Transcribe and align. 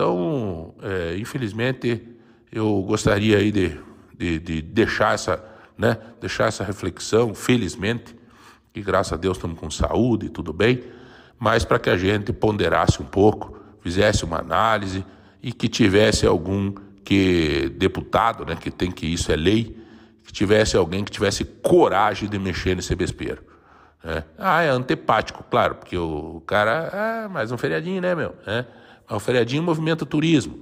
Então, 0.00 0.74
é, 0.82 1.14
infelizmente, 1.18 2.02
eu 2.50 2.80
gostaria 2.88 3.36
aí 3.36 3.52
de, 3.52 3.78
de, 4.16 4.38
de, 4.38 4.62
deixar, 4.62 5.12
essa, 5.12 5.44
né, 5.76 5.98
deixar 6.18 6.46
essa 6.46 6.64
reflexão, 6.64 7.34
felizmente, 7.34 8.16
que 8.72 8.80
graças 8.80 9.12
a 9.12 9.16
Deus 9.18 9.36
estamos 9.36 9.60
com 9.60 9.70
saúde 9.70 10.24
e 10.24 10.28
tudo 10.30 10.54
bem, 10.54 10.82
mas 11.38 11.66
para 11.66 11.78
que 11.78 11.90
a 11.90 11.98
gente 11.98 12.32
ponderasse 12.32 13.02
um 13.02 13.04
pouco, 13.04 13.58
fizesse 13.82 14.24
uma 14.24 14.38
análise 14.38 15.04
e 15.42 15.52
que 15.52 15.68
tivesse 15.68 16.26
algum 16.26 16.72
que 17.04 17.70
deputado, 17.76 18.46
né, 18.46 18.56
que 18.56 18.70
tem 18.70 18.90
que 18.90 19.04
isso 19.04 19.30
é 19.30 19.36
lei, 19.36 19.76
que 20.24 20.32
tivesse 20.32 20.78
alguém 20.78 21.04
que 21.04 21.10
tivesse 21.10 21.44
coragem 21.44 22.26
de 22.26 22.38
mexer 22.38 22.74
nesse 22.74 22.94
vespeiro. 22.94 23.42
Né? 24.02 24.24
Ah, 24.38 24.62
é 24.62 24.70
antepático, 24.70 25.44
claro, 25.50 25.74
porque 25.74 25.98
o 25.98 26.42
cara, 26.46 26.88
ah, 26.90 27.28
mais 27.28 27.52
um 27.52 27.58
feriadinho, 27.58 28.00
né, 28.00 28.14
meu? 28.14 28.34
É, 28.46 28.64
o 29.16 29.20
feriadinho 29.20 29.62
movimenta 29.62 30.06
turismo. 30.06 30.58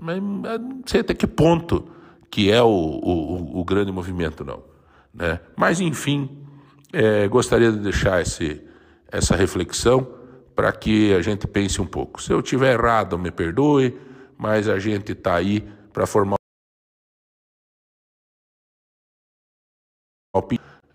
Mas 0.00 0.20
não 0.22 0.82
sei 0.86 1.00
até 1.00 1.14
que 1.14 1.26
ponto 1.26 1.88
que 2.30 2.50
é 2.50 2.62
o, 2.62 2.68
o, 2.68 3.60
o 3.60 3.64
grande 3.64 3.92
movimento, 3.92 4.44
não. 4.44 4.62
Né? 5.12 5.40
Mas, 5.56 5.80
enfim, 5.80 6.44
é, 6.92 7.26
gostaria 7.28 7.72
de 7.72 7.78
deixar 7.78 8.20
esse, 8.20 8.62
essa 9.10 9.34
reflexão 9.34 10.06
para 10.54 10.72
que 10.72 11.14
a 11.14 11.22
gente 11.22 11.46
pense 11.46 11.80
um 11.80 11.86
pouco. 11.86 12.22
Se 12.22 12.32
eu 12.32 12.42
tiver 12.42 12.72
errado, 12.72 13.18
me 13.18 13.30
perdoe, 13.30 13.98
mas 14.36 14.68
a 14.68 14.78
gente 14.78 15.12
está 15.12 15.36
aí 15.36 15.66
para 15.92 16.06
formar 16.06 16.36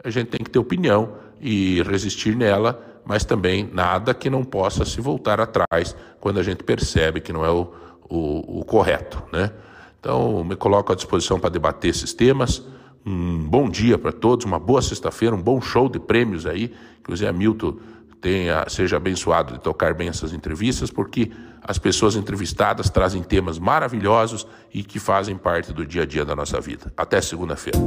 a 0.04 0.10
gente 0.10 0.30
tem 0.30 0.44
que 0.44 0.50
ter 0.50 0.60
opinião 0.60 1.18
e 1.40 1.82
resistir 1.84 2.36
nela, 2.36 2.91
mas 3.06 3.26
também 3.26 3.70
nada 3.72 4.14
que 4.14 4.30
não 4.30 4.44
possa 4.44 4.86
se 4.86 5.02
voltar 5.02 5.40
atrás 5.40 5.96
quando 6.20 6.40
a 6.40 6.44
gente 6.44 6.64
percebe 6.64 7.20
que 7.20 7.34
não 7.34 7.46
é 7.46 7.50
o, 7.50 7.72
o, 8.10 8.60
o 8.60 8.66
correto, 8.66 9.22
né? 9.32 9.52
Então, 10.00 10.44
me 10.44 10.56
coloco 10.56 10.92
à 10.92 10.96
disposição 10.96 11.40
para 11.40 11.50
debater 11.50 11.92
esses 11.92 12.12
temas. 12.12 12.64
Um 13.06 13.40
bom 13.40 13.70
dia 13.70 13.98
para 13.98 14.12
todos, 14.12 14.46
uma 14.46 14.60
boa 14.60 14.82
sexta-feira, 14.82 15.36
um 15.36 15.42
bom 15.42 15.62
show 15.62 15.88
de 15.88 16.00
prêmios 16.00 16.46
aí, 16.46 16.74
que 17.04 17.14
o 17.14 17.16
Zé 17.16 17.32
Milton 17.32 17.78
tenha, 18.20 18.66
seja 18.68 18.98
abençoado 18.98 19.54
de 19.54 19.60
tocar 19.60 19.94
bem 19.94 20.08
essas 20.08 20.34
entrevistas, 20.34 20.92
porque 20.92 21.32
as 21.64 21.78
pessoas 21.78 22.16
entrevistadas 22.16 22.90
trazem 22.90 23.24
temas 23.24 23.58
maravilhosos 23.58 24.48
e 24.74 24.84
que 24.84 25.00
fazem 25.00 25.36
parte 25.36 25.74
do 25.74 25.86
dia 25.86 26.04
a 26.04 26.06
dia 26.06 26.26
da 26.26 26.36
nossa 26.36 26.60
vida. 26.62 26.92
Até 26.96 27.22
segunda-feira. 27.22 27.80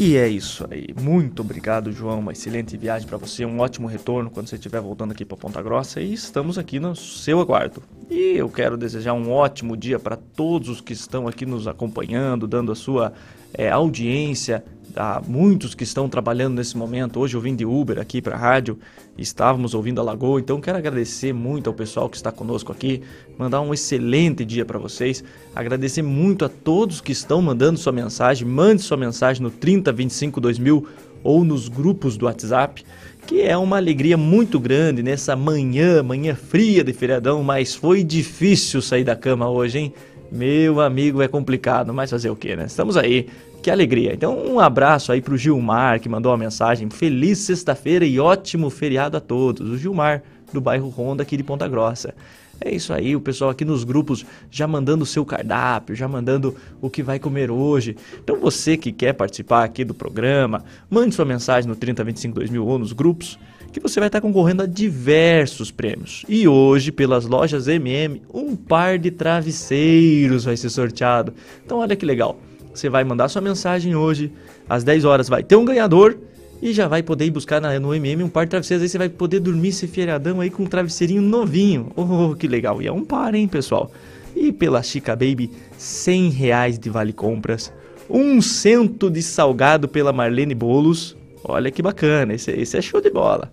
E 0.00 0.16
é 0.16 0.28
isso 0.28 0.64
aí. 0.70 0.86
Muito 0.96 1.42
obrigado, 1.42 1.90
João. 1.90 2.20
Uma 2.20 2.30
excelente 2.30 2.76
viagem 2.76 3.08
para 3.08 3.18
você, 3.18 3.44
um 3.44 3.58
ótimo 3.58 3.88
retorno 3.88 4.30
quando 4.30 4.46
você 4.46 4.54
estiver 4.54 4.80
voltando 4.80 5.10
aqui 5.10 5.24
para 5.24 5.36
Ponta 5.36 5.60
Grossa 5.60 6.00
e 6.00 6.14
estamos 6.14 6.56
aqui 6.56 6.78
no 6.78 6.94
seu 6.94 7.40
aguardo. 7.40 7.82
E 8.08 8.36
eu 8.36 8.48
quero 8.48 8.76
desejar 8.76 9.12
um 9.14 9.28
ótimo 9.32 9.76
dia 9.76 9.98
para 9.98 10.14
todos 10.14 10.68
os 10.68 10.80
que 10.80 10.92
estão 10.92 11.26
aqui 11.26 11.44
nos 11.44 11.66
acompanhando, 11.66 12.46
dando 12.46 12.70
a 12.70 12.76
sua 12.76 13.12
é, 13.52 13.70
audiência, 13.70 14.64
Há 15.00 15.22
muitos 15.24 15.76
que 15.76 15.84
estão 15.84 16.08
trabalhando 16.08 16.56
nesse 16.56 16.76
momento. 16.76 17.20
Hoje 17.20 17.36
eu 17.36 17.40
vim 17.40 17.54
de 17.54 17.64
Uber 17.64 18.00
aqui 18.00 18.20
para 18.20 18.34
a 18.34 18.38
rádio, 18.38 18.76
estávamos 19.16 19.72
ouvindo 19.72 20.00
a 20.00 20.02
Lagoa, 20.02 20.40
então 20.40 20.60
quero 20.60 20.76
agradecer 20.76 21.32
muito 21.32 21.70
ao 21.70 21.74
pessoal 21.74 22.08
que 22.08 22.16
está 22.16 22.32
conosco 22.32 22.72
aqui, 22.72 23.02
mandar 23.38 23.60
um 23.60 23.72
excelente 23.72 24.44
dia 24.44 24.64
para 24.64 24.76
vocês, 24.76 25.22
agradecer 25.54 26.02
muito 26.02 26.44
a 26.44 26.48
todos 26.48 27.00
que 27.00 27.12
estão 27.12 27.40
mandando 27.40 27.78
sua 27.78 27.92
mensagem, 27.92 28.44
mande 28.48 28.82
sua 28.82 28.96
mensagem 28.96 29.40
no 29.40 29.52
3025 29.52 30.40
2000 30.40 30.88
ou 31.22 31.44
nos 31.44 31.68
grupos 31.68 32.16
do 32.16 32.26
WhatsApp, 32.26 32.84
que 33.24 33.40
é 33.40 33.56
uma 33.56 33.76
alegria 33.76 34.16
muito 34.16 34.58
grande 34.58 35.00
nessa 35.00 35.36
manhã, 35.36 36.02
manhã 36.02 36.34
fria 36.34 36.82
de 36.82 36.92
feriadão, 36.92 37.44
mas 37.44 37.72
foi 37.72 38.02
difícil 38.02 38.82
sair 38.82 39.04
da 39.04 39.14
cama 39.14 39.48
hoje, 39.48 39.78
hein? 39.78 39.94
Meu 40.30 40.80
amigo, 40.80 41.22
é 41.22 41.28
complicado, 41.28 41.94
mas 41.94 42.10
fazer 42.10 42.28
o 42.28 42.36
que, 42.36 42.54
né? 42.54 42.66
Estamos 42.66 42.98
aí 42.98 43.28
que 43.62 43.70
alegria. 43.70 44.14
Então, 44.14 44.36
um 44.46 44.60
abraço 44.60 45.12
aí 45.12 45.20
pro 45.20 45.36
Gilmar, 45.36 46.00
que 46.00 46.08
mandou 46.08 46.32
uma 46.32 46.38
mensagem. 46.38 46.88
Feliz 46.90 47.38
sexta-feira 47.38 48.04
e 48.04 48.18
ótimo 48.18 48.70
feriado 48.70 49.16
a 49.16 49.20
todos. 49.20 49.70
O 49.70 49.76
Gilmar, 49.76 50.22
do 50.52 50.60
bairro 50.60 50.88
Ronda, 50.88 51.22
aqui 51.22 51.36
de 51.36 51.42
Ponta 51.42 51.66
Grossa. 51.68 52.14
É 52.60 52.74
isso 52.74 52.92
aí, 52.92 53.14
o 53.14 53.20
pessoal 53.20 53.50
aqui 53.50 53.64
nos 53.64 53.84
grupos 53.84 54.26
já 54.50 54.66
mandando 54.66 55.04
o 55.04 55.06
seu 55.06 55.24
cardápio, 55.24 55.94
já 55.94 56.08
mandando 56.08 56.56
o 56.80 56.90
que 56.90 57.04
vai 57.04 57.18
comer 57.18 57.52
hoje. 57.52 57.96
Então 58.22 58.40
você 58.40 58.76
que 58.76 58.90
quer 58.90 59.12
participar 59.12 59.62
aqui 59.62 59.84
do 59.84 59.94
programa, 59.94 60.64
mande 60.90 61.14
sua 61.14 61.24
mensagem 61.24 61.68
no 61.68 61.76
3025 61.76 62.34
2000 62.34 62.66
ou 62.66 62.78
nos 62.78 62.92
grupos, 62.92 63.38
que 63.72 63.78
você 63.78 64.00
vai 64.00 64.08
estar 64.08 64.20
concorrendo 64.20 64.62
a 64.62 64.66
diversos 64.66 65.70
prêmios. 65.70 66.24
E 66.28 66.48
hoje, 66.48 66.90
pelas 66.90 67.26
lojas 67.26 67.68
MM, 67.68 68.22
um 68.34 68.56
par 68.56 68.98
de 68.98 69.12
travesseiros 69.12 70.44
vai 70.44 70.56
ser 70.56 70.70
sorteado. 70.70 71.32
Então 71.64 71.78
olha 71.78 71.94
que 71.94 72.04
legal. 72.04 72.40
Você 72.72 72.88
vai 72.88 73.04
mandar 73.04 73.28
sua 73.28 73.42
mensagem 73.42 73.96
hoje, 73.96 74.32
às 74.68 74.84
10 74.84 75.04
horas 75.04 75.28
vai 75.28 75.42
ter 75.42 75.56
um 75.56 75.64
ganhador 75.64 76.16
e 76.60 76.72
já 76.72 76.88
vai 76.88 77.02
poder 77.02 77.26
ir 77.26 77.30
buscar 77.30 77.60
na, 77.60 77.78
no 77.78 77.94
MM 77.94 78.22
um 78.22 78.28
par 78.28 78.44
de 78.44 78.50
travesseiros. 78.50 78.82
Aí 78.82 78.88
você 78.88 78.98
vai 78.98 79.08
poder 79.08 79.40
dormir 79.40 79.68
esse 79.68 79.86
feriadão 79.86 80.40
aí 80.40 80.50
com 80.50 80.64
um 80.64 80.66
travesseirinho 80.66 81.22
novinho. 81.22 81.90
Oh, 81.96 82.34
que 82.34 82.46
legal! 82.46 82.82
E 82.82 82.86
é 82.86 82.92
um 82.92 83.04
par, 83.04 83.34
hein, 83.34 83.48
pessoal? 83.48 83.90
E 84.34 84.52
pela 84.52 84.82
Chica 84.82 85.14
Baby, 85.14 85.50
100 85.76 86.30
reais 86.30 86.78
de 86.78 86.90
vale 86.90 87.12
compras. 87.12 87.72
Um 88.08 88.40
cento 88.40 89.10
de 89.10 89.22
salgado 89.22 89.88
pela 89.88 90.12
Marlene 90.12 90.54
Bolos. 90.54 91.16
Olha 91.44 91.70
que 91.70 91.82
bacana, 91.82 92.34
esse, 92.34 92.50
esse 92.50 92.76
é 92.76 92.82
show 92.82 93.00
de 93.00 93.10
bola. 93.10 93.52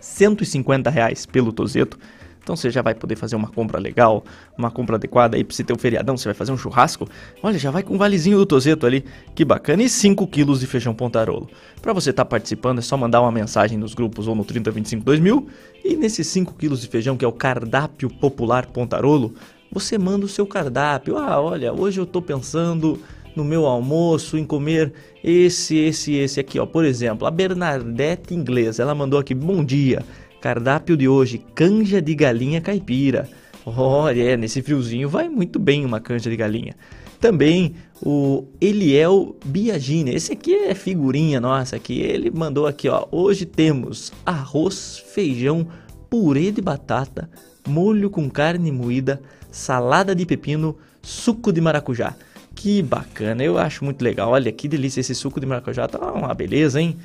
150 0.00 0.90
reais 0.90 1.26
pelo 1.26 1.52
Tozeto 1.52 1.98
então 2.42 2.56
você 2.56 2.70
já 2.70 2.82
vai 2.82 2.94
poder 2.94 3.16
fazer 3.16 3.36
uma 3.36 3.48
compra 3.48 3.78
legal, 3.78 4.24
uma 4.56 4.70
compra 4.70 4.96
adequada 4.96 5.36
aí 5.36 5.44
para 5.44 5.54
você 5.54 5.62
ter 5.62 5.72
um 5.72 5.78
feriadão, 5.78 6.16
você 6.16 6.24
vai 6.24 6.34
fazer 6.34 6.52
um 6.52 6.56
churrasco. 6.56 7.08
Olha, 7.42 7.58
já 7.58 7.70
vai 7.70 7.82
com 7.82 7.94
um 7.94 7.98
valezinho 7.98 8.38
do 8.38 8.46
Tozeto 8.46 8.86
ali, 8.86 9.04
que 9.34 9.44
bacana. 9.44 9.82
E 9.82 9.88
5 9.88 10.26
quilos 10.26 10.60
de 10.60 10.66
feijão 10.66 10.94
pontarolo. 10.94 11.48
Para 11.80 11.92
você 11.92 12.10
estar 12.10 12.24
tá 12.24 12.28
participando 12.28 12.78
é 12.78 12.82
só 12.82 12.96
mandar 12.96 13.20
uma 13.20 13.30
mensagem 13.30 13.78
nos 13.78 13.94
grupos 13.94 14.26
ou 14.26 14.34
no 14.34 14.44
3025 14.44 15.04
2000 15.04 15.48
e 15.84 15.96
nesses 15.96 16.26
5 16.28 16.54
quilos 16.54 16.80
de 16.80 16.88
feijão 16.88 17.16
que 17.16 17.24
é 17.24 17.28
o 17.28 17.32
cardápio 17.32 18.08
popular 18.08 18.66
pontarolo, 18.66 19.34
você 19.70 19.98
manda 19.98 20.24
o 20.24 20.28
seu 20.28 20.46
cardápio. 20.46 21.16
Ah, 21.16 21.40
olha, 21.40 21.72
hoje 21.72 22.00
eu 22.00 22.06
tô 22.06 22.20
pensando 22.20 22.98
no 23.36 23.44
meu 23.44 23.66
almoço 23.66 24.36
em 24.36 24.44
comer 24.44 24.92
esse, 25.22 25.76
esse, 25.76 26.14
esse 26.14 26.40
aqui, 26.40 26.58
ó. 26.58 26.66
Por 26.66 26.84
exemplo, 26.84 27.26
a 27.26 27.30
Bernadette 27.30 28.34
Inglesa, 28.34 28.82
ela 28.82 28.94
mandou 28.94 29.20
aqui: 29.20 29.34
"Bom 29.34 29.64
dia. 29.64 30.04
Cardápio 30.40 30.96
de 30.96 31.08
hoje: 31.08 31.44
canja 31.54 32.00
de 32.00 32.14
galinha 32.14 32.60
caipira. 32.60 33.28
Olha, 33.64 34.22
é, 34.22 34.36
nesse 34.36 34.62
friozinho 34.62 35.08
vai 35.08 35.28
muito 35.28 35.58
bem 35.58 35.84
uma 35.84 36.00
canja 36.00 36.30
de 36.30 36.36
galinha. 36.36 36.74
Também 37.20 37.74
o 38.02 38.46
Eliel 38.58 39.36
Biagini. 39.44 40.14
Esse 40.14 40.32
aqui 40.32 40.54
é 40.54 40.74
figurinha 40.74 41.38
nossa 41.38 41.76
aqui. 41.76 42.00
Ele 42.00 42.30
mandou 42.30 42.66
aqui, 42.66 42.88
ó. 42.88 43.06
Hoje 43.10 43.44
temos 43.44 44.10
arroz, 44.24 45.04
feijão, 45.12 45.68
purê 46.08 46.50
de 46.50 46.62
batata, 46.62 47.30
molho 47.68 48.08
com 48.08 48.30
carne 48.30 48.72
moída, 48.72 49.20
salada 49.50 50.14
de 50.14 50.24
pepino, 50.24 50.76
suco 51.02 51.52
de 51.52 51.60
maracujá. 51.60 52.16
Que 52.54 52.82
bacana, 52.82 53.44
eu 53.44 53.58
acho 53.58 53.84
muito 53.84 54.02
legal. 54.02 54.30
Olha 54.30 54.50
que 54.50 54.66
delícia 54.66 55.00
esse 55.00 55.14
suco 55.14 55.38
de 55.38 55.46
maracujá. 55.46 55.86
Tá 55.86 56.12
uma 56.12 56.32
beleza, 56.32 56.80
hein? 56.80 56.96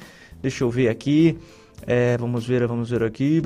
Deixa 0.42 0.64
eu 0.64 0.70
ver 0.70 0.88
aqui. 0.88 1.38
É, 1.88 2.18
vamos 2.18 2.46
ver, 2.46 2.66
vamos 2.66 2.90
ver 2.90 3.04
aqui. 3.04 3.42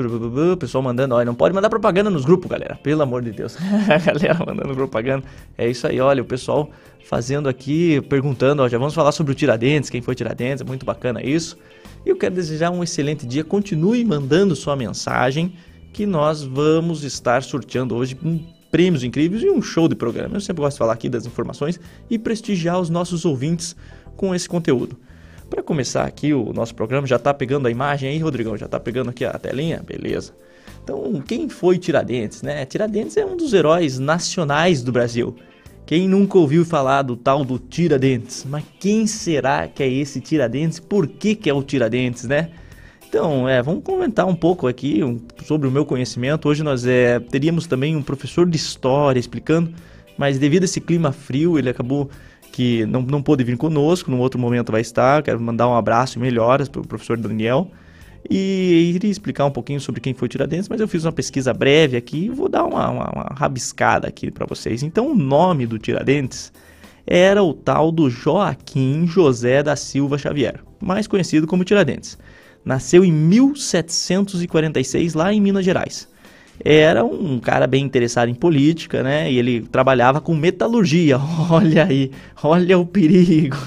O 0.53 0.57
pessoal 0.57 0.81
mandando, 0.81 1.13
olha, 1.15 1.25
não 1.25 1.35
pode 1.35 1.53
mandar 1.53 1.69
propaganda 1.69 2.09
nos 2.09 2.23
grupos, 2.23 2.49
galera. 2.49 2.75
Pelo 2.81 3.01
amor 3.01 3.21
de 3.21 3.31
Deus. 3.31 3.57
galera 4.05 4.37
mandando 4.45 4.73
propaganda. 4.73 5.25
É 5.57 5.69
isso 5.69 5.85
aí, 5.85 5.99
olha, 5.99 6.21
o 6.21 6.25
pessoal 6.25 6.69
fazendo 7.05 7.49
aqui, 7.49 7.99
perguntando, 8.01 8.61
ó, 8.61 8.69
já 8.69 8.77
vamos 8.77 8.93
falar 8.93 9.11
sobre 9.11 9.33
o 9.33 9.35
Tiradentes, 9.35 9.89
quem 9.89 10.01
foi 10.01 10.15
Tiradentes, 10.15 10.61
é 10.61 10.65
muito 10.65 10.85
bacana 10.85 11.21
isso. 11.23 11.57
E 12.05 12.09
eu 12.09 12.15
quero 12.15 12.33
desejar 12.33 12.69
um 12.71 12.81
excelente 12.81 13.25
dia. 13.25 13.43
Continue 13.43 14.03
mandando 14.05 14.55
sua 14.55 14.75
mensagem, 14.75 15.53
que 15.91 16.05
nós 16.05 16.43
vamos 16.43 17.03
estar 17.03 17.43
sorteando 17.43 17.95
hoje 17.95 18.17
prêmios 18.71 19.03
incríveis 19.03 19.41
e 19.41 19.49
um 19.49 19.61
show 19.61 19.87
de 19.87 19.95
programa. 19.95 20.37
Eu 20.37 20.41
sempre 20.41 20.61
gosto 20.61 20.75
de 20.75 20.79
falar 20.79 20.93
aqui 20.93 21.09
das 21.09 21.25
informações 21.25 21.79
e 22.09 22.17
prestigiar 22.17 22.79
os 22.79 22.89
nossos 22.89 23.25
ouvintes 23.25 23.75
com 24.15 24.33
esse 24.33 24.47
conteúdo. 24.47 24.97
Para 25.49 25.63
começar 25.63 26.05
aqui 26.05 26.33
o 26.33 26.53
nosso 26.53 26.75
programa, 26.75 27.07
já 27.07 27.15
está 27.15 27.33
pegando 27.33 27.67
a 27.67 27.71
imagem 27.71 28.09
aí, 28.09 28.19
Rodrigão? 28.19 28.55
Já 28.55 28.67
está 28.67 28.79
pegando 28.79 29.09
aqui 29.09 29.25
a 29.25 29.33
telinha? 29.33 29.81
Beleza. 29.85 30.33
Então, 30.83 31.21
quem 31.21 31.49
foi 31.49 31.77
Tiradentes, 31.77 32.43
né? 32.43 32.65
Tiradentes 32.65 33.17
é 33.17 33.25
um 33.25 33.35
dos 33.35 33.53
heróis 33.53 33.97
nacionais 33.97 34.83
do 34.83 34.91
Brasil. 34.91 35.35
Quem 35.87 36.07
nunca 36.07 36.37
ouviu 36.37 36.63
falar 36.63 37.01
do 37.01 37.15
tal 37.15 37.43
do 37.43 37.57
Tiradentes? 37.57 38.45
Mas 38.47 38.63
quem 38.79 39.07
será 39.07 39.67
que 39.67 39.81
é 39.81 39.89
esse 39.89 40.21
Tiradentes? 40.21 40.79
Por 40.79 41.07
que, 41.07 41.33
que 41.33 41.49
é 41.49 41.53
o 41.53 41.63
Tiradentes, 41.63 42.25
né? 42.25 42.51
Então, 43.07 43.49
é, 43.49 43.59
vamos 43.63 43.83
comentar 43.83 44.27
um 44.27 44.35
pouco 44.35 44.67
aqui 44.67 45.03
um, 45.03 45.19
sobre 45.43 45.67
o 45.67 45.71
meu 45.71 45.83
conhecimento. 45.83 46.47
Hoje 46.47 46.61
nós 46.61 46.85
é, 46.85 47.19
teríamos 47.19 47.65
também 47.65 47.95
um 47.95 48.03
professor 48.03 48.47
de 48.47 48.55
história 48.55 49.19
explicando, 49.19 49.73
mas 50.15 50.37
devido 50.37 50.61
a 50.61 50.65
esse 50.65 50.79
clima 50.79 51.11
frio, 51.11 51.57
ele 51.57 51.71
acabou 51.71 52.07
que 52.59 52.85
não, 52.85 53.01
não 53.01 53.21
pôde 53.21 53.41
vir 53.41 53.55
conosco, 53.55 54.11
num 54.11 54.19
outro 54.19 54.37
momento 54.37 54.69
vai 54.69 54.81
estar. 54.81 55.23
Quero 55.23 55.39
mandar 55.39 55.69
um 55.69 55.75
abraço 55.75 56.17
e 56.17 56.21
melhoras 56.21 56.67
para 56.67 56.81
o 56.81 56.85
professor 56.85 57.15
Daniel. 57.15 57.71
E 58.29 58.91
iria 58.93 59.09
explicar 59.09 59.45
um 59.45 59.51
pouquinho 59.51 59.79
sobre 59.79 60.01
quem 60.01 60.13
foi 60.13 60.27
Tiradentes, 60.27 60.67
mas 60.67 60.81
eu 60.81 60.87
fiz 60.89 61.05
uma 61.05 61.13
pesquisa 61.13 61.53
breve 61.53 61.95
aqui 61.95 62.25
e 62.25 62.29
vou 62.29 62.49
dar 62.49 62.65
uma, 62.65 62.89
uma, 62.89 63.11
uma 63.11 63.33
rabiscada 63.33 64.09
aqui 64.09 64.29
para 64.29 64.45
vocês. 64.45 64.83
Então, 64.83 65.09
o 65.09 65.15
nome 65.15 65.65
do 65.65 65.79
Tiradentes 65.79 66.51
era 67.07 67.41
o 67.41 67.53
tal 67.53 67.93
do 67.93 68.09
Joaquim 68.09 69.07
José 69.07 69.63
da 69.63 69.77
Silva 69.77 70.17
Xavier, 70.17 70.59
mais 70.81 71.07
conhecido 71.07 71.47
como 71.47 71.63
Tiradentes. 71.63 72.17
Nasceu 72.65 73.05
em 73.05 73.13
1746 73.13 75.13
lá 75.13 75.33
em 75.33 75.39
Minas 75.39 75.63
Gerais 75.63 76.09
era 76.63 77.05
um 77.05 77.39
cara 77.39 77.65
bem 77.65 77.83
interessado 77.83 78.29
em 78.29 78.33
política, 78.33 79.01
né? 79.01 79.31
E 79.31 79.37
ele 79.37 79.61
trabalhava 79.61 80.19
com 80.19 80.35
metalurgia. 80.35 81.17
Olha 81.49 81.85
aí, 81.85 82.11
olha 82.43 82.77
o 82.77 82.85
perigo 82.85 83.57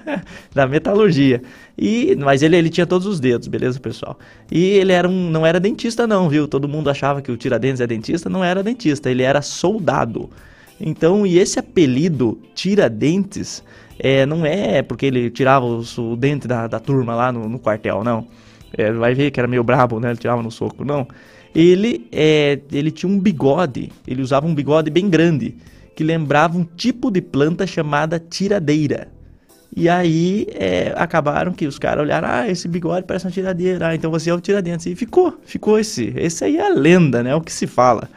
da 0.54 0.66
metalurgia. 0.66 1.42
E, 1.76 2.16
mas 2.18 2.42
ele, 2.42 2.56
ele 2.56 2.70
tinha 2.70 2.86
todos 2.86 3.06
os 3.06 3.20
dedos, 3.20 3.46
beleza, 3.48 3.78
pessoal? 3.78 4.18
E 4.50 4.64
ele 4.64 4.92
era 4.92 5.08
um, 5.08 5.30
não 5.30 5.46
era 5.46 5.60
dentista, 5.60 6.06
não, 6.06 6.28
viu? 6.28 6.48
Todo 6.48 6.68
mundo 6.68 6.90
achava 6.90 7.22
que 7.22 7.30
o 7.30 7.36
Tiradentes 7.36 7.80
é 7.80 7.86
dentista, 7.86 8.28
não 8.28 8.42
era 8.42 8.62
dentista, 8.62 9.10
ele 9.10 9.22
era 9.22 9.40
soldado. 9.42 10.28
Então, 10.80 11.26
e 11.26 11.38
esse 11.38 11.58
apelido 11.58 12.40
Tiradentes 12.54 13.62
é, 13.98 14.26
não 14.26 14.44
é 14.44 14.82
porque 14.82 15.06
ele 15.06 15.30
tirava 15.30 15.66
o, 15.66 16.16
dente 16.16 16.48
da, 16.48 16.66
da 16.66 16.80
turma 16.80 17.14
lá 17.14 17.30
no, 17.30 17.48
no 17.48 17.58
quartel, 17.58 18.02
não. 18.02 18.26
É, 18.76 18.92
vai 18.92 19.14
ver 19.14 19.30
que 19.30 19.38
era 19.40 19.48
meio 19.48 19.62
brabo, 19.62 20.00
né? 20.00 20.10
Ele 20.10 20.18
tirava 20.18 20.42
no 20.42 20.50
soco, 20.50 20.84
não 20.84 21.06
ele, 21.60 22.06
é, 22.12 22.60
ele 22.70 22.92
tinha 22.92 23.10
um 23.10 23.18
bigode, 23.18 23.90
ele 24.06 24.22
usava 24.22 24.46
um 24.46 24.54
bigode 24.54 24.90
bem 24.90 25.10
grande, 25.10 25.56
que 25.96 26.04
lembrava 26.04 26.56
um 26.56 26.62
tipo 26.62 27.10
de 27.10 27.20
planta 27.20 27.66
chamada 27.66 28.20
tiradeira. 28.20 29.08
E 29.74 29.88
aí 29.88 30.46
é, 30.54 30.94
acabaram 30.96 31.52
que 31.52 31.66
os 31.66 31.76
caras 31.76 32.04
olharam, 32.04 32.28
ah, 32.30 32.48
esse 32.48 32.68
bigode 32.68 33.04
parece 33.08 33.26
uma 33.26 33.32
tiradeira, 33.32 33.88
ah, 33.88 33.94
então 33.94 34.08
você 34.08 34.30
é 34.30 34.34
o 34.34 34.40
tiradentes. 34.40 34.86
E 34.86 34.94
ficou, 34.94 35.36
ficou 35.44 35.80
esse. 35.80 36.12
Esse 36.16 36.44
aí 36.44 36.58
é 36.58 36.64
a 36.64 36.72
lenda, 36.72 37.24
né? 37.24 37.30
É 37.30 37.34
o 37.34 37.40
que 37.40 37.52
se 37.52 37.66
fala. 37.66 38.08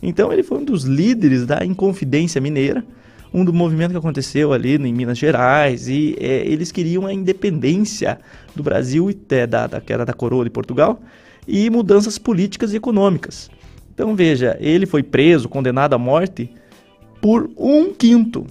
Então 0.00 0.32
ele 0.32 0.44
foi 0.44 0.58
um 0.58 0.64
dos 0.64 0.84
líderes 0.84 1.44
da 1.44 1.64
Inconfidência 1.64 2.40
Mineira, 2.40 2.84
um 3.32 3.44
do 3.44 3.52
movimento 3.52 3.90
que 3.90 3.96
aconteceu 3.96 4.52
ali 4.52 4.76
em 4.76 4.92
Minas 4.92 5.18
Gerais, 5.18 5.88
e 5.88 6.16
é, 6.20 6.46
eles 6.46 6.70
queriam 6.70 7.06
a 7.06 7.12
independência 7.12 8.20
do 8.54 8.62
Brasil, 8.62 9.10
é, 9.30 9.46
da, 9.48 9.66
da, 9.66 9.80
que 9.80 9.92
era 9.92 10.04
da 10.04 10.12
coroa 10.12 10.44
de 10.44 10.50
Portugal, 10.50 11.00
e 11.46 11.68
mudanças 11.70 12.18
políticas 12.18 12.72
e 12.72 12.76
econômicas. 12.76 13.50
Então 13.92 14.14
veja, 14.14 14.56
ele 14.60 14.86
foi 14.86 15.02
preso, 15.02 15.48
condenado 15.48 15.94
à 15.94 15.98
morte 15.98 16.50
por 17.20 17.50
um 17.56 17.92
quinto. 17.92 18.46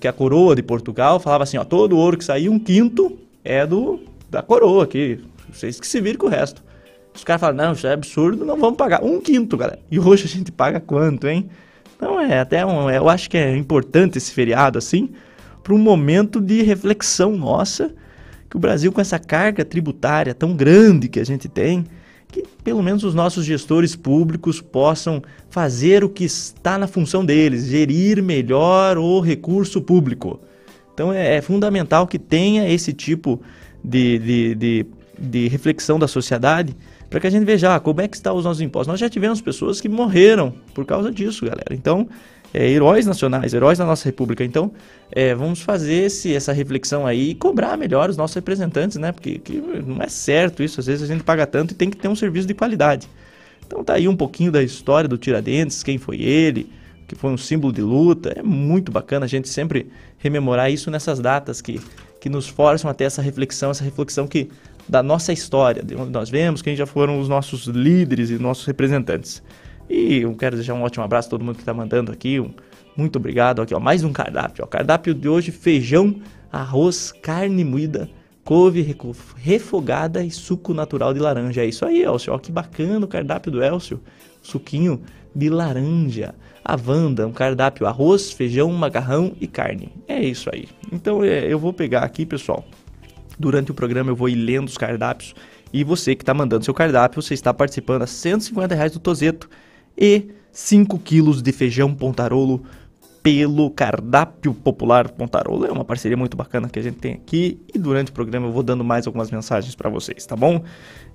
Que 0.00 0.08
a 0.08 0.12
coroa 0.12 0.56
de 0.56 0.62
Portugal 0.62 1.20
falava 1.20 1.44
assim: 1.44 1.58
ó, 1.58 1.64
todo 1.64 1.96
ouro 1.96 2.16
que 2.16 2.24
sair, 2.24 2.48
um 2.48 2.58
quinto 2.58 3.16
é 3.44 3.64
do 3.64 4.00
da 4.28 4.42
coroa 4.42 4.84
aqui. 4.84 5.20
Vocês 5.52 5.78
que 5.78 5.86
se 5.86 6.00
virem 6.00 6.18
com 6.18 6.26
o 6.26 6.30
resto. 6.30 6.62
Os 7.14 7.22
caras 7.22 7.40
falam: 7.40 7.56
não, 7.56 7.72
isso 7.72 7.86
é 7.86 7.92
absurdo, 7.92 8.44
não 8.44 8.56
vamos 8.56 8.76
pagar. 8.76 9.04
Um 9.04 9.20
quinto, 9.20 9.56
galera. 9.56 9.78
E 9.90 10.00
hoje 10.00 10.24
a 10.24 10.28
gente 10.28 10.50
paga 10.50 10.80
quanto, 10.80 11.28
hein? 11.28 11.48
Então 11.94 12.20
é 12.20 12.40
até 12.40 12.64
um. 12.66 12.90
Eu 12.90 13.08
acho 13.08 13.30
que 13.30 13.36
é 13.36 13.56
importante 13.56 14.18
esse 14.18 14.32
feriado 14.32 14.76
assim, 14.76 15.10
para 15.62 15.72
um 15.72 15.78
momento 15.78 16.40
de 16.40 16.62
reflexão 16.62 17.36
nossa, 17.36 17.94
que 18.50 18.56
o 18.56 18.60
Brasil, 18.60 18.92
com 18.92 19.00
essa 19.00 19.18
carga 19.18 19.64
tributária 19.64 20.34
tão 20.34 20.54
grande 20.54 21.08
que 21.08 21.20
a 21.20 21.24
gente 21.24 21.48
tem, 21.48 21.84
que 22.30 22.44
pelo 22.62 22.82
menos 22.82 23.04
os 23.04 23.14
nossos 23.14 23.44
gestores 23.44 23.94
públicos 23.94 24.60
possam 24.60 25.22
fazer 25.50 26.04
o 26.04 26.08
que 26.08 26.24
está 26.24 26.76
na 26.76 26.86
função 26.86 27.24
deles, 27.24 27.66
gerir 27.66 28.22
melhor 28.22 28.98
o 28.98 29.20
recurso 29.20 29.80
público. 29.80 30.40
Então 30.92 31.12
é, 31.12 31.36
é 31.36 31.42
fundamental 31.42 32.06
que 32.06 32.18
tenha 32.18 32.68
esse 32.68 32.92
tipo 32.92 33.40
de, 33.82 34.18
de, 34.18 34.54
de, 34.54 34.86
de 35.18 35.48
reflexão 35.48 35.98
da 35.98 36.08
sociedade 36.08 36.76
para 37.08 37.20
que 37.20 37.26
a 37.26 37.30
gente 37.30 37.44
veja 37.44 37.74
ah, 37.74 37.80
como 37.80 38.00
é 38.00 38.08
que 38.08 38.16
estão 38.16 38.36
os 38.36 38.44
nossos 38.44 38.60
impostos. 38.60 38.88
Nós 38.88 39.00
já 39.00 39.08
tivemos 39.08 39.40
pessoas 39.40 39.80
que 39.80 39.88
morreram 39.88 40.52
por 40.74 40.84
causa 40.84 41.10
disso, 41.10 41.44
galera. 41.44 41.72
Então, 41.72 42.08
é, 42.52 42.68
heróis 42.68 43.06
nacionais, 43.06 43.52
heróis 43.54 43.78
da 43.78 43.84
nossa 43.84 44.04
república. 44.04 44.44
Então, 44.44 44.72
é, 45.10 45.34
vamos 45.34 45.60
fazer 45.60 46.04
esse, 46.04 46.34
essa 46.34 46.52
reflexão 46.52 47.06
aí 47.06 47.30
e 47.30 47.34
cobrar 47.34 47.76
melhor 47.76 48.10
os 48.10 48.16
nossos 48.16 48.34
representantes, 48.34 48.96
né? 48.96 49.12
Porque 49.12 49.40
não 49.86 50.02
é 50.02 50.08
certo 50.08 50.62
isso. 50.62 50.80
Às 50.80 50.86
vezes 50.86 51.02
a 51.02 51.12
gente 51.12 51.24
paga 51.24 51.46
tanto 51.46 51.72
e 51.72 51.74
tem 51.74 51.90
que 51.90 51.96
ter 51.96 52.08
um 52.08 52.16
serviço 52.16 52.46
de 52.46 52.54
qualidade. 52.54 53.08
Então 53.66 53.82
tá 53.82 53.94
aí 53.94 54.08
um 54.08 54.16
pouquinho 54.16 54.52
da 54.52 54.62
história 54.62 55.08
do 55.08 55.18
Tiradentes, 55.18 55.82
quem 55.82 55.98
foi 55.98 56.22
ele, 56.22 56.70
que 57.08 57.14
foi 57.14 57.30
um 57.30 57.36
símbolo 57.36 57.72
de 57.72 57.82
luta. 57.82 58.32
É 58.36 58.42
muito 58.42 58.92
bacana 58.92 59.26
a 59.26 59.28
gente 59.28 59.48
sempre 59.48 59.88
rememorar 60.18 60.70
isso 60.70 60.90
nessas 60.90 61.18
datas 61.18 61.60
que, 61.60 61.80
que 62.20 62.28
nos 62.28 62.48
forçam 62.48 62.90
a 62.90 62.94
ter 62.94 63.04
essa 63.04 63.20
reflexão, 63.20 63.70
essa 63.70 63.84
reflexão 63.84 64.26
que 64.26 64.48
da 64.88 65.02
nossa 65.02 65.32
história, 65.32 65.82
de 65.82 65.96
onde 65.96 66.12
nós 66.12 66.30
vemos, 66.30 66.62
quem 66.62 66.76
já 66.76 66.86
foram 66.86 67.18
os 67.18 67.28
nossos 67.28 67.66
líderes 67.66 68.30
e 68.30 68.38
nossos 68.38 68.64
representantes. 68.66 69.42
E 69.88 70.18
eu 70.18 70.34
quero 70.34 70.56
deixar 70.56 70.74
um 70.74 70.82
ótimo 70.82 71.04
abraço 71.04 71.28
a 71.28 71.30
todo 71.30 71.44
mundo 71.44 71.56
que 71.56 71.62
está 71.62 71.74
mandando 71.74 72.10
aqui. 72.10 72.40
Um, 72.40 72.52
muito 72.96 73.16
obrigado. 73.16 73.62
Aqui, 73.62 73.74
ó, 73.74 73.80
mais 73.80 74.02
um 74.02 74.12
cardápio. 74.12 74.64
Ó. 74.64 74.66
Cardápio 74.66 75.14
de 75.14 75.28
hoje: 75.28 75.50
feijão, 75.50 76.16
arroz, 76.50 77.12
carne 77.12 77.64
moída, 77.64 78.08
couve 78.44 78.82
refogada 79.36 80.24
e 80.24 80.30
suco 80.30 80.74
natural 80.74 81.12
de 81.12 81.20
laranja. 81.20 81.62
É 81.62 81.66
isso 81.66 81.84
aí, 81.84 82.02
Elcio. 82.02 82.32
Ó, 82.32 82.38
que 82.38 82.50
bacana 82.50 83.04
o 83.04 83.08
cardápio 83.08 83.52
do 83.52 83.62
Elcio. 83.62 84.00
Suquinho 84.42 85.02
de 85.34 85.48
laranja. 85.48 86.34
A 86.64 86.76
Wanda, 86.76 87.26
um 87.26 87.32
cardápio: 87.32 87.86
arroz, 87.86 88.32
feijão, 88.32 88.72
macarrão 88.72 89.36
e 89.40 89.46
carne. 89.46 89.92
É 90.08 90.20
isso 90.20 90.50
aí. 90.52 90.68
Então 90.90 91.22
é, 91.22 91.46
eu 91.46 91.58
vou 91.58 91.72
pegar 91.72 92.02
aqui, 92.02 92.26
pessoal. 92.26 92.64
Durante 93.38 93.70
o 93.70 93.74
programa 93.74 94.10
eu 94.10 94.16
vou 94.16 94.28
ir 94.28 94.34
lendo 94.34 94.66
os 94.66 94.78
cardápios. 94.78 95.34
E 95.72 95.84
você 95.84 96.14
que 96.14 96.22
está 96.22 96.32
mandando 96.32 96.64
seu 96.64 96.72
cardápio, 96.72 97.20
você 97.20 97.34
está 97.34 97.52
participando 97.52 98.02
a 98.02 98.06
150 98.06 98.74
reais 98.74 98.92
do 98.92 98.98
Tozeto 98.98 99.48
e 99.96 100.30
5 100.52 100.98
quilos 100.98 101.42
de 101.42 101.52
feijão 101.52 101.94
pontarolo 101.94 102.62
pelo 103.22 103.70
Cardápio 103.70 104.54
Popular 104.54 105.08
Pontarolo. 105.10 105.66
É 105.66 105.72
uma 105.72 105.84
parceria 105.84 106.16
muito 106.16 106.36
bacana 106.36 106.68
que 106.68 106.78
a 106.78 106.82
gente 106.82 106.98
tem 106.98 107.14
aqui 107.14 107.60
e 107.74 107.78
durante 107.78 108.10
o 108.10 108.14
programa 108.14 108.46
eu 108.46 108.52
vou 108.52 108.62
dando 108.62 108.84
mais 108.84 109.04
algumas 109.06 109.30
mensagens 109.32 109.74
para 109.74 109.90
vocês, 109.90 110.24
tá 110.24 110.36
bom? 110.36 110.62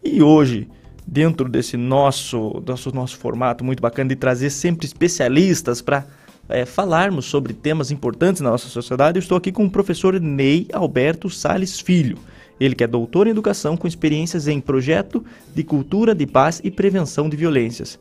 E 0.03 0.21
hoje, 0.21 0.67
dentro 1.07 1.47
desse 1.47 1.77
nosso, 1.77 2.61
nosso, 2.67 2.93
nosso 2.93 3.17
formato 3.17 3.63
muito 3.63 3.81
bacana 3.81 4.09
de 4.09 4.17
trazer 4.17 4.49
sempre 4.49 4.85
especialistas 4.85 5.81
para 5.81 6.05
é, 6.49 6.65
falarmos 6.65 7.25
sobre 7.25 7.53
temas 7.53 7.91
importantes 7.91 8.41
na 8.41 8.49
nossa 8.49 8.67
sociedade, 8.67 9.17
eu 9.17 9.21
estou 9.21 9.37
aqui 9.37 9.51
com 9.51 9.63
o 9.63 9.71
professor 9.71 10.19
Ney 10.19 10.67
Alberto 10.73 11.29
Sales 11.29 11.79
Filho. 11.79 12.17
Ele 12.59 12.75
que 12.75 12.83
é 12.83 12.87
doutor 12.87 13.25
em 13.25 13.31
educação 13.31 13.77
com 13.77 13.87
experiências 13.87 14.47
em 14.47 14.59
projeto 14.59 15.23
de 15.55 15.63
cultura 15.63 16.13
de 16.13 16.27
paz 16.27 16.59
e 16.63 16.69
prevenção 16.69 17.29
de 17.29 17.37
violências. 17.37 17.97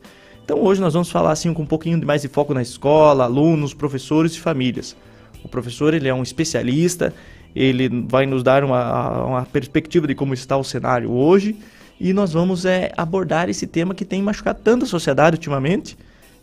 Então 0.51 0.65
hoje 0.65 0.81
nós 0.81 0.93
vamos 0.93 1.09
falar 1.09 1.31
assim 1.31 1.53
com 1.53 1.61
um 1.61 1.65
pouquinho 1.65 2.05
mais 2.05 2.23
de 2.23 2.27
foco 2.27 2.53
na 2.53 2.61
escola, 2.61 3.23
alunos, 3.23 3.73
professores 3.73 4.33
e 4.33 4.39
famílias. 4.41 4.97
O 5.45 5.47
professor 5.47 5.93
ele 5.93 6.09
é 6.09 6.13
um 6.13 6.21
especialista, 6.21 7.13
ele 7.55 7.87
vai 8.09 8.25
nos 8.25 8.43
dar 8.43 8.61
uma, 8.61 9.23
uma 9.23 9.45
perspectiva 9.45 10.05
de 10.05 10.13
como 10.13 10.33
está 10.33 10.57
o 10.57 10.63
cenário 10.65 11.09
hoje 11.09 11.55
e 11.97 12.11
nós 12.11 12.33
vamos 12.33 12.65
é, 12.65 12.91
abordar 12.97 13.49
esse 13.49 13.65
tema 13.65 13.95
que 13.95 14.03
tem 14.03 14.21
machucado 14.21 14.59
tanto 14.61 14.83
a 14.83 14.87
sociedade 14.89 15.37
ultimamente 15.37 15.97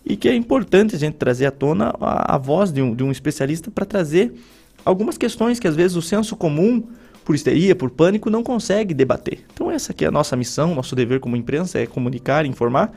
e 0.06 0.16
que 0.16 0.26
é 0.26 0.34
importante 0.34 0.96
a 0.96 0.98
gente 0.98 1.16
trazer 1.16 1.44
à 1.44 1.50
tona 1.50 1.94
a, 2.00 2.36
a 2.36 2.38
voz 2.38 2.72
de 2.72 2.80
um, 2.80 2.94
de 2.94 3.04
um 3.04 3.12
especialista 3.12 3.70
para 3.70 3.84
trazer 3.84 4.32
algumas 4.86 5.18
questões 5.18 5.60
que 5.60 5.68
às 5.68 5.76
vezes 5.76 5.98
o 5.98 6.00
senso 6.00 6.34
comum, 6.34 6.82
por 7.26 7.34
histeria, 7.34 7.76
por 7.76 7.90
pânico, 7.90 8.30
não 8.30 8.42
consegue 8.42 8.94
debater. 8.94 9.44
Então 9.52 9.70
essa 9.70 9.92
aqui 9.92 10.06
é 10.06 10.08
a 10.08 10.10
nossa 10.10 10.34
missão, 10.34 10.74
nosso 10.74 10.96
dever 10.96 11.20
como 11.20 11.36
imprensa 11.36 11.78
é 11.78 11.86
comunicar, 11.86 12.46
informar 12.46 12.90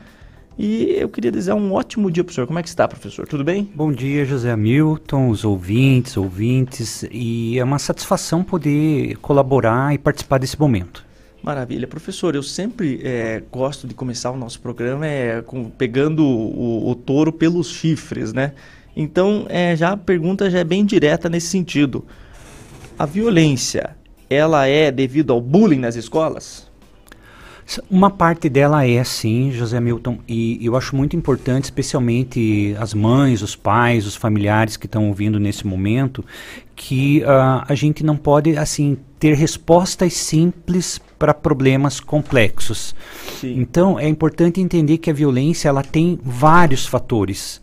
e 0.58 0.96
eu 0.98 1.08
queria 1.08 1.30
desejar 1.30 1.54
um 1.54 1.72
ótimo 1.72 2.10
dia 2.10 2.22
para 2.22 2.30
o 2.30 2.34
senhor. 2.34 2.46
Como 2.46 2.58
é 2.58 2.62
que 2.62 2.68
está, 2.68 2.86
professor? 2.86 3.26
Tudo 3.26 3.42
bem? 3.42 3.70
Bom 3.74 3.92
dia, 3.92 4.24
José 4.24 4.50
Hamilton, 4.50 5.28
os 5.28 5.44
ouvintes, 5.44 6.16
ouvintes. 6.16 7.04
E 7.10 7.58
é 7.58 7.64
uma 7.64 7.78
satisfação 7.78 8.44
poder 8.44 9.16
colaborar 9.16 9.94
e 9.94 9.98
participar 9.98 10.38
desse 10.38 10.58
momento. 10.58 11.04
Maravilha. 11.42 11.88
Professor, 11.88 12.34
eu 12.34 12.42
sempre 12.42 13.00
é, 13.02 13.42
gosto 13.50 13.86
de 13.88 13.94
começar 13.94 14.30
o 14.30 14.36
nosso 14.36 14.60
programa 14.60 15.06
é, 15.06 15.42
com, 15.42 15.68
pegando 15.70 16.24
o, 16.24 16.90
o, 16.90 16.94
touro 16.94 17.32
pelos 17.32 17.68
chifres, 17.68 18.32
né? 18.32 18.52
Então, 18.94 19.46
é, 19.48 19.74
já 19.74 19.92
a 19.92 19.96
pergunta 19.96 20.48
já 20.48 20.60
é 20.60 20.64
bem 20.64 20.84
direta 20.84 21.28
nesse 21.28 21.48
sentido. 21.48 22.04
A 22.96 23.06
violência, 23.06 23.96
ela 24.30 24.66
é 24.66 24.92
devido 24.92 25.32
ao 25.32 25.40
bullying 25.40 25.80
nas 25.80 25.96
escolas? 25.96 26.70
Uma 27.90 28.10
parte 28.10 28.48
dela 28.48 28.86
é 28.86 29.02
sim, 29.04 29.50
José 29.52 29.80
Milton, 29.80 30.18
e 30.28 30.64
eu 30.64 30.76
acho 30.76 30.96
muito 30.96 31.16
importante, 31.16 31.64
especialmente 31.64 32.74
as 32.78 32.94
mães, 32.94 33.42
os 33.42 33.54
pais, 33.54 34.06
os 34.06 34.16
familiares 34.16 34.76
que 34.76 34.86
estão 34.86 35.08
ouvindo 35.08 35.38
nesse 35.38 35.66
momento, 35.66 36.24
que 36.74 37.22
uh, 37.22 37.64
a 37.68 37.74
gente 37.74 38.04
não 38.04 38.16
pode 38.16 38.56
assim 38.56 38.96
ter 39.18 39.34
respostas 39.34 40.14
simples 40.14 41.00
para 41.18 41.32
problemas 41.32 42.00
complexos. 42.00 42.94
Sim. 43.40 43.60
Então 43.60 43.98
é 43.98 44.08
importante 44.08 44.60
entender 44.60 44.98
que 44.98 45.10
a 45.10 45.14
violência 45.14 45.68
ela 45.68 45.82
tem 45.82 46.18
vários 46.22 46.86
fatores. 46.86 47.62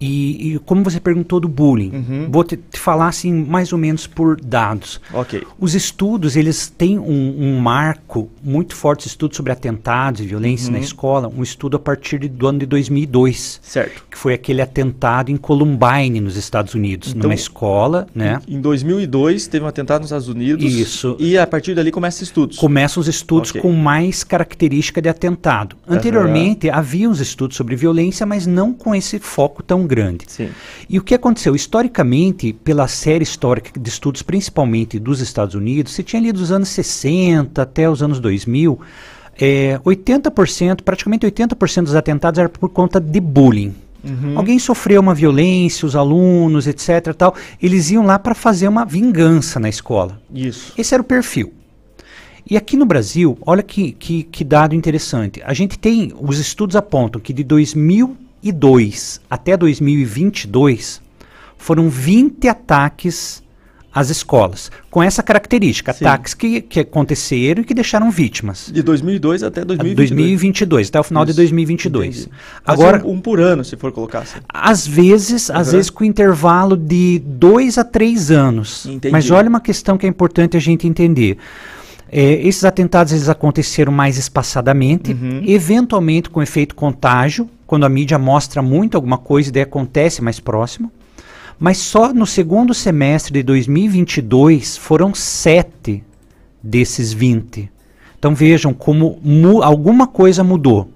E, 0.00 0.54
e 0.54 0.58
como 0.60 0.82
você 0.84 1.00
perguntou 1.00 1.40
do 1.40 1.48
bullying, 1.48 1.90
Uhum. 1.92 2.28
vou 2.30 2.44
te, 2.44 2.56
te 2.56 2.78
falar 2.78 3.08
assim 3.08 3.32
mais 3.32 3.72
ou 3.72 3.78
menos 3.78 4.06
por 4.06 4.40
dados. 4.40 5.00
Ok. 5.12 5.42
Os 5.58 5.74
estudos, 5.74 6.36
eles 6.36 6.68
têm 6.68 6.98
um, 6.98 7.34
um 7.40 7.58
marco 7.58 8.30
muito 8.42 8.76
forte, 8.76 9.06
estudo 9.08 9.34
sobre 9.34 9.50
atentados 9.52 10.20
e 10.20 10.26
violência 10.26 10.66
Uhum. 10.68 10.74
na 10.74 10.78
escola, 10.78 11.32
um 11.36 11.42
estudo 11.42 11.76
a 11.76 11.80
partir 11.80 12.18
de- 12.20 12.28
do 12.28 12.46
ano 12.46 12.60
de 12.60 12.66
2002, 12.66 13.58
Certo. 13.62 14.04
que 14.10 14.16
foi 14.16 14.34
aquele 14.34 14.62
atentado 14.62 15.30
em 15.30 15.36
Columbine, 15.36 16.20
nos 16.20 16.36
Estados 16.36 16.74
Unidos, 16.74 17.08
Então, 17.10 17.22
numa 17.22 17.34
escola, 17.34 18.06
né? 18.14 18.40
Em 18.46 18.60
2002 18.60 19.46
teve 19.48 19.64
um 19.64 19.68
atentado 19.68 20.02
nos 20.02 20.08
Estados 20.08 20.28
Unidos. 20.28 20.64
Isso. 20.72 21.16
E 21.18 21.36
a 21.36 21.46
partir 21.46 21.74
dali 21.74 21.90
começa 21.90 22.22
estudos. 22.22 22.56
Começam 22.56 23.00
os 23.00 23.08
estudos 23.08 23.50
Ok. 23.50 23.60
com 23.62 23.72
mais 23.72 24.22
característica 24.22 25.02
de 25.02 25.08
atentado. 25.08 25.76
Anteriormente, 25.88 26.70
havia 26.70 27.08
uns 27.10 27.18
estudos 27.20 27.56
sobre 27.56 27.74
violência, 27.74 28.24
mas 28.24 28.46
não 28.46 28.72
com 28.72 28.94
esse 28.94 29.18
foco 29.18 29.62
tão 29.62 29.87
grande. 29.88 30.26
Sim. 30.28 30.50
E 30.88 30.98
o 30.98 31.02
que 31.02 31.14
aconteceu? 31.14 31.56
Historicamente, 31.56 32.52
pela 32.52 32.86
série 32.86 33.24
histórica 33.24 33.78
de 33.78 33.88
estudos, 33.88 34.22
principalmente 34.22 34.98
dos 34.98 35.20
Estados 35.20 35.54
Unidos, 35.54 35.92
se 35.92 36.04
tinha 36.04 36.20
ali 36.20 36.30
dos 36.30 36.52
anos 36.52 36.68
60 36.68 37.60
até 37.60 37.90
os 37.90 38.02
anos 38.02 38.20
2000, 38.20 38.78
é, 39.40 39.80
80%, 39.84 40.82
praticamente 40.82 41.26
80% 41.26 41.84
dos 41.84 41.94
atentados 41.94 42.38
era 42.38 42.48
por 42.48 42.68
conta 42.68 43.00
de 43.00 43.20
bullying. 43.20 43.74
Uhum. 44.04 44.38
Alguém 44.38 44.58
sofreu 44.58 45.00
uma 45.00 45.14
violência, 45.14 45.86
os 45.86 45.96
alunos, 45.96 46.66
etc. 46.66 47.14
Tal, 47.16 47.34
eles 47.60 47.90
iam 47.90 48.04
lá 48.04 48.18
para 48.18 48.34
fazer 48.34 48.68
uma 48.68 48.84
vingança 48.84 49.58
na 49.58 49.68
escola. 49.68 50.20
Isso. 50.32 50.72
Esse 50.78 50.94
era 50.94 51.00
o 51.00 51.04
perfil. 51.04 51.52
E 52.50 52.56
aqui 52.56 52.76
no 52.76 52.86
Brasil, 52.86 53.36
olha 53.42 53.62
que, 53.62 53.92
que, 53.92 54.22
que 54.22 54.42
dado 54.42 54.74
interessante. 54.74 55.42
A 55.44 55.52
gente 55.52 55.78
tem, 55.78 56.14
os 56.18 56.38
estudos 56.38 56.76
apontam 56.76 57.20
que 57.20 57.32
de 57.32 57.44
2002 58.42 59.20
até 59.28 59.56
2022 59.56 61.00
foram 61.56 61.88
20 61.88 62.48
ataques 62.48 63.42
às 63.92 64.10
escolas, 64.10 64.70
com 64.90 65.02
essa 65.02 65.22
característica, 65.24 65.92
Sim. 65.92 66.04
ataques 66.04 66.32
que, 66.34 66.60
que 66.60 66.80
aconteceram 66.80 67.62
e 67.62 67.64
que 67.64 67.74
deixaram 67.74 68.10
vítimas. 68.12 68.70
De 68.72 68.80
2002 68.82 69.42
até 69.42 69.64
2022. 69.64 69.96
2022, 70.10 70.88
até 70.88 71.00
o 71.00 71.02
final 71.02 71.24
de 71.24 71.30
Isso, 71.32 71.36
2022. 71.38 72.16
Entendi. 72.20 72.30
Agora, 72.64 73.04
um, 73.04 73.12
um 73.12 73.20
por 73.20 73.40
ano, 73.40 73.64
se 73.64 73.76
for 73.76 73.90
colocar 73.90 74.20
assim. 74.20 74.38
às 74.52 74.86
vezes, 74.86 75.50
às 75.50 75.68
Uhum. 75.68 75.72
vezes 75.72 75.90
com 75.90 76.04
intervalo 76.04 76.76
de 76.76 77.20
dois 77.24 77.76
a 77.76 77.82
três 77.82 78.30
anos. 78.30 78.86
Entendi. 78.86 79.10
Mas 79.10 79.30
olha 79.32 79.48
uma 79.48 79.60
questão 79.60 79.98
que 79.98 80.06
é 80.06 80.08
importante 80.08 80.56
a 80.56 80.60
gente 80.60 80.86
entender. 80.86 81.38
É, 82.10 82.34
esses 82.46 82.64
atentados 82.64 83.12
eles 83.12 83.28
aconteceram 83.28 83.90
mais 83.90 84.16
espaçadamente, 84.16 85.12
Uhum. 85.12 85.42
eventualmente 85.44 86.30
com 86.30 86.40
efeito 86.40 86.74
contágio, 86.74 87.50
quando 87.68 87.84
a 87.84 87.88
mídia 87.88 88.18
mostra 88.18 88.62
muito 88.62 88.96
alguma 88.96 89.18
coisa 89.18 89.50
e 89.50 89.52
daí 89.52 89.62
acontece 89.62 90.22
mais 90.22 90.40
próximo. 90.40 90.90
Mas 91.60 91.76
só 91.76 92.14
no 92.14 92.26
segundo 92.26 92.72
semestre 92.72 93.34
de 93.34 93.42
2022 93.42 94.76
foram 94.78 95.14
sete 95.14 96.02
desses 96.62 97.12
20. 97.12 97.70
Então 98.18 98.34
vejam 98.34 98.72
como 98.72 99.18
mu- 99.22 99.62
alguma 99.62 100.06
coisa 100.06 100.42
mudou. 100.42 100.88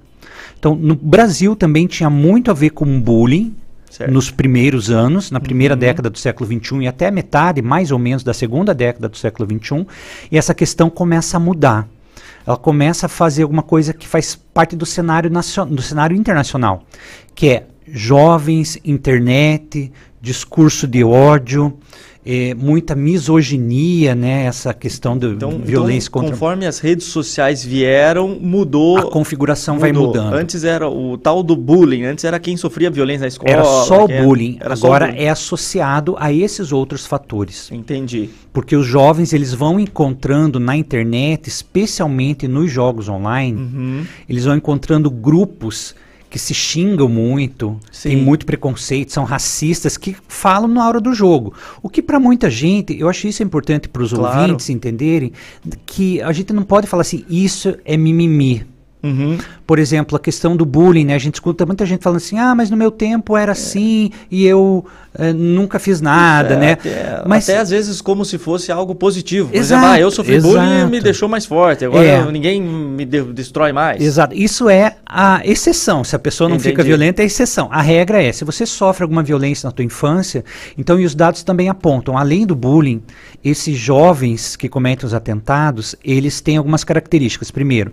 Então 0.59 0.75
no 0.75 0.95
Brasil 0.97 1.55
também 1.55 1.87
tinha 1.87 2.09
muito 2.09 2.51
a 2.51 2.55
ver 2.55 2.71
com 2.71 3.01
bullying 3.01 3.55
Certo. 3.91 4.11
nos 4.11 4.31
primeiros 4.31 4.89
anos, 4.91 5.31
na 5.31 5.39
primeira 5.39 5.77
década 5.77 6.09
do 6.09 6.19
século 6.19 6.49
XXI 6.51 6.79
e 6.85 6.89
até 6.89 7.09
a 7.09 7.11
metade, 7.11 7.61
mais 7.61 7.91
ou 7.91 7.99
menos, 7.99 8.25
da 8.25 8.33
segunda 8.33 8.73
década 8.73 9.07
do 9.11 9.19
século 9.19 9.47
XXI, 9.47 9.87
e 10.31 10.39
essa 10.39 10.55
questão 10.55 10.89
começa 10.89 11.37
a 11.37 11.41
mudar. 11.41 11.87
Ela 12.47 12.57
começa 12.57 13.07
a 13.07 13.09
fazer 13.09 13.43
alguma 13.43 13.63
coisa 13.63 13.93
que 13.93 14.07
faz 14.07 14.35
parte 14.35 14.75
do 14.77 14.85
cenário, 14.87 15.31
do 15.69 15.83
cenário 15.83 16.17
internacional, 16.17 16.85
que 17.35 17.49
é 17.49 17.67
jovens, 17.87 18.79
internet, 18.85 19.93
discurso 20.21 20.87
de 20.87 21.03
ódio, 21.05 21.77
eh, 22.25 22.55
muita 22.55 22.95
misoginia, 22.95 24.15
né? 24.15 24.45
Essa 24.45 24.73
questão 24.73 25.19
da 25.19 25.27
Então, 25.29 25.59
violência 25.59 26.09
então, 26.09 26.21
contra 26.23 26.31
conforme 26.37 26.67
as 26.67 26.79
redes 26.79 27.07
sociais 27.07 27.65
vieram, 27.65 28.39
mudou. 28.41 28.99
a 28.99 29.11
configuração 29.11 29.79
vai 29.79 29.93
mudou. 29.93 30.09
mudando. 30.09 30.35
Antes 30.35 30.63
era 30.65 30.89
o 30.89 31.19
tal 31.19 31.43
do 31.43 31.57
bullying, 31.57 32.05
antes 32.05 32.25
era 32.25 32.39
quem 32.39 32.57
sofria 32.57 32.91
violência 32.91 33.23
na 33.23 33.29
escola. 33.29 33.51
Era 33.51 33.65
só 33.65 34.05
o 34.05 34.09
bullying, 34.09 34.59
era 34.61 34.71
o 34.71 34.73
agora 34.73 35.07
bullying. 35.09 35.21
é 35.25 35.29
associado 35.31 36.15
a 36.19 36.33
esses 36.33 36.73
outros 36.73 37.05
fatores. 37.07 37.71
Entendi. 37.73 38.31
Porque 38.53 38.77
os 38.77 38.87
jovens 38.87 39.33
eles 39.33 39.53
vão 39.55 39.81
encontrando 39.81 40.61
na 40.61 40.77
internet, 40.77 41.49
especialmente 41.49 42.47
nos 42.47 42.71
jogos 42.71 43.09
online, 43.09 43.59
Uhum. 43.59 44.05
eles 44.29 44.45
vão 44.45 44.55
encontrando 44.57 45.11
grupos 45.11 45.95
que 46.33 46.39
se 46.39 46.55
xingam 46.55 47.11
muito, 47.11 47.79
Sim. 47.93 48.09
tem 48.09 48.17
muito 48.17 48.47
preconceito, 48.47 49.13
são 49.13 49.23
racistas 49.23 49.99
que 49.99 50.17
falam 50.27 50.67
na 50.67 50.89
hora 50.89 50.99
do 50.99 51.13
jogo. 51.13 51.53
O 51.83 51.91
que 51.91 52.01
para 52.01 52.19
muita 52.19 52.49
gente, 52.49 52.99
eu 52.99 53.07
acho 53.07 53.29
isso 53.29 53.43
importante 53.43 53.87
para 53.87 54.03
os 54.03 54.15
Claro. 54.15 54.41
ouvintes 54.41 54.71
entenderem, 54.71 55.31
que 55.85 56.23
a 56.23 56.33
gente 56.33 56.51
não 56.55 56.63
pode 56.63 56.87
falar 56.87 57.03
assim, 57.03 57.23
isso 57.29 57.77
é 57.85 57.99
mimimi. 57.99 58.65
Uhum. 59.03 59.37
Por 59.67 59.79
exemplo, 59.79 60.17
a 60.17 60.21
questão 60.21 60.57
do 60.57 60.65
bullying, 60.65 61.05
né? 61.05 61.15
A 61.15 61.19
gente 61.19 61.35
escuta 61.35 61.67
muita 61.67 61.85
gente 61.85 62.03
falando 62.03 62.19
assim, 62.19 62.39
ah, 62.39 62.55
mas 62.55 62.71
no 62.71 62.77
meu 62.77 62.91
tempo 62.91 63.37
era 63.37 63.51
assim 63.53 64.11
e 64.31 64.47
eu 64.47 64.85
eh, 65.19 65.33
nunca 65.33 65.79
fiz 65.79 66.01
nada, 66.01 66.55
É, 66.55 66.57
né? 66.57 66.73
Até, 66.73 67.23
Mas- 67.27 67.49
até 67.49 67.59
às 67.59 67.71
vezes 67.71 68.01
como 68.01 68.25
se 68.25 68.39
fosse 68.39 68.71
algo 68.71 68.95
positivo. 68.95 69.49
Por 69.49 69.57
Exato, 69.57 69.81
exemplo, 69.83 69.95
ah, 69.97 70.01
eu 70.01 70.11
sofri 70.11 70.41
bullying 70.41 70.71
e 70.71 70.75
exato. 70.77 70.91
me 70.91 71.01
deixou 71.01 71.29
mais 71.29 71.45
forte. 71.45 71.85
Agora 71.85 72.05
É. 72.05 72.31
ninguém 72.31 72.63
me 72.63 73.05
de- 73.05 73.23
destrói 73.33 73.73
mais. 73.73 74.01
Exato. 74.03 74.35
Isso 74.35 74.69
é 74.69 74.97
a 75.07 75.41
exceção. 75.45 76.05
Se 76.05 76.15
a 76.15 76.19
pessoa 76.19 76.49
não 76.49 76.59
fica 76.59 76.75
Entendi. 76.75 76.89
violenta, 76.89 77.23
é 77.23 77.25
exceção. 77.25 77.69
A 77.73 77.83
regra 77.83 78.23
é, 78.23 78.31
se 78.33 78.45
você 78.45 78.65
sofre 78.65 79.03
alguma 79.03 79.23
violência 79.23 79.67
na 79.67 79.73
tua 79.73 79.85
infância, 79.85 80.45
então 80.79 80.99
e 81.01 81.05
os 81.05 81.15
dados 81.15 81.43
também 81.43 81.69
apontam, 81.69 82.17
além 82.17 82.47
do 82.47 82.55
bullying, 82.55 83.03
esses 83.45 83.77
jovens 83.77 84.55
que 84.55 84.69
cometem 84.69 85.07
os 85.07 85.13
atentados, 85.15 85.97
eles 86.05 86.41
têm 86.41 86.57
algumas 86.57 86.85
características. 86.85 87.51
Primeiro, 87.51 87.93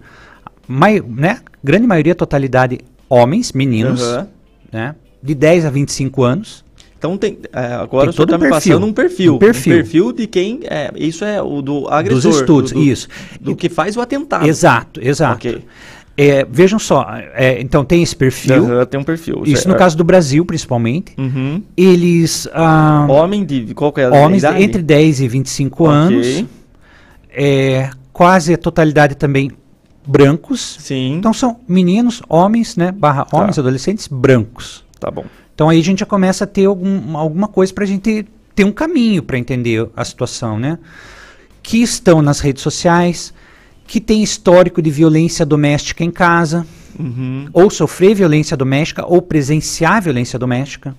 mai, 0.70 1.02
né, 1.02 1.40
grande 1.64 1.88
maioria, 1.88 2.14
totalidade, 2.14 2.78
homens, 3.10 3.52
meninos, 3.52 4.02
Aham. 4.02 4.28
né, 4.72 4.96
de 5.22 5.34
10 5.34 5.66
a 5.66 5.70
25 5.72 6.24
anos. 6.24 6.64
Então 6.98 7.18
tem, 7.18 7.40
é, 7.54 7.66
agora 7.74 8.04
Tem 8.04 8.10
o 8.10 8.14
senhor 8.14 8.28
todo 8.28 8.30
está 8.30 8.36
um 8.36 8.40
me 8.40 8.50
perfil. 8.52 8.74
passando 8.74 8.86
um 8.90 8.94
perfil. 8.94 9.36
Um 9.36 9.40
perfil. 9.40 10.12
de 10.12 10.28
quem. 10.28 10.60
É, 10.66 10.92
isso 10.96 11.24
é 11.26 11.42
o 11.42 11.62
do 11.62 11.88
agressor. 11.88 12.22
Dos 12.32 12.40
estudos, 12.42 12.72
do, 12.72 12.80
do- 12.80 12.86
isso. 12.86 13.08
Do 13.40 13.56
que 13.56 13.70
faz 13.70 13.96
o 13.98 14.02
atentado. 14.02 14.46
Exato, 14.46 15.00
exato. 15.02 15.48
Ok. 15.48 15.64
É, 16.18 16.46
vejam 16.52 16.78
só, 16.78 17.06
é, 17.34 17.62
então 17.62 17.86
tem 17.86 18.04
esse 18.04 18.14
perfil, 18.14 18.66
Aham, 18.66 18.86
tem 18.86 19.00
um 19.00 19.06
perfil. 19.06 19.44
isso 19.46 19.54
no 19.54 19.72
certo. 19.72 19.78
caso 19.78 19.96
do 19.98 20.04
Brasil, 20.04 20.44
principalmente. 20.46 21.14
Uhum. 21.18 21.64
Eles... 21.78 22.46
ah, 22.52 23.08
Homem 23.10 23.46
de. 23.46 23.74
Qual 23.74 23.94
que 23.94 24.02
é 24.02 24.04
a 24.06 24.10
Homens 24.12 24.44
idade? 24.44 24.62
entre 24.62 24.82
10 24.82 25.22
e 25.22 25.28
25 25.30 25.84
Ok. 25.86 25.96
anos, 25.96 26.46
é, 27.32 27.90
quase 28.12 28.54
a 28.54 28.58
totalidade 28.58 29.16
também 29.16 29.52
brancos. 30.06 30.78
Sim. 30.80 31.14
Então 31.16 31.34
são 31.34 31.60
meninos, 31.68 32.22
homens, 32.28 32.76
né, 32.76 32.92
barra 32.92 33.28
homens, 33.32 33.58
adolescentes 33.60 34.08
brancos. 34.08 34.84
tá 35.00 35.10
bom. 35.12 35.26
Então 35.54 35.70
aí 35.70 35.80
a 35.80 35.84
gente 35.84 36.00
já 36.00 36.06
começa 36.06 36.46
a 36.46 36.48
ter 36.48 36.66
algum, 36.66 37.18
alguma 37.18 37.48
coisa 37.48 37.74
para 37.74 37.84
a 37.84 37.88
gente 37.88 38.26
ter 38.56 38.64
um 38.64 38.72
caminho 38.72 39.22
para 39.22 39.38
entender 39.38 39.88
a 39.96 40.04
situação, 40.06 40.58
né? 40.58 40.80
Que 41.62 41.82
estão 41.82 42.22
nas 42.22 42.40
redes 42.40 42.64
sociais, 42.64 43.34
que 43.86 44.00
tem 44.00 44.24
histórico 44.24 44.82
de 44.82 44.90
violência 44.90 45.46
doméstica 45.46 46.04
em 46.04 46.12
casa, 46.12 46.66
Uhum. 46.98 47.48
ou 47.54 47.70
sofrer 47.70 48.14
violência 48.16 48.58
doméstica, 48.58 49.06
ou 49.06 49.22
presenciar 49.22 50.02
violência 50.02 50.38
doméstica 50.40 50.96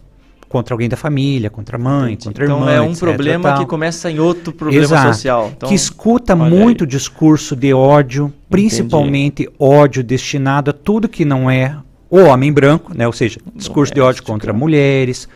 contra 0.50 0.74
alguém 0.74 0.88
da 0.88 0.96
família, 0.96 1.48
contra 1.48 1.76
a 1.76 1.78
mãe, 1.78 2.16
contra 2.16 2.42
a 2.42 2.44
Então 2.44 2.58
irmã, 2.58 2.72
é 2.72 2.80
um 2.80 2.90
etc, 2.90 2.98
problema 2.98 3.56
que 3.56 3.64
começa 3.66 4.10
em 4.10 4.18
outro 4.18 4.52
problema 4.52 4.82
Exato. 4.82 5.14
social. 5.14 5.52
Então, 5.56 5.68
que 5.68 5.76
escuta 5.76 6.34
muito 6.34 6.82
aí. 6.82 6.90
discurso 6.90 7.54
de 7.54 7.72
ódio, 7.72 8.32
principalmente 8.50 9.48
ódio 9.60 10.02
destinado 10.02 10.70
a 10.70 10.74
tudo 10.74 11.08
que 11.08 11.24
não 11.24 11.48
é 11.48 11.76
o 12.10 12.18
homem 12.18 12.52
branco, 12.52 12.92
né? 12.92 13.06
ou 13.06 13.12
seja, 13.12 13.40
discurso 13.54 13.94
de 13.94 14.00
ódio 14.00 14.24
contra 14.24 14.52
mulheres, 14.52 15.28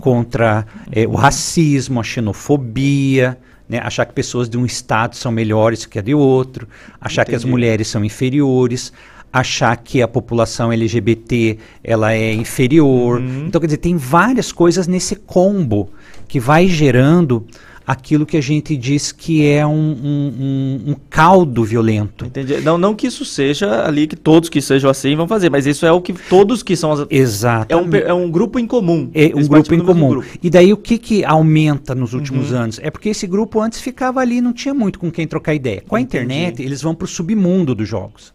contra 0.00 0.66
eh, 0.92 1.06
o 1.06 1.14
racismo, 1.14 1.98
a 1.98 2.04
xenofobia, 2.04 3.38
né? 3.66 3.80
achar 3.82 4.04
que 4.04 4.12
pessoas 4.12 4.50
de 4.50 4.58
um 4.58 4.66
estado 4.66 5.16
são 5.16 5.32
melhores 5.32 5.86
que 5.86 5.98
a 5.98 6.02
de 6.02 6.14
outro, 6.14 6.68
achar 7.00 7.24
que 7.24 7.34
as 7.34 7.40
Entendi. 7.40 7.50
mulheres 7.52 7.88
são 7.88 8.04
inferiores, 8.04 8.92
achar 9.32 9.76
que 9.76 10.00
a 10.02 10.08
população 10.08 10.72
LGBT 10.72 11.58
ela 11.84 12.12
é 12.12 12.32
inferior. 12.32 13.20
Uhum. 13.20 13.46
Então, 13.46 13.60
quer 13.60 13.66
dizer, 13.66 13.78
tem 13.78 13.96
várias 13.96 14.50
coisas 14.52 14.86
nesse 14.86 15.16
combo 15.16 15.90
que 16.26 16.40
vai 16.40 16.66
gerando 16.66 17.44
aquilo 17.86 18.26
que 18.26 18.36
a 18.36 18.40
gente 18.42 18.76
diz 18.76 19.12
que 19.12 19.46
é 19.46 19.66
um, 19.66 19.70
um- 19.72 20.34
um- 20.38 20.90
um 20.90 20.96
caldo 21.08 21.64
violento. 21.64 22.26
Entendi. 22.26 22.60
Não, 22.60 22.76
não 22.76 22.94
que 22.94 23.06
isso 23.06 23.24
seja 23.24 23.86
ali 23.86 24.06
que 24.06 24.14
todos 24.14 24.50
que 24.50 24.60
sejam 24.60 24.90
assim 24.90 25.16
vão 25.16 25.26
fazer, 25.26 25.48
mas 25.48 25.64
isso 25.66 25.86
é 25.86 25.92
o 25.92 25.98
que 26.02 26.12
todos 26.12 26.62
que 26.62 26.76
são 26.76 26.92
as, 26.92 27.06
Exato. 27.08 27.72
é 27.72 27.76
um, 27.78 27.88
é 27.94 28.12
um 28.12 28.30
grupo 28.30 28.58
em 28.58 28.66
comum. 28.66 29.08
É 29.14 29.28
um 29.34 29.46
grupo 29.46 29.74
em 29.74 29.78
comum. 29.80 30.08
grupo. 30.10 30.26
Uhum. 30.26 30.34
E 30.42 30.50
daí 30.50 30.70
o 30.70 30.76
que, 30.76 30.98
que 30.98 31.24
aumenta 31.24 31.94
nos 31.94 32.12
últimos 32.12 32.52
anos? 32.52 32.78
É 32.82 32.90
porque 32.90 33.08
esse 33.08 33.26
grupo 33.26 33.58
antes 33.58 33.80
ficava 33.80 34.20
ali, 34.20 34.42
não 34.42 34.52
tinha 34.52 34.74
muito 34.74 34.98
com 34.98 35.10
quem 35.10 35.26
trocar 35.26 35.54
ideia. 35.54 35.82
Com 35.88 35.96
a 35.96 36.00
Entendi. 36.00 36.24
internet, 36.26 36.62
eles 36.62 36.82
vão 36.82 36.94
para 36.94 37.06
o 37.06 37.08
submundo 37.08 37.74
dos 37.74 37.88
jogos. 37.88 38.34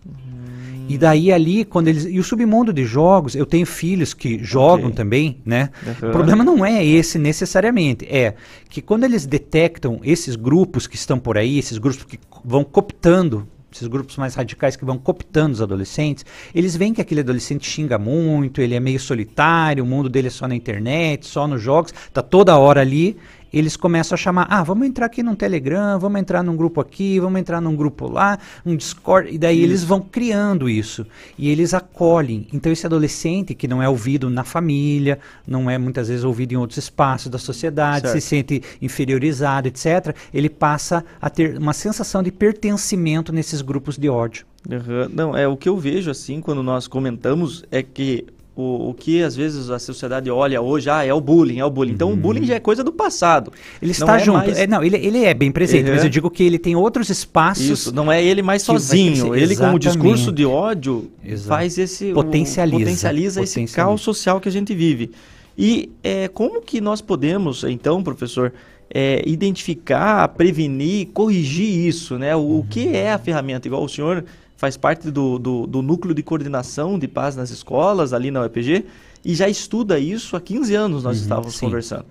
E 0.88 0.98
daí 0.98 1.32
ali, 1.32 1.64
quando 1.66 1.88
eles. 1.88 2.06
E 2.06 2.20
o 2.20 2.24
submundo 2.24 2.74
de 2.74 2.86
jogos, 2.86 3.36
eu 3.36 3.46
tenho 3.46 3.66
filhos 3.66 4.14
que 4.14 4.44
jogam 4.44 4.88
Ok. 4.88 4.96
também, 4.96 5.42
né? 5.46 5.70
Uhum. 5.86 6.10
O 6.10 6.12
problema 6.12 6.44
não 6.44 6.66
é 6.66 6.84
esse 6.86 7.18
necessariamente. 7.18 8.06
É 8.10 8.34
que 8.70 8.82
quando 8.82 9.04
eles 9.04 9.26
detectam 9.26 10.00
esses 10.04 10.36
grupos 10.36 10.88
que 10.88 10.96
estão 10.96 11.18
por 11.20 11.38
aí, 11.38 11.58
esses 11.58 11.78
grupos 11.78 12.04
que 12.04 12.20
vão 12.44 12.64
cooptando. 12.64 13.48
Esses 13.76 13.88
grupos 13.88 14.18
mais 14.18 14.36
radicais 14.36 14.76
que 14.76 14.86
vão 14.86 15.00
cooptando 15.00 15.54
os 15.54 15.60
adolescentes, 15.60 16.24
eles 16.54 16.76
veem 16.76 16.94
que 16.94 17.02
aquele 17.02 17.22
adolescente 17.22 17.68
xinga 17.68 17.98
muito, 17.98 18.62
ele 18.62 18.76
é 18.76 18.80
meio 18.80 19.00
solitário, 19.00 19.84
o 19.84 19.88
mundo 19.88 20.08
dele 20.08 20.28
é 20.28 20.30
só 20.30 20.48
na 20.48 20.54
internet, 20.54 21.26
só 21.26 21.48
nos 21.48 21.60
jogos, 21.60 21.92
tá 22.14 22.22
toda 22.22 22.56
hora 22.56 22.82
ali 22.82 23.18
eles 23.54 23.78
começam 23.78 24.16
a 24.16 24.18
chamar, 24.18 24.48
ah, 24.50 24.64
vamos 24.64 24.88
entrar 24.88 25.06
aqui 25.06 25.22
num 25.22 25.36
Telegram, 25.36 26.00
vamos 26.00 26.20
entrar 26.20 26.42
num 26.44 26.58
grupo 26.58 26.82
aqui, 26.82 27.20
vamos 27.20 27.40
entrar 27.40 27.62
num 27.62 27.76
grupo 27.76 28.10
lá, 28.10 28.40
um 28.66 28.76
Discord, 28.76 29.30
e 29.32 29.38
daí 29.38 29.62
eles 29.62 29.84
vão 29.84 30.02
criando 30.02 30.68
isso, 30.68 31.06
e 31.38 31.50
eles 31.50 31.74
acolhem. 31.74 32.48
Então 32.52 32.72
esse 32.72 32.86
adolescente 32.86 33.54
que 33.54 33.68
não 33.68 33.82
é 33.82 33.88
ouvido 33.88 34.30
na 34.30 34.44
família, 34.44 35.20
não 35.46 35.70
é 35.70 35.78
muitas 35.78 36.08
vezes 36.08 36.24
ouvido 36.24 36.54
em 36.54 36.58
outros 36.58 36.80
espaços 36.80 37.30
da 37.30 37.38
sociedade, 37.38 38.08
se 38.08 38.20
Certo. 38.20 38.24
sente 38.24 38.64
inferiorizado, 38.82 39.68
etc., 39.68 40.16
ele 40.34 40.50
passa 40.50 41.06
a 41.22 41.30
ter 41.30 41.58
uma 41.58 41.74
sensação 41.74 42.24
de 42.24 42.32
pertencimento 42.32 43.32
nesses 43.32 43.62
grupos 43.62 43.98
de 43.98 44.10
ódio. 44.10 44.46
Aham. 44.72 45.10
Não, 45.14 45.38
é 45.38 45.48
o 45.48 45.58
que 45.58 45.68
eu 45.68 45.78
vejo 45.78 46.10
assim 46.10 46.40
quando 46.40 46.64
nós 46.64 46.88
comentamos 46.88 47.64
é 47.70 47.84
que 47.84 48.26
o, 48.56 48.90
o 48.90 48.94
que 48.94 49.24
às 49.24 49.36
vezes 49.36 49.70
a 49.72 49.80
sociedade 49.80 50.30
olha 50.30 50.62
hoje, 50.62 50.90
ah, 50.90 51.04
é 51.04 51.12
o 51.14 51.20
bullying, 51.20 51.58
é 51.60 51.66
o 51.66 51.70
bullying. 51.72 51.94
Então 51.94 52.12
o 52.14 52.16
bullying 52.16 52.46
já 52.46 52.56
é 52.56 52.60
coisa 52.60 52.84
do 52.84 52.92
passado. 52.92 53.52
Ele 53.82 53.92
está 53.92 54.16
é 54.16 54.20
junto. 54.24 54.38
mais- 54.38 54.58
É, 54.60 54.68
não, 54.68 54.84
ele, 54.84 54.98
ele 54.98 55.24
é 55.26 55.34
bem 55.34 55.52
presente, 55.52 55.90
mas 55.90 56.00
Uhum. 56.02 56.06
eu 56.06 56.10
digo 56.10 56.30
que 56.30 56.44
ele 56.44 56.60
tem 56.60 56.76
outros 56.76 57.10
espaços. 57.10 57.66
Isso, 57.66 57.92
não 57.96 58.12
é 58.12 58.24
ele 58.24 58.42
mais 58.44 58.62
sozinho. 58.62 59.34
Ele 59.36 59.56
com 59.56 59.74
o 59.74 59.80
discurso 59.80 60.32
de 60.32 60.46
ódio 60.46 61.10
Exato. 61.24 61.48
faz 61.50 61.78
esse 61.78 62.12
o- 62.12 62.16
Potencializa. 62.16 62.78
potencializa 62.80 63.42
esse 63.42 63.54
Potencializa. 63.54 63.76
caos 63.76 64.02
social 64.02 64.40
que 64.40 64.48
a 64.50 64.52
gente 64.52 64.76
vive. 64.76 65.10
E 65.58 65.90
é, 66.04 66.28
como 66.28 66.62
que 66.62 66.80
nós 66.82 67.02
podemos, 67.02 67.64
então, 67.64 68.02
professor, 68.04 68.54
é, 68.94 69.24
identificar, 69.28 70.28
prevenir, 70.30 71.08
corrigir 71.14 71.88
isso, 71.88 72.18
né? 72.20 72.36
O, 72.36 72.60
o 72.60 72.66
que 72.70 72.90
é 72.96 73.12
a 73.12 73.18
ferramenta? 73.18 73.68
Igual 73.68 73.84
o 73.84 73.90
senhor 73.90 74.24
faz 74.64 74.78
parte 74.78 75.12
do, 75.12 75.38
do, 75.38 75.68
do 75.68 75.82
núcleo 75.82 76.16
de 76.16 76.24
coordenação 76.24 76.98
de 76.98 77.06
paz 77.06 77.36
nas 77.36 77.50
escolas, 77.50 78.14
ali 78.14 78.32
na 78.32 78.40
UEPG, 78.44 78.86
e 79.26 79.36
já 79.36 79.50
estuda 79.50 80.00
isso 80.00 80.38
há 80.38 80.40
15 80.40 80.74
anos, 80.74 81.04
nós 81.04 81.18
estávamos 81.18 81.56
sim. 81.56 81.66
conversando. 81.66 82.06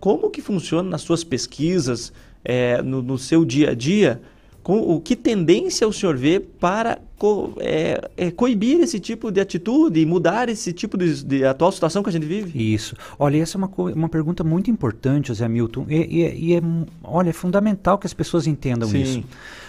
Como 0.00 0.28
que 0.28 0.42
funciona 0.42 0.90
nas 0.90 1.02
suas 1.02 1.22
pesquisas, 1.22 2.12
é, 2.44 2.82
no, 2.82 3.00
no 3.00 3.16
seu 3.16 3.44
dia 3.44 3.70
a 3.70 3.74
dia? 3.74 4.20
Com, 4.60 4.78
o 4.80 4.98
que 4.98 5.14
tendência 5.14 5.86
o 5.86 5.92
senhor 5.92 6.16
vê 6.16 6.40
para 6.40 6.98
co- 7.18 7.52
é, 7.58 8.10
é, 8.16 8.30
coibir 8.30 8.80
esse 8.80 8.98
tipo 8.98 9.30
de 9.30 9.38
atitude 9.40 10.00
e 10.00 10.06
mudar 10.06 10.48
esse 10.48 10.72
tipo 10.72 10.96
de, 10.98 11.22
de 11.22 11.44
atual 11.44 11.70
situação 11.70 12.02
que 12.02 12.08
a 12.08 12.12
gente 12.12 12.24
vive? 12.26 12.74
Isso. 12.74 12.96
Olha, 13.18 13.36
essa 13.36 13.56
é 13.56 13.58
uma, 13.58 13.70
uma 13.94 14.08
pergunta 14.08 14.42
muito 14.42 14.70
importante, 14.70 15.28
José 15.28 15.46
Milton. 15.48 15.86
E, 15.88 15.94
e- 15.96 16.44
e 16.46 16.54
é, 16.56 16.62
olha, 17.04 17.28
é 17.30 17.32
fundamental 17.32 17.98
que 17.98 18.06
as 18.06 18.14
pessoas 18.14 18.46
entendam 18.48 18.88
Sim. 18.88 19.02
isso. 19.02 19.22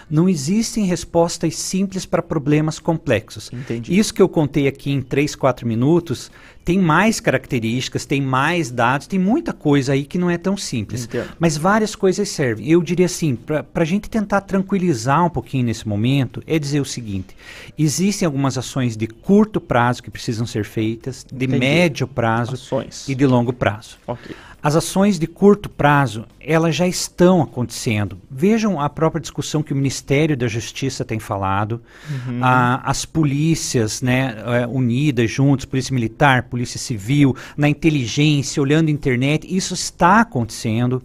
Não 0.08 0.28
existem 0.28 0.84
respostas 0.84 1.56
simples 1.56 2.06
para 2.06 2.22
problemas 2.22 2.78
complexos. 2.78 3.50
Entendi. 3.52 3.98
Isso 3.98 4.14
que 4.14 4.22
eu 4.22 4.28
contei 4.28 4.68
aqui 4.68 4.90
em 4.90 5.02
3, 5.02 5.34
4 5.34 5.66
minutos 5.66 6.30
tem 6.66 6.80
mais 6.80 7.20
características, 7.20 8.04
tem 8.04 8.20
mais 8.20 8.72
dados, 8.72 9.06
tem 9.06 9.20
muita 9.20 9.52
coisa 9.52 9.92
aí 9.92 10.04
que 10.04 10.18
não 10.18 10.28
é 10.28 10.36
tão 10.36 10.56
simples. 10.56 11.04
Entendo. 11.04 11.28
Mas 11.38 11.56
várias 11.56 11.94
coisas 11.94 12.28
servem. 12.28 12.68
Eu 12.68 12.82
diria 12.82 13.06
assim, 13.06 13.36
para 13.36 13.64
a 13.76 13.84
gente 13.84 14.10
tentar 14.10 14.40
tranquilizar 14.40 15.24
um 15.24 15.30
pouquinho 15.30 15.64
nesse 15.64 15.86
momento, 15.86 16.42
é 16.44 16.58
dizer 16.58 16.80
o 16.80 16.84
seguinte: 16.84 17.36
existem 17.78 18.26
algumas 18.26 18.58
ações 18.58 18.96
de 18.96 19.06
curto 19.06 19.60
prazo 19.60 20.02
que 20.02 20.10
precisam 20.10 20.44
ser 20.44 20.64
feitas, 20.64 21.24
de 21.32 21.44
Entendi. 21.46 21.60
médio 21.60 22.08
prazo 22.08 22.54
Ações. 22.54 23.08
e 23.08 23.14
de 23.14 23.24
longo 23.26 23.52
prazo. 23.52 23.96
Ok. 24.04 24.34
As 24.62 24.74
ações 24.74 25.16
de 25.16 25.28
curto 25.28 25.68
prazo, 25.68 26.24
elas 26.40 26.74
já 26.74 26.88
estão 26.88 27.40
acontecendo. 27.40 28.18
Vejam 28.28 28.80
a 28.80 28.88
própria 28.90 29.20
discussão 29.20 29.62
que 29.62 29.72
o 29.72 29.76
Ministério 29.76 30.36
da 30.36 30.48
Justiça 30.48 31.04
tem 31.04 31.20
falado, 31.20 31.80
Uhum. 32.10 32.40
a- 32.42 32.80
as 32.84 33.04
polícias 33.04 34.02
né, 34.02 34.34
eh, 34.44 34.66
unidas 34.66 35.30
juntos, 35.30 35.64
Polícia 35.66 35.94
Militar, 35.94 36.44
Polícia 36.44 36.55
Civil, 36.64 37.36
na 37.56 37.68
inteligência, 37.68 38.62
olhando 38.62 38.88
a 38.88 38.92
internet, 38.92 39.46
isso 39.54 39.74
está 39.74 40.20
acontecendo. 40.20 41.02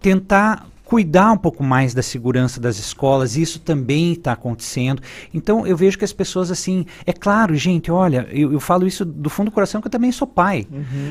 Tentar 0.00 0.66
cuidar 0.84 1.32
um 1.32 1.36
pouco 1.36 1.62
mais 1.62 1.92
da 1.92 2.02
segurança 2.02 2.58
das 2.58 2.78
escolas, 2.78 3.36
isso 3.36 3.60
também 3.60 4.12
está 4.12 4.32
acontecendo. 4.32 5.02
Então 5.34 5.66
eu 5.66 5.76
vejo 5.76 5.98
que 5.98 6.04
as 6.04 6.14
pessoas 6.14 6.50
assim, 6.50 6.86
é 7.04 7.12
claro, 7.12 7.54
gente, 7.54 7.90
olha, 7.90 8.26
eu, 8.30 8.50
eu 8.54 8.58
falo 8.58 8.86
isso 8.86 9.04
do 9.04 9.28
fundo 9.28 9.50
do 9.50 9.52
coração 9.52 9.82
que 9.82 9.86
eu 9.86 9.90
também 9.90 10.10
sou 10.10 10.26
pai. 10.26 10.66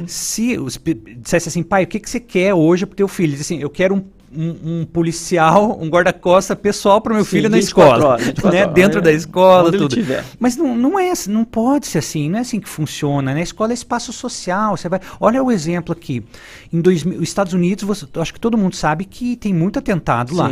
Se 0.07 0.57
os 0.57 0.77
pe- 0.77 0.95
dissesse 0.95 1.49
assim, 1.49 1.61
pai, 1.61 1.83
o 1.83 1.87
que, 1.87 1.99
que 1.99 2.09
você 2.09 2.19
quer 2.19 2.55
hoje 2.55 2.87
pro 2.87 2.95
teu 2.95 3.07
filho? 3.07 3.33
Diz 3.33 3.41
assim, 3.41 3.59
eu 3.59 3.69
quero 3.69 3.93
um, 3.93 4.03
um- 4.35 4.81
um 4.81 4.85
policial, 4.85 5.77
um 5.81 5.87
guarda-costa 5.89 6.55
pessoal 6.55 6.99
para 7.01 7.13
meu 7.13 7.23
Sim, 7.23 7.29
filho 7.31 7.49
na 7.49 7.57
24 7.57 7.93
escola, 7.93 8.11
horas, 8.13 8.25
24 8.25 8.51
né? 8.57 8.63
horas, 8.63 8.73
Dentro 8.73 8.99
é, 8.99 9.01
da 9.01 9.11
escola, 9.11 9.67
onde 9.67 9.77
ele 9.77 9.87
tudo. 9.87 10.25
Mas 10.39 10.55
não, 10.57 10.75
não 10.75 10.99
é, 10.99 11.11
assim, 11.11 11.31
não 11.31 11.45
pode 11.45 11.87
ser 11.87 11.99
assim, 11.99 12.29
não 12.29 12.37
é 12.37 12.41
assim 12.41 12.59
que 12.59 12.69
funciona, 12.69 13.33
né? 13.33 13.39
A 13.39 13.43
escola 13.43 13.71
é 13.71 13.73
espaço 13.73 14.11
social, 14.11 14.75
você 14.75 14.89
vai... 14.89 14.99
Olha 15.19 15.41
o 15.43 15.51
exemplo 15.51 15.93
aqui, 15.93 16.23
em 16.71 16.81
2000, 16.81 17.17
os 17.17 17.23
Estados 17.27 17.53
Unidos, 17.53 17.83
você, 17.83 18.05
acho 18.15 18.33
que 18.33 18.39
todo 18.39 18.57
mundo 18.57 18.75
sabe 18.75 19.05
que 19.05 19.35
tem 19.35 19.53
muito 19.53 19.79
atentado 19.79 20.35
lá. 20.35 20.51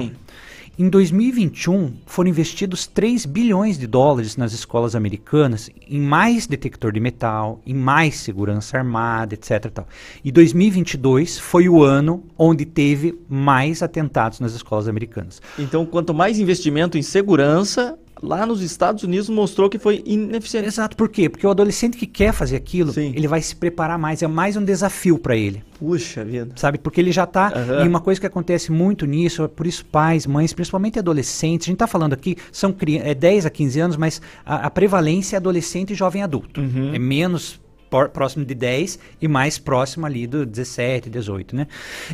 Em 0.78 0.90
2021, 0.90 1.94
foram 2.06 2.30
investidos 2.30 2.86
3 2.86 3.26
bilhões 3.26 3.78
de 3.78 3.88
dólares 3.88 4.36
nas 4.36 4.52
escolas 4.52 4.94
americanas 4.94 5.70
em 5.90 6.02
mais 6.02 6.48
detector 6.48 6.92
de 6.92 7.00
metal, 7.00 7.62
em 7.66 7.74
mais 7.74 8.18
segurança 8.18 8.78
armada, 8.78 9.36
etc. 9.36 9.72
Tal. 9.74 9.88
E 10.22 10.34
2022 10.34 11.40
foi 11.40 11.70
o 11.70 11.82
ano 11.82 12.26
onde 12.38 12.66
teve 12.66 13.18
mais 13.30 13.82
atentados 13.82 14.42
nas 14.42 14.54
escolas 14.54 14.90
americanas. 14.90 15.42
Então, 15.58 15.86
quanto 15.86 16.14
mais 16.14 16.40
investimento 16.40 16.98
em 16.98 17.02
segurança, 17.02 17.98
lá 18.22 18.46
nos 18.46 18.62
Estados 18.62 19.04
Unidos 19.04 19.30
mostrou 19.30 19.70
que 19.70 19.78
foi 19.78 20.02
ineficiente. 20.06 20.68
Exato, 20.68 20.96
por 20.96 21.10
quê? 21.10 21.30
Porque 21.30 21.46
o 21.46 21.50
adolescente 21.50 21.98
que 21.98 22.06
quer 22.06 22.34
fazer 22.34 22.56
aquilo, 22.56 22.92
Sim. 22.92 23.14
ele 23.16 23.28
vai 23.28 23.42
se 23.42 23.56
preparar 23.56 23.98
mais, 23.98 24.22
é 24.22 24.28
mais 24.28 24.56
um 24.56 24.64
desafio 24.64 25.18
para 25.18 25.36
ele. 25.36 25.64
Puxa 25.78 26.24
vida. 26.24 26.54
sabe? 26.56 26.78
Porque 26.78 27.02
ele 27.02 27.12
já 27.12 27.26
está 27.26 27.48
Aham. 27.48 27.86
E 27.86 27.88
uma 27.88 28.00
coisa 28.00 28.20
que 28.20 28.28
acontece 28.28 28.72
muito 28.72 29.06
nisso, 29.06 29.44
é 29.44 29.48
por 29.48 29.68
isso 29.68 29.86
pais, 29.86 30.26
mães, 30.26 30.54
principalmente 30.54 31.00
adolescentes, 31.00 31.68
a 31.68 31.70
gente 31.70 31.76
está 31.76 31.88
falando 31.88 32.14
aqui, 32.14 32.38
são 32.52 32.76
é 33.04 33.14
10 33.14 33.46
a 33.46 33.50
15 33.50 33.80
anos, 33.80 33.98
mas 33.98 34.22
a, 34.46 34.68
a 34.68 34.70
prevalência 34.70 35.36
é 35.36 35.38
adolescente 35.38 35.92
e 35.92 35.96
jovem 35.96 36.24
adulto. 36.24 36.62
Uhum. 36.62 36.94
É 36.94 37.00
menos 37.00 37.60
por- 37.96 38.10
próximo 38.10 38.44
de 38.44 38.54
10 38.54 39.00
e 39.22 39.28
mais 39.28 39.58
próximo 39.58 40.06
ali 40.06 40.28
do 40.28 40.46
17, 40.46 41.10
18, 41.10 41.56
né? 41.56 41.68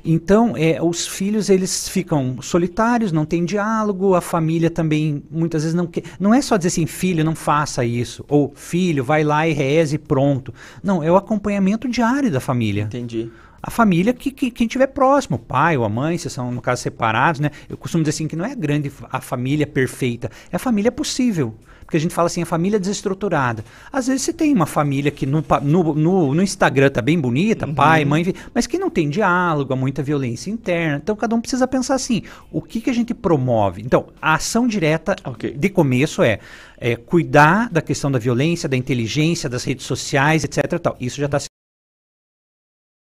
Então, 0.06 0.56
é, 0.56 0.82
os 0.82 1.08
filhos, 1.08 1.50
eles 1.50 1.90
ficam 1.90 2.40
solitários, 2.42 3.12
não 3.12 3.26
tem 3.26 3.44
diálogo, 3.44 4.14
a 4.14 4.22
família 4.22 4.70
também 4.70 5.24
muitas 5.32 5.64
vezes 5.64 5.74
não 5.76 5.88
quer. 5.88 6.04
Não 6.20 6.34
é 6.34 6.42
só 6.42 6.56
dizer 6.56 6.68
assim, 6.68 6.86
filho, 6.86 7.24
não 7.24 7.34
faça 7.36 7.84
isso, 7.84 8.24
ou 8.28 8.52
filho, 8.56 9.04
vai 9.04 9.24
lá 9.24 9.48
e 9.48 9.54
reze 9.54 9.96
e 9.96 10.00
pronto. 10.00 10.54
Não, 10.84 11.02
é 11.02 11.12
o 11.12 11.16
acompanhamento 11.16 11.88
diário 11.90 12.30
da 12.32 12.40
família 12.40 12.84
Entendi. 12.84 13.32
a 13.64 13.72
família 13.72 14.14
que, 14.14 14.30
que 14.32 14.52
quem 14.52 14.68
tiver 14.68 14.88
próximo, 14.88 15.38
o 15.38 15.40
pai 15.40 15.78
ou 15.78 15.84
a 15.84 15.90
mãe, 15.90 16.18
se 16.18 16.30
são 16.30 16.52
no 16.52 16.62
caso 16.62 16.84
separados, 16.84 17.40
né? 17.40 17.50
Eu 17.68 17.76
costumo 17.78 18.04
dizer 18.04 18.12
assim 18.12 18.28
que 18.28 18.36
não 18.36 18.46
é 18.46 18.54
grande 18.54 18.92
a 19.12 19.20
família 19.20 19.66
perfeita, 19.66 20.30
é 20.52 20.56
a 20.56 20.60
família 20.60 20.92
possível. 20.92 21.56
Porque 21.92 21.98
a 21.98 22.00
gente 22.00 22.16
fala 22.16 22.28
assim, 22.28 22.42
a 22.42 22.46
família 22.46 22.80
desestruturada. 22.80 23.66
Às 23.92 24.08
vezes 24.08 24.22
você 24.22 24.32
tem 24.32 24.54
uma 24.54 24.66
família 24.66 25.12
que 25.12 25.26
no, 25.26 25.44
no, 25.62 25.94
no, 25.94 26.34
no 26.34 26.42
Instagram 26.42 26.90
tá 26.90 27.02
bem 27.02 27.20
bonita, 27.20 27.68
pai, 27.68 28.06
mãe, 28.06 28.34
mas 28.56 28.66
que 28.66 28.78
não 28.78 28.90
tem 28.90 29.10
diálogo, 29.10 29.74
há 29.74 29.76
muita 29.76 30.02
violência 30.02 30.50
interna. 30.50 31.02
Então 31.04 31.18
cada 31.18 31.36
um 31.36 31.42
precisa 31.42 31.68
pensar 31.68 31.96
assim, 31.96 32.24
o 32.50 32.62
que, 32.62 32.80
que 32.80 32.90
a 32.90 32.94
gente 32.94 33.14
promove? 33.14 33.82
Então, 33.82 34.08
a 34.22 34.36
ação 34.36 34.70
direta 34.70 35.18
Ok. 35.26 35.52
de 35.52 35.68
começo 35.68 36.24
é, 36.24 36.40
é 36.78 36.96
cuidar 36.96 37.70
da 37.70 37.82
questão 37.82 38.10
da 38.10 38.18
violência, 38.18 38.70
da 38.70 38.78
inteligência, 38.78 39.50
das 39.50 39.66
redes 39.66 39.86
sociais, 39.86 40.46
etc. 40.46 40.80
Tal. 40.80 40.96
Isso 40.98 41.20
já 41.20 41.26
está 41.26 41.51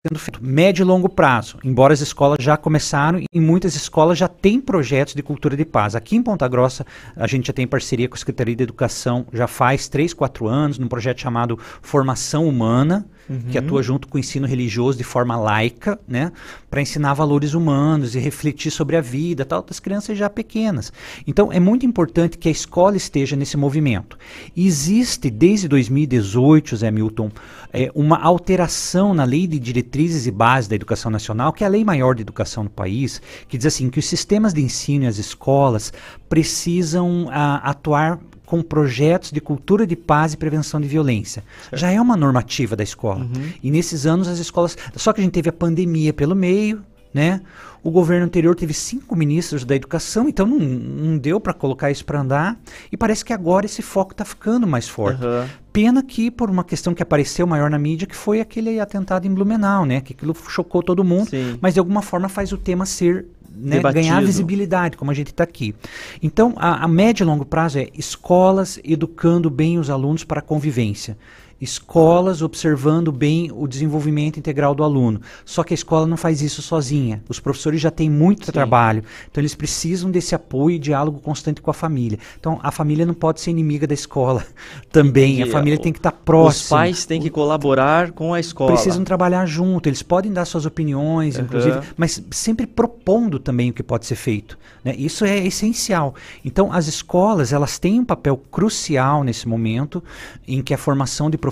sendo 0.07 0.19
feito. 0.19 0.43
Médio 0.43 0.83
e 0.83 0.87
longo 0.87 1.11
prazo. 1.11 1.59
Embora 1.63 1.93
as 1.93 2.01
escolas 2.01 2.43
já 2.43 2.57
começaram 2.57 3.23
e 3.31 3.41
muitas 3.41 3.75
escolas 3.75 4.17
já 4.17 4.29
têm 4.29 4.59
projetos 4.59 5.15
de 5.15 5.23
cultura 5.23 5.55
de 5.55 5.65
paz. 5.65 5.95
Aqui 5.95 6.17
em 6.17 6.23
Ponta 6.23 6.49
Grossa, 6.49 6.87
a 7.15 7.27
gente 7.27 7.49
já 7.49 7.53
tem 7.53 7.67
parceria 7.67 8.09
com 8.09 8.15
a 8.15 8.19
Secretaria 8.19 8.57
de 8.57 8.63
Educação 8.63 9.27
já 9.31 9.47
faz 9.47 9.89
3, 9.89 10.15
4 10.15 10.49
anos, 10.49 10.79
num 10.79 10.89
projeto 10.89 11.21
chamado 11.21 11.59
Formação 11.83 12.49
Humana, 12.49 13.07
que 13.51 13.59
atua 13.59 13.83
junto 13.83 14.09
com 14.09 14.17
o 14.17 14.21
ensino 14.21 14.47
religioso 14.47 14.99
de 14.99 15.05
forma 15.05 15.37
laica, 15.37 15.99
né, 16.07 16.33
para 16.71 16.83
ensinar 16.83 17.15
valores 17.15 17.55
humanos 17.55 18.15
e 18.15 18.19
refletir 18.19 18.71
sobre 18.71 18.97
a 18.97 19.01
vida, 19.01 19.45
tal, 19.45 19.63
das 19.63 19.79
crianças 19.79 20.19
já 20.19 20.29
pequenas. 20.29 20.93
Então, 21.27 21.53
é 21.53 21.61
muito 21.61 21.87
importante 21.87 22.39
que 22.39 22.49
a 22.49 22.53
escola 22.53 22.97
esteja 22.97 23.37
nesse 23.37 23.57
movimento. 23.57 24.19
Existe 24.57 25.31
desde 25.31 25.69
2018, 25.69 26.77
Zé 26.77 26.91
Milton, 26.91 27.31
é, 27.73 27.91
uma 27.95 28.21
alteração 28.21 29.15
na 29.15 29.25
Lei 29.25 29.47
de 29.47 29.59
Diretrizes 29.59 30.27
e 30.27 30.31
Bases 30.31 30.69
da 30.69 30.75
Educação 30.75 31.11
Nacional, 31.11 31.53
que 31.53 31.63
é 31.63 31.67
a 31.67 31.71
lei 31.71 31.85
maior 31.85 32.15
de 32.15 32.23
educação 32.23 32.65
no 32.65 32.71
país, 32.71 33.23
que 33.49 33.57
diz 33.57 33.67
assim 33.67 33.89
que 33.91 33.99
os 33.99 34.07
sistemas 34.07 34.53
de 34.53 34.61
ensino 34.61 35.05
e 35.05 35.07
as 35.07 35.19
escolas 35.19 35.93
precisam 36.29 37.29
ah, 37.31 37.57
atuar 37.71 38.19
com 38.51 38.63
projetos 38.63 39.31
de 39.31 39.41
cultura 39.41 39.87
de 39.87 39.95
paz 39.95 40.33
e 40.33 40.37
prevenção 40.37 40.81
de 40.81 40.89
violência. 40.89 41.45
Certo. 41.63 41.81
Já 41.81 41.93
é 41.93 42.01
uma 42.01 42.17
normativa 42.17 42.75
da 42.75 42.83
escola. 42.83 43.21
Uhum. 43.21 43.53
E 43.63 43.71
nesses 43.71 44.07
anos 44.07 44.27
as 44.27 44.41
escolas. 44.41 44.77
Só 44.97 45.13
que 45.13 45.21
a 45.21 45.23
gente 45.23 45.33
teve 45.33 45.49
a 45.49 45.53
pandemia 45.53 46.13
pelo 46.13 46.35
meio, 46.35 46.83
né? 47.15 47.43
O 47.81 47.93
governo 47.93 48.27
anterior 48.27 48.57
teve 48.57 48.75
cinco 48.75 49.15
ministros 49.15 49.65
da 49.65 49.77
educação, 49.77 50.29
então 50.29 50.47
não, 50.47 50.59
não 50.59 51.17
deu 51.17 51.39
para 51.39 51.55
colocar 51.55 51.93
isso 51.93 52.05
para 52.05 52.21
andar. 52.21 52.59
E 52.91 52.97
parece 52.97 53.25
que 53.25 53.33
agora 53.33 53.67
esse 53.67 53.83
foco 53.83 54.11
está 54.11 54.25
ficando 54.25 54.67
mais 54.67 54.89
forte. 54.89 55.25
Uhum. 55.25 55.47
Pena 55.73 56.03
que 56.03 56.29
por 56.29 56.51
uma 56.51 56.65
questão 56.65 56.93
que 56.93 57.05
apareceu 57.05 57.47
maior 57.47 57.71
na 57.71 57.79
mídia, 57.79 58.05
que 58.05 58.17
foi 58.17 58.41
aquele 58.41 58.81
atentado 58.81 59.29
em 59.29 59.33
Blumenau, 59.33 59.87
né? 59.87 60.01
Que 60.01 60.13
aquilo 60.13 60.35
chocou 60.49 60.83
todo 60.83 61.05
mundo, 61.05 61.31
Sim. 61.31 61.57
mas 61.61 61.75
de 61.75 61.79
alguma 61.79 62.03
forma 62.03 62.29
faz 62.29 62.51
o 62.51 62.59
tema 62.59 62.85
ser 62.85 63.27
né, 63.61 63.81
ganhar 63.93 64.23
visibilidade, 64.23 64.97
como 64.97 65.11
a 65.11 65.15
gente 65.15 65.29
está 65.29 65.45
aqui. 65.45 65.75
Então, 66.23 66.55
a, 66.57 66.85
a 66.85 66.89
médio 66.89 67.25
e 67.25 67.27
longo 67.27 67.45
prazo 67.45 67.79
é 67.79 67.89
escolas 67.97 68.81
educando 68.83 69.51
bem 69.51 69.79
os 69.79 69.91
alunos 69.91 70.25
para 70.25 70.41
a 70.41 70.43
convivência 70.43 71.17
escolas 71.61 72.41
observando 72.41 73.13
bem 73.13 73.51
o 73.53 73.67
desenvolvimento 73.67 74.39
integral 74.39 74.75
do 74.75 74.83
aluno. 74.83 75.21
Só 75.45 75.63
que 75.63 75.75
a 75.75 75.77
escola 75.77 76.07
não 76.07 76.17
faz 76.17 76.41
isso 76.41 76.63
sozinha. 76.63 77.23
Os 77.29 77.39
professores 77.39 77.81
já 77.81 77.91
têm 77.91 78.09
muito 78.09 78.47
Sim. 78.47 78.53
trabalho, 78.53 79.05
então 79.31 79.43
eles 79.43 79.55
precisam 79.55 80.11
desse 80.11 80.35
apoio 80.35 80.77
e 80.77 80.79
diálogo 80.79 81.21
constante 81.21 81.61
com 81.61 81.71
a 81.71 81.75
família. 81.75 82.19
Então 82.39 82.59
a 82.63 82.71
família 82.71 83.05
não 83.05 83.13
pode 83.13 83.41
ser 83.41 83.51
inimiga 83.51 83.87
da 83.87 83.95
escola 83.95 84.45
também. 84.91 85.35
Entendi. 85.35 85.51
A 85.51 85.53
família 85.53 85.79
tem 85.79 85.93
que 85.93 85.99
estar 85.99 86.13
tá 86.13 86.19
próxima. 86.25 86.63
Os 86.63 86.69
pais 86.69 87.05
têm 87.05 87.21
que 87.21 87.31
colaborar 87.31 88.13
com 88.13 88.33
a 88.33 88.41
escola. 88.41 88.73
Precisam 88.73 89.05
trabalhar 89.05 89.45
junto. 89.45 89.89
Eles 89.89 90.03
podem 90.03 90.33
dar 90.33 90.47
suas 90.47 90.65
opiniões, 90.65 91.37
uhum. 91.37 91.43
inclusive, 91.43 91.79
mas 91.97 92.23
sempre 92.31 92.67
propondo 92.67 93.39
também 93.39 93.71
o 93.71 93.73
que 93.73 93.83
pode 93.83 94.07
ser 94.07 94.17
feito. 94.17 94.59
Né? 94.83 94.95
Isso 94.97 95.25
é 95.25 95.39
essencial. 95.39 96.15
Então 96.43 96.73
as 96.73 96.87
escolas 96.87 97.53
elas 97.53 97.79
têm 97.79 98.01
um 98.01 98.05
papel 98.05 98.37
crucial 98.51 99.23
nesse 99.23 99.47
momento 99.47 100.03
em 100.49 100.63
que 100.63 100.73
a 100.73 100.79
formação 100.79 101.29
de 101.29 101.37
professores 101.37 101.50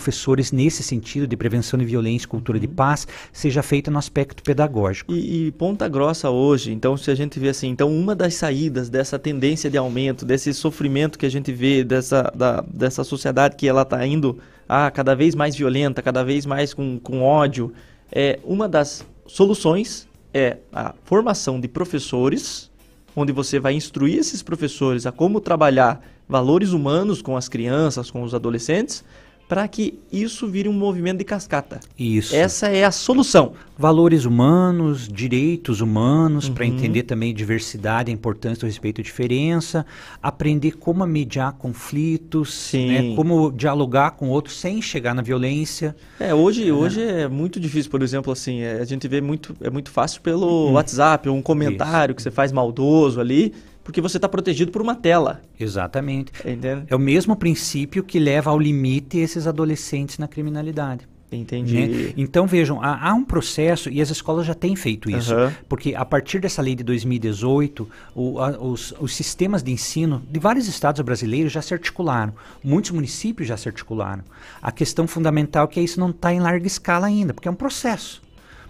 nesse 0.52 0.82
sentido 0.82 1.26
de 1.26 1.36
prevenção 1.36 1.78
de 1.78 1.84
violência 1.84 2.26
e 2.26 2.28
cultura 2.28 2.58
de 2.58 2.66
uhum. 2.66 2.74
paz 2.74 3.06
seja 3.32 3.62
feita 3.62 3.90
no 3.90 3.98
aspecto 3.98 4.42
pedagógico. 4.42 5.12
E, 5.12 5.46
e, 5.46 5.52
Ponta 5.52 5.88
Grossa 5.88 6.30
hoje, 6.30 6.72
então 6.72 6.96
se 6.96 7.10
a 7.10 7.14
gente 7.14 7.38
vê 7.38 7.48
assim, 7.48 7.68
então 7.68 7.90
uma 7.90 8.14
das 8.14 8.34
saídas 8.34 8.88
dessa 8.88 9.18
tendência 9.18 9.70
de 9.70 9.76
aumento, 9.76 10.24
desse 10.24 10.52
sofrimento 10.54 11.18
que 11.18 11.26
a 11.26 11.30
gente 11.30 11.52
vê, 11.52 11.84
dessa, 11.84 12.32
da, 12.34 12.60
dessa 12.62 13.04
sociedade 13.04 13.56
que 13.56 13.68
ela 13.68 13.82
está 13.82 14.06
indo 14.06 14.38
ah, 14.68 14.90
cada 14.90 15.14
vez 15.14 15.34
mais 15.34 15.56
violenta, 15.56 16.02
cada 16.02 16.22
vez 16.22 16.44
mais 16.44 16.74
com, 16.74 16.98
com 16.98 17.22
ódio, 17.22 17.72
é 18.12 18.38
uma 18.44 18.68
das 18.68 19.04
soluções 19.26 20.08
é 20.32 20.58
a 20.72 20.94
formação 21.04 21.60
de 21.60 21.68
professores, 21.68 22.70
onde 23.16 23.32
você 23.32 23.58
vai 23.58 23.74
instruir 23.74 24.18
esses 24.18 24.42
professores 24.42 25.06
a 25.06 25.12
como 25.12 25.40
trabalhar 25.40 26.00
valores 26.28 26.72
humanos 26.72 27.22
com 27.22 27.36
as 27.36 27.48
crianças, 27.48 28.10
com 28.10 28.22
os 28.22 28.34
adolescentes, 28.34 29.04
para 29.48 29.66
que 29.66 29.98
isso 30.12 30.46
vire 30.46 30.68
um 30.68 30.72
movimento 30.74 31.18
de 31.18 31.24
cascata. 31.24 31.80
Isso. 31.98 32.36
Essa 32.36 32.68
é 32.68 32.84
a 32.84 32.90
solução. 32.90 33.54
Valores 33.78 34.26
humanos, 34.26 35.08
direitos 35.08 35.80
humanos, 35.80 36.48
uhum. 36.48 36.54
para 36.54 36.66
entender 36.66 37.04
também 37.04 37.32
diversidade, 37.32 38.10
a 38.10 38.14
importância 38.14 38.60
do 38.60 38.66
respeito 38.66 39.00
à 39.00 39.04
diferença, 39.04 39.86
aprender 40.22 40.72
como 40.72 41.06
mediar 41.06 41.52
conflitos, 41.52 42.72
né, 42.74 43.14
como 43.16 43.50
dialogar 43.50 44.10
com 44.12 44.28
outros 44.28 44.58
sem 44.58 44.82
chegar 44.82 45.14
na 45.14 45.22
violência. 45.22 45.96
É, 46.20 46.34
hoje, 46.34 46.68
é. 46.68 46.72
hoje 46.72 47.00
é 47.02 47.26
muito 47.26 47.58
difícil, 47.58 47.90
por 47.90 48.02
exemplo, 48.02 48.32
assim, 48.32 48.60
é, 48.60 48.80
a 48.80 48.84
gente 48.84 49.08
vê 49.08 49.20
muito, 49.20 49.56
é 49.62 49.70
muito 49.70 49.90
fácil 49.90 50.20
pelo 50.20 50.66
uhum. 50.66 50.72
WhatsApp, 50.72 51.28
um 51.30 51.40
comentário 51.40 52.12
isso. 52.12 52.16
que 52.16 52.22
você 52.22 52.30
faz 52.30 52.52
maldoso 52.52 53.20
ali 53.20 53.54
porque 53.88 54.02
você 54.02 54.18
está 54.18 54.28
protegido 54.28 54.70
por 54.70 54.82
uma 54.82 54.94
tela. 54.94 55.40
Exatamente. 55.58 56.30
Entende? 56.44 56.84
É 56.88 56.94
o 56.94 56.98
mesmo 56.98 57.34
princípio 57.34 58.04
que 58.04 58.18
leva 58.18 58.50
ao 58.50 58.58
limite 58.58 59.16
esses 59.16 59.46
adolescentes 59.46 60.18
na 60.18 60.28
criminalidade. 60.28 61.08
Entendi. 61.32 61.86
Né? 61.86 62.12
Então 62.14 62.46
vejam, 62.46 62.82
há, 62.82 63.08
há, 63.08 63.14
um 63.14 63.24
processo 63.24 63.88
e 63.88 64.02
as 64.02 64.10
escolas 64.10 64.44
já 64.44 64.52
têm 64.52 64.76
feito 64.76 65.10
isso, 65.10 65.34
uhum. 65.34 65.50
porque 65.66 65.94
a 65.94 66.04
partir 66.04 66.38
dessa 66.38 66.60
lei 66.60 66.74
de 66.74 66.84
2018, 66.84 67.88
o, 68.14 68.38
a, 68.38 68.50
os, 68.62 68.92
os, 69.00 69.16
sistemas 69.16 69.62
de 69.62 69.72
ensino 69.72 70.22
de 70.30 70.38
vários 70.38 70.68
estados 70.68 71.00
brasileiros 71.00 71.50
já 71.50 71.62
se 71.62 71.72
articularam, 71.72 72.34
muitos 72.62 72.90
municípios 72.90 73.48
já 73.48 73.56
se 73.56 73.70
articularam. 73.70 74.22
A 74.60 74.70
questão 74.70 75.06
fundamental 75.06 75.64
é 75.64 75.68
que 75.68 75.80
isso 75.80 75.98
não 75.98 76.10
está 76.10 76.30
em 76.30 76.40
larga 76.40 76.66
escala 76.66 77.06
ainda, 77.06 77.32
porque 77.32 77.48
é 77.48 77.50
um 77.50 77.54
processo. 77.54 78.22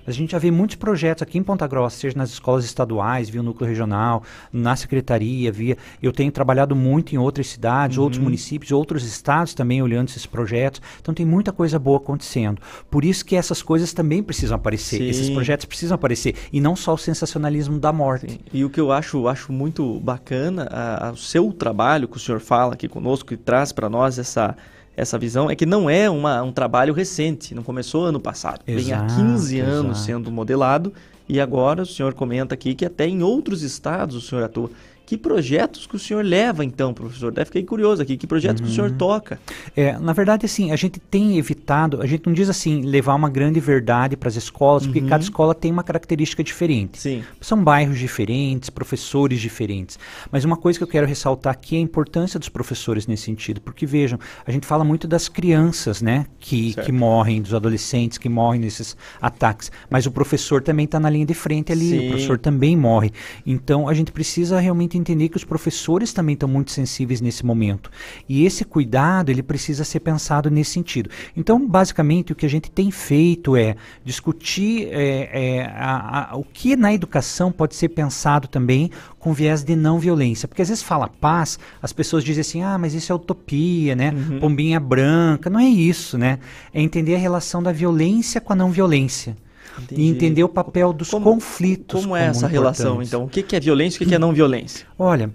A 0.08 0.10
gente 0.10 0.32
já 0.32 0.38
vê 0.38 0.50
muitos 0.50 0.76
projetos 0.76 1.22
aqui 1.22 1.36
em 1.36 1.42
Ponta 1.42 1.66
Grossa, 1.66 1.98
seja 1.98 2.16
nas 2.16 2.30
escolas 2.30 2.64
estaduais, 2.64 3.28
via 3.28 3.42
o 3.42 3.44
núcleo 3.44 3.68
regional, 3.68 4.22
na 4.50 4.74
secretaria, 4.74 5.52
via. 5.52 5.76
Eu 6.02 6.12
tenho 6.12 6.32
trabalhado 6.32 6.74
muito 6.74 7.14
em 7.14 7.18
outras 7.18 7.48
cidades, 7.48 7.98
uhum. 7.98 8.04
outros 8.04 8.22
municípios, 8.22 8.72
outros 8.72 9.04
estados 9.04 9.52
também 9.52 9.82
olhando 9.82 10.08
esses 10.08 10.24
projetos. 10.24 10.80
Então 10.98 11.12
tem 11.12 11.26
muita 11.26 11.52
coisa 11.52 11.78
boa 11.78 11.98
acontecendo. 11.98 12.58
Por 12.90 13.04
isso 13.04 13.22
que 13.22 13.36
essas 13.36 13.62
coisas 13.62 13.92
também 13.92 14.22
precisam 14.22 14.56
aparecer. 14.56 14.96
Sim. 14.96 15.08
Esses 15.08 15.28
projetos 15.28 15.66
precisam 15.66 15.96
aparecer. 15.96 16.34
E 16.50 16.58
não 16.58 16.74
só 16.74 16.94
o 16.94 16.98
sensacionalismo 16.98 17.78
da 17.78 17.92
morte. 17.92 18.30
Sim. 18.30 18.38
E 18.50 18.64
o 18.64 18.70
que 18.70 18.80
eu 18.80 18.90
acho, 18.90 19.28
acho 19.28 19.52
muito 19.52 20.00
bacana, 20.00 20.70
o 21.12 21.18
seu 21.18 21.52
trabalho 21.52 22.08
que 22.08 22.16
o 22.16 22.20
senhor 22.20 22.40
fala 22.40 22.72
aqui 22.72 22.88
conosco, 22.88 23.28
que 23.28 23.36
traz 23.36 23.72
para 23.72 23.90
nós 23.90 24.18
essa 24.18 24.56
essa 24.98 25.16
visão 25.16 25.48
é 25.48 25.54
que 25.54 25.64
não 25.64 25.88
é 25.88 26.10
uma, 26.10 26.42
um 26.42 26.50
trabalho 26.50 26.92
recente, 26.92 27.54
não 27.54 27.62
começou 27.62 28.06
ano 28.06 28.18
passado. 28.18 28.62
Exato, 28.66 28.84
Vem 28.84 28.92
há 28.92 29.32
15 29.32 29.60
anos 29.60 29.84
exato. 29.92 29.98
sendo 29.98 30.32
modelado 30.32 30.92
e 31.28 31.40
agora 31.40 31.82
o 31.82 31.86
senhor 31.86 32.14
comenta 32.14 32.54
aqui 32.54 32.74
que 32.74 32.84
até 32.84 33.06
em 33.06 33.22
outros 33.22 33.62
estados 33.62 34.16
o 34.16 34.20
senhor 34.20 34.42
atua. 34.42 34.70
Que 35.08 35.16
projetos 35.16 35.86
que 35.86 35.96
o 35.96 35.98
senhor 35.98 36.22
leva, 36.22 36.62
então, 36.62 36.92
professor? 36.92 37.32
Deve 37.32 37.46
ficar 37.46 37.66
curioso 37.66 38.02
aqui. 38.02 38.14
Que 38.14 38.26
projetos 38.26 38.60
uhum. 38.60 38.66
que 38.66 38.72
o 38.72 38.74
senhor 38.74 38.90
uhum. 38.90 38.98
toca? 38.98 39.40
É, 39.74 39.98
na 39.98 40.12
verdade, 40.12 40.44
assim, 40.44 40.70
a 40.70 40.76
gente 40.76 41.00
tem 41.00 41.38
evitado, 41.38 42.02
a 42.02 42.06
gente 42.06 42.26
não 42.26 42.34
diz 42.34 42.50
assim, 42.50 42.82
levar 42.82 43.14
uma 43.14 43.30
grande 43.30 43.58
verdade 43.58 44.18
para 44.18 44.28
as 44.28 44.36
escolas, 44.36 44.84
uhum. 44.84 44.92
porque 44.92 45.08
cada 45.08 45.24
escola 45.24 45.54
tem 45.54 45.72
uma 45.72 45.82
característica 45.82 46.44
diferente. 46.44 46.98
Sim. 46.98 47.24
São 47.40 47.64
bairros 47.64 47.98
diferentes, 47.98 48.68
professores 48.68 49.40
diferentes. 49.40 49.98
Mas 50.30 50.44
uma 50.44 50.58
coisa 50.58 50.78
que 50.78 50.82
eu 50.82 50.88
quero 50.88 51.06
ressaltar 51.06 51.54
aqui 51.54 51.76
é 51.76 51.78
a 51.78 51.82
importância 51.82 52.38
dos 52.38 52.50
professores 52.50 53.06
nesse 53.06 53.22
sentido. 53.22 53.62
Porque, 53.62 53.86
vejam, 53.86 54.18
a 54.44 54.50
gente 54.50 54.66
fala 54.66 54.84
muito 54.84 55.08
das 55.08 55.26
crianças, 55.26 56.02
né, 56.02 56.26
que, 56.38 56.74
que 56.74 56.92
morrem, 56.92 57.40
dos 57.40 57.54
adolescentes 57.54 58.18
que 58.18 58.28
morrem 58.28 58.60
nesses 58.60 58.94
ataques. 59.22 59.72
Mas 59.88 60.04
o 60.04 60.10
professor 60.10 60.60
também 60.60 60.84
está 60.84 61.00
na 61.00 61.08
linha 61.08 61.24
de 61.24 61.32
frente 61.32 61.72
ali, 61.72 61.88
Sim. 61.88 62.06
o 62.08 62.10
professor 62.10 62.38
também 62.38 62.76
morre. 62.76 63.10
Então, 63.46 63.88
a 63.88 63.94
gente 63.94 64.12
precisa 64.12 64.60
realmente 64.60 64.97
entender 64.98 65.28
que 65.28 65.36
os 65.36 65.44
professores 65.44 66.12
também 66.12 66.34
estão 66.34 66.48
muito 66.48 66.70
sensíveis 66.70 67.20
nesse 67.20 67.44
momento. 67.44 67.90
E 68.28 68.44
esse 68.44 68.64
cuidado, 68.64 69.30
ele 69.30 69.42
precisa 69.42 69.84
ser 69.84 70.00
pensado 70.00 70.50
nesse 70.50 70.72
sentido. 70.72 71.10
Então, 71.36 71.66
basicamente, 71.66 72.32
o 72.32 72.36
que 72.36 72.46
a 72.46 72.50
gente 72.50 72.70
tem 72.70 72.90
feito 72.90 73.56
é 73.56 73.76
discutir 74.04 74.88
é, 74.90 75.30
é, 75.32 75.66
a, 75.66 76.32
a, 76.32 76.36
o 76.36 76.44
que 76.44 76.76
na 76.76 76.92
educação 76.92 77.50
pode 77.50 77.74
ser 77.74 77.88
pensado 77.90 78.48
também 78.48 78.90
com 79.18 79.32
viés 79.32 79.62
de 79.62 79.74
não 79.74 79.98
violência. 79.98 80.46
Porque 80.48 80.62
às 80.62 80.68
vezes 80.68 80.82
fala 80.82 81.08
paz, 81.08 81.58
as 81.82 81.92
pessoas 81.92 82.24
dizem 82.24 82.40
assim, 82.40 82.62
ah, 82.62 82.78
mas 82.78 82.94
isso 82.94 83.12
é 83.12 83.14
utopia, 83.14 83.94
né? 83.94 84.12
Uhum. 84.12 84.40
Pombinha 84.40 84.80
branca. 84.80 85.50
Não 85.50 85.60
é 85.60 85.66
isso, 85.66 86.16
né? 86.16 86.38
É 86.72 86.80
entender 86.80 87.14
a 87.14 87.18
relação 87.18 87.62
da 87.62 87.72
violência 87.72 88.40
com 88.40 88.52
a 88.52 88.56
não 88.56 88.70
violência. 88.70 89.36
Entendi. 89.82 90.02
e 90.02 90.08
entender 90.08 90.44
o 90.44 90.48
papel 90.48 90.92
dos 90.92 91.10
como, 91.10 91.24
conflitos. 91.24 92.02
Como 92.02 92.16
é 92.16 92.26
essa 92.26 92.46
relação, 92.46 93.02
então? 93.02 93.24
O 93.24 93.28
que, 93.28 93.44
é 93.54 93.60
violência 93.60 94.02
e 94.02 94.06
o 94.06 94.08
que, 94.08 94.14
é 94.14 94.18
não 94.18 94.32
violência? 94.32 94.86
Olha, 94.98 95.30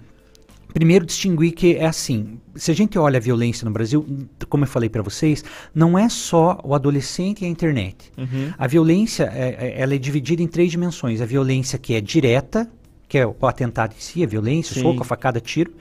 primeiro 0.73 1.06
distinguir 1.06 1.53
que 1.53 1.75
é 1.75 1.86
assim, 1.86 2.39
se 2.56 2.71
a 2.71 2.73
gente 2.73 2.97
olha 2.97 3.17
a 3.17 3.21
violência 3.21 3.65
no 3.65 3.71
Brasil, 3.71 4.06
como 4.49 4.63
eu 4.63 4.67
falei 4.67 4.89
para 4.89 5.01
vocês, 5.01 5.43
não 5.73 5.97
é 5.97 6.10
só 6.10 6.60
o 6.63 6.73
adolescente 6.73 7.43
e 7.43 7.45
a 7.45 7.47
internet. 7.47 8.12
Uhum. 8.17 8.51
A 8.58 8.67
violência, 8.67 9.32
é, 9.34 9.56
é, 9.60 9.82
ela 9.82 9.93
é 9.93 9.97
dividida 9.97 10.41
em 10.41 10.47
três 10.47 10.71
dimensões. 10.71 11.21
A 11.21 11.25
violência 11.25 11.77
que 11.77 11.93
é 11.93 12.01
direta, 12.01 12.69
que 13.08 13.17
é 13.17 13.25
o 13.25 13.36
atentado 13.43 13.93
em 13.97 14.01
si, 14.01 14.23
a 14.23 14.27
violência, 14.27 14.73
Sim. 14.73 14.82
soco, 14.82 15.01
a 15.01 15.06
facada, 15.06 15.39
tiro. 15.39 15.71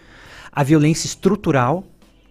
A 0.50 0.62
violência 0.62 1.06
estrutural, 1.06 1.84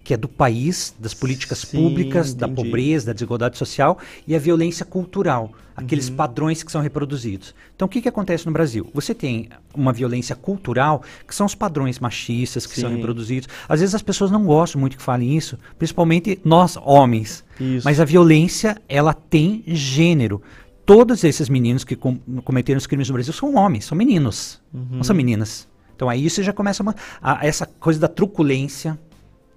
que 0.03 0.13
é 0.13 0.17
do 0.17 0.27
país, 0.27 0.93
das 0.99 1.13
políticas 1.13 1.59
Sim, 1.59 1.77
públicas, 1.77 2.29
entendi. 2.29 2.39
da 2.39 2.47
pobreza, 2.47 3.07
da 3.07 3.13
desigualdade 3.13 3.57
social, 3.57 3.97
e 4.27 4.35
a 4.35 4.39
violência 4.39 4.85
cultural, 4.85 5.51
aqueles 5.75 6.09
uhum. 6.09 6.15
padrões 6.15 6.63
que 6.63 6.71
são 6.71 6.81
reproduzidos. 6.81 7.53
Então, 7.75 7.85
o 7.85 7.89
que, 7.89 8.01
que 8.01 8.09
acontece 8.09 8.45
no 8.45 8.51
Brasil? 8.51 8.89
Você 8.93 9.13
tem 9.13 9.49
uma 9.73 9.93
violência 9.93 10.35
cultural, 10.35 11.03
que 11.27 11.35
são 11.35 11.45
os 11.45 11.55
padrões 11.55 11.99
machistas 11.99 12.65
que 12.65 12.75
Sim. 12.75 12.81
são 12.81 12.91
reproduzidos. 12.91 13.47
Às 13.69 13.79
vezes 13.79 13.95
as 13.95 14.01
pessoas 14.01 14.31
não 14.31 14.43
gostam 14.43 14.79
muito 14.81 14.97
que 14.97 15.03
falem 15.03 15.37
isso, 15.37 15.57
principalmente 15.77 16.39
nós, 16.43 16.77
homens. 16.77 17.43
Isso. 17.59 17.85
Mas 17.85 17.99
a 17.99 18.05
violência, 18.05 18.81
ela 18.89 19.13
tem 19.13 19.63
gênero. 19.67 20.41
Todos 20.85 21.23
esses 21.23 21.47
meninos 21.47 21.83
que 21.83 21.95
com 21.95 22.17
cometeram 22.43 22.77
os 22.77 22.87
crimes 22.87 23.07
no 23.07 23.13
Brasil 23.13 23.33
são 23.33 23.55
homens, 23.55 23.85
são 23.85 23.97
meninos, 23.97 24.59
uhum. 24.73 24.87
não 24.93 25.03
são 25.03 25.15
meninas. 25.15 25.67
Então 25.95 26.09
aí 26.09 26.27
você 26.27 26.41
já 26.41 26.51
começa 26.51 26.83
a, 27.21 27.39
a, 27.39 27.45
essa 27.45 27.65
coisa 27.65 27.99
da 27.99 28.07
truculência, 28.07 28.99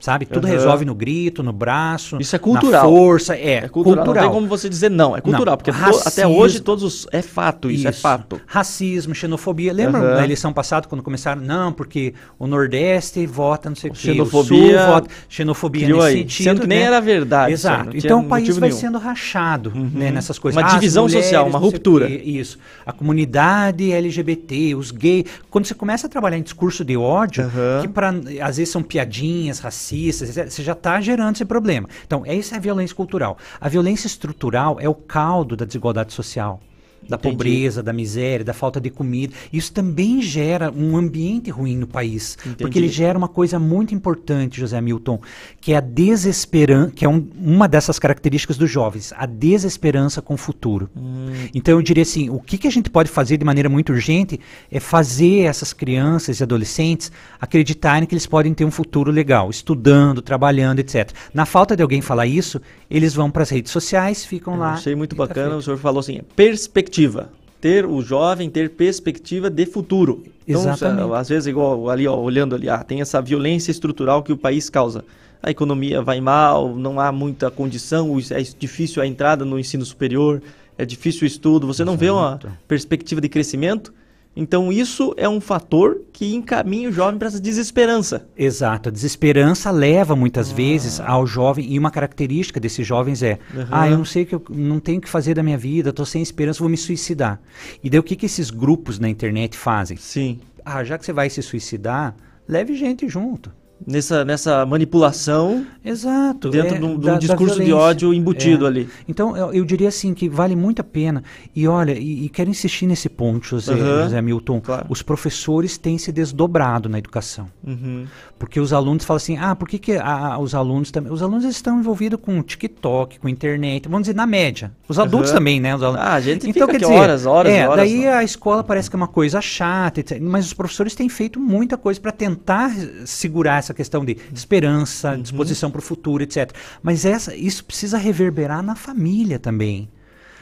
Sabe? 0.00 0.26
Tudo 0.26 0.46
Aham. 0.46 0.52
resolve 0.54 0.84
no 0.84 0.94
grito, 0.94 1.42
no 1.42 1.52
braço. 1.52 2.18
Isso 2.20 2.36
é 2.36 2.38
cultural. 2.38 2.86
Força. 2.90 3.34
É, 3.36 3.54
É 3.64 3.68
cultural. 3.68 4.04
cultural. 4.04 4.24
Não 4.24 4.30
tem 4.32 4.38
como 4.40 4.46
você 4.46 4.68
dizer 4.68 4.90
não, 4.90 5.16
é 5.16 5.20
cultural. 5.22 5.52
Não, 5.52 5.56
porque 5.56 5.70
racismo- 5.70 6.02
até 6.06 6.26
hoje 6.26 6.60
todos 6.60 6.84
os. 6.84 7.06
É 7.10 7.22
fato, 7.22 7.70
isso, 7.70 7.88
é 7.88 7.92
fato. 7.92 8.38
Racismo, 8.46 9.14
xenofobia. 9.14 9.72
Lembra 9.72 10.00
Aham. 10.00 10.14
na 10.16 10.24
eleição 10.24 10.52
passada, 10.52 10.86
quando 10.88 11.02
começaram? 11.02 11.40
Não, 11.40 11.72
porque 11.72 12.12
o 12.38 12.46
Nordeste 12.46 13.24
vota 13.24 13.70
não 13.70 13.76
sei 13.76 13.90
o 13.90 13.94
quê. 13.94 14.00
Xenofobia 14.12 14.76
o 14.76 14.78
Sul 14.82 14.86
vota 14.86 15.08
xenofobia 15.28 15.88
nesse 15.88 16.00
aí, 16.06 16.18
sentido. 16.18 16.44
sendo 16.44 16.60
que 16.60 16.66
nem 16.66 16.78
né? 16.80 16.84
era 16.84 17.00
verdade 17.00 17.52
isso 17.54 17.66
Exato. 17.66 17.96
Então 17.96 18.20
o 18.20 18.24
país 18.24 18.58
vai 18.58 18.68
nenhum. 18.68 18.80
sendo 18.80 18.98
rachado 18.98 19.72
né, 19.74 20.10
nessas 20.10 20.38
coisas. 20.38 20.60
Uma 20.60 20.68
Ah, 20.68 20.74
divisão 20.74 21.08
social, 21.08 21.46
uma 21.46 21.58
ruptura. 21.58 22.06
quê, 22.08 22.20
Isso. 22.24 22.58
A 22.84 22.92
comunidade 22.92 23.90
LGBT, 23.90 24.74
os 24.74 24.90
gays. 24.90 25.24
Quando 25.50 25.64
você 25.66 25.74
começa 25.74 26.06
a 26.06 26.10
trabalhar 26.10 26.36
em 26.36 26.42
discurso 26.42 26.84
de 26.84 26.96
ódio, 26.96 27.50
que 27.80 27.88
pra, 27.88 28.10
às 28.42 28.56
vezes 28.58 28.68
são 28.70 28.82
piadinhas 28.82 29.60
racistas, 29.60 29.83
você 29.90 30.62
já 30.62 30.72
está 30.72 31.00
gerando 31.00 31.34
esse 31.34 31.44
problema. 31.44 31.88
Então, 32.06 32.22
essa 32.26 32.54
é 32.54 32.58
a 32.58 32.60
violência 32.60 32.94
cultural. 32.94 33.36
A 33.60 33.68
violência 33.68 34.06
estrutural 34.06 34.78
é 34.80 34.88
o 34.88 34.94
caldo 34.94 35.56
da 35.56 35.64
desigualdade 35.64 36.12
social. 36.12 36.60
Da 37.08 37.16
Entendi. 37.16 37.34
pobreza, 37.36 37.82
da 37.82 37.92
miséria, 37.92 38.44
da 38.44 38.54
falta 38.54 38.80
de 38.80 38.90
comida. 38.90 39.34
Isso 39.52 39.72
também 39.72 40.22
gera 40.22 40.72
um 40.72 40.96
ambiente 40.96 41.50
ruim 41.50 41.76
no 41.76 41.86
país. 41.86 42.36
Entendi. 42.40 42.56
Porque 42.56 42.78
ele 42.78 42.88
gera 42.88 43.16
uma 43.18 43.28
coisa 43.28 43.58
muito 43.58 43.94
importante, 43.94 44.58
José 44.60 44.80
Milton, 44.80 45.20
que 45.60 45.72
é 45.72 45.76
a 45.76 45.80
desesperança, 45.80 46.92
que 46.94 47.04
é 47.04 47.08
um- 47.08 47.26
uma 47.36 47.68
dessas 47.68 47.98
características 47.98 48.56
dos 48.56 48.70
jovens, 48.70 49.12
a 49.16 49.26
desesperança 49.26 50.22
com 50.22 50.34
o 50.34 50.36
futuro. 50.36 50.88
Hum. 50.96 51.26
Então 51.54 51.74
eu 51.74 51.82
diria 51.82 52.02
assim, 52.02 52.30
o 52.30 52.40
que, 52.40 52.56
que 52.58 52.66
a 52.66 52.70
gente 52.70 52.88
pode 52.90 53.10
fazer 53.10 53.36
de 53.36 53.44
maneira 53.44 53.68
muito 53.68 53.92
urgente 53.92 54.40
é 54.70 54.80
fazer 54.80 55.40
essas 55.40 55.72
crianças 55.72 56.40
e 56.40 56.42
adolescentes 56.42 57.10
acreditarem 57.40 58.06
que 58.06 58.14
eles 58.14 58.26
podem 58.26 58.54
ter 58.54 58.64
um 58.64 58.70
futuro 58.70 59.10
legal, 59.10 59.50
estudando, 59.50 60.22
trabalhando, 60.22 60.78
etc. 60.78 61.10
Na 61.32 61.44
falta 61.44 61.76
de 61.76 61.82
alguém 61.82 62.00
falar 62.00 62.26
isso, 62.26 62.60
eles 62.96 63.14
vão 63.14 63.30
para 63.30 63.42
as 63.42 63.50
redes 63.50 63.72
sociais, 63.72 64.24
ficam 64.24 64.54
Eu 64.54 64.60
lá. 64.60 64.72
achei 64.74 64.94
muito 64.94 65.14
tá 65.16 65.26
bacana, 65.26 65.48
o 65.48 65.50
feito. 65.52 65.64
senhor 65.64 65.78
falou 65.78 66.00
assim, 66.00 66.20
perspectiva. 66.36 67.30
Ter 67.60 67.86
o 67.86 68.02
jovem 68.02 68.50
ter 68.50 68.70
perspectiva 68.70 69.48
de 69.48 69.64
futuro. 69.64 70.22
Então, 70.46 70.60
Exatamente. 70.60 71.14
às 71.14 71.28
vezes, 71.30 71.46
igual 71.46 71.88
ali, 71.88 72.06
ó, 72.06 72.14
olhando 72.16 72.54
ali, 72.54 72.68
ah, 72.68 72.84
tem 72.84 73.00
essa 73.00 73.20
violência 73.22 73.70
estrutural 73.70 74.22
que 74.22 74.32
o 74.32 74.36
país 74.36 74.68
causa. 74.68 75.02
A 75.42 75.50
economia 75.50 76.02
vai 76.02 76.20
mal, 76.20 76.74
não 76.74 77.00
há 77.00 77.10
muita 77.10 77.50
condição, 77.50 78.10
o- 78.12 78.20
é 78.20 78.42
difícil 78.58 79.02
a 79.02 79.06
entrada 79.06 79.44
no 79.44 79.58
ensino 79.58 79.84
superior, 79.84 80.42
é 80.76 80.84
difícil 80.84 81.22
o 81.22 81.26
estudo, 81.26 81.66
você 81.66 81.84
não 81.84 81.96
vê 81.96 82.10
uma 82.10 82.38
perspectiva 82.68 83.20
de 83.20 83.28
crescimento. 83.28 83.92
Então, 84.36 84.72
isso 84.72 85.14
é 85.16 85.28
um 85.28 85.40
fator 85.40 86.00
que 86.12 86.34
encaminha 86.34 86.88
o 86.88 86.92
jovem 86.92 87.18
para 87.18 87.28
essa 87.28 87.40
desesperança. 87.40 88.26
Exato, 88.36 88.88
a 88.88 88.92
desesperança 88.92 89.70
leva 89.70 90.16
muitas 90.16 90.50
vezes 90.50 90.98
ao 91.00 91.26
jovem, 91.26 91.72
e 91.72 91.78
uma 91.78 91.90
característica 91.90 92.58
desses 92.58 92.86
jovens 92.86 93.22
é: 93.22 93.38
Aham. 93.54 93.68
ah, 93.70 93.88
eu 93.88 93.98
não 93.98 94.04
sei 94.04 94.24
o 94.24 94.26
que 94.26 94.34
eu 94.34 94.44
não 94.50 94.80
tenho 94.80 94.98
o 94.98 95.00
que 95.00 95.08
fazer 95.08 95.34
da 95.34 95.42
minha 95.42 95.58
vida, 95.58 95.90
estou 95.90 96.06
sem 96.06 96.22
esperança, 96.22 96.60
vou 96.60 96.68
me 96.68 96.76
suicidar. 96.76 97.40
E 97.82 97.88
daí 97.88 98.00
o 98.00 98.02
que, 98.02 98.16
que 98.16 98.26
esses 98.26 98.50
grupos 98.50 98.98
na 98.98 99.08
internet 99.08 99.56
fazem? 99.56 99.96
Sim. 99.96 100.40
Ah, 100.64 100.82
já 100.82 100.98
que 100.98 101.04
você 101.04 101.12
vai 101.12 101.30
se 101.30 101.42
suicidar, 101.42 102.16
leve 102.48 102.74
gente 102.74 103.08
junto. 103.08 103.52
Nessa, 103.86 104.24
nessa 104.24 104.64
manipulação 104.64 105.66
Exato. 105.84 106.48
dentro 106.48 106.76
é, 106.76 106.78
de 106.78 106.84
um, 106.84 106.98
da- 106.98 107.18
discurso 107.18 107.62
de 107.62 107.72
ódio 107.72 108.14
embutido 108.14 108.64
É. 108.64 108.68
ali. 108.68 108.88
Então, 109.06 109.36
eu, 109.36 109.52
eu 109.52 109.64
diria 109.64 109.88
assim 109.88 110.14
que 110.14 110.26
vale 110.28 110.56
muito 110.56 110.80
a 110.80 110.84
pena. 110.84 111.22
E 111.54 111.68
olha, 111.68 111.92
e, 111.92 112.24
e 112.24 112.28
quero 112.30 112.48
insistir 112.48 112.86
nesse 112.86 113.08
ponto, 113.10 113.46
José, 113.46 113.74
Aham, 113.74 114.04
José 114.04 114.22
Milton. 114.22 114.60
claro. 114.60 114.86
Os 114.88 115.02
professores 115.02 115.76
têm 115.76 115.98
se 115.98 116.10
desdobrado 116.12 116.88
na 116.88 116.98
educação. 116.98 117.48
Uhum. 117.66 118.06
Porque 118.38 118.58
os 118.58 118.72
alunos 118.72 119.04
falam 119.04 119.16
assim, 119.18 119.36
ah, 119.36 119.54
por 119.54 119.68
que, 119.68 119.78
que 119.78 119.92
a- 119.92 120.34
a- 120.34 120.38
os 120.38 120.54
alunos 120.54 120.90
também. 120.90 121.12
Os 121.12 121.22
alunos 121.22 121.44
estão 121.44 121.78
envolvidos 121.78 122.18
com 122.22 122.42
TikTok, 122.42 123.18
com 123.18 123.28
internet, 123.28 123.86
vamos 123.88 124.04
dizer, 124.04 124.14
na 124.16 124.26
média. 124.26 124.72
Os 124.88 124.98
adultos 124.98 125.30
Aham. 125.30 125.38
também, 125.38 125.60
né? 125.60 125.74
Os 125.76 125.82
alunos. 125.82 126.00
Ah, 126.00 126.14
a 126.14 126.20
gente 126.20 126.48
então, 126.48 126.66
quer 126.68 126.80
dizer, 126.80 126.92
horas, 126.94 127.26
horas 127.26 127.52
é, 127.52 127.62
e 127.62 127.66
horas. 127.66 127.76
daí 127.76 128.04
lá. 128.06 128.18
a 128.18 128.24
escola 128.24 128.64
parece 128.64 128.88
que 128.88 128.96
é 128.96 128.98
uma 128.98 129.08
coisa 129.08 129.40
chata, 129.42 130.00
etc. 130.00 130.18
mas 130.22 130.46
os 130.46 130.54
professores 130.54 130.94
têm 130.94 131.08
feito 131.08 131.38
muita 131.38 131.76
coisa 131.76 132.00
para 132.00 132.12
tentar 132.12 132.70
segurar 133.04 133.58
essa 133.58 133.73
questão 133.74 134.04
de 134.04 134.16
esperança, 134.32 135.12
Uhum. 135.12 135.22
disposição 135.22 135.70
para 135.70 135.78
o 135.80 135.82
futuro, 135.82 136.22
etc. 136.22 136.52
Mas 136.82 137.04
essa, 137.04 137.34
isso 137.34 137.64
precisa 137.64 137.98
reverberar 137.98 138.62
na 138.62 138.74
família 138.74 139.38
também. 139.38 139.88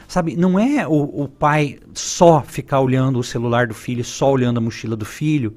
Sabe, 0.07 0.35
não 0.35 0.59
é 0.59 0.87
o, 0.87 1.23
o 1.23 1.27
pai 1.27 1.79
só 1.93 2.41
ficar 2.45 2.81
olhando 2.81 3.17
o 3.19 3.23
celular 3.23 3.67
do 3.67 3.73
filho, 3.73 4.03
só 4.03 4.31
olhando 4.31 4.57
a 4.57 4.61
mochila 4.61 4.95
do 4.95 5.05
filho, 5.05 5.55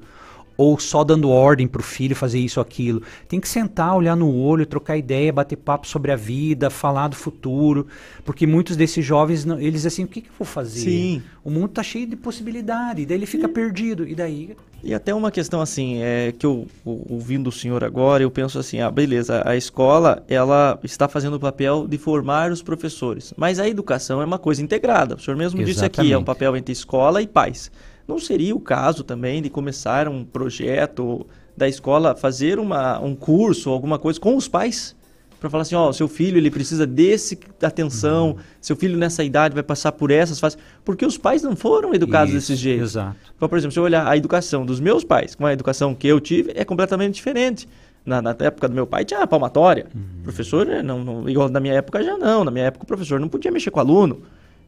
ou 0.55 0.79
só 0.79 1.03
dando 1.03 1.29
ordem 1.29 1.67
para 1.67 1.81
o 1.81 1.83
filho 1.83 2.15
fazer 2.15 2.39
isso 2.39 2.59
ou 2.59 2.63
aquilo. 2.63 3.03
Tem 3.27 3.39
que 3.39 3.47
sentar, 3.47 3.95
olhar 3.95 4.15
no 4.15 4.33
olho, 4.33 4.65
trocar 4.65 4.97
ideia, 4.97 5.31
bater 5.31 5.55
papo 5.57 5.85
sobre 5.87 6.11
a 6.11 6.15
vida, 6.15 6.71
falar 6.71 7.09
do 7.09 7.15
futuro, 7.15 7.85
porque 8.25 8.47
muitos 8.47 8.75
desses 8.75 9.05
jovens, 9.05 9.45
não- 9.45 9.59
eles 9.59 9.85
assim, 9.85 10.05
o 10.05 10.07
que, 10.07 10.21
que 10.21 10.29
eu 10.29 10.33
vou 10.39 10.47
fazer? 10.47 10.79
Sim. 10.79 11.21
O 11.43 11.51
mundo 11.51 11.67
tá 11.67 11.83
cheio 11.83 12.07
de 12.07 12.15
possibilidade, 12.15 13.03
e 13.03 13.05
daí 13.05 13.17
ele 13.17 13.27
fica 13.27 13.47
perdido, 13.47 14.07
e 14.07 14.15
daí... 14.15 14.55
E 14.83 14.93
até 14.93 15.13
uma 15.13 15.31
questão 15.31 15.59
assim, 15.59 16.01
é 16.01 16.31
que 16.31 16.45
eu, 16.45 16.67
ouvindo 16.85 17.47
o 17.47 17.51
senhor 17.51 17.83
agora, 17.83 18.23
eu 18.23 18.31
penso 18.31 18.59
assim, 18.59 18.79
ah, 18.79 18.91
beleza, 18.91 19.41
a 19.45 19.55
escola, 19.55 20.23
ela 20.27 20.79
está 20.83 21.07
fazendo 21.07 21.35
o 21.35 21.39
papel 21.39 21.87
de 21.87 21.97
formar 21.97 22.51
os 22.51 22.61
professores, 22.61 23.33
mas 23.35 23.59
a 23.59 23.67
educação 23.67 24.21
é 24.21 24.25
uma 24.25 24.39
coisa 24.39 24.61
integrada. 24.61 25.15
O 25.15 25.19
senhor 25.19 25.35
mesmo 25.35 25.63
disse 25.63 25.83
aqui, 25.83 25.99
é 25.99 26.03
um 26.03 26.05
Exatamente. 26.07 26.25
papel 26.25 26.55
entre 26.57 26.71
escola 26.71 27.21
e 27.21 27.27
pais. 27.27 27.71
Não 28.07 28.19
seria 28.19 28.55
o 28.55 28.59
caso 28.59 29.03
também 29.03 29.41
de 29.41 29.49
começar 29.49 30.07
um 30.07 30.23
projeto 30.23 31.25
da 31.55 31.67
escola, 31.67 32.15
fazer 32.15 32.59
uma, 32.59 32.99
um 32.99 33.15
curso, 33.15 33.69
alguma 33.69 33.99
coisa 33.99 34.19
com 34.19 34.35
os 34.35 34.47
pais? 34.47 34.95
Para 35.47 35.51
falar 35.51 35.61
assim, 35.61 35.75
ó, 35.75 35.91
seu 35.93 36.09
filho 36.09 36.37
ele 36.37 36.51
precisa 36.51 36.85
desse 36.85 37.39
atenção, 37.61 38.31
Uhum. 38.31 38.35
seu 38.59 38.75
filho 38.75 38.97
nessa 38.97 39.23
idade 39.23 39.53
vai 39.53 39.63
passar 39.63 39.93
por 39.93 40.11
essas 40.11 40.39
fases, 40.39 40.57
porque 40.83 41.05
os 41.05 41.17
pais 41.17 41.41
não 41.41 41.55
foram 41.55 41.93
educados 41.93 42.33
Isso, 42.33 42.51
desse 42.51 42.61
jeito. 42.61 42.83
Exato. 42.83 43.15
Então, 43.35 43.47
por 43.47 43.57
exemplo, 43.57 43.71
se 43.71 43.79
eu 43.79 43.83
olhar 43.83 44.05
a 44.05 44.17
educação 44.17 44.65
dos 44.65 44.81
meus 44.81 45.05
pais 45.05 45.35
com 45.35 45.45
a 45.45 45.53
educação 45.53 45.95
que 45.95 46.05
eu 46.05 46.19
tive, 46.19 46.51
é 46.53 46.65
completamente 46.65 47.15
diferente. 47.15 47.67
Na, 48.05 48.21
na 48.21 48.35
época 48.39 48.67
do 48.67 48.75
meu 48.75 48.85
pai 48.85 49.05
tinha 49.05 49.25
palmatória. 49.25 49.85
Uhum. 49.95 50.23
Professor, 50.23 50.65
né, 50.65 50.81
não, 50.81 51.03
não, 51.03 51.29
igual 51.29 51.47
na 51.47 51.59
minha 51.59 51.75
época 51.75 52.03
já 52.03 52.17
não. 52.17 52.43
Na 52.43 52.51
minha 52.51 52.65
época 52.65 52.83
o 52.83 52.87
professor 52.87 53.19
não 53.19 53.29
podia 53.29 53.51
mexer 53.51 53.71
com 53.71 53.79
o 53.79 53.81
aluno. 53.81 54.21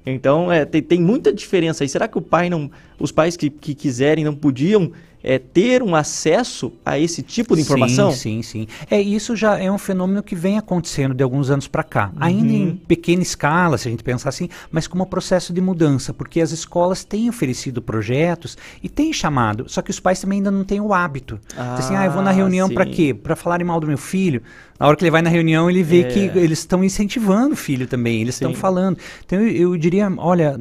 Então, 0.06 0.52
é, 0.52 0.63
tem, 0.63 0.82
tem 0.82 1.02
muita 1.02 1.32
diferença 1.32 1.84
aí. 1.84 1.89
Será 1.89 2.08
que 2.08 2.18
o 2.18 2.22
pai 2.22 2.50
não, 2.50 2.72
os 2.98 3.12
pais 3.12 3.36
que, 3.36 3.50
que 3.50 3.76
quiserem 3.76 4.24
não 4.24 4.34
podiam 4.34 4.92
é, 5.23 5.38
ter 5.38 5.84
um 5.84 5.95
acesso 5.95 6.71
a 6.86 6.97
esse 6.97 7.21
tipo 7.21 7.55
de 7.55 7.62
informação? 7.62 8.12
Sim, 8.12 8.41
sim, 8.41 8.67
sim. 8.67 8.67
É, 8.89 9.01
isso 9.01 9.36
já 9.36 9.58
é 9.58 9.71
um 9.71 9.77
fenômeno 9.77 10.23
que 10.23 10.36
vem 10.36 10.58
acontecendo 10.58 11.13
de 11.13 11.23
alguns 11.23 11.49
anos 11.49 11.67
para 11.67 11.84
cá. 11.84 12.12
Ainda 12.19 12.53
Uhum. 12.53 12.69
em 12.69 12.75
pequena 12.75 13.21
escala, 13.21 13.77
se 13.77 13.88
a 13.88 13.91
gente 13.91 14.03
pensar 14.03 14.29
assim, 14.29 14.49
mas 14.71 14.88
como 14.88 15.03
um 15.03 15.08
processo 15.08 15.51
de 15.53 15.62
mudança, 15.62 16.13
porque 16.13 16.39
as 16.41 16.51
escolas 16.51 17.03
têm 17.03 17.29
oferecido 17.29 17.82
projetos 17.82 18.58
e 18.82 18.88
têm 18.89 19.12
chamado, 19.13 19.65
só 19.67 19.82
que 19.82 19.91
os 19.91 19.99
pais 19.99 20.19
também 20.21 20.38
ainda 20.39 20.51
não 20.51 20.63
têm 20.63 20.79
o 20.79 20.93
hábito. 20.93 21.39
Ah, 21.58 21.75
assim, 21.75 21.95
ah, 21.95 22.05
eu 22.05 22.12
vou 22.12 22.21
na 22.21 22.32
reunião 22.32 22.69
para 22.69 22.86
quê? 22.86 23.13
Para 23.13 23.36
falarem 23.36 23.65
mal 23.65 23.79
do 23.79 23.88
meu 23.88 23.97
filho. 23.97 24.41
Na 24.79 24.88
hora 24.88 24.95
que 24.95 25.03
ele 25.03 25.12
vai 25.12 25.21
na 25.21 25.29
reunião, 25.29 25.69
ele 25.69 25.84
vê 25.84 26.01
É. 26.01 26.03
que 26.03 26.19
eles 26.39 26.60
estão 26.60 26.82
incentivando 26.84 27.53
o 27.53 27.58
filho 27.58 27.86
também, 27.86 28.21
eles 28.21 28.36
estão 28.36 28.53
falando. 28.53 28.97
Então 29.25 29.39
eu, 29.41 29.71
eu 29.73 29.77
diria, 29.77 30.10
olha, 30.17 30.58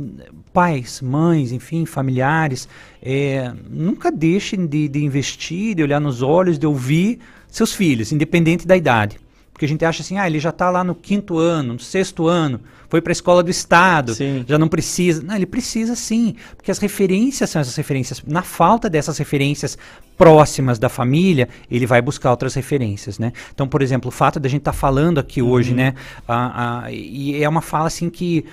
pais, 0.53 1.01
mães, 1.01 1.53
enfim, 1.53 1.87
familiares, 1.87 2.69
é, 3.03 3.53
nunca 3.69 4.11
deixem 4.11 4.67
de, 4.67 4.89
de 4.89 5.05
investir, 5.05 5.75
de 5.75 5.83
olhar 5.83 6.01
nos 6.01 6.23
olhos, 6.23 6.59
de 6.59 6.67
ouvir 6.67 7.21
seus 7.49 7.73
filhos, 7.73 8.13
independente 8.13 8.67
da 8.67 8.77
idade. 8.77 9.19
Porque 9.53 9.65
a 9.65 9.69
gente 9.69 9.85
acha 9.85 10.03
assim, 10.03 10.17
ah, 10.17 10.27
ele 10.27 10.39
já 10.39 10.51
está 10.51 10.71
lá 10.71 10.85
no 10.85 10.95
quinto 10.95 11.37
ano, 11.37 11.73
no 11.73 11.81
sexto 11.81 12.29
ano, 12.29 12.61
foi 12.89 13.03
para 13.03 13.11
a 13.11 13.13
escola 13.13 13.43
do 13.43 13.51
estado, 13.51 14.15
Sim. 14.15 14.45
já 14.47 14.57
não 14.57 14.69
precisa. 14.69 15.21
Não, 15.23 15.35
ele 15.35 15.47
precisa 15.47 15.95
sim, 15.95 16.37
porque 16.57 16.71
as 16.71 16.79
referências 16.79 17.51
são 17.51 17.61
essas 17.61 17.77
referências. 17.77 18.23
Na 18.25 18.43
falta 18.43 18.89
dessas 18.89 19.19
referências 19.19 19.77
próximas 20.17 20.79
da 20.79 20.89
família, 20.89 21.49
ele 21.71 21.87
vai 21.87 22.01
buscar 22.01 22.31
outras 22.31 22.55
referências, 22.55 23.19
né? 23.19 23.33
Então, 23.53 23.69
por 23.69 23.83
exemplo, 23.83 24.09
o 24.09 24.13
fato 24.13 24.41
da 24.41 24.49
gente 24.49 24.61
estar 24.61 24.73
falando 24.73 25.19
aqui 25.19 25.43
hoje, 25.43 25.75
né? 25.75 25.95
ah, 26.27 26.85
ah, 26.85 26.93
e 26.93 27.43
é 27.43 27.49
uma 27.49 27.61
fala 27.61 27.89
assim 27.89 28.09
que 28.09 28.45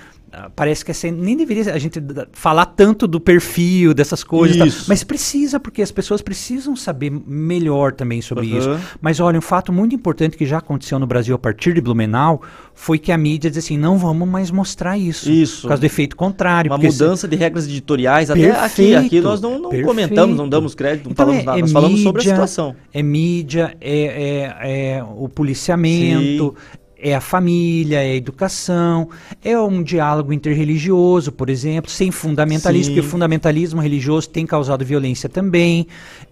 parece 0.56 0.84
que 0.86 0.92
assim, 0.92 1.12
nem 1.12 1.36
deveria 1.38 1.74
a 1.74 1.78
gente 1.78 2.02
falar 2.34 2.66
tanto 2.68 3.08
do 3.08 3.20
perfil 3.20 3.94
dessas 3.94 4.24
coisas, 4.24 4.58
Isso. 4.68 4.86
mas 4.88 5.04
precisa 5.04 5.60
porque 5.60 5.82
as 5.82 5.92
pessoas 5.92 6.22
precisam 6.22 6.76
saber 6.76 7.12
melhor 7.26 7.94
também 7.94 8.22
sobre 8.22 8.50
Aham. 8.52 8.58
isso. 8.76 8.80
Mas 9.02 9.20
olha, 9.20 9.38
um 9.38 9.42
fato 9.42 9.72
muito 9.72 9.96
importante 9.96 10.38
que 10.38 10.46
já 10.46 10.58
aconteceu 10.58 11.00
no 11.00 11.08
Brasil 11.08 11.36
a 11.36 11.40
partir 11.40 11.74
de 11.74 11.82
Blumenau 11.82 12.42
foi 12.74 12.98
que 13.00 13.12
a 13.12 13.18
mídia 13.18 13.50
diz 13.50 13.64
assim, 13.66 13.78
não 13.78 13.98
vamos 13.98 14.28
mais 14.28 14.52
mostrar 14.52 14.98
isso, 14.98 15.32
Isso. 15.32 15.62
por 15.64 15.68
causa 15.70 15.82
do 15.82 15.86
efeito 15.86 16.16
contrário. 16.16 16.72
Uma 16.72 16.80
se- 16.80 16.88
mudança 16.88 17.28
de 17.28 17.36
regras 17.36 17.66
editoriais. 17.66 18.30
Até 18.30 18.50
aqui, 18.52 18.60
Perfeito, 18.60 18.98
aqui 19.06 19.22
nós 19.22 19.40
não, 19.42 19.52
não 19.60 19.70
perfeito. 19.70 19.86
comentamos, 19.88 20.36
não 20.38 20.50
damos 20.50 20.76
crédito, 20.76 21.06
não 21.06 21.12
Então 21.12 21.26
falamos 21.26 21.44
é- 21.44 21.46
nada. 21.46 21.58
é 21.60 21.62
nós 21.62 21.72
falamos 21.72 22.02
sobre 22.02 22.22
a 22.22 22.24
mídia, 22.24 22.36
situação. 22.36 22.76
É 22.94 23.02
mídia, 23.04 23.78
é, 23.80 24.56
é- 24.62 24.96
é 24.98 25.04
o 25.04 25.30
policiamento, 25.30 26.56
é 27.06 27.14
a 27.14 27.22
família, 27.22 28.02
é 28.02 28.14
a 28.14 28.16
educação, 28.16 29.10
é 29.44 29.58
um 29.60 29.84
diálogo 29.84 30.34
interreligioso, 30.34 31.32
por 31.32 31.52
exemplo, 31.52 31.92
sem 31.92 32.10
fundamentalismo, 32.10 32.86
Sim. 32.86 32.96
porque 32.96 33.08
o 33.08 33.12
fundamentalismo 33.12 33.80
religioso 33.80 34.28
tem 34.28 34.44
causado 34.44 34.84
violência 34.84 35.30
também, 35.30 35.86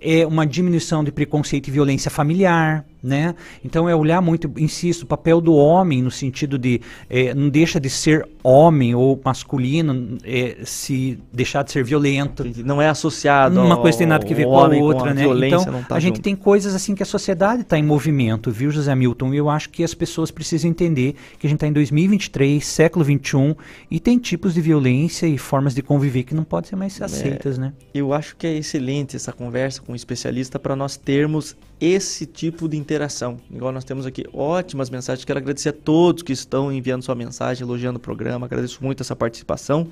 é 0.03 0.27
uma 0.27 0.45
diminuição 0.45 1.03
de 1.03 1.11
preconceito 1.11 1.67
e 1.67 1.71
violência 1.71 2.11
familiar. 2.11 2.85
né? 3.03 3.35
Então 3.63 3.89
é 3.89 3.95
olhar 3.95 4.21
muito, 4.21 4.49
insisto, 4.57 5.03
o 5.03 5.05
papel 5.05 5.41
do 5.41 5.53
homem 5.53 6.01
no 6.01 6.09
sentido 6.09 6.57
de 6.57 6.79
é, 7.09 7.33
não 7.33 7.49
deixa 7.49 7.77
de 7.77 7.89
ser 7.89 8.25
homem 8.41 8.95
ou 8.95 9.19
masculino 9.23 10.17
é, 10.23 10.59
se 10.63 11.19
deixar 11.31 11.63
de 11.63 11.71
ser 11.71 11.83
violento. 11.83 12.45
Não 12.63 12.81
é 12.81 12.87
associado. 12.87 13.59
Uma 13.59 13.77
coisa 13.77 13.97
tem 13.97 14.07
nada 14.07 14.25
que 14.25 14.33
ver 14.33 14.45
com 14.45 14.57
a 14.57 14.69
outra, 14.69 15.11
a 15.11 15.13
né? 15.13 15.25
Então 15.47 15.83
tá 15.83 15.95
a 15.95 15.99
gente 15.99 16.15
junto. 16.15 16.23
tem 16.23 16.35
coisas 16.35 16.73
assim 16.73 16.95
que 16.95 17.03
a 17.03 17.05
sociedade 17.05 17.63
está 17.63 17.77
em 17.77 17.83
movimento, 17.83 18.49
viu, 18.49 18.71
José 18.71 18.95
Milton? 18.95 19.33
E 19.33 19.37
eu 19.37 19.49
acho 19.49 19.69
que 19.69 19.83
as 19.83 19.93
pessoas 19.93 20.31
precisam 20.31 20.69
entender 20.69 21.15
que 21.37 21.45
a 21.45 21.49
gente 21.49 21.57
está 21.57 21.67
em 21.67 21.73
2023, 21.73 22.65
século 22.65 23.03
21 23.03 23.55
e 23.91 23.99
tem 23.99 24.17
tipos 24.17 24.53
de 24.53 24.61
violência 24.61 25.27
e 25.27 25.37
formas 25.37 25.75
de 25.75 25.81
conviver 25.81 26.23
que 26.23 26.33
não 26.33 26.43
podem 26.43 26.69
ser 26.69 26.75
mais 26.77 27.01
aceitas, 27.01 27.57
é, 27.57 27.61
né? 27.61 27.73
Eu 27.93 28.13
acho 28.13 28.35
que 28.37 28.47
é 28.47 28.55
excelente 28.55 29.15
essa 29.15 29.33
conversa 29.33 29.81
com 29.81 29.92
um 29.93 29.95
especialista 29.95 30.59
para 30.59 30.75
nós 30.75 30.97
termos 30.97 31.55
esse 31.79 32.25
tipo 32.25 32.67
de 32.67 32.75
interação. 32.75 33.37
Igual 33.49 33.71
nós 33.71 33.83
temos 33.83 34.05
aqui 34.05 34.25
ótimas 34.33 34.89
mensagens. 34.89 35.23
Quero 35.23 35.39
agradecer 35.39 35.69
a 35.69 35.73
todos 35.73 36.23
que 36.23 36.33
estão 36.33 36.71
enviando 36.71 37.03
sua 37.03 37.15
mensagem, 37.15 37.63
elogiando 37.63 37.97
o 37.97 38.01
programa. 38.01 38.45
Agradeço 38.45 38.83
muito 38.83 39.01
essa 39.01 39.15
participação. 39.15 39.87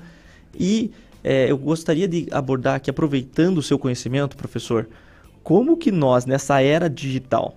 E 0.58 0.90
é, 1.22 1.50
eu 1.50 1.56
gostaria 1.56 2.08
de 2.08 2.26
abordar 2.30 2.74
aqui, 2.74 2.90
aproveitando 2.90 3.58
o 3.58 3.62
seu 3.62 3.78
conhecimento, 3.78 4.36
professor, 4.36 4.88
como 5.42 5.76
que 5.76 5.90
nós, 5.92 6.26
nessa 6.26 6.60
era 6.60 6.90
digital, 6.90 7.56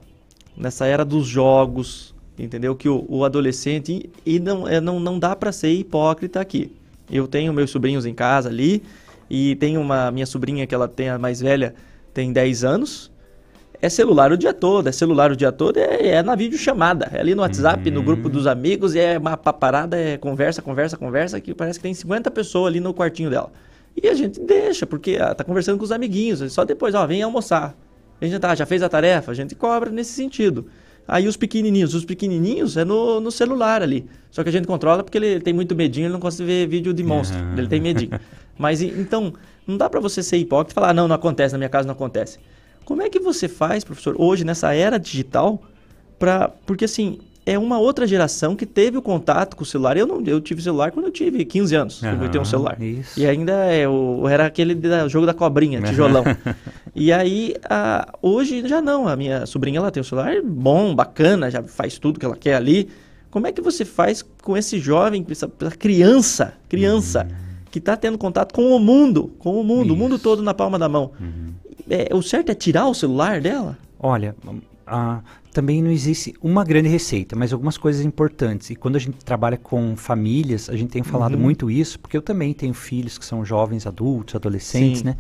nessa 0.56 0.86
era 0.86 1.04
dos 1.04 1.28
jogos, 1.28 2.14
entendeu? 2.38 2.76
Que 2.76 2.88
o, 2.88 3.06
o 3.10 3.26
adolescente, 3.26 4.10
e 4.26 4.40
não, 4.40 4.68
é, 4.68 4.80
não, 4.80 5.00
não 5.00 5.18
dá 5.18 5.36
para 5.36 5.52
ser 5.52 5.74
hipócrita 5.74 6.40
aqui. 6.40 6.72
Eu 7.10 7.28
tenho 7.28 7.54
meus 7.54 7.72
sobrinhos 7.72 8.06
em 8.06 8.14
casa 8.14 8.50
ali, 8.50 8.84
e 9.30 9.56
tenho 9.56 9.82
uma 9.82 10.12
minha 10.12 10.26
sobrinha 10.26 10.68
que 10.68 10.76
ela 10.76 10.88
tem 10.88 11.10
a 11.10 11.18
mais 11.18 11.42
velha, 11.42 11.74
tem 12.16 12.32
10 12.32 12.64
anos, 12.64 13.12
é 13.82 13.90
celular 13.90 14.32
o 14.32 14.38
dia 14.38 14.54
todo, 14.54 14.88
é 14.88 14.92
celular 14.92 15.32
o 15.32 15.36
dia 15.36 15.52
todo, 15.52 15.78
é, 15.78 16.08
é 16.08 16.24
na 16.24 16.34
videochamada, 16.34 17.10
é 17.12 17.20
ali 17.20 17.36
no 17.36 17.42
WhatsApp, 17.42 17.88
uhum. 17.90 17.94
no 17.94 18.02
grupo 18.02 18.30
dos 18.30 18.48
amigos, 18.48 18.96
é 18.96 19.18
uma 19.18 19.36
paparada, 19.36 19.98
é 19.98 20.18
conversa, 20.18 20.62
conversa, 20.62 20.98
conversa, 20.98 21.42
que 21.42 21.54
parece 21.54 21.78
que 21.78 21.84
tem 21.84 21.94
50 21.94 22.32
pessoas 22.32 22.68
ali 22.68 22.80
no 22.80 22.94
quartinho 22.94 23.30
dela. 23.30 23.52
E 24.02 24.08
a 24.08 24.14
gente 24.14 24.40
deixa, 24.40 24.88
porque 24.88 25.18
ah, 25.20 25.36
tá 25.36 25.44
conversando 25.44 25.78
com 25.78 25.84
os 25.84 25.92
amiguinhos, 25.92 26.52
só 26.54 26.64
depois, 26.64 26.96
ó, 26.96 27.06
vem 27.06 27.22
almoçar. 27.22 27.78
A 28.22 28.26
gente 28.26 28.40
tá, 28.40 28.56
já 28.56 28.66
fez 28.66 28.82
a 28.82 28.88
tarefa, 28.88 29.32
a 29.32 29.36
gente 29.36 29.54
cobra 29.54 29.90
nesse 29.90 30.14
sentido. 30.14 30.68
Aí 31.06 31.28
os 31.28 31.36
pequenininhos, 31.36 31.94
os 31.94 32.06
pequenininhos 32.06 32.78
é 32.78 32.86
no, 32.86 33.20
no 33.20 33.30
celular 33.30 33.84
ali. 33.84 34.06
Só 34.32 34.42
que 34.42 34.50
a 34.50 34.52
gente 34.52 34.66
controla 34.66 35.04
porque 35.04 35.18
ele, 35.18 35.28
ele 35.28 35.42
tem 35.42 35.54
muito 35.54 35.76
medinho, 35.76 36.06
ele 36.06 36.14
não 36.14 36.20
consegue 36.20 36.48
ver 36.48 36.68
vídeo 36.68 36.94
de 36.94 37.04
monstro, 37.04 37.38
uhum. 37.38 37.58
ele 37.58 37.68
tem 37.68 37.82
medinho. 37.82 38.18
Mas 38.58 38.82
então, 38.82 39.34
não 39.68 39.78
dá 39.78 39.90
para 39.90 40.00
você 40.00 40.22
ser 40.22 40.38
hipócrita 40.38 40.74
e 40.74 40.76
falar, 40.76 40.90
ah, 40.90 40.94
não, 40.94 41.08
não 41.08 41.16
acontece, 41.16 41.54
na 41.54 41.58
minha 41.58 41.70
casa 41.70 41.88
não 41.88 41.94
acontece. 41.94 42.40
Como 42.84 43.02
é 43.02 43.10
que 43.10 43.20
você 43.20 43.48
faz, 43.48 43.84
professor, 43.84 44.16
hoje 44.18 44.44
nessa 44.44 44.74
era 44.74 45.00
digital, 45.00 45.62
para 46.20 46.50
porque 46.66 46.86
assim 46.86 47.20
é 47.46 47.60
uma 47.60 47.78
outra 47.78 48.08
geração 48.08 48.56
que 48.56 48.66
teve 48.66 48.98
o 48.98 49.02
contato 49.02 49.56
com 49.56 49.64
o 49.64 49.66
celular. 49.66 49.96
Eu 49.96 50.08
não, 50.08 50.22
eu 50.26 50.42
tive 50.42 50.62
celular 50.62 50.92
quando 50.92 51.06
eu 51.06 51.12
tive 51.12 51.46
15 51.46 51.76
anos, 51.76 52.02
uhum, 52.02 52.24
eu 52.24 52.30
tenho 52.30 52.42
um 52.42 52.46
celular. 52.46 52.82
Isso. 52.82 53.20
E 53.20 53.26
ainda 53.26 53.54
é 53.66 53.88
o 53.88 54.28
era 54.28 54.46
aquele 54.46 54.74
da, 54.74 55.08
jogo 55.08 55.26
da 55.26 55.34
cobrinha, 55.34 55.82
tijolão. 55.82 56.24
e 56.96 57.12
aí 57.14 57.54
a, 57.70 58.14
hoje 58.22 58.68
já 58.68 58.82
não, 58.82 59.08
a 59.08 59.16
minha 59.16 59.46
sobrinha 59.46 59.80
ela 59.80 59.92
tem 59.92 60.02
um 60.02 60.04
celular 60.04 60.42
bom, 60.44 60.96
bacana, 60.96 61.52
já 61.52 61.62
faz 61.62 62.00
tudo 62.00 62.20
que 62.20 62.26
ela 62.26 62.36
quer 62.36 62.56
ali. 62.56 62.90
Como 63.30 63.46
é 63.46 63.52
que 63.52 63.62
você 63.62 63.84
faz 63.84 64.24
com 64.42 64.56
esse 64.56 64.80
jovem, 64.80 65.26
essa, 65.30 65.52
essa 65.60 65.76
criança, 65.76 66.54
criança 66.68 67.28
uhum. 67.30 67.45
Que 67.76 67.80
está 67.80 67.98
tendo 67.98 68.18
contato 68.18 68.54
com 68.54 68.76
o 68.76 68.80
mundo, 68.80 69.34
com 69.38 69.60
o 69.60 69.64
mundo, 69.64 69.88
Isso. 69.88 69.94
o 69.94 69.98
mundo 69.98 70.18
todo 70.18 70.42
na 70.42 70.54
palma 70.54 70.80
da 70.80 70.88
mão? 70.88 71.12
Uhum 71.20 71.56
é, 71.90 72.14
o 72.14 72.22
certo 72.22 72.52
é 72.52 72.56
tirar 72.56 72.88
o 72.88 72.94
celular 72.94 73.42
dela? 73.42 73.78
Olha, 74.00 74.36
também 75.52 75.82
não 75.82 75.90
existe 75.90 76.34
uma 76.42 76.64
grande 76.64 76.90
receita, 76.90 77.36
mas 77.36 77.54
algumas 77.54 77.78
coisas 77.78 78.06
importantes. 78.06 78.70
E 78.70 78.76
quando 78.76 78.98
a 78.98 79.00
gente 79.00 79.18
trabalha 79.24 79.58
com 79.58 79.96
famílias, 79.96 80.70
a 80.70 80.76
gente 80.76 80.90
tem 80.90 81.02
falado 81.02 81.36
uhum. 81.36 81.40
muito 81.40 81.72
isso, 81.72 82.00
porque 82.00 82.16
eu 82.16 82.22
também 82.22 82.54
tenho 82.54 82.74
filhos 82.74 83.18
que 83.18 83.26
são 83.26 83.44
jovens, 83.44 83.88
adultos, 83.88 84.36
adolescentes, 84.36 85.00
Sim. 85.00 85.06
né? 85.06 85.18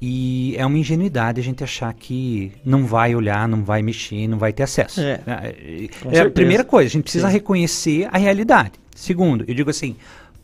E 0.00 0.54
é 0.56 0.66
uma 0.66 0.76
ingenuidade 0.76 1.40
a 1.40 1.44
gente 1.44 1.62
achar 1.62 1.92
que 1.94 2.52
não 2.64 2.84
vai 2.84 3.14
olhar, 3.14 3.48
não 3.48 3.62
vai 3.62 3.80
mexer, 3.80 4.26
não 4.26 4.38
vai 4.38 4.52
ter 4.52 4.64
acesso. 4.64 5.00
É, 5.00 5.20
é, 5.26 5.88
é 6.10 6.20
a 6.20 6.30
primeira 6.30 6.64
coisa, 6.64 6.88
a 6.88 6.92
gente 6.92 7.04
precisa 7.04 7.28
Sim. 7.28 7.34
reconhecer 7.34 8.08
a 8.10 8.18
realidade. 8.18 8.72
Segundo, 8.94 9.44
eu 9.46 9.54
digo 9.54 9.70
assim, 9.70 9.94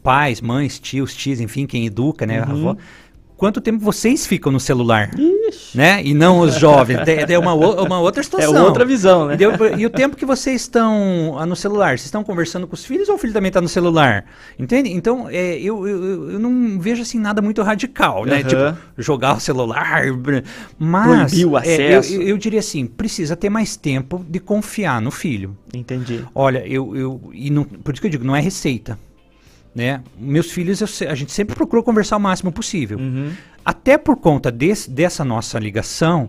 pais, 0.03 0.41
mães, 0.41 0.79
tios, 0.79 1.15
tias, 1.15 1.41
enfim, 1.41 1.67
quem 1.67 1.87
educa, 1.87 2.27
né? 2.27 2.43
Uhum. 2.43 2.71
Avó, 2.71 2.77
quanto 3.43 3.61
tempo 3.61 3.81
vocês 3.81 4.25
ficam 4.25 4.53
no 4.53 4.61
celular. 4.61 5.11
Ixi. 5.19 5.77
Né? 5.77 6.01
E 6.05 6.15
não 6.15 6.38
os 6.38 6.55
jovens. 6.55 7.01
É, 7.09 7.33
é 7.33 7.37
uma, 7.37 7.53
uma 7.55 7.99
outra 7.99 8.23
situação. 8.23 8.57
É 8.57 8.62
outra 8.62 8.85
visão, 8.85 9.27
né? 9.27 9.37
E, 9.77 9.85
o 9.85 9.91
tempo 9.91 10.17
que 10.17 10.25
vocês 10.25 10.61
estão 10.61 11.37
ah, 11.37 11.45
no 11.45 11.57
celular, 11.57 11.99
vocês 11.99 12.05
estão 12.05 12.23
conversando 12.23 12.69
com 12.69 12.75
os 12.75 12.85
filhos 12.85 13.09
ou 13.09 13.17
o 13.17 13.19
filho 13.19 13.33
também 13.33 13.49
está 13.49 13.61
no 13.61 13.69
celular? 13.69 14.27
Entende? 14.57 14.93
Então, 14.93 15.29
é, 15.29 15.59
eu, 15.59 15.88
eu, 15.88 16.31
eu, 16.31 16.38
não 16.38 16.79
vejo 16.79 17.03
assim 17.03 17.19
nada 17.19 17.43
muito 17.43 17.61
radical, 17.62 18.25
né? 18.25 18.37
Uhum. 18.37 18.43
Tipo, 18.45 18.79
jogar 18.97 19.37
o 19.37 19.41
celular. 19.41 20.05
Mas. 20.79 21.33
Proibir 21.33 21.47
o 21.47 21.57
acesso. 21.57 22.12
É, 22.12 22.17
eu, 22.17 22.23
eu, 22.23 22.38
diria 22.38 22.61
assim: 22.61 22.87
precisa 22.87 23.35
ter 23.35 23.51
mais 23.51 23.75
tempo 23.75 24.25
de 24.29 24.38
confiar 24.38 25.01
no 25.01 25.11
filho. 25.11 25.57
Entendi. 25.75 26.25
Olha, 26.33 26.65
eu. 26.65 26.97
eu 26.97 27.21
e 27.33 27.51
não, 27.51 27.65
por 27.65 27.93
isso 27.93 28.01
que 28.01 28.07
eu 28.07 28.11
digo, 28.12 28.25
não 28.25 28.37
é 28.37 28.41
receita. 28.41 28.97
Né? 29.75 30.03
Meus 30.19 30.51
filhos, 30.51 30.81
eu, 30.81 31.09
a 31.09 31.15
gente 31.15 31.33
sempre 31.33 31.55
procurou 31.55 31.83
conversar 31.83 32.17
o 32.17 32.21
máximo 32.21 32.53
possível. 32.53 32.99
Uhum. 32.99 33.33
Até 33.65 33.97
por 33.97 34.17
conta 34.17 34.51
desse, 34.51 34.91
dessa 34.91 35.25
nossa 35.25 35.59
ligação, 35.59 36.29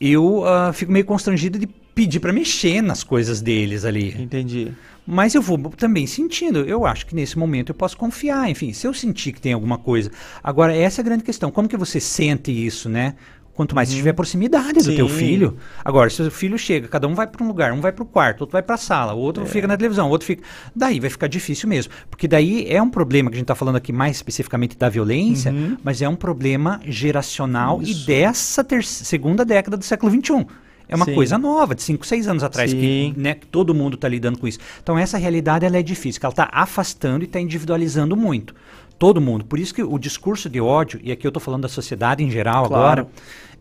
eu 0.00 0.40
uh, 0.40 0.72
fico 0.72 0.90
meio 0.90 1.04
constrangido 1.04 1.58
de 1.58 1.68
pedir 1.94 2.20
para 2.20 2.32
mexer 2.32 2.82
nas 2.82 3.04
coisas 3.04 3.40
deles 3.40 3.84
ali. 3.84 4.20
Entendi. 4.20 4.72
Mas 5.06 5.34
eu 5.34 5.42
vou 5.42 5.58
também 5.70 6.06
sentindo. 6.06 6.60
Eu 6.60 6.86
acho 6.86 7.06
que 7.06 7.14
nesse 7.14 7.38
momento 7.38 7.70
eu 7.70 7.74
posso 7.74 7.96
confiar. 7.96 8.48
Enfim, 8.48 8.72
se 8.72 8.86
eu 8.86 8.94
sentir 8.94 9.32
que 9.32 9.40
tem 9.40 9.52
alguma 9.52 9.78
coisa. 9.78 10.10
Agora, 10.42 10.74
essa 10.74 11.00
é 11.00 11.02
a 11.02 11.04
grande 11.04 11.24
questão. 11.24 11.50
Como 11.50 11.68
que 11.68 11.76
você 11.76 12.00
sente 12.00 12.50
isso, 12.50 12.88
né? 12.88 13.14
Quanto 13.62 13.76
mais 13.76 13.90
uhum. 13.90 13.96
tiver 13.96 14.12
proximidade 14.12 14.80
do 14.80 14.82
Sim. 14.82 14.96
teu 14.96 15.08
filho. 15.08 15.56
Agora, 15.84 16.10
se 16.10 16.20
o 16.20 16.30
filho 16.32 16.58
chega, 16.58 16.88
cada 16.88 17.06
um 17.06 17.14
vai 17.14 17.28
para 17.28 17.44
um 17.44 17.46
lugar, 17.46 17.72
um 17.72 17.80
vai 17.80 17.92
para 17.92 18.02
o 18.02 18.06
quarto, 18.06 18.40
outro 18.40 18.54
vai 18.54 18.62
para 18.62 18.74
a 18.74 18.78
sala, 18.78 19.14
o 19.14 19.18
outro 19.18 19.44
é. 19.44 19.46
fica 19.46 19.68
na 19.68 19.76
televisão, 19.76 20.08
o 20.08 20.10
outro 20.10 20.26
fica. 20.26 20.42
Daí 20.74 20.98
vai 20.98 21.08
ficar 21.08 21.28
difícil 21.28 21.68
mesmo. 21.68 21.92
Porque 22.10 22.26
daí 22.26 22.66
é 22.68 22.82
um 22.82 22.90
problema 22.90 23.30
que 23.30 23.36
a 23.36 23.38
gente 23.38 23.44
está 23.44 23.54
falando 23.54 23.76
aqui 23.76 23.92
mais 23.92 24.16
especificamente 24.16 24.76
da 24.76 24.88
violência, 24.88 25.52
uhum. 25.52 25.76
mas 25.84 26.02
é 26.02 26.08
um 26.08 26.16
problema 26.16 26.80
geracional 26.84 27.80
Isso. 27.80 28.02
e 28.02 28.06
dessa 28.06 28.66
segunda 28.82 29.44
década 29.44 29.76
do 29.76 29.84
século 29.84 30.10
XXI. 30.10 30.44
É 30.88 30.96
uma 30.96 31.04
Sim. 31.04 31.14
coisa 31.14 31.38
nova, 31.38 31.72
de 31.72 31.82
5, 31.82 32.04
6 32.04 32.26
anos 32.26 32.42
atrás, 32.42 32.74
que, 32.74 33.14
né, 33.16 33.34
que 33.34 33.46
todo 33.46 33.72
mundo 33.72 33.94
está 33.94 34.08
lidando 34.08 34.38
com 34.38 34.48
isso. 34.48 34.58
Então, 34.82 34.98
essa 34.98 35.16
realidade 35.16 35.64
ela 35.64 35.78
é 35.78 35.82
difícil, 35.82 36.20
ela 36.20 36.32
está 36.32 36.50
afastando 36.52 37.22
e 37.22 37.26
está 37.26 37.40
individualizando 37.40 38.16
muito 38.16 38.54
todo 39.02 39.20
mundo. 39.20 39.44
Por 39.44 39.58
isso 39.58 39.74
que 39.74 39.82
o 39.82 39.98
discurso 39.98 40.48
de 40.48 40.60
ódio, 40.60 41.00
e 41.02 41.10
aqui 41.10 41.26
eu 41.26 41.30
estou 41.30 41.40
falando 41.40 41.62
da 41.62 41.68
sociedade 41.68 42.22
em 42.22 42.30
geral 42.30 42.68
claro. 42.68 42.84
agora, 42.84 43.06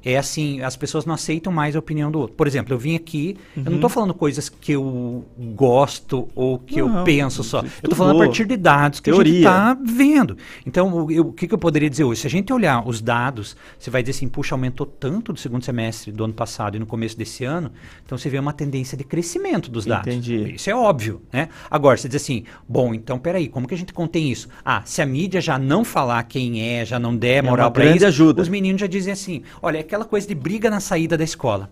é 0.04 0.18
assim, 0.18 0.62
as 0.62 0.76
pessoas 0.76 1.06
não 1.06 1.14
aceitam 1.14 1.52
mais 1.54 1.76
a 1.76 1.80
opinião 1.80 2.12
do 2.12 2.20
outro. 2.20 2.36
Por 2.36 2.48
exemplo, 2.48 2.74
eu 2.74 2.78
vim 2.78 2.96
aqui, 2.96 3.38
uhum. 3.56 3.64
eu 3.64 3.72
não 3.72 3.76
estou 3.76 3.90
uhum. 3.90 3.94
falando 3.94 4.14
coisas 4.14 4.50
que 4.50 4.72
eu 4.72 5.24
gosto 5.56 6.28
ou 6.36 6.58
que 6.58 6.82
não, 6.82 7.00
eu 7.00 7.04
penso 7.04 7.44
só. 7.44 7.60
Eu 7.60 7.66
estou 7.66 7.96
falando 7.96 8.22
a 8.22 8.26
partir 8.26 8.46
de 8.46 8.58
dados 8.58 9.00
que 9.00 9.12
Teoria. 9.12 9.50
a 9.50 9.70
gente 9.70 9.84
está 9.84 9.96
vendo. 9.96 10.38
Então, 10.66 11.10
eu, 11.12 11.28
o 11.28 11.34
que, 11.34 11.48
que 11.48 11.54
eu 11.54 11.58
poderia 11.58 11.90
dizer 11.90 12.04
hoje? 12.04 12.22
Se 12.22 12.28
a 12.28 12.30
gente 12.30 12.52
olhar 12.52 12.88
os 12.88 13.02
dados, 13.02 13.56
você 13.78 13.90
vai 13.90 14.02
dizer 14.02 14.18
assim, 14.18 14.28
puxa, 14.28 14.56
aumentou 14.56 14.86
tanto 14.86 15.34
do 15.34 15.40
segundo 15.40 15.64
semestre 15.64 16.12
do 16.12 16.24
ano 16.24 16.34
passado 16.34 16.76
e 16.76 16.80
no 16.80 16.86
começo 16.86 17.18
desse 17.18 17.44
ano, 17.44 17.72
então 18.04 18.18
você 18.18 18.30
vê 18.30 18.40
uma 18.40 18.54
tendência 18.54 18.98
de 18.98 19.04
crescimento 19.04 19.70
dos 19.70 19.86
dados. 19.86 20.08
Entendi. 20.08 20.56
Isso 20.56 20.70
é 20.70 20.76
óbvio, 20.76 21.22
né? 21.32 21.50
Agora, 21.70 21.98
você 21.98 22.08
diz 22.08 22.22
assim, 22.22 22.44
bom, 22.68 22.94
então 22.94 23.20
peraí, 23.20 23.48
como 23.48 23.68
que 23.68 23.74
a 23.74 23.78
gente 23.78 23.94
contém 23.94 24.32
isso? 24.32 24.50
Ah, 24.66 24.82
se 24.84 25.02
a 25.02 25.06
mídia 25.06 25.40
já 25.40 25.60
não 25.60 25.84
falar 25.84 26.24
quem 26.24 26.62
é, 26.62 26.86
já 26.86 27.00
não 27.00 27.16
der 27.16 27.38
é 27.38 27.42
moral 27.42 27.70
é 27.70 27.72
para 27.72 27.86
isso, 27.96 28.06
ajuda. 28.06 28.42
os 28.42 28.50
meninos 28.50 28.82
já 28.82 28.88
dizem 28.88 29.14
assim, 29.14 29.44
olha, 29.62 29.80
é 29.80 29.84
aquela 29.92 30.06
coisa 30.06 30.26
de 30.26 30.34
briga 30.34 30.70
na 30.70 30.80
saída 30.80 31.18
da 31.18 31.24
escola. 31.24 31.70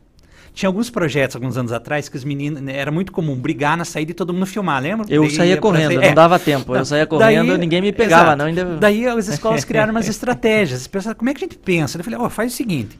Tinha 0.53 0.67
alguns 0.67 0.89
projetos 0.89 1.35
alguns 1.35 1.55
anos 1.57 1.71
atrás 1.71 2.09
que 2.09 2.17
os 2.17 2.23
meninos 2.23 2.59
né, 2.61 2.75
era 2.75 2.91
muito 2.91 3.11
comum 3.11 3.35
brigar 3.35 3.77
na 3.77 3.85
saída 3.85 4.11
e 4.11 4.13
todo 4.13 4.33
mundo 4.33 4.45
filmar, 4.45 4.81
lembra? 4.81 5.05
Eu 5.09 5.21
daí 5.21 5.31
saía 5.31 5.57
correndo, 5.57 5.95
não 5.95 6.01
é. 6.01 6.13
dava 6.13 6.37
tempo. 6.37 6.75
Eu 6.75 6.83
saía 6.83 7.05
correndo, 7.05 7.47
daí, 7.47 7.57
ninguém 7.57 7.81
me 7.81 7.93
pegava, 7.93 8.35
não. 8.35 8.45
Ainda... 8.45 8.65
Daí 8.77 9.07
as 9.07 9.27
escolas 9.29 9.63
criaram 9.63 9.91
umas 9.91 10.07
estratégias. 10.07 10.85
Pensaram, 10.87 11.15
como 11.15 11.29
é 11.29 11.33
que 11.33 11.45
a 11.45 11.47
gente 11.47 11.57
pensa? 11.57 11.97
Eu 11.97 12.03
falei, 12.03 12.19
oh, 12.19 12.29
faz 12.29 12.51
o 12.51 12.55
seguinte: 12.55 12.99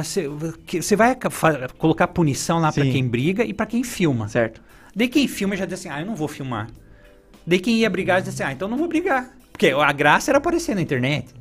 você 0.00 0.94
uh, 0.94 0.96
vai 0.96 1.16
colocar 1.76 2.06
punição 2.08 2.58
lá 2.58 2.72
para 2.72 2.84
quem 2.84 3.06
briga 3.06 3.44
e 3.44 3.52
para 3.52 3.66
quem 3.66 3.82
filma. 3.82 4.28
Certo. 4.28 4.62
Daí 4.94 5.08
quem 5.08 5.28
filma 5.28 5.56
já 5.56 5.66
diz 5.66 5.80
assim, 5.80 5.88
ah, 5.90 6.00
eu 6.00 6.06
não 6.06 6.16
vou 6.16 6.28
filmar. 6.28 6.68
Daí 7.46 7.58
quem 7.58 7.78
ia 7.78 7.90
brigar 7.90 8.18
já 8.18 8.30
disse 8.30 8.42
assim, 8.42 8.50
ah, 8.50 8.54
então 8.54 8.68
não 8.68 8.78
vou 8.78 8.88
brigar. 8.88 9.30
Porque 9.52 9.66
a 9.70 9.92
graça 9.92 10.30
era 10.30 10.38
aparecer 10.38 10.74
na 10.74 10.80
internet. 10.80 11.34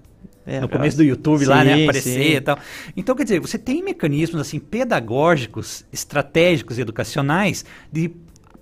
É, 0.47 0.61
no 0.61 0.69
começo 0.69 0.95
do 0.95 1.03
YouTube 1.03 1.41
sim, 1.43 1.49
lá, 1.49 1.61
né? 1.61 1.83
Aparecer 1.83 2.23
sim. 2.23 2.35
e 2.35 2.41
tal. 2.41 2.57
Então, 2.95 3.13
quer 3.13 3.23
dizer, 3.23 3.41
você 3.41 3.57
tem 3.57 3.83
mecanismos 3.83 4.39
assim 4.39 4.59
pedagógicos, 4.59 5.83
estratégicos 5.91 6.77
e 6.77 6.81
educacionais 6.81 7.65
de 7.91 8.09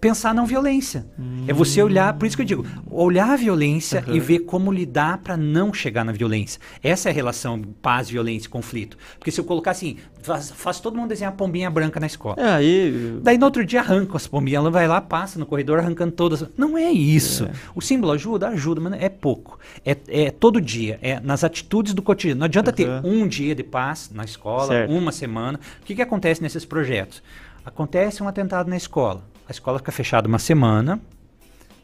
pensar 0.05 0.35
não 0.35 0.45
violência. 0.45 1.03
Hum. 1.17 1.45
É 1.47 1.53
você 1.53 1.81
olhar, 1.81 2.13
por 2.13 2.27
isso 2.27 2.35
que 2.35 2.43
eu 2.43 2.45
digo, 2.45 2.63
olhar 2.91 3.31
a 3.31 3.35
violência 3.35 4.03
uhum. 4.07 4.15
e 4.15 4.19
ver 4.19 4.39
como 4.39 4.71
lidar 4.71 5.17
para 5.17 5.35
não 5.35 5.73
chegar 5.73 6.05
na 6.05 6.11
violência. 6.11 6.61
Essa 6.83 7.09
é 7.09 7.11
a 7.11 7.15
relação 7.15 7.59
paz, 7.81 8.07
violência, 8.07 8.47
conflito. 8.47 8.99
Porque 9.17 9.31
se 9.31 9.41
eu 9.41 9.43
colocar 9.43 9.71
assim, 9.71 9.97
faz, 10.21 10.51
faz 10.51 10.79
todo 10.79 10.95
mundo 10.95 11.09
desenhar 11.09 11.33
pombinha 11.33 11.71
branca 11.71 11.99
na 11.99 12.05
escola. 12.05 12.35
É, 12.37 12.53
aí... 12.53 13.19
Daí 13.23 13.35
no 13.35 13.45
outro 13.45 13.65
dia 13.65 13.79
arranca 13.79 14.15
as 14.15 14.27
pombinhas, 14.27 14.59
ela 14.59 14.69
vai 14.69 14.87
lá, 14.87 15.01
passa 15.01 15.39
no 15.39 15.45
corredor 15.47 15.79
arrancando 15.79 16.11
todas. 16.11 16.45
Não 16.55 16.77
é 16.77 16.91
isso. 16.91 17.45
É. 17.45 17.51
O 17.73 17.81
símbolo 17.81 18.13
ajuda, 18.13 18.49
ajuda, 18.49 18.79
mas 18.79 19.01
é 19.01 19.09
pouco. 19.09 19.57
É, 19.83 19.97
é 20.07 20.29
todo 20.29 20.61
dia, 20.61 20.99
é 21.01 21.19
nas 21.19 21.43
atitudes 21.43 21.95
do 21.95 22.03
cotidiano. 22.03 22.41
Não 22.41 22.45
adianta 22.45 22.69
uhum. 22.69 22.75
ter 22.75 23.07
um 23.07 23.27
dia 23.27 23.55
de 23.55 23.63
paz 23.63 24.11
na 24.13 24.23
escola, 24.23 24.67
certo. 24.67 24.93
uma 24.93 25.11
semana. 25.11 25.59
O 25.81 25.85
que, 25.85 25.95
que 25.95 26.01
acontece 26.03 26.43
nesses 26.43 26.63
projetos? 26.63 27.23
Acontece 27.65 28.21
um 28.21 28.27
atentado 28.27 28.69
na 28.69 28.77
escola. 28.77 29.23
A 29.47 29.51
escola 29.51 29.77
fica 29.79 29.91
fechada 29.91 30.27
uma 30.27 30.39
semana. 30.39 30.99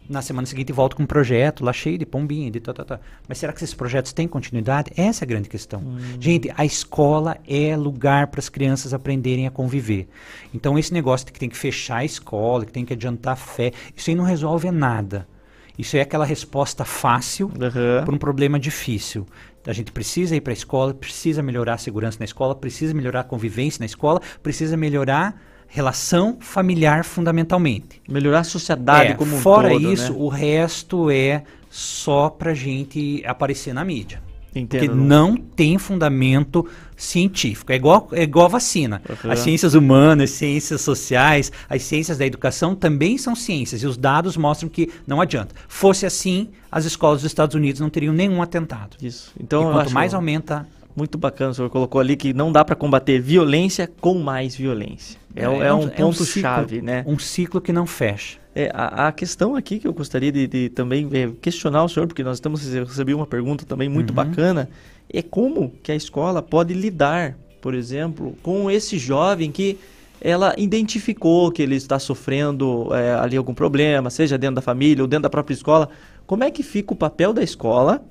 Na 0.10 0.22
semana 0.22 0.46
seguinte 0.46 0.74
volta 0.74 0.96
com 0.96 1.04
um 1.04 1.06
projeto 1.06 1.64
lá 1.64 1.72
cheio 1.72 1.98
de 1.98 2.06
pombinha, 2.06 2.52
de 2.52 2.60
tá, 2.60 2.74
tá, 2.74 2.84
tá. 2.84 3.00
Mas 3.30 3.38
será 3.38 3.54
que 3.54 3.64
esses 3.64 3.74
projetos 3.74 4.12
têm 4.12 4.28
continuidade? 4.28 4.92
Essa 4.98 5.24
é 5.24 5.26
a 5.26 5.28
grande 5.28 5.48
questão. 5.48 5.80
Hum. 5.80 6.00
Gente, 6.20 6.52
a 6.58 6.66
escola 6.66 7.38
é 7.48 7.78
lugar 7.78 8.28
para 8.28 8.40
as 8.40 8.50
crianças 8.50 8.94
aprenderem 8.94 9.48
a 9.48 9.52
conviver. 9.52 10.10
Então 10.54 10.78
esse 10.78 10.94
negócio 10.94 11.28
de 11.28 11.32
que 11.32 11.40
tem 11.40 11.48
que 11.48 11.56
fechar 11.56 11.98
a 11.98 12.06
escola, 12.06 12.66
que 12.66 12.74
tem 12.74 12.84
que 12.84 12.94
adiantar 12.94 13.38
fé, 13.38 13.72
isso 13.96 14.10
aí 14.10 14.16
não 14.16 14.26
resolve 14.26 14.70
nada. 14.72 15.28
Isso 15.78 15.96
é 15.96 16.02
aquela 16.02 16.26
resposta 16.26 16.84
fácil 16.84 17.48
uhum. 17.48 18.04
para 18.06 18.14
um 18.14 18.18
problema 18.18 18.60
difícil. 18.60 19.26
A 19.66 19.74
gente 19.74 19.92
precisa 19.92 20.36
ir 20.36 20.42
para 20.42 20.52
a 20.52 20.54
escola, 20.54 20.94
precisa 20.94 21.42
melhorar 21.42 21.76
a 21.76 21.78
segurança 21.78 22.18
na 22.20 22.26
escola, 22.26 22.54
precisa 22.54 22.94
melhorar 22.94 23.22
a 23.22 23.24
convivência 23.24 23.80
na 23.80 23.86
escola, 23.86 24.20
precisa 24.44 24.76
melhorar 24.76 25.40
relação 25.72 26.38
familiar 26.42 27.06
fundamentalmente. 27.06 28.02
Melhorar 28.08 28.40
a 28.40 28.44
sociedade 28.44 29.12
é, 29.12 29.14
como 29.14 29.34
um 29.34 29.40
fora 29.40 29.70
todo. 29.70 29.82
Fora 29.82 29.94
isso, 29.94 30.12
né? 30.12 30.20
o 30.20 30.28
resto 30.28 31.10
é 31.10 31.44
só 31.70 32.30
para 32.30 32.54
gente 32.54 33.24
aparecer 33.26 33.74
na 33.74 33.86
mídia. 33.86 34.22
Entendo. 34.54 34.82
Porque 34.82 34.88
não 34.94 35.38
tem 35.38 35.78
fundamento 35.78 36.68
científico. 36.98 37.72
É 37.72 37.76
igual, 37.76 38.10
é 38.12 38.24
igual 38.24 38.48
a 38.48 38.50
vacina. 38.50 39.02
Uhum. 39.10 39.32
As 39.32 39.40
ciências 39.40 39.74
humanas, 39.74 40.30
as 40.30 40.36
ciências 40.36 40.82
sociais, 40.82 41.54
as 41.70 41.84
ciências 41.84 42.18
da 42.18 42.26
educação 42.26 42.76
também 42.76 43.18
são 43.18 43.34
ciências. 43.34 43.82
E 43.82 43.88
os 43.88 43.96
dados 43.96 44.36
mostram 44.36 44.68
que 44.68 44.92
não 45.08 45.22
adianta. 45.22 45.56
Fosse 45.70 46.06
assim, 46.06 46.50
as 46.70 46.84
escolas 46.84 47.22
dos 47.22 47.32
Estados 47.32 47.56
Unidos 47.56 47.80
não 47.80 47.90
teriam 47.90 48.14
nenhum 48.14 48.42
atentado. 48.42 48.98
Isso. 49.02 49.32
Então, 49.40 49.70
e 49.70 49.74
quanto 49.74 49.94
mais 49.94 50.14
aumenta 50.14 50.68
muito 50.96 51.18
bacana, 51.18 51.52
o 51.52 51.54
senhor 51.54 51.70
colocou 51.70 52.02
ali 52.02 52.16
que 52.16 52.34
não 52.34 52.52
dá 52.52 52.64
para 52.64 52.76
combater 52.76 53.20
violência 53.20 53.90
com 54.00 54.16
mais 54.16 54.56
violência. 54.56 55.20
É, 55.36 55.44
é, 55.44 55.46
é 55.46 55.74
um, 55.74 55.88
ponto-chave, 55.88 56.78
é 56.78 56.82
um 56.82 56.84
né? 56.84 57.04
Um 57.08 57.20
ciclo 57.20 57.62
que 57.62 57.72
não 57.72 57.86
fecha. 57.86 58.38
É, 58.54 58.70
a, 58.74 59.08
a, 59.08 59.12
questão 59.12 59.56
aqui 59.56 59.80
que 59.80 59.88
eu 59.88 59.94
gostaria 59.94 60.32
de, 60.32 60.46
de 60.46 60.70
também 60.70 61.10
é, 61.14 61.30
questionar 61.42 61.84
o 61.84 61.90
senhor, 61.90 62.06
porque 62.06 62.24
nós 62.24 62.38
estamos 62.38 62.62
recebendo 62.74 63.16
uma 63.16 63.28
pergunta 63.28 63.66
também 63.66 63.88
muito 63.88 64.10
uhum. 64.10 64.16
bacana, 64.16 64.70
é 65.12 65.22
como 65.22 65.74
que 65.82 65.92
a 65.92 65.96
escola 65.96 66.42
pode 66.42 66.74
lidar, 66.74 67.38
por 67.62 67.74
exemplo, 67.74 68.36
com 68.44 68.70
esse 68.70 68.98
jovem 68.98 69.52
que 69.52 69.78
ela 70.20 70.54
identificou 70.58 71.52
que 71.52 71.62
ele 71.62 71.76
está 71.76 71.98
sofrendo 71.98 72.94
é, 72.94 73.16
ali 73.16 73.36
algum 73.36 73.54
problema, 73.54 74.10
seja 74.10 74.38
dentro 74.38 74.56
da 74.56 74.62
família 74.62 75.04
ou 75.04 75.08
dentro 75.08 75.24
da 75.24 75.30
própria 75.30 75.54
escola. 75.54 75.90
Como 76.28 76.44
é 76.44 76.52
que 76.52 76.62
fica 76.62 76.94
o 76.94 76.96
papel 76.96 77.34
da 77.34 77.42
escola 77.42 78.04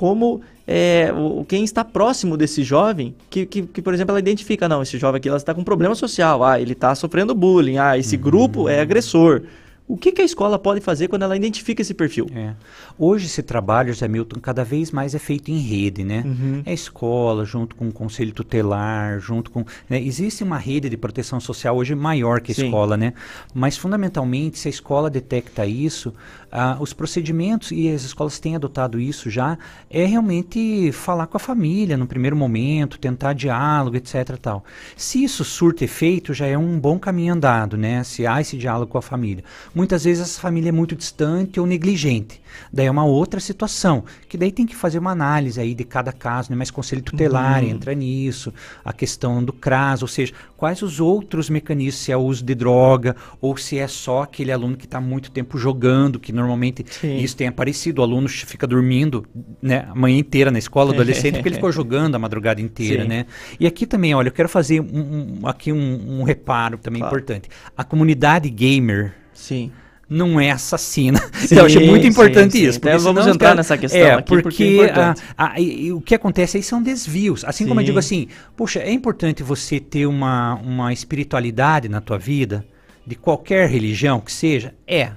como 0.00 0.40
é, 0.66 1.12
o, 1.14 1.44
quem 1.44 1.62
está 1.62 1.84
próximo 1.84 2.34
desse 2.34 2.62
jovem, 2.62 3.14
que, 3.28 3.44
que, 3.44 3.60
que, 3.64 3.82
por 3.82 3.92
exemplo, 3.92 4.12
ela 4.12 4.18
identifica, 4.18 4.66
não, 4.66 4.80
esse 4.80 4.96
jovem 4.96 5.18
aqui 5.18 5.28
ela 5.28 5.36
está 5.36 5.52
com 5.52 5.62
problema 5.62 5.94
social, 5.94 6.42
ah, 6.42 6.58
ele 6.58 6.72
está 6.72 6.94
sofrendo 6.94 7.34
bullying, 7.34 7.76
ah, 7.76 7.98
esse 7.98 8.16
uhum. 8.16 8.22
grupo 8.22 8.66
é 8.66 8.80
agressor. 8.80 9.42
O 9.90 9.96
que, 9.96 10.12
que, 10.12 10.22
a 10.22 10.24
escola 10.24 10.56
pode 10.56 10.80
fazer 10.80 11.08
quando 11.08 11.22
ela 11.22 11.36
identifica 11.36 11.82
esse 11.82 11.92
perfil? 11.92 12.28
É. 12.32 12.54
Hoje 12.96 13.26
esse 13.26 13.42
trabalho, 13.42 13.92
José 13.92 14.06
Milton, 14.06 14.38
cada 14.38 14.62
vez 14.62 14.92
mais 14.92 15.16
é 15.16 15.18
feito 15.18 15.50
em 15.50 15.58
rede, 15.58 16.04
né? 16.04 16.22
Uhum. 16.24 16.62
É 16.64 16.70
a 16.70 16.72
escola, 16.72 17.44
junto 17.44 17.74
com 17.74 17.88
o 17.88 17.92
conselho 17.92 18.30
tutelar, 18.32 19.18
junto 19.18 19.50
com... 19.50 19.64
Né? 19.88 20.00
Existe 20.00 20.44
uma 20.44 20.58
rede 20.58 20.88
de 20.88 20.96
proteção 20.96 21.40
social 21.40 21.76
hoje 21.76 21.96
maior 21.96 22.40
que 22.40 22.52
a 22.52 22.54
Sim. 22.54 22.66
escola, 22.66 22.96
né? 22.96 23.14
Mas, 23.52 23.76
fundamentalmente, 23.76 24.60
se 24.60 24.68
a 24.68 24.70
escola 24.70 25.10
detecta 25.10 25.66
isso, 25.66 26.14
ah, 26.52 26.76
os 26.78 26.92
procedimentos, 26.92 27.72
e 27.72 27.88
as 27.88 28.04
escolas 28.04 28.38
têm 28.38 28.54
adotado 28.54 29.00
isso 29.00 29.28
já, 29.28 29.58
é 29.90 30.04
realmente 30.04 30.92
falar 30.92 31.26
com 31.26 31.36
a 31.36 31.40
família 31.40 31.96
no 31.96 32.06
primeiro 32.06 32.36
momento, 32.36 32.96
tentar 32.96 33.32
diálogo, 33.32 33.96
etc. 33.96 34.38
Tal. 34.40 34.64
Se 34.96 35.24
isso 35.24 35.42
surte 35.42 35.82
efeito, 35.82 36.32
já 36.32 36.46
é 36.46 36.56
um 36.56 36.78
bom 36.78 36.96
caminho 36.96 37.34
andado, 37.34 37.76
né? 37.76 38.04
Se 38.04 38.24
há 38.24 38.40
esse 38.40 38.56
diálogo 38.56 38.92
com 38.92 38.98
a 38.98 39.02
família 39.02 39.42
muitas 39.80 40.04
vezes 40.04 40.22
essa 40.22 40.38
família 40.38 40.68
é 40.68 40.72
muito 40.72 40.94
distante 40.94 41.58
ou 41.58 41.66
negligente. 41.66 42.38
Daí 42.70 42.84
é 42.84 42.90
uma 42.90 43.06
outra 43.06 43.40
situação, 43.40 44.04
que 44.28 44.36
daí 44.36 44.52
tem 44.52 44.66
que 44.66 44.76
fazer 44.76 44.98
uma 44.98 45.10
análise 45.10 45.58
aí 45.58 45.74
de 45.74 45.84
cada 45.84 46.12
caso, 46.12 46.50
né? 46.50 46.56
mas 46.56 46.70
conselho 46.70 47.00
tutelar 47.00 47.62
uhum. 47.62 47.70
entra 47.70 47.94
nisso, 47.94 48.52
a 48.84 48.92
questão 48.92 49.42
do 49.42 49.54
CRAS, 49.54 50.02
ou 50.02 50.08
seja, 50.08 50.34
quais 50.54 50.82
os 50.82 51.00
outros 51.00 51.48
mecanismos, 51.48 52.02
se 52.02 52.12
é 52.12 52.16
o 52.16 52.20
uso 52.20 52.44
de 52.44 52.54
droga, 52.54 53.16
ou 53.40 53.56
se 53.56 53.78
é 53.78 53.88
só 53.88 54.24
aquele 54.24 54.52
aluno 54.52 54.76
que 54.76 54.84
está 54.84 55.00
muito 55.00 55.30
tempo 55.30 55.56
jogando, 55.56 56.20
que 56.20 56.30
normalmente 56.30 56.84
Sim. 56.90 57.16
isso 57.16 57.34
tem 57.34 57.46
aparecido, 57.46 58.02
o 58.02 58.04
aluno 58.04 58.28
fica 58.28 58.66
dormindo 58.66 59.24
né, 59.62 59.86
a 59.90 59.94
manhã 59.94 60.18
inteira 60.18 60.50
na 60.50 60.58
escola, 60.58 60.92
adolescente, 60.92 61.36
porque 61.36 61.48
ele 61.48 61.56
ficou 61.56 61.72
jogando 61.72 62.16
a 62.16 62.18
madrugada 62.18 62.60
inteira, 62.60 63.04
Sim. 63.04 63.08
né? 63.08 63.26
E 63.58 63.66
aqui 63.66 63.86
também, 63.86 64.14
olha, 64.14 64.28
eu 64.28 64.32
quero 64.32 64.48
fazer 64.48 64.80
um, 64.80 65.38
um 65.40 65.46
aqui 65.46 65.72
um, 65.72 66.20
um 66.20 66.22
reparo 66.22 66.76
também 66.76 67.00
claro. 67.00 67.16
importante. 67.16 67.48
A 67.74 67.82
comunidade 67.82 68.50
gamer 68.50 69.14
Sim 69.40 69.72
não 70.10 70.40
é 70.40 70.50
assassina. 70.50 71.20
Sim, 71.38 71.44
então, 71.44 71.58
eu 71.58 71.66
achei 71.66 71.88
muito 71.88 72.04
importante 72.04 72.52
sim, 72.52 72.58
sim. 72.58 72.66
isso. 72.66 72.80
Porque 72.80 72.96
então, 72.96 73.14
vamos 73.14 73.28
entrar 73.28 73.54
nessa 73.54 73.78
questão 73.78 74.00
é, 74.00 74.20
porque, 74.20 74.42
porque 74.42 74.80
é 74.82 74.90
a, 74.90 75.14
a, 75.38 75.46
a, 75.52 75.94
o 75.94 76.00
que 76.00 76.16
acontece 76.16 76.56
aí 76.56 76.64
são 76.64 76.82
desvios. 76.82 77.44
Assim 77.44 77.64
como 77.64 77.80
eu 77.80 77.84
digo 77.84 77.98
assim, 77.98 78.26
poxa, 78.56 78.80
é 78.80 78.90
importante 78.90 79.44
você 79.44 79.78
ter 79.78 80.06
uma, 80.06 80.54
uma 80.56 80.92
espiritualidade 80.92 81.88
na 81.88 82.00
tua 82.00 82.18
vida, 82.18 82.66
de 83.06 83.14
qualquer 83.14 83.68
religião 83.68 84.20
que 84.20 84.32
seja? 84.32 84.74
É. 84.84 85.12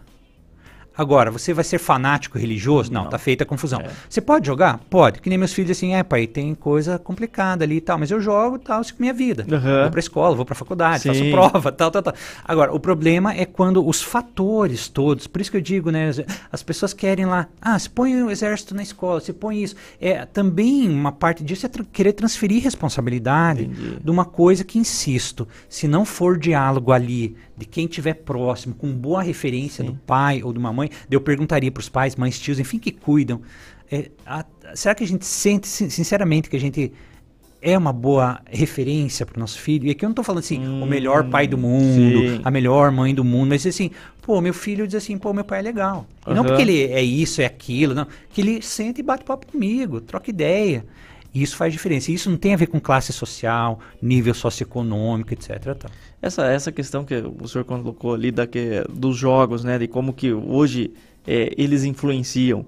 Agora, 0.96 1.32
você 1.32 1.54
vai 1.54 1.64
ser 1.64 1.80
fanático 1.80 2.38
religioso? 2.38 2.92
Não, 2.92 3.04
não. 3.04 3.10
tá 3.10 3.18
feita 3.18 3.44
a 3.44 3.48
confusão. 3.48 3.82
É. 3.82 3.90
Você 4.10 4.22
pode 4.22 4.46
jogar? 4.46 4.80
Pode. 4.90 5.22
Que 5.22 5.30
nem 5.30 5.38
meus 5.38 5.54
filhos 5.54 5.72
assim, 5.72 5.96
é, 5.96 6.04
pai, 6.04 6.28
tem 6.28 6.54
coisa 6.54 7.00
complicada 7.00 7.64
ali 7.64 7.78
e 7.78 7.82
tal, 7.82 7.98
mas 7.98 8.12
eu 8.12 8.22
jogo 8.22 8.60
tal, 8.60 8.82
isso 8.82 8.94
é 8.94 8.96
minha 9.00 9.14
vida. 9.14 9.46
Uhum. 9.50 9.82
Vou 9.82 9.92
pra 9.92 10.00
escola, 10.00 10.36
vou 10.36 10.46
pra 10.46 10.56
faculdade, 10.56 11.04
Sim. 11.04 11.10
faço 11.10 11.32
prova, 11.32 11.72
tal, 11.72 11.90
tal, 11.90 12.04
tal. 12.04 12.14
Agora, 12.44 12.74
o 12.74 12.80
problema 12.80 13.34
é 13.34 13.46
quando 13.46 13.86
os 13.86 14.02
fatores 14.02 14.88
todos, 14.88 15.28
por 15.28 15.42
isso 15.42 15.52
que 15.52 15.58
eu 15.58 15.62
digo, 15.62 15.90
né, 15.90 16.12
as 16.52 16.62
pessoas 16.62 16.94
querem 16.94 17.26
lá, 17.26 17.48
ah, 17.62 17.78
se 17.78 17.90
põe 17.90 18.22
o 18.22 18.30
exército 18.30 18.76
na 18.76 18.84
escola, 18.84 19.20
se 19.20 19.34
põe 19.34 19.64
isso. 19.64 19.76
É, 20.00 20.26
também 20.26 20.90
uma 20.90 21.12
parte 21.12 21.44
disso 21.44 21.66
é 21.66 21.70
tra 21.70 21.84
querer 21.92 22.14
transferir 22.14 22.64
responsabilidade 22.64 23.64
Entendi. 23.64 23.98
de 24.04 24.12
uma 24.12 24.26
coisa 24.26 24.64
que, 24.64 24.78
insisto, 24.78 25.48
se 25.68 25.88
não 25.88 26.06
for 26.06 26.38
diálogo 26.38 26.92
ali 26.92 27.36
de 27.56 27.66
quem 27.66 27.86
estiver 27.86 28.16
próximo, 28.16 28.74
com 28.74 28.92
boa 28.92 29.22
referência 29.22 29.84
Sim. 29.84 29.92
do 29.92 29.98
pai 29.98 30.42
ou 30.44 30.52
de 30.52 30.60
uma 30.60 30.74
mãe, 30.74 30.83
eu 31.10 31.22
perguntaria 31.22 31.72
para 31.72 31.82
os 31.82 31.90
pais, 31.90 32.16
mães, 32.16 32.40
tios, 32.40 32.60
enfim, 32.60 32.80
que 32.80 32.92
cuidam. 32.92 33.42
É, 33.92 34.10
a, 34.26 34.46
será 34.74 34.96
que 34.96 35.04
a 35.04 35.08
gente 35.08 35.26
sente, 35.26 35.68
sinceramente, 35.68 36.50
que 36.50 36.56
a 36.56 36.60
gente 36.60 36.92
é 37.62 37.78
uma 37.78 37.94
boa 37.94 38.42
referência 38.46 39.26
para 39.26 39.38
o 39.38 39.40
nosso 39.40 39.60
filho? 39.60 39.88
E 39.88 39.92
aqui 39.92 40.04
eu 40.04 40.08
não 40.08 40.14
estou 40.14 40.24
falando 40.24 40.40
assim, 40.40 40.60
hum, 40.60 40.84
o 40.84 40.86
melhor 40.86 41.30
pai 41.30 41.48
do 41.48 41.58
mundo, 41.58 42.28
sim. 42.28 42.42
a 42.44 42.52
melhor 42.52 42.92
mãe 42.92 43.16
do 43.16 43.24
mundo, 43.24 43.50
mas 43.50 43.66
assim, 43.66 43.92
pô, 44.22 44.42
meu 44.42 44.54
filho 44.54 44.86
diz 44.86 44.96
assim, 44.96 45.18
pô, 45.18 45.34
meu 45.34 45.46
pai 45.46 45.60
é 45.60 45.62
legal. 45.62 46.06
E 46.26 46.30
uhum. 46.30 46.36
não 46.36 46.44
porque 46.44 46.62
ele 46.62 46.84
é 46.84 47.02
isso, 47.02 47.42
é 47.42 47.46
aquilo, 47.46 47.94
não. 47.94 48.08
Que 48.30 48.42
ele 48.42 48.62
senta 48.62 49.00
e 49.00 49.04
bate 49.04 49.24
papo 49.24 49.48
comigo, 49.48 50.02
troca 50.02 50.30
ideia. 50.30 50.86
E 51.34 51.42
isso 51.42 51.56
faz 51.56 51.74
diferença. 51.74 52.12
E 52.12 52.14
isso 52.14 52.30
não 52.30 52.38
tem 52.38 52.54
a 52.54 52.58
ver 52.58 52.68
com 52.68 52.80
classe 52.80 53.12
social, 53.12 53.80
nível 54.02 54.34
socioeconômico, 54.34 55.34
etc. 55.34 55.76
Tal. 55.76 55.92
Essa, 56.22 56.46
essa 56.46 56.72
questão 56.72 57.04
que 57.04 57.16
o 57.16 57.48
senhor 57.48 57.66
colocou 57.66 58.14
ali 58.14 58.32
da 58.32 58.46
que, 58.46 58.84
dos 58.90 59.18
jogos, 59.18 59.64
né, 59.64 59.80
de 59.80 59.88
como 59.88 60.14
que 60.14 60.32
hoje 60.32 60.92
é, 61.26 61.54
eles 61.58 61.84
influenciam. 61.84 62.66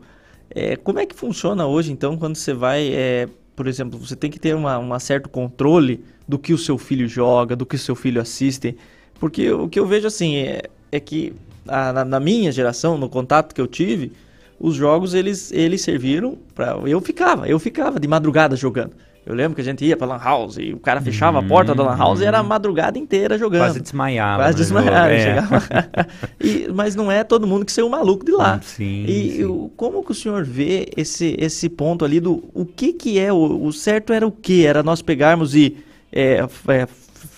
É, 0.49 0.75
como 0.75 0.99
é 0.99 1.05
que 1.05 1.15
funciona 1.15 1.65
hoje, 1.67 1.91
então, 1.91 2.17
quando 2.17 2.35
você 2.35 2.53
vai, 2.53 2.87
é, 2.91 3.27
por 3.55 3.67
exemplo, 3.67 3.99
você 3.99 4.15
tem 4.15 4.31
que 4.31 4.39
ter 4.39 4.55
um 4.55 4.99
certo 4.99 5.29
controle 5.29 6.03
do 6.27 6.39
que 6.39 6.53
o 6.53 6.57
seu 6.57 6.77
filho 6.77 7.07
joga, 7.07 7.55
do 7.55 7.65
que 7.65 7.75
o 7.75 7.79
seu 7.79 7.95
filho 7.95 8.21
assiste, 8.21 8.75
porque 9.19 9.51
o 9.51 9.69
que 9.69 9.79
eu 9.79 9.85
vejo 9.85 10.07
assim 10.07 10.37
é, 10.37 10.63
é 10.91 10.99
que 10.99 11.33
a, 11.67 11.93
na, 11.93 12.05
na 12.05 12.19
minha 12.19 12.51
geração, 12.51 12.97
no 12.97 13.09
contato 13.09 13.53
que 13.53 13.61
eu 13.61 13.67
tive, 13.67 14.11
os 14.59 14.75
jogos 14.75 15.13
eles, 15.13 15.51
eles 15.51 15.81
serviram 15.81 16.37
para 16.53 16.77
eu 16.85 17.01
ficava, 17.01 17.47
eu 17.47 17.59
ficava 17.59 17.99
de 17.99 18.07
madrugada 18.07 18.55
jogando. 18.55 18.93
Eu 19.25 19.33
lembro 19.33 19.55
que 19.55 19.61
a 19.61 19.63
gente 19.63 19.83
ia 19.83 19.97
pra 19.97 20.05
Lan 20.05 20.19
House 20.19 20.57
e 20.59 20.71
o 20.71 20.77
cara 20.77 21.01
fechava 21.01 21.39
uhum, 21.39 21.45
a 21.45 21.47
porta 21.47 21.73
da 21.73 21.81
Lan 21.81 21.97
House 21.97 22.21
e 22.21 22.25
era 22.25 22.37
a 22.37 22.41
uhum. 22.41 22.47
madrugada 22.47 22.99
inteira 22.99 23.39
jogando. 23.39 23.61
Quase 23.61 23.79
desmaiava. 23.79 24.43
Quase 24.43 24.57
desmaiava. 24.57 25.11
É. 25.11 25.19
Chegava... 25.19 25.63
e, 26.39 26.67
mas 26.71 26.95
não 26.95 27.11
é 27.11 27.23
todo 27.23 27.47
mundo 27.47 27.65
que 27.65 27.71
saiu 27.71 27.89
maluco 27.89 28.23
de 28.23 28.31
lá. 28.31 28.61
Sim, 28.61 29.03
e 29.07 29.37
sim. 29.37 29.71
como 29.75 30.03
que 30.03 30.11
o 30.11 30.15
senhor 30.15 30.43
vê 30.43 30.87
esse, 30.95 31.35
esse 31.39 31.67
ponto 31.69 32.05
ali 32.05 32.19
do 32.19 32.43
o 32.53 32.67
que 32.67 32.93
que 32.93 33.17
é, 33.17 33.33
o, 33.33 33.65
o 33.65 33.73
certo 33.73 34.13
era 34.13 34.27
o 34.27 34.31
que? 34.31 34.63
Era 34.63 34.83
nós 34.83 35.01
pegarmos 35.01 35.55
e 35.55 35.75
é, 36.13 36.45
é, 36.67 36.87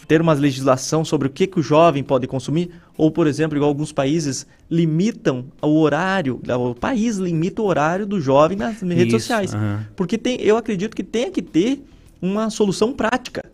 ter 0.09 0.19
uma 0.19 0.33
legislação 0.33 1.05
sobre 1.05 1.29
o 1.29 1.31
que, 1.31 1.47
que 1.47 1.59
o 1.59 1.63
jovem 1.63 2.03
pode 2.03 2.27
consumir? 2.27 2.69
Ou, 2.97 3.11
por 3.11 3.27
exemplo, 3.27 3.57
igual 3.57 3.69
alguns 3.69 3.91
países 3.91 4.47
limitam 4.69 5.45
o 5.61 5.79
horário, 5.79 6.41
o 6.47 6.73
país 6.73 7.17
limita 7.17 7.61
o 7.61 7.65
horário 7.65 8.05
do 8.05 8.19
jovem 8.19 8.57
nas 8.57 8.81
redes 8.81 9.13
Isso, 9.13 9.19
sociais. 9.19 9.53
aham. 9.53 9.85
Porque 9.95 10.17
tem, 10.17 10.41
eu 10.41 10.57
acredito 10.57 10.95
que 10.95 11.03
tenha 11.03 11.29
que 11.29 11.41
ter 11.41 11.83
uma 12.19 12.49
solução 12.49 12.91
prática. 12.93 13.45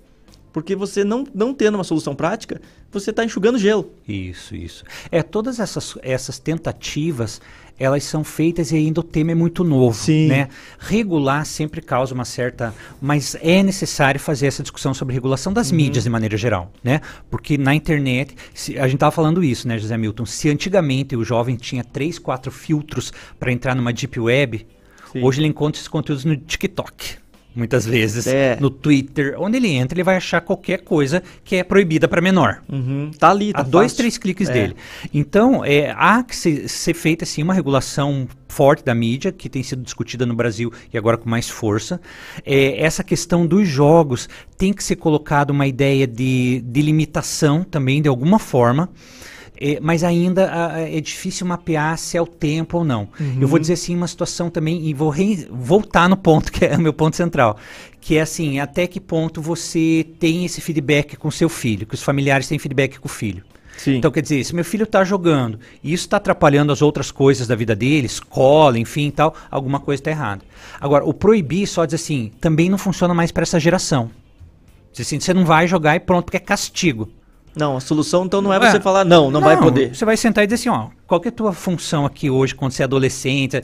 Porque 0.53 0.75
você 0.75 1.03
não, 1.03 1.25
não 1.33 1.51
tendo 1.51 1.75
uma 1.75 1.83
solução 1.83 2.15
prática, 2.15 2.61
você 2.91 3.09
está 3.09 3.25
enxugando 3.25 3.57
gelo. 3.57 3.91
Isso, 4.07 4.55
isso. 4.55 4.83
É, 5.11 5.23
todas 5.23 5.59
essas, 5.59 5.97
essas 6.03 6.37
tentativas, 6.37 7.41
elas 7.79 8.03
são 8.03 8.23
feitas 8.23 8.71
e 8.71 8.75
ainda 8.75 8.99
o 8.99 9.03
tema 9.03 9.31
é 9.31 9.35
muito 9.35 9.63
novo, 9.63 9.97
Sim. 9.97 10.27
né? 10.27 10.47
Regular 10.79 11.45
sempre 11.45 11.81
causa 11.81 12.13
uma 12.13 12.25
certa... 12.25 12.73
Mas 13.01 13.35
é 13.41 13.61
necessário 13.63 14.19
fazer 14.19 14.47
essa 14.47 14.61
discussão 14.61 14.93
sobre 14.93 15.13
regulação 15.13 15.51
das 15.51 15.71
Uhum. 15.71 15.77
mídias 15.77 16.03
de 16.03 16.09
maneira 16.09 16.37
geral, 16.37 16.71
né? 16.83 17.01
Porque 17.29 17.57
na 17.57 17.73
internet, 17.73 18.35
se- 18.53 18.77
a 18.77 18.83
gente 18.83 18.95
estava 18.95 19.11
falando 19.11 19.43
isso, 19.43 19.67
né, 19.67 19.77
José 19.77 19.97
Milton? 19.97 20.25
Se 20.25 20.49
antigamente 20.49 21.15
o 21.15 21.23
jovem 21.23 21.55
tinha 21.55 21.83
três, 21.83 22.19
quatro 22.19 22.51
filtros 22.51 23.11
para 23.39 23.51
entrar 23.51 23.75
numa 23.75 23.91
deep 23.91 24.19
web, 24.19 24.65
Sim. 25.11 25.23
hoje 25.23 25.39
ele 25.41 25.47
encontra 25.47 25.77
esses 25.77 25.87
conteúdos 25.87 26.23
no 26.25 26.35
TikTok. 26.37 27.22
Muitas 27.55 27.85
vezes, 27.85 28.25
É. 28.25 28.57
no 28.59 28.69
Twitter, 28.69 29.35
onde 29.37 29.57
ele 29.57 29.69
entra, 29.69 29.95
ele 29.95 30.03
vai 30.03 30.15
achar 30.17 30.41
qualquer 30.41 30.81
coisa 30.81 31.21
que 31.43 31.55
é 31.55 31.63
proibida 31.63 32.07
para 32.07 32.19
menor 32.21 32.61
Uhum. 32.71 33.11
Tá 33.17 33.29
ali, 33.29 33.53
tá 33.53 33.59
a 33.59 33.63
dois, 33.63 33.93
três 33.93 34.17
cliques 34.17 34.49
É. 34.49 34.53
dele. 34.53 34.75
Então, 35.13 35.63
é, 35.63 35.93
há 35.95 36.23
que 36.23 36.35
ser, 36.35 36.67
ser 36.67 36.93
feita 36.93 37.23
assim, 37.23 37.43
uma 37.43 37.53
regulação 37.53 38.27
forte 38.47 38.83
da 38.83 38.93
mídia, 38.95 39.31
que 39.31 39.49
tem 39.49 39.61
sido 39.63 39.81
discutida 39.83 40.25
no 40.25 40.33
Brasil 40.35 40.71
e 40.93 40.97
agora 40.97 41.17
com 41.17 41.29
mais 41.29 41.49
força. 41.49 41.99
É, 42.45 42.81
essa 42.83 43.03
questão 43.03 43.45
dos 43.45 43.67
jogos 43.67 44.27
tem 44.57 44.73
que 44.73 44.83
ser 44.83 44.95
colocada 44.95 45.51
uma 45.51 45.67
ideia 45.67 46.05
de, 46.07 46.61
de 46.65 46.81
limitação 46.81 47.63
também, 47.63 48.01
de 48.01 48.07
alguma 48.09 48.39
forma. 48.39 48.89
É, 49.59 49.79
mas 49.79 50.03
ainda 50.03 50.49
ah, 50.51 50.79
é 50.79 50.99
difícil 50.99 51.45
mapear 51.45 51.97
se 51.97 52.17
é 52.17 52.21
o 52.21 52.25
tempo 52.25 52.79
ou 52.79 52.83
não. 52.83 53.07
Eu 53.39 53.47
vou 53.47 53.59
dizer 53.59 53.73
assim 53.73 53.95
uma 53.95 54.07
situação 54.07 54.49
também, 54.49 54.85
e 54.87 54.93
vou 54.93 55.09
rei- 55.09 55.47
voltar 55.49 56.09
no 56.09 56.17
ponto 56.17 56.51
que 56.51 56.65
é 56.65 56.75
o 56.75 56.81
meu 56.81 56.93
ponto 56.93 57.15
central, 57.15 57.57
que 58.01 58.17
é 58.17 58.21
assim, 58.21 58.59
até 58.59 58.87
que 58.87 58.99
ponto 58.99 59.41
você 59.41 60.05
tem 60.19 60.43
esse 60.43 60.59
feedback 60.59 61.15
com 61.15 61.29
seu 61.31 61.47
filho, 61.47 61.85
que 61.85 61.95
os 61.95 62.01
familiares 62.01 62.47
têm 62.47 62.57
feedback 62.59 62.99
com 62.99 63.07
o 63.07 63.11
filho. 63.11 63.43
Sim. 63.77 63.95
Então, 63.95 64.11
quer 64.11 64.21
dizer, 64.21 64.43
se 64.43 64.53
meu 64.53 64.63
filho 64.63 64.83
está 64.83 65.03
jogando 65.03 65.59
e 65.83 65.93
isso 65.93 66.05
está 66.05 66.17
atrapalhando 66.17 66.71
as 66.71 66.81
outras 66.81 67.11
coisas 67.11 67.47
da 67.47 67.55
vida 67.55 67.75
dele, 67.75 68.05
escola, 68.05 68.77
enfim 68.77 69.07
e 69.07 69.11
tal, 69.11 69.35
alguma 69.49 69.79
coisa 69.79 69.99
está 69.99 70.11
errada. 70.11 70.41
Agora, 70.79 71.03
o 71.05 71.13
proibir 71.13 71.67
só 71.67 71.83
diz 71.85 71.95
assim, 71.95 72.31
também 72.39 72.69
não 72.69 72.77
funciona 72.77 73.13
mais 73.13 73.31
para 73.31 73.43
essa 73.43 73.59
geração. 73.59 74.11
Diz 74.91 75.07
assim, 75.07 75.19
você 75.19 75.33
não 75.33 75.43
vai 75.43 75.67
jogar 75.67 75.95
e 75.95 75.99
pronto, 75.99 76.25
porque 76.25 76.37
é 76.37 76.39
castigo. 76.39 77.09
Não, 77.55 77.77
a 77.77 77.79
solução 77.79 78.25
então 78.25 78.41
não 78.41 78.51
é 78.53 78.57
É. 78.57 78.71
você 78.71 78.79
falar, 78.79 79.05
não, 79.05 79.29
não, 79.29 79.41
vai 79.41 79.57
poder. 79.57 79.93
Você 79.95 80.05
vai 80.05 80.17
sentar 80.17 80.43
e 80.43 80.47
dizer 80.47 80.55
assim, 80.55 80.69
ó, 80.69 80.87
qual 81.07 81.21
é 81.25 81.27
a 81.27 81.31
tua 81.31 81.53
função 81.53 82.05
aqui 82.05 82.29
hoje, 82.29 82.55
quando 82.55 82.71
você 82.71 82.81
é 82.81 82.85
adolescente? 82.85 83.63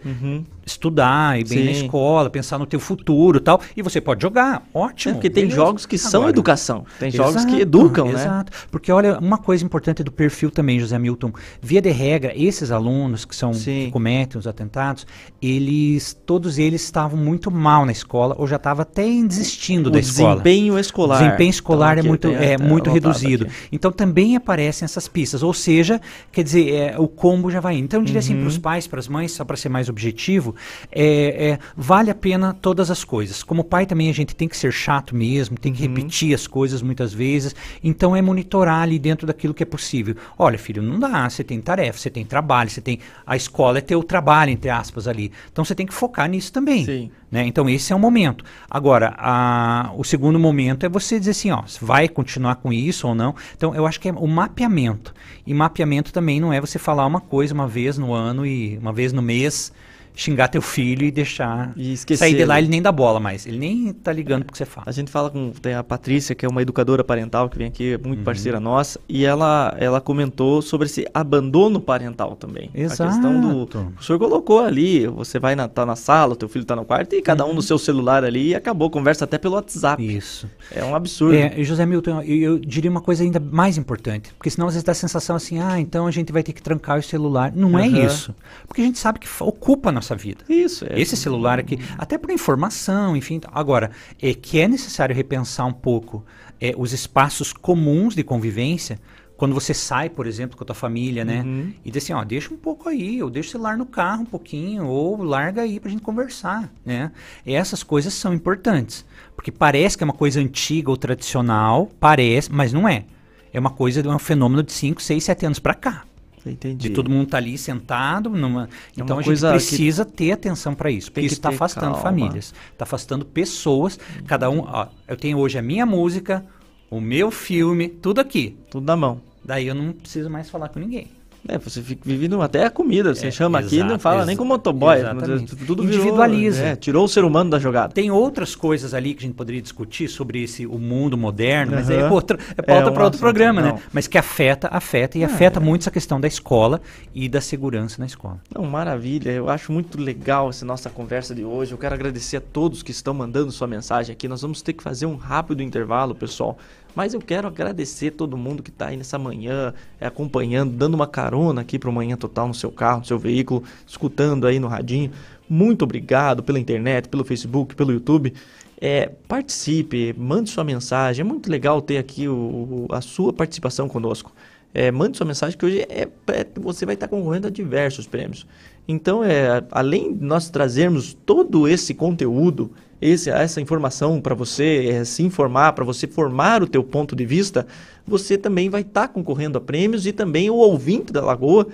Estudar, 0.66 1.40
ir 1.40 1.48
bem 1.48 1.66
na 1.66 1.74
Sim. 1.74 1.84
escola, 1.86 2.30
pensar 2.30 2.60
no 2.60 2.66
teu 2.68 2.80
futuro 2.80 3.40
e 3.40 3.42
tal. 3.42 3.60
E 3.76 3.82
você 3.82 4.00
pode 4.00 4.22
jogar, 4.22 4.62
É, 4.74 4.78
ótimo. 4.78 5.16
porque 5.16 5.28
tem 5.30 5.46
beleza. 5.46 5.56
jogos 5.56 5.86
que 5.88 5.98
são 5.98 6.22
Agora, 6.22 6.30
educação. 6.30 6.86
Tem 7.00 7.10
jogos 7.10 7.44
que 7.44 7.52
Exato, 7.56 7.62
educam, 7.62 8.06
né? 8.06 8.14
Exato. 8.14 8.52
Porque 8.70 8.92
olha, 8.92 9.18
uma 9.18 9.40
coisa 9.40 9.66
importante 9.66 10.04
do 10.04 10.12
perfil 10.12 10.52
também, 10.52 10.80
José 10.80 11.00
Milton, 11.00 11.32
via 11.60 11.82
de 11.82 11.90
regra, 11.90 12.34
esses 12.36 12.70
alunos 12.70 13.26
que 13.26 13.36
são 13.36 13.52
que 13.52 13.90
cometem 13.92 14.38
os 14.38 14.46
atentados, 14.46 15.08
eles 15.42 16.16
todos 16.26 16.60
eles 16.60 16.84
estavam 16.84 17.18
muito 17.20 17.50
mal 17.50 17.84
na 17.86 17.92
escola 17.92 18.36
ou 18.38 18.46
já 18.46 18.58
estavam 18.58 18.84
até 18.84 19.04
desistindo 19.24 19.88
O 19.88 19.90
da 19.90 20.00
escola. 20.00 20.32
desempenho 20.36 20.78
escolar. 20.78 21.20
O 21.20 21.24
desempenho 21.24 21.50
escolar 21.50 21.98
Então, 21.98 22.06
é 22.06 22.08
muito, 22.08 22.28
é 22.28 22.58
muito 22.60 22.90
reduzido. 22.92 23.46
aqui. 23.46 23.54
Então 23.72 23.92
também 23.92 24.36
aparecem 24.36 24.86
essas 24.86 25.08
pistas. 25.08 25.42
Ou 25.42 25.54
seja, 25.54 26.00
quer 26.32 26.44
dizer, 26.44 26.72
é, 26.74 27.00
o 27.00 27.08
combo 27.30 27.52
já 27.52 27.60
vai 27.60 27.76
indo. 27.76 27.86
Então 27.86 28.00
eu 28.00 28.06
diria 28.06 28.20
assim 28.20 28.34
Uhum. 28.34 28.40
para 28.42 28.48
os 28.48 28.58
pais, 28.58 28.88
para 28.88 29.00
as 29.00 29.08
mães, 29.08 29.32
só 29.32 29.46
para 29.46 29.56
ser 29.56 29.70
mais 29.70 29.88
objetivo, 29.90 30.56
é, 30.92 31.52
é, 31.52 31.60
vale 31.78 32.10
a 32.10 32.16
pena 32.16 32.54
todas 32.54 32.90
as 32.90 33.04
coisas. 33.04 33.44
Como 33.44 33.64
pai 33.64 33.86
também 33.86 34.10
a 34.10 34.14
gente 34.14 34.36
tem 34.36 34.48
que 34.48 34.58
ser 34.58 34.72
chato 34.72 35.16
mesmo, 35.16 35.58
tem 35.58 35.72
Uhum. 35.72 35.76
que 35.78 35.82
repetir 35.84 36.34
as 36.34 36.48
coisas 36.48 36.82
muitas 36.82 37.14
vezes. 37.14 37.56
Então 37.84 38.16
é 38.16 38.22
monitorar 38.22 38.82
ali 38.82 38.98
dentro 38.98 39.28
daquilo 39.28 39.54
que 39.54 39.64
é 39.64 39.66
possível. 39.66 40.16
Olha, 40.38 40.58
filho, 40.58 40.82
não 40.82 41.00
dá. 41.00 41.30
Você 41.30 41.44
tem 41.44 41.60
tarefa, 41.62 42.00
você 42.00 42.10
tem 42.10 42.26
trabalho, 42.26 42.70
você 42.70 42.82
tem. 42.82 43.00
A 43.26 43.36
escola 43.36 43.78
é 43.78 43.82
teu 43.82 44.02
trabalho, 44.04 44.52
entre 44.52 44.70
aspas, 44.70 45.08
ali. 45.08 45.32
Então 45.52 45.64
você 45.64 45.76
tem 45.76 45.86
que 45.86 45.94
focar 45.94 46.28
nisso 46.30 46.52
também. 46.52 46.86
Sim. 46.86 47.12
Né? 47.32 47.46
Então 47.46 47.70
esse 47.70 47.94
é 47.94 47.96
o 47.96 48.00
momento. 48.00 48.44
Agora, 48.68 49.14
a- 49.18 49.92
o 49.96 50.04
segundo 50.04 50.40
momento 50.40 50.84
é 50.86 50.90
você 50.90 51.20
dizer 51.20 51.32
assim, 51.32 51.52
ó, 51.52 51.62
vai 51.80 52.08
continuar 52.08 52.56
com 52.56 52.74
isso 52.74 53.08
ou 53.08 53.14
não. 53.14 53.36
Então 53.56 53.76
eu 53.76 53.86
acho 53.86 54.00
que 54.00 54.10
é 54.10 54.12
o 54.12 54.26
mapeamento. 54.28 55.14
E 55.46 55.54
mapeamento 55.54 56.12
também 56.12 56.40
não 56.40 56.52
é 56.52 56.60
você 56.60 56.80
falar 56.80 57.06
uma 57.06 57.19
coisa 57.20 57.54
uma 57.54 57.68
vez 57.68 57.98
no 57.98 58.14
ano 58.14 58.46
e 58.46 58.78
uma 58.78 58.94
vez 58.94 59.14
no 59.14 59.22
mês, 59.22 59.72
xingar 60.20 60.48
teu 60.50 60.62
filho 60.62 61.06
e 61.06 61.12
deixar 61.12 61.72
E 61.78 61.94
esquecer 61.94 62.20
sair 62.26 62.36
de 62.36 62.44
lá 62.46 62.58
ele. 62.58 62.66
ele 62.66 62.72
nem 62.72 62.82
dá 62.82 62.92
bola 62.92 63.20
mais. 63.20 63.46
Ele 63.46 63.58
nem 63.58 63.94
tá 63.94 64.12
ligando 64.12 64.44
pro 64.44 64.52
que 64.52 64.58
você 64.58 64.66
fala. 64.66 64.86
A 64.88 64.92
gente 64.92 65.10
fala 65.10 65.30
com 65.30 65.52
tem 65.52 65.74
a 65.74 65.84
Patrícia, 65.84 66.36
que 66.36 66.46
é 66.46 66.50
uma 66.50 66.62
educadora 66.62 67.04
parental 67.04 67.50
que 67.50 67.58
vem 67.58 67.68
aqui, 67.68 67.94
é 67.94 67.96
Uhum. 67.96 68.02
muito 68.10 68.24
parceira 68.24 68.60
nossa, 68.60 69.00
e 69.08 69.26
ela 69.26 69.76
ela 69.80 70.02
comentou 70.02 70.62
sobre 70.62 70.88
esse 70.88 71.08
abandono 71.14 71.80
parental 71.80 72.36
também. 72.36 72.70
A 72.74 72.78
questão 72.90 73.40
do 73.42 73.58
Exato. 73.62 73.94
o 74.00 74.04
senhor 74.04 74.20
colocou 74.20 74.60
ali, 74.64 75.08
você 75.08 75.40
vai 75.40 75.56
na, 75.56 75.68
tá 75.68 75.86
na 75.86 75.96
sala, 75.96 76.36
teu 76.36 76.50
filho 76.50 76.66
tá 76.66 76.76
no 76.76 76.84
quarto 76.86 77.14
e 77.16 77.22
cada 77.22 77.46
um 77.46 77.54
no 77.54 77.62
seu 77.62 77.78
celular 77.78 78.24
ali 78.24 78.50
e 78.50 78.56
acabou, 78.56 78.90
conversa 78.90 79.26
até 79.26 79.38
pelo 79.38 79.56
WhatsApp. 79.56 80.04
Isso. 80.06 80.50
É 80.72 80.84
um 80.84 80.96
absurdo. 80.96 81.36
É, 81.36 81.64
José 81.64 81.86
Milton, 81.86 82.22
eu, 82.24 82.36
eu 82.54 82.60
diria 82.60 82.90
uma 82.92 83.02
coisa 83.02 83.24
ainda 83.24 83.40
mais 83.40 83.78
importante, 83.78 84.34
porque 84.38 84.50
senão 84.50 84.68
às 84.68 84.74
vezes 84.74 84.84
dá 84.84 84.92
a 84.92 84.96
sensação 84.96 85.36
assim, 85.36 85.60
ah, 85.60 85.80
então 85.80 86.06
a 86.08 86.12
gente 86.12 86.32
vai 86.34 86.44
ter 86.44 86.52
que 86.54 86.62
trancar 86.62 86.98
o 87.00 87.04
celular. 87.04 87.52
Não 87.56 87.78
é 87.80 87.86
Aham. 87.88 88.06
isso. 88.06 88.36
Porque 88.68 88.82
a 88.82 88.86
gente 88.86 89.00
sabe 89.00 89.20
que 89.20 89.28
ocupa 89.40 89.90
a 89.90 89.92
nossa 89.92 90.09
vida. 90.16 90.44
Isso, 90.50 90.86
é. 90.90 91.00
Esse 91.00 91.16
celular 91.16 91.60
aqui, 91.60 91.80
até 91.98 92.18
por 92.18 92.32
informação, 92.32 93.16
enfim. 93.16 93.40
Agora, 93.52 93.92
é 94.22 94.34
que 94.34 94.60
é 94.60 94.68
necessário 94.68 95.16
repensar 95.16 95.66
um 95.66 95.74
pouco 95.74 96.26
é, 96.60 96.74
os 96.78 96.94
espaços 96.94 97.54
comuns 97.54 98.16
de 98.16 98.24
convivência. 98.24 99.00
Quando 99.38 99.54
você 99.54 99.74
sai, 99.74 100.10
por 100.10 100.28
exemplo, 100.28 100.58
com 100.58 100.66
a 100.66 100.68
tua 100.68 100.76
família, 100.76 101.24
né? 101.24 101.44
Uhum. 101.46 101.74
E 101.86 101.90
diz 101.90 102.04
assim, 102.04 102.12
ó, 102.12 102.26
deixa 102.26 102.54
um 102.54 102.58
pouco 102.58 102.90
aí, 102.90 103.24
ou 103.24 103.30
deixa 103.30 103.48
o 103.48 103.52
celular 103.54 103.78
no 103.78 103.86
carro 103.86 104.24
um 104.24 104.26
pouquinho, 104.26 104.86
ou 104.86 105.24
larga 105.24 105.62
aí 105.62 105.80
pra 105.80 105.90
gente 105.90 106.02
conversar, 106.02 106.70
né? 106.86 107.10
E 107.46 107.54
essas 107.54 107.82
coisas 107.82 108.14
são 108.14 108.34
importantes. 108.34 109.06
Porque 109.38 109.50
parece 109.50 109.98
que 109.98 110.04
é 110.04 110.06
uma 110.06 110.14
coisa 110.14 110.42
antiga 110.42 110.90
ou 110.92 110.98
tradicional, 110.98 111.90
parece, 112.02 112.52
mas 112.52 112.74
não 112.74 112.86
é. 112.86 113.06
É 113.54 113.60
uma 113.60 113.70
coisa, 113.70 114.04
de 114.04 114.10
um 114.10 114.20
fenômeno 114.20 114.62
de 114.62 114.74
5, 114.74 115.02
6, 115.02 115.24
7 115.24 115.46
anos 115.46 115.60
pra 115.60 115.74
cá. 115.74 116.04
Entendi. 116.46 116.90
De 116.90 116.90
todo 116.90 117.10
mundo 117.10 117.28
tá 117.28 117.38
ali 117.38 117.58
sentado. 117.58 118.30
Numa... 118.30 118.66
É 118.66 118.68
então 119.02 119.16
uma 119.16 119.16
a 119.16 119.18
gente 119.18 119.26
coisa 119.26 119.48
que 119.48 119.54
precisa 119.54 120.06
ter 120.06 120.32
atenção 120.32 120.74
para 120.74 120.90
isso. 120.92 121.12
Porque 121.12 121.26
isso 121.26 121.36
está 121.36 121.50
afastando 121.50 121.94
calma. 121.94 122.02
famílias. 122.02 122.54
Está 122.72 122.84
afastando 122.84 123.26
pessoas. 123.26 124.00
Cada 124.28 124.50
um. 124.50 124.60
Ó, 124.60 124.88
eu 125.08 125.18
tenho 125.18 125.38
hoje 125.38 125.58
a 125.58 125.62
minha 125.62 125.86
música, 125.86 126.46
o 126.90 127.00
meu 127.00 127.32
filme, 127.32 127.90
tudo 127.90 128.20
aqui. 128.20 128.58
Tudo 128.70 128.86
na 128.86 128.96
mão. 128.96 129.22
Daí 129.44 129.68
eu 129.68 129.76
não 129.76 129.92
preciso 129.92 130.30
mais 130.30 130.50
falar 130.50 130.70
com 130.70 130.80
ninguém. 130.80 131.19
É, 131.48 131.58
você 131.58 131.82
fica 131.82 132.02
vivendo 132.06 132.42
até 132.42 132.66
a 132.66 132.70
comida. 132.70 133.16
Você 133.16 133.28
É, 133.28 133.32
chama 133.32 133.60
aqui 133.60 133.78
e 133.78 133.80
não 133.80 133.88
exato, 133.88 134.02
fala 134.02 134.26
nem 134.26 134.36
com 134.36 134.44
o 134.44 134.48
motoboy. 134.48 134.98
exatamente. 135.00 135.56
Tudo 135.56 135.84
virou- 135.84 135.86
Individualiza. 135.86 136.64
é, 136.64 136.76
tirou 136.76 137.06
o 137.06 137.08
ser 137.08 137.24
humano 137.24 137.50
da 137.50 137.58
jogada. 137.58 137.94
Tem 137.94 138.12
outras 138.12 138.56
coisas 138.56 138.94
ali 138.94 139.14
que 139.14 139.20
a 139.24 139.28
gente 139.28 139.36
poderia 139.36 139.62
discutir 139.62 140.08
sobre 140.10 140.44
esse 140.44 140.66
o 140.68 140.78
mundo 140.78 141.18
moderno, 141.18 141.74
mas 141.76 141.90
é 141.90 142.08
outra, 142.10 142.38
é 142.38 142.54
É 142.58 142.62
pauta 142.62 142.92
um 142.92 142.94
para 142.94 143.04
outro 143.06 143.20
programa, 143.20 143.62
não. 143.62 143.76
né? 143.76 143.82
Mas 143.94 144.06
que 144.08 144.18
afeta, 144.18 144.68
afeta 144.70 145.18
e 145.18 145.24
afeta 145.24 145.60
muito 145.60 145.82
essa 145.84 145.92
questão 145.92 146.20
da 146.20 146.28
escola 146.28 146.82
e 147.16 147.30
da 147.30 147.40
segurança 147.42 147.96
na 148.00 148.06
escola. 148.06 148.40
Não, 148.54 148.66
maravilha. 148.66 149.32
Eu 149.32 149.50
acho 149.50 149.72
muito 149.72 150.00
legal 150.00 150.50
essa 150.50 150.66
nossa 150.66 150.90
conversa 150.90 151.34
de 151.34 151.44
hoje. 151.46 151.72
Eu 151.72 151.78
quero 151.78 151.96
agradecer 151.96 152.38
a 152.38 152.42
todos 152.42 152.84
que 152.84 152.92
estão 152.92 153.14
mandando 153.14 153.52
sua 153.52 153.66
mensagem 153.68 154.12
aqui. 154.14 154.28
Nós 154.28 154.42
vamos 154.42 154.62
ter 154.62 154.74
que 154.74 154.84
fazer 154.84 155.06
um 155.06 155.16
rápido 155.16 155.64
intervalo, 155.64 156.14
pessoal. 156.14 156.58
Mas 156.96 157.14
eu 157.14 157.20
quero 157.22 157.48
agradecer 157.48 158.12
todo 158.12 158.36
mundo 158.36 158.62
que 158.64 158.70
está 158.70 158.88
aí 158.88 158.98
nessa 158.98 159.18
manhã, 159.18 159.74
é, 160.00 160.08
acompanhando, 160.08 160.72
dando 160.74 160.96
uma 160.96 161.08
carona 161.08 161.62
aqui 161.62 161.78
para 161.80 161.90
o 161.90 161.94
Manhã 161.94 162.18
Total 162.18 162.48
no 162.48 162.54
seu 162.54 162.72
carro, 162.72 163.00
no 163.00 163.06
seu 163.06 163.18
veículo, 163.18 163.64
escutando 163.88 164.46
aí 164.48 164.60
no 164.60 164.68
radinho. 164.68 165.12
Muito 165.48 165.84
obrigado 165.84 166.44
pela 166.44 166.60
internet, 166.60 167.08
pelo 167.08 167.24
Facebook, 167.24 167.76
pelo 167.76 167.92
YouTube. 167.92 168.34
É, 168.82 169.12
participe, 169.28 170.14
mande 170.18 170.50
sua 170.50 170.64
mensagem. 170.64 171.22
É 171.22 171.24
muito 171.24 171.50
legal 171.50 171.82
ter 171.82 171.98
aqui 171.98 172.28
o- 172.28 172.88
o- 172.90 172.94
a 172.94 173.02
sua 173.02 173.32
participação 173.34 173.88
conosco. 173.88 174.32
É, 174.74 174.92
mande 174.92 175.18
sua 175.18 175.26
mensagem 175.26 175.58
que 175.58 175.66
hoje 175.66 175.80
é, 175.90 176.08
é- 176.28 176.48
você 176.60 176.86
vai 176.86 176.94
estar 176.94 177.08
concorrendo 177.08 177.48
a 177.48 177.50
diversos 177.50 178.08
prêmios. 178.08 178.46
Então, 178.88 179.24
é, 179.24 179.64
além 179.72 180.14
de 180.14 180.24
nós 180.24 180.50
trazermos 180.50 181.14
todo 181.26 181.68
esse 181.68 181.94
conteúdo, 181.94 182.72
esse, 183.02 183.30
essa 183.30 183.62
informação 183.62 184.20
para 184.20 184.36
você 184.36 184.88
é, 184.90 185.04
se 185.06 185.24
informar, 185.24 185.74
para 185.74 185.86
você 185.86 186.08
formar 186.08 186.62
o 186.62 186.68
teu 186.68 186.84
ponto 186.84 187.16
de 187.16 187.26
vista, 187.26 187.66
você 188.06 188.38
também 188.38 188.70
vai 188.70 188.82
estar 188.82 189.08
concorrendo 189.08 189.58
a 189.58 189.62
prêmios 189.62 190.06
e 190.06 190.12
também 190.12 190.50
o 190.50 190.56
ouvinte 190.56 191.14
da 191.14 191.24
Lagoa 191.24 191.68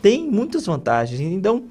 tem 0.00 0.26
muitas 0.30 0.66
vantagens. 0.66 1.20
Então, 1.20 1.64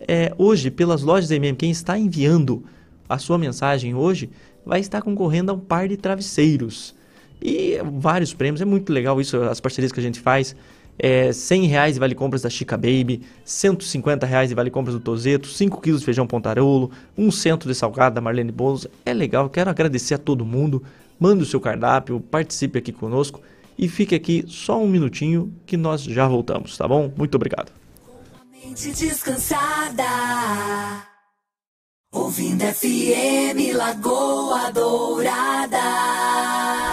é, 0.00 0.32
hoje, 0.38 0.70
pelas 0.70 1.02
lojas 1.02 1.30
MM, 1.30 1.56
quem 1.56 1.70
está 1.70 1.98
enviando 1.98 2.64
a 3.08 3.18
sua 3.18 3.38
mensagem 3.38 3.94
hoje 3.94 4.30
vai 4.64 4.80
estar 4.80 5.02
concorrendo 5.02 5.52
a 5.52 5.54
um 5.54 5.60
par 5.60 5.88
de 5.88 5.96
travesseiros. 5.96 6.94
E 7.40 7.78
vários 7.98 8.32
prêmios, 8.32 8.60
é 8.60 8.64
muito 8.64 8.92
legal 8.92 9.20
isso, 9.20 9.36
as 9.42 9.60
parcerias 9.60 9.92
que 9.92 10.00
a 10.00 10.02
gente 10.02 10.18
faz. 10.18 10.56
É, 10.98 11.32
100 11.32 11.66
reais 11.66 11.98
vale 11.98 12.14
compras 12.14 12.42
da 12.42 12.50
Chica 12.50 12.76
Baby, 12.76 13.22
150 13.44 14.26
reais 14.26 14.52
vale 14.52 14.70
compras 14.70 14.94
do 14.94 15.00
Tozeto, 15.00 15.48
5 15.48 15.80
quilos 15.80 16.00
de 16.00 16.06
feijão 16.06 16.26
pontarolo, 16.26 16.90
um 17.16 17.30
centro 17.30 17.68
de 17.68 17.74
salgado 17.74 18.14
da 18.14 18.20
Marlene 18.20 18.52
Bolos. 18.52 18.86
É 19.04 19.12
legal, 19.12 19.50
quero 19.50 19.70
agradecer 19.70 20.14
a 20.14 20.18
todo 20.18 20.44
mundo. 20.44 20.82
Mande 21.18 21.42
o 21.42 21.46
seu 21.46 21.60
cardápio, 21.60 22.20
participe 22.20 22.78
aqui 22.78 22.92
conosco 22.92 23.40
e 23.78 23.88
fique 23.88 24.14
aqui 24.14 24.44
só 24.46 24.82
um 24.82 24.88
minutinho 24.88 25.52
que 25.66 25.76
nós 25.76 26.02
já 26.02 26.26
voltamos, 26.26 26.76
tá 26.76 26.86
bom? 26.86 27.12
Muito 27.16 27.34
obrigado. 27.34 27.72
descansada, 28.74 30.04
ouvindo 32.12 32.64
FM 32.64 33.74
Lagoa 33.74 34.70
Dourada. 34.72 36.85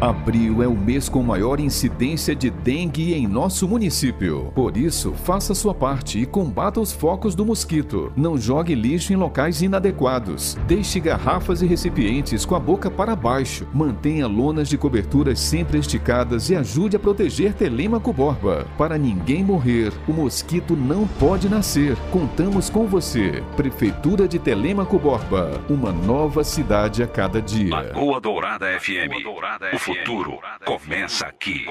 Abril 0.00 0.62
é 0.62 0.66
o 0.66 0.74
mês 0.74 1.10
com 1.10 1.22
maior 1.22 1.60
incidência 1.60 2.34
de 2.34 2.48
dengue 2.48 3.12
em 3.12 3.26
nosso 3.26 3.68
município. 3.68 4.50
Por 4.54 4.74
isso, 4.74 5.12
faça 5.12 5.54
sua 5.54 5.74
parte 5.74 6.18
e 6.18 6.24
combata 6.24 6.80
os 6.80 6.90
focos 6.90 7.34
do 7.34 7.44
mosquito. 7.44 8.10
Não 8.16 8.38
jogue 8.38 8.74
lixo 8.74 9.12
em 9.12 9.16
locais 9.16 9.60
inadequados. 9.60 10.56
Deixe 10.66 10.98
garrafas 11.00 11.60
e 11.60 11.66
recipientes 11.66 12.46
com 12.46 12.54
a 12.54 12.58
boca 12.58 12.90
para 12.90 13.14
baixo. 13.14 13.68
Mantenha 13.74 14.26
lonas 14.26 14.70
de 14.70 14.78
coberturas 14.78 15.38
sempre 15.38 15.78
esticadas 15.78 16.48
e 16.48 16.56
ajude 16.56 16.96
a 16.96 16.98
proteger 16.98 17.52
Telêmaco 17.52 18.10
Borba. 18.10 18.66
Para 18.78 18.96
ninguém 18.96 19.44
morrer, 19.44 19.92
o 20.08 20.14
mosquito 20.14 20.74
não 20.74 21.06
pode 21.06 21.46
nascer. 21.46 21.94
Contamos 22.10 22.70
com 22.70 22.86
você. 22.86 23.42
Prefeitura 23.54 24.26
de 24.26 24.38
Telêmaco 24.38 24.98
Borba. 24.98 25.60
Uma 25.68 25.92
nova 25.92 26.42
cidade 26.42 27.02
a 27.02 27.06
cada 27.06 27.42
dia. 27.42 27.68
Lagoa 27.68 28.18
Dourada 28.18 28.66
FM. 28.80 29.12
Lagoa 29.12 29.22
Dourada 29.22 29.78
FM 29.78 29.89
futuro 29.90 30.38
começa 30.64 31.26
aqui. 31.26 31.66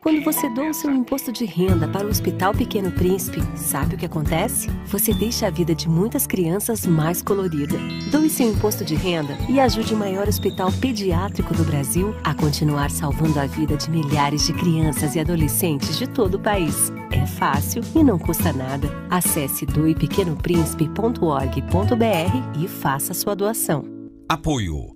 Quando 0.00 0.22
você 0.22 0.48
doa 0.50 0.68
o 0.70 0.74
seu 0.74 0.92
imposto 0.92 1.32
de 1.32 1.46
renda 1.46 1.88
para 1.88 2.06
o 2.06 2.10
Hospital 2.10 2.52
Pequeno 2.52 2.92
Príncipe, 2.92 3.40
sabe 3.56 3.94
o 3.94 3.98
que 3.98 4.04
acontece? 4.04 4.68
Você 4.86 5.14
deixa 5.14 5.46
a 5.46 5.50
vida 5.50 5.74
de 5.74 5.88
muitas 5.88 6.26
crianças 6.26 6.86
mais 6.86 7.22
colorida. 7.22 7.78
Doe 8.10 8.28
seu 8.28 8.50
imposto 8.50 8.84
de 8.84 8.94
renda 8.94 9.34
e 9.48 9.58
ajude 9.58 9.94
o 9.94 9.96
maior 9.96 10.28
hospital 10.28 10.70
pediátrico 10.72 11.54
do 11.54 11.64
Brasil 11.64 12.14
a 12.22 12.34
continuar 12.34 12.90
salvando 12.90 13.40
a 13.40 13.46
vida 13.46 13.74
de 13.76 13.90
milhares 13.90 14.46
de 14.46 14.52
crianças 14.52 15.14
e 15.14 15.20
adolescentes 15.20 15.96
de 15.98 16.06
todo 16.06 16.34
o 16.34 16.40
país. 16.40 16.92
É 17.10 17.24
fácil 17.26 17.82
e 17.94 18.04
não 18.04 18.18
custa 18.18 18.52
nada. 18.52 18.86
Acesse 19.08 19.64
doepequenoprincipe.org.br 19.64 22.62
e 22.62 22.68
faça 22.68 23.14
sua 23.14 23.34
doação. 23.34 23.82
Apoio 24.28 24.95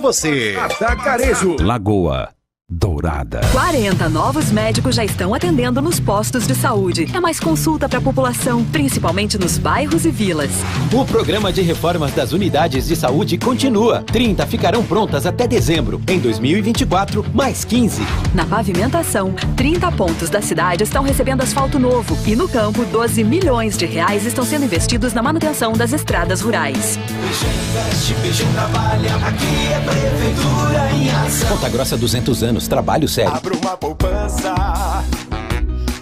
você. 0.00 0.56
Atacarejo. 0.60 1.56
Lagoa 1.60 2.39
Dourada. 2.72 3.40
40 3.50 4.08
novos 4.08 4.52
médicos 4.52 4.94
já 4.94 5.04
estão 5.04 5.34
atendendo 5.34 5.82
nos 5.82 5.98
postos 5.98 6.46
de 6.46 6.54
saúde. 6.54 7.10
É 7.12 7.18
mais 7.18 7.40
consulta 7.40 7.88
para 7.88 7.98
a 7.98 8.00
população, 8.00 8.64
principalmente 8.64 9.36
nos 9.36 9.58
bairros 9.58 10.04
e 10.04 10.10
vilas. 10.12 10.52
O 10.92 11.04
programa 11.04 11.52
de 11.52 11.62
reformas 11.62 12.12
das 12.12 12.30
unidades 12.30 12.86
de 12.86 12.94
saúde 12.94 13.36
continua. 13.38 14.04
30 14.04 14.46
ficarão 14.46 14.84
prontas 14.84 15.26
até 15.26 15.48
dezembro. 15.48 16.00
Em 16.06 16.20
2024, 16.20 17.26
mais 17.34 17.64
15. 17.64 18.02
Na 18.32 18.46
pavimentação, 18.46 19.34
30 19.56 19.90
pontos 19.90 20.30
da 20.30 20.40
cidade 20.40 20.84
estão 20.84 21.02
recebendo 21.02 21.42
asfalto 21.42 21.76
novo. 21.76 22.16
E 22.24 22.36
no 22.36 22.48
campo, 22.48 22.84
12 22.84 23.24
milhões 23.24 23.76
de 23.76 23.84
reais 23.84 24.24
estão 24.24 24.44
sendo 24.44 24.66
investidos 24.66 25.12
na 25.12 25.24
manutenção 25.24 25.72
das 25.72 25.92
estradas 25.92 26.40
rurais. 26.40 26.96
investe, 27.18 28.44
trabalha. 28.54 29.16
Aqui 29.26 29.72
é 29.72 29.80
Prefeitura 29.80 30.92
em 30.92 31.10
ação. 31.10 31.48
Ponta 31.48 31.68
Grossa 31.68 31.96
200 31.96 32.44
anos 32.44 32.59
anos, 32.60 32.68
trabalho 32.68 33.08
sério. 33.08 33.32
Abra 33.32 33.54
uma 33.56 33.76
poupança. 33.76 34.54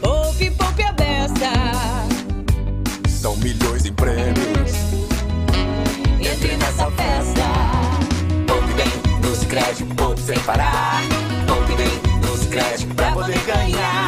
Poupe, 0.00 0.50
poupe 0.50 0.82
a 0.82 0.92
beça. 0.92 1.52
São 3.08 3.36
milhões 3.36 3.86
em 3.86 3.92
prêmios. 3.92 4.72
Entre 6.20 6.56
nessa 6.56 6.90
festa. 6.90 7.48
Poupe 8.46 8.72
bem, 8.74 9.20
nos 9.22 9.44
créditos, 9.44 9.94
poupe 9.94 10.20
sem 10.20 10.38
parar. 10.40 11.00
Poupe 11.46 11.74
bem, 11.74 12.20
nos 12.28 12.46
créditos, 12.46 12.94
pra 12.94 13.12
poder 13.12 13.38
ganhar. 13.46 14.07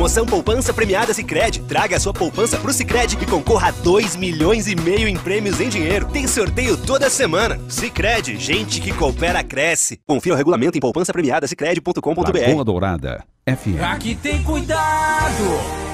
Promoção 0.00 0.24
Poupança 0.24 0.72
Premiada 0.72 1.12
Sicredi. 1.12 1.60
Traga 1.60 1.98
a 1.98 2.00
sua 2.00 2.14
poupança 2.14 2.56
pro 2.56 2.72
Sicredi 2.72 3.18
e 3.20 3.26
concorra 3.26 3.68
a 3.68 3.70
2 3.70 4.16
milhões 4.16 4.66
e 4.66 4.74
meio 4.74 5.06
em 5.06 5.14
prêmios 5.14 5.60
em 5.60 5.68
dinheiro. 5.68 6.08
Tem 6.08 6.26
sorteio 6.26 6.74
toda 6.74 7.10
semana. 7.10 7.60
Sicredi, 7.68 8.38
gente 8.38 8.80
que 8.80 8.94
coopera 8.94 9.44
cresce. 9.44 10.00
Confira 10.06 10.34
o 10.34 10.38
regulamento 10.38 10.78
em 10.78 10.80
poupança 10.80 11.12
premiada 11.12 11.46
sicredi.com.br. 11.46 12.14
Lagoa 12.14 12.64
Dourada 12.64 13.22
FM. 13.46 13.82
Aqui 13.82 14.14
tem 14.14 14.42
cuidado. 14.42 15.89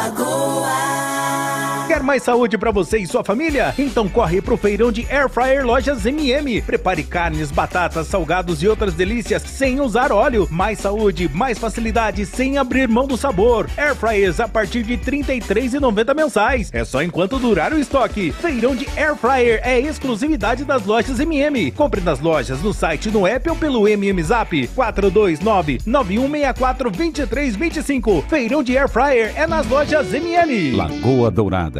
lagoa. 0.00 1.69
Quer 1.90 2.04
mais 2.04 2.22
saúde 2.22 2.56
para 2.56 2.70
você 2.70 2.98
e 2.98 3.06
sua 3.06 3.24
família? 3.24 3.74
Então 3.76 4.08
corre 4.08 4.40
pro 4.40 4.56
feirão 4.56 4.92
de 4.92 5.04
Air 5.10 5.28
Fryer 5.28 5.66
Lojas 5.66 6.06
MM. 6.06 6.62
Prepare 6.62 7.02
carnes, 7.02 7.50
batatas, 7.50 8.06
salgados 8.06 8.62
e 8.62 8.68
outras 8.68 8.94
delícias 8.94 9.42
sem 9.42 9.80
usar 9.80 10.12
óleo. 10.12 10.46
Mais 10.52 10.78
saúde, 10.78 11.28
mais 11.34 11.58
facilidade 11.58 12.24
sem 12.24 12.58
abrir 12.58 12.86
mão 12.86 13.08
do 13.08 13.16
sabor. 13.16 13.68
Air 13.76 13.96
Fryers 13.96 14.38
a 14.38 14.46
partir 14.46 14.84
de 14.84 14.94
R$ 14.94 15.00
33,90 15.04 16.14
mensais. 16.14 16.70
É 16.72 16.84
só 16.84 17.02
enquanto 17.02 17.40
durar 17.40 17.72
o 17.72 17.78
estoque. 17.80 18.30
Feirão 18.30 18.76
de 18.76 18.86
Air 18.96 19.16
Fryer 19.16 19.60
é 19.64 19.80
exclusividade 19.80 20.64
das 20.64 20.86
lojas 20.86 21.18
MM. 21.18 21.72
Compre 21.72 22.00
nas 22.00 22.20
lojas, 22.20 22.62
no 22.62 22.72
site, 22.72 23.10
no 23.10 23.26
app 23.26 23.50
ou 23.50 23.56
pelo 23.56 23.88
MM 23.88 24.22
Zap 24.22 24.68
429 24.68 25.80
9164 25.84 26.88
2325. 26.92 28.24
Feirão 28.28 28.62
de 28.62 28.78
Air 28.78 28.88
Fryer 28.88 29.32
é 29.34 29.44
nas 29.44 29.66
lojas 29.66 30.14
MM. 30.14 30.76
Lagoa 30.76 31.32
Dourada. 31.32 31.79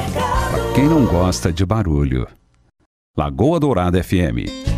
Quem 0.73 0.87
não 0.87 1.05
gosta 1.05 1.51
de 1.51 1.65
barulho? 1.65 2.25
Lagoa 3.17 3.59
Dourada 3.59 4.01
FM. 4.01 4.70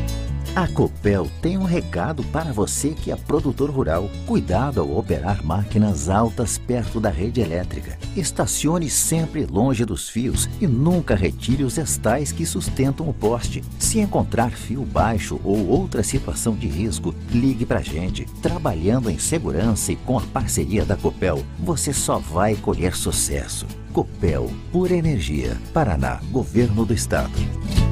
A 0.55 0.67
Copel 0.67 1.27
tem 1.41 1.57
um 1.57 1.63
recado 1.63 2.23
para 2.25 2.53
você 2.53 2.89
que 2.89 3.11
é 3.11 3.15
produtor 3.15 3.71
rural. 3.71 4.07
Cuidado 4.27 4.81
ao 4.81 4.97
operar 4.99 5.43
máquinas 5.43 6.09
altas 6.09 6.59
perto 6.59 6.99
da 6.99 7.09
rede 7.09 7.41
elétrica. 7.41 7.97
Estacione 8.15 8.87
sempre 8.87 9.47
longe 9.47 9.83
dos 9.83 10.07
fios 10.07 10.47
e 10.61 10.67
nunca 10.67 11.15
retire 11.15 11.63
os 11.63 11.79
estais 11.79 12.31
que 12.31 12.45
sustentam 12.45 13.09
o 13.09 13.13
poste. 13.13 13.63
Se 13.79 13.99
encontrar 13.99 14.51
fio 14.51 14.85
baixo 14.85 15.41
ou 15.43 15.67
outra 15.67 16.03
situação 16.03 16.53
de 16.53 16.67
risco, 16.67 17.15
ligue 17.31 17.65
para 17.65 17.79
a 17.79 17.83
gente. 17.83 18.25
Trabalhando 18.39 19.09
em 19.09 19.17
segurança 19.17 19.91
e 19.91 19.95
com 19.95 20.19
a 20.19 20.21
parceria 20.21 20.85
da 20.85 20.95
Copel, 20.95 21.43
você 21.57 21.91
só 21.91 22.19
vai 22.19 22.55
colher 22.55 22.95
sucesso. 22.95 23.65
Copel, 23.91 24.51
por 24.71 24.91
energia. 24.91 25.57
Paraná, 25.73 26.21
Governo 26.29 26.85
do 26.85 26.93
Estado. 26.93 27.33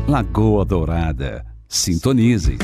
Lagoa 0.08 0.64
Dourada. 0.64 1.51
Sintonize. 1.72 2.58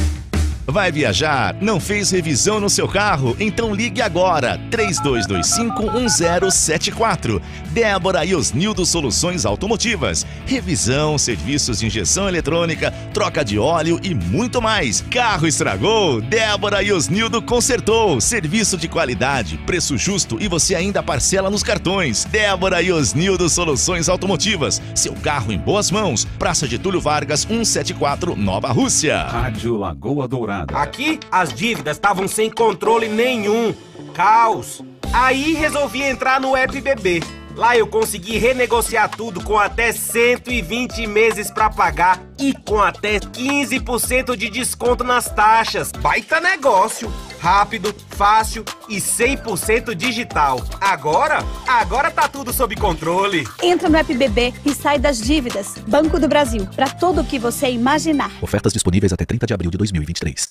Vai 0.69 0.91
viajar? 0.91 1.55
Não 1.61 1.79
fez 1.79 2.11
revisão 2.11 2.59
no 2.59 2.69
seu 2.69 2.89
carro? 2.89 3.37
Então 3.39 3.73
ligue 3.73 4.01
agora, 4.01 4.59
32251074. 4.69 7.41
Débora 7.71 8.25
e 8.25 8.35
Osnildo 8.35 8.85
Soluções 8.85 9.45
Automotivas. 9.45 10.27
Revisão, 10.45 11.17
serviços 11.17 11.79
de 11.79 11.85
injeção 11.85 12.27
eletrônica, 12.27 12.91
troca 13.13 13.45
de 13.45 13.57
óleo 13.57 13.97
e 14.03 14.13
muito 14.13 14.61
mais. 14.61 14.99
Carro 15.09 15.47
estragou? 15.47 16.19
Débora 16.19 16.83
e 16.83 16.91
Osnildo 16.91 17.41
consertou. 17.41 18.19
Serviço 18.19 18.75
de 18.75 18.89
qualidade, 18.89 19.57
preço 19.59 19.97
justo 19.97 20.35
e 20.37 20.49
você 20.49 20.75
ainda 20.75 21.01
parcela 21.01 21.49
nos 21.49 21.63
cartões. 21.63 22.25
Débora 22.25 22.81
e 22.81 22.91
Osnildo 22.91 23.47
Soluções 23.47 24.09
Automotivas. 24.09 24.81
Seu 24.93 25.13
carro 25.13 25.53
em 25.53 25.57
boas 25.57 25.89
mãos. 25.89 26.25
Praça 26.37 26.67
de 26.67 26.77
Túlio 26.77 26.99
Vargas, 26.99 27.43
174, 27.43 28.35
Nova 28.35 28.69
Rússia. 28.73 29.23
Rádio 29.23 29.77
Lagoa 29.77 30.27
Dourada. 30.27 30.56
Aqui 30.73 31.19
as 31.31 31.53
dívidas 31.53 31.97
estavam 31.97 32.27
sem 32.27 32.49
controle 32.49 33.07
nenhum. 33.07 33.73
Caos. 34.13 34.81
Aí 35.13 35.53
resolvi 35.53 36.01
entrar 36.01 36.39
no 36.39 36.55
App 36.55 36.79
BB. 36.79 37.36
Lá 37.57 37.75
eu 37.75 37.87
consegui 37.87 38.37
renegociar 38.37 39.09
tudo 39.09 39.43
com 39.43 39.57
até 39.57 39.91
120 39.91 41.07
meses 41.07 41.49
para 41.49 41.71
pagar 41.71 42.23
e 42.39 42.53
com 42.53 42.79
até 42.79 43.19
15% 43.19 44.37
de 44.37 44.47
desconto 44.47 45.03
nas 45.03 45.27
taxas. 45.27 45.91
Baita 45.91 46.39
negócio! 46.39 47.11
Rápido, 47.39 47.95
fácil 48.11 48.63
e 48.87 48.97
100% 48.97 49.95
digital. 49.95 50.63
Agora, 50.79 51.39
agora 51.67 52.11
tá 52.11 52.27
tudo 52.27 52.53
sob 52.53 52.75
controle. 52.75 53.47
Entra 53.63 53.89
no 53.89 53.97
App 53.97 54.13
BB 54.13 54.53
e 54.63 54.73
sai 54.75 54.99
das 54.99 55.19
dívidas. 55.19 55.75
Banco 55.87 56.19
do 56.19 56.27
Brasil, 56.27 56.67
para 56.75 56.89
tudo 56.89 57.21
o 57.21 57.25
que 57.25 57.39
você 57.39 57.69
imaginar. 57.69 58.31
Ofertas 58.39 58.73
disponíveis 58.73 59.11
até 59.11 59.25
30 59.25 59.47
de 59.47 59.53
abril 59.53 59.71
de 59.71 59.77
2023. 59.79 60.49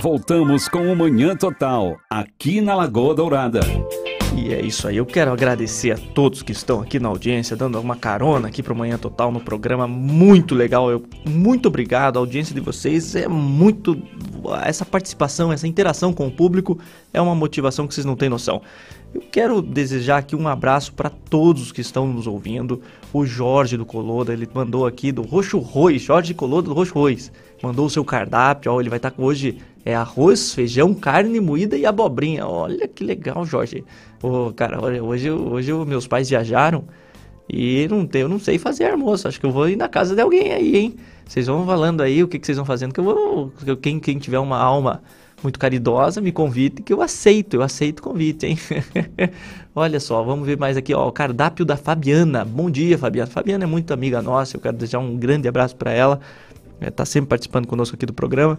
Voltamos 0.00 0.68
com 0.68 0.92
o 0.92 0.94
Manhã 0.94 1.34
Total, 1.34 1.98
aqui 2.08 2.60
na 2.60 2.72
Lagoa 2.72 3.16
Dourada. 3.16 3.60
E 4.36 4.54
é 4.54 4.60
isso 4.64 4.86
aí, 4.86 4.96
eu 4.96 5.04
quero 5.04 5.32
agradecer 5.32 5.90
a 5.90 5.98
todos 5.98 6.40
que 6.40 6.52
estão 6.52 6.80
aqui 6.80 7.00
na 7.00 7.08
audiência, 7.08 7.56
dando 7.56 7.80
uma 7.80 7.96
carona 7.96 8.46
aqui 8.46 8.62
para 8.62 8.72
o 8.72 8.76
Manhã 8.76 8.96
Total 8.96 9.32
no 9.32 9.40
programa, 9.40 9.88
muito 9.88 10.54
legal, 10.54 10.88
eu, 10.88 11.02
muito 11.26 11.66
obrigado, 11.66 12.16
a 12.16 12.20
audiência 12.20 12.54
de 12.54 12.60
vocês 12.60 13.16
é 13.16 13.26
muito, 13.26 14.00
essa 14.64 14.84
participação, 14.84 15.52
essa 15.52 15.66
interação 15.66 16.12
com 16.12 16.28
o 16.28 16.30
público 16.30 16.78
é 17.12 17.20
uma 17.20 17.34
motivação 17.34 17.88
que 17.88 17.92
vocês 17.92 18.06
não 18.06 18.14
têm 18.14 18.28
noção. 18.28 18.62
Eu 19.12 19.22
quero 19.32 19.60
desejar 19.60 20.18
aqui 20.18 20.36
um 20.36 20.46
abraço 20.46 20.92
para 20.92 21.10
todos 21.10 21.72
que 21.72 21.80
estão 21.80 22.06
nos 22.06 22.28
ouvindo, 22.28 22.80
o 23.12 23.26
Jorge 23.26 23.76
do 23.76 23.84
Coloda, 23.84 24.32
ele 24.32 24.48
mandou 24.54 24.86
aqui 24.86 25.10
do 25.10 25.22
Roxo 25.22 25.58
Rois, 25.58 26.02
Jorge 26.02 26.34
Coloda 26.34 26.68
do 26.68 26.74
Roxo 26.74 26.94
Rois, 26.94 27.32
mandou 27.62 27.86
o 27.86 27.90
seu 27.90 28.04
cardápio, 28.04 28.72
ó, 28.72 28.80
ele 28.80 28.88
vai 28.88 28.98
estar 28.98 29.10
com 29.10 29.22
hoje 29.22 29.58
é 29.84 29.94
arroz, 29.94 30.52
feijão, 30.52 30.92
carne 30.92 31.40
moída 31.40 31.74
e 31.74 31.86
abobrinha. 31.86 32.46
Olha 32.46 32.86
que 32.86 33.02
legal, 33.02 33.46
Jorge. 33.46 33.82
Ô, 34.22 34.52
cara, 34.52 34.78
olha, 34.82 35.02
hoje, 35.02 35.30
hoje 35.30 35.72
meus 35.72 36.06
pais 36.06 36.28
viajaram 36.28 36.84
e 37.48 37.88
não 37.88 38.06
tem, 38.06 38.20
eu 38.20 38.28
não 38.28 38.38
sei 38.38 38.58
fazer 38.58 38.90
almoço. 38.90 39.26
Acho 39.26 39.40
que 39.40 39.46
eu 39.46 39.50
vou 39.50 39.66
ir 39.66 39.76
na 39.76 39.88
casa 39.88 40.14
de 40.14 40.20
alguém 40.20 40.52
aí, 40.52 40.76
hein? 40.76 40.96
Vocês 41.26 41.46
vão 41.46 41.64
falando 41.64 42.02
aí 42.02 42.22
o 42.22 42.28
que, 42.28 42.38
que 42.38 42.46
vocês 42.46 42.58
vão 42.58 42.66
fazendo, 42.66 42.92
que 42.92 43.00
eu 43.00 43.04
vou. 43.04 43.52
Quem, 43.80 43.98
quem 43.98 44.18
tiver 44.18 44.38
uma 44.38 44.58
alma 44.58 45.02
muito 45.42 45.58
caridosa, 45.58 46.20
me 46.20 46.32
convite, 46.32 46.82
que 46.82 46.92
eu 46.92 47.00
aceito, 47.00 47.54
eu 47.54 47.62
aceito 47.62 48.00
o 48.00 48.02
convite, 48.02 48.46
hein? 48.46 48.58
Olha 49.74 50.00
só, 50.00 50.22
vamos 50.22 50.46
ver 50.46 50.58
mais 50.58 50.76
aqui, 50.76 50.92
ó, 50.92 51.06
o 51.06 51.12
cardápio 51.12 51.64
da 51.64 51.76
Fabiana. 51.76 52.44
Bom 52.44 52.68
dia, 52.68 52.98
Fabiana. 52.98 53.30
Fabiana 53.30 53.64
é 53.64 53.66
muito 53.66 53.94
amiga 53.94 54.20
nossa, 54.20 54.56
eu 54.56 54.60
quero 54.60 54.76
desejar 54.76 54.98
um 54.98 55.16
grande 55.16 55.46
abraço 55.48 55.76
para 55.76 55.92
ela. 55.92 56.20
É, 56.80 56.90
tá 56.90 57.04
sempre 57.04 57.28
participando 57.28 57.66
conosco 57.66 57.96
aqui 57.96 58.06
do 58.06 58.12
programa. 58.12 58.58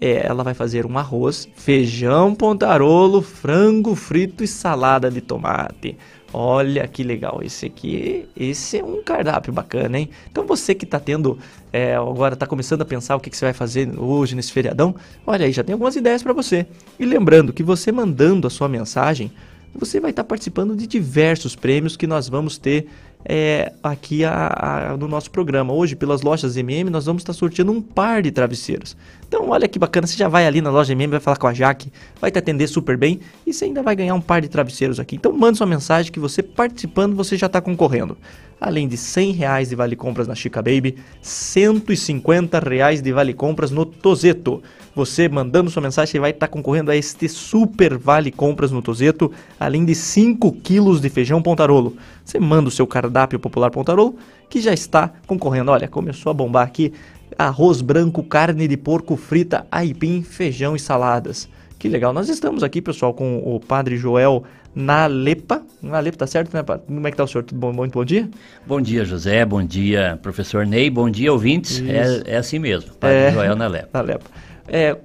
É, 0.00 0.26
ela 0.26 0.44
vai 0.44 0.54
fazer 0.54 0.86
um 0.86 0.96
arroz, 0.96 1.48
feijão 1.56 2.34
pontarolo, 2.34 3.20
frango 3.20 3.94
frito 3.94 4.44
e 4.44 4.46
salada 4.46 5.10
de 5.10 5.20
tomate. 5.20 5.96
Olha 6.32 6.86
que 6.86 7.02
legal, 7.02 7.40
esse 7.42 7.64
aqui, 7.64 8.28
esse 8.36 8.78
é 8.78 8.84
um 8.84 9.02
cardápio 9.02 9.50
bacana, 9.50 9.98
hein? 9.98 10.10
Então 10.30 10.46
você 10.46 10.74
que 10.74 10.84
tá 10.84 11.00
tendo, 11.00 11.38
é, 11.72 11.94
agora 11.96 12.36
tá 12.36 12.46
começando 12.46 12.82
a 12.82 12.84
pensar 12.84 13.16
o 13.16 13.20
que, 13.20 13.30
que 13.30 13.36
você 13.36 13.46
vai 13.46 13.54
fazer 13.54 13.88
hoje 13.98 14.36
nesse 14.36 14.52
feriadão, 14.52 14.94
olha 15.26 15.46
aí, 15.46 15.52
já 15.52 15.64
tem 15.64 15.72
algumas 15.72 15.96
ideias 15.96 16.22
para 16.22 16.34
você. 16.34 16.66
E 16.98 17.06
lembrando 17.06 17.50
que 17.50 17.62
você 17.62 17.90
mandando 17.90 18.46
a 18.46 18.50
sua 18.50 18.68
mensagem, 18.68 19.32
você 19.74 20.00
vai 20.00 20.10
estar 20.10 20.24
participando 20.24 20.76
de 20.76 20.86
diversos 20.86 21.56
prêmios 21.56 21.96
que 21.96 22.06
nós 22.06 22.28
vamos 22.28 22.58
ter 22.58 22.88
é, 23.24 23.72
aqui 23.82 24.24
a- 24.24 24.90
a- 24.92 24.96
no 24.96 25.08
nosso 25.08 25.30
programa. 25.30 25.72
Hoje, 25.72 25.94
pelas 25.96 26.22
lojas 26.22 26.56
MM, 26.56 26.88
nós 26.90 27.06
vamos 27.06 27.22
estar 27.22 27.32
sorteando 27.32 27.72
um 27.72 27.80
par 27.80 28.22
de 28.22 28.30
travesseiros. 28.30 28.96
Então, 29.26 29.50
olha 29.50 29.68
que 29.68 29.78
bacana, 29.78 30.06
você 30.06 30.16
já 30.16 30.28
vai 30.28 30.46
ali 30.46 30.60
na 30.60 30.70
loja 30.70 30.92
MM, 30.92 31.10
vai 31.10 31.20
falar 31.20 31.36
com 31.36 31.46
a 31.46 31.52
Jaque, 31.52 31.92
vai 32.20 32.30
te 32.30 32.38
atender 32.38 32.66
super 32.66 32.96
bem 32.96 33.20
e 33.46 33.52
você 33.52 33.66
ainda 33.66 33.82
vai 33.82 33.94
ganhar 33.94 34.14
um 34.14 34.20
par 34.20 34.40
de 34.40 34.48
travesseiros 34.48 34.98
aqui. 34.98 35.16
Então, 35.16 35.32
manda 35.32 35.56
sua 35.56 35.66
mensagem 35.66 36.10
que 36.10 36.18
você 36.20 36.42
participando, 36.42 37.14
você 37.14 37.36
já 37.36 37.46
está 37.46 37.60
concorrendo. 37.60 38.16
Além 38.60 38.88
de 38.88 38.96
100 38.96 39.32
reais 39.32 39.68
de 39.68 39.76
vale 39.76 39.94
compras 39.94 40.26
na 40.26 40.34
Chica 40.34 40.60
Baby, 40.60 40.96
150 41.22 42.58
reais 42.58 43.00
de 43.00 43.12
vale 43.12 43.32
compras 43.32 43.70
no 43.70 43.86
Tozeto. 43.86 44.62
Você 44.94 45.28
mandando 45.28 45.70
sua 45.70 45.82
mensagem, 45.82 46.20
vai 46.20 46.30
estar 46.30 46.48
concorrendo 46.48 46.90
a 46.90 46.96
este 46.96 47.28
super 47.28 47.96
vale 47.96 48.32
compras 48.32 48.72
no 48.72 48.82
Tozeto, 48.82 49.30
além 49.60 49.84
de 49.84 49.94
5 49.94 50.50
quilos 50.52 51.00
de 51.00 51.08
feijão 51.08 51.40
pontarolo. 51.40 51.96
Você 52.24 52.40
manda 52.40 52.68
o 52.68 52.72
seu 52.72 52.86
cardápio 52.86 53.38
popular 53.38 53.70
pontarolo, 53.70 54.16
que 54.50 54.60
já 54.60 54.72
está 54.72 55.12
concorrendo. 55.26 55.70
Olha, 55.70 55.86
começou 55.86 56.30
a 56.30 56.34
bombar 56.34 56.66
aqui 56.66 56.92
arroz 57.38 57.80
branco, 57.80 58.22
carne 58.22 58.66
de 58.66 58.76
porco 58.76 59.16
frita, 59.16 59.66
aipim, 59.70 60.22
feijão 60.22 60.74
e 60.74 60.78
saladas. 60.78 61.48
Que 61.78 61.88
legal. 61.88 62.12
Nós 62.12 62.28
estamos 62.28 62.62
aqui, 62.62 62.82
pessoal, 62.82 63.14
com 63.14 63.38
o 63.38 63.60
Padre 63.60 63.96
Joel 63.96 64.42
Nalepa. 64.74 65.62
Nalepa, 65.82 66.18
tá 66.18 66.26
certo, 66.26 66.52
né, 66.54 66.62
Padre? 66.62 66.86
Como 66.86 67.06
é 67.06 67.10
que 67.10 67.16
tá 67.16 67.24
o 67.24 67.28
senhor? 67.28 67.44
Tudo 67.44 67.58
bom? 67.58 67.72
Muito 67.72 67.92
bom 67.92 68.04
dia? 68.04 68.28
Bom 68.66 68.80
dia, 68.80 69.04
José. 69.04 69.44
Bom 69.44 69.62
dia, 69.62 70.18
professor 70.22 70.66
Ney. 70.66 70.90
Bom 70.90 71.08
dia, 71.08 71.32
ouvintes. 71.32 71.80
É, 71.86 72.34
é 72.34 72.36
assim 72.36 72.58
mesmo. 72.58 72.92
Padre 72.94 73.16
É. 73.16 73.32
Joel 73.32 73.56
Nalepa. 73.56 73.88
Nalepa. 73.92 74.24
É, 74.70 74.96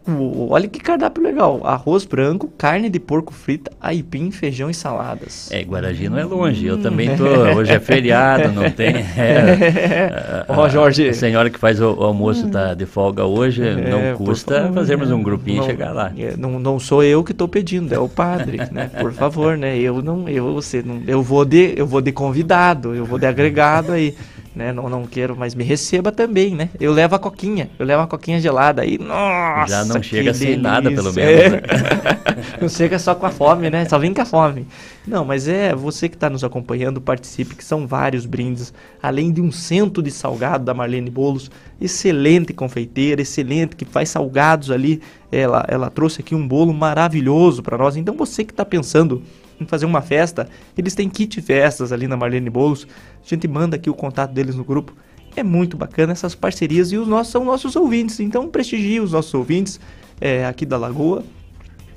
olha 0.50 0.68
que 0.68 0.80
cardápio 0.80 1.24
legal. 1.24 1.62
Arroz 1.64 2.06
branco, 2.06 2.48
carne 2.58 2.90
de 2.90 3.00
porco 3.00 3.34
frita, 3.34 3.72
aipim, 3.80 4.30
feijão 4.32 4.70
e 4.70 4.74
saladas. 4.74 5.50
É, 5.52 5.62
Guaragi 5.64 6.10
não 6.10 6.18
é 6.20 6.24
longe. 6.26 6.66
Eu 6.66 6.76
Hum. 6.76 6.82
também 6.82 7.16
tô. 7.16 7.24
Hoje 7.26 7.72
é 7.72 7.80
feriado, 7.80 8.52
não 8.52 8.70
tem. 8.70 8.96
é, 8.98 10.46
Ó, 10.50 10.64
a- 10.66 10.70
Jorge. 10.70 11.10
A 11.10 11.14
senhora 11.14 11.50
que 11.50 11.58
faz 11.60 11.80
o, 11.82 11.94
o 11.94 12.04
almoço 12.04 12.50
tá 12.50 12.74
de 12.74 12.86
folga 12.86 13.26
hoje. 13.26 13.62
É, 13.66 13.76
não 13.76 14.18
custa 14.18 14.70
fazermos 14.74 15.10
né? 15.10 15.16
um 15.16 15.24
grupinho 15.24 15.58
Não- 15.58 15.64
e 15.66 15.68
chegar 15.68 15.92
lá. 15.94 16.12
é, 16.18 16.36
não, 16.38 16.60
não 16.60 16.80
sou 16.80 17.04
eu 17.04 17.24
que 17.24 17.32
estou 17.32 17.48
pedindo, 17.48 17.94
é 17.94 18.00
o 18.00 18.10
padre, 18.10 18.58
né? 18.72 18.90
Por 19.00 19.12
favor, 19.14 19.58
né? 19.58 19.78
Eu 19.78 20.02
não, 20.02 20.28
eu 20.28 20.54
você 20.54 20.82
não, 20.82 21.02
eu 21.08 21.22
vou 21.22 21.46
de, 21.46 21.74
eu 21.78 21.86
vou 21.88 22.02
de 22.02 22.12
convidado, 22.12 22.94
eu 22.94 23.06
vou 23.06 23.18
de 23.20 23.26
agregado 23.26 23.92
aí, 23.92 24.16
né? 24.56 24.72
Não, 24.72 24.88
não 24.90 25.06
quero, 25.06 25.36
mas 25.36 25.56
me 25.56 25.64
receba 25.64 26.12
também, 26.12 26.56
né? 26.56 26.70
Eu 26.80 26.94
levo 26.94 27.16
a 27.16 27.20
coquinha, 27.20 27.70
eu 27.80 27.86
levo 27.86 28.04
a 28.04 28.08
coquinha 28.08 28.40
gelada 28.40 28.82
aí, 28.82 28.98
nossa. 28.98 29.68
Já 29.68 29.86
não 29.86 30.02
chega 30.02 30.34
sem 30.34 30.58
nada, 30.58 30.92
pelo 30.92 31.12
delícia. 31.12 31.50
menos, 31.50 31.70
É. 31.70 32.58
não 32.62 32.70
chega 32.70 33.00
só 33.00 33.16
com 33.16 33.26
a 33.26 33.32
fome, 33.32 33.70
né? 33.70 33.86
Só 33.86 33.98
vem 33.98 34.14
com 34.14 34.22
a 34.22 34.26
fome. 34.26 34.68
Não, 35.06 35.26
mas 35.26 35.48
é 35.48 35.76
você 35.76 36.08
que 36.08 36.16
está 36.16 36.30
nos 36.30 36.44
acompanhando, 36.44 37.02
participe, 37.02 37.56
que 37.56 37.64
são 37.66 37.86
vários 37.86 38.26
brindes, 38.26 38.74
além 39.02 39.32
de 39.32 39.42
um 39.42 39.52
cento 39.52 40.02
de 40.02 40.12
salgado 40.12 40.64
da 40.64 40.74
Marlene 40.74 41.10
Bolos, 41.10 41.52
excelente 41.82 42.54
confeiteira, 42.54 43.22
excelente, 43.22 43.76
que 43.76 43.86
faz 43.86 44.10
salgados 44.10 44.72
ali. 44.72 45.02
Ela, 45.32 45.66
ela 45.68 45.90
trouxe 45.90 46.22
aqui 46.22 46.36
um 46.36 46.48
bolo 46.48 46.74
maravilhoso 46.74 47.62
para 47.64 47.78
nós. 47.78 47.98
Então 47.98 48.16
você 48.16 48.44
que 48.44 48.54
está 48.54 48.64
pensando 48.64 49.22
fazer 49.70 49.86
uma 49.86 50.02
festa, 50.02 50.48
eles 50.78 50.96
têm 50.96 51.10
kit 51.10 51.42
festas 51.42 51.92
ali 51.92 52.08
na 52.08 52.18
Marlene 52.18 52.50
Bolos. 52.50 52.88
A 53.24 53.28
gente 53.28 53.48
manda 53.48 53.76
aqui 53.76 53.90
o 53.90 53.94
contato 53.94 54.32
deles 54.32 54.56
no 54.56 54.64
grupo. 54.64 54.94
É 55.36 55.44
muito 55.44 55.76
bacana 55.76 56.12
essas 56.12 56.36
parcerias 56.36 56.92
e 56.92 56.98
os 56.98 57.08
nossos 57.08 57.32
são 57.32 57.44
nossos 57.44 57.76
ouvintes. 57.76 58.20
Então 58.20 58.48
prestigie 58.48 59.00
os 59.00 59.12
nossos 59.12 59.34
ouvintes 59.34 59.80
é, 60.22 60.46
aqui 60.46 60.66
da 60.66 60.78
Lagoa, 60.78 61.24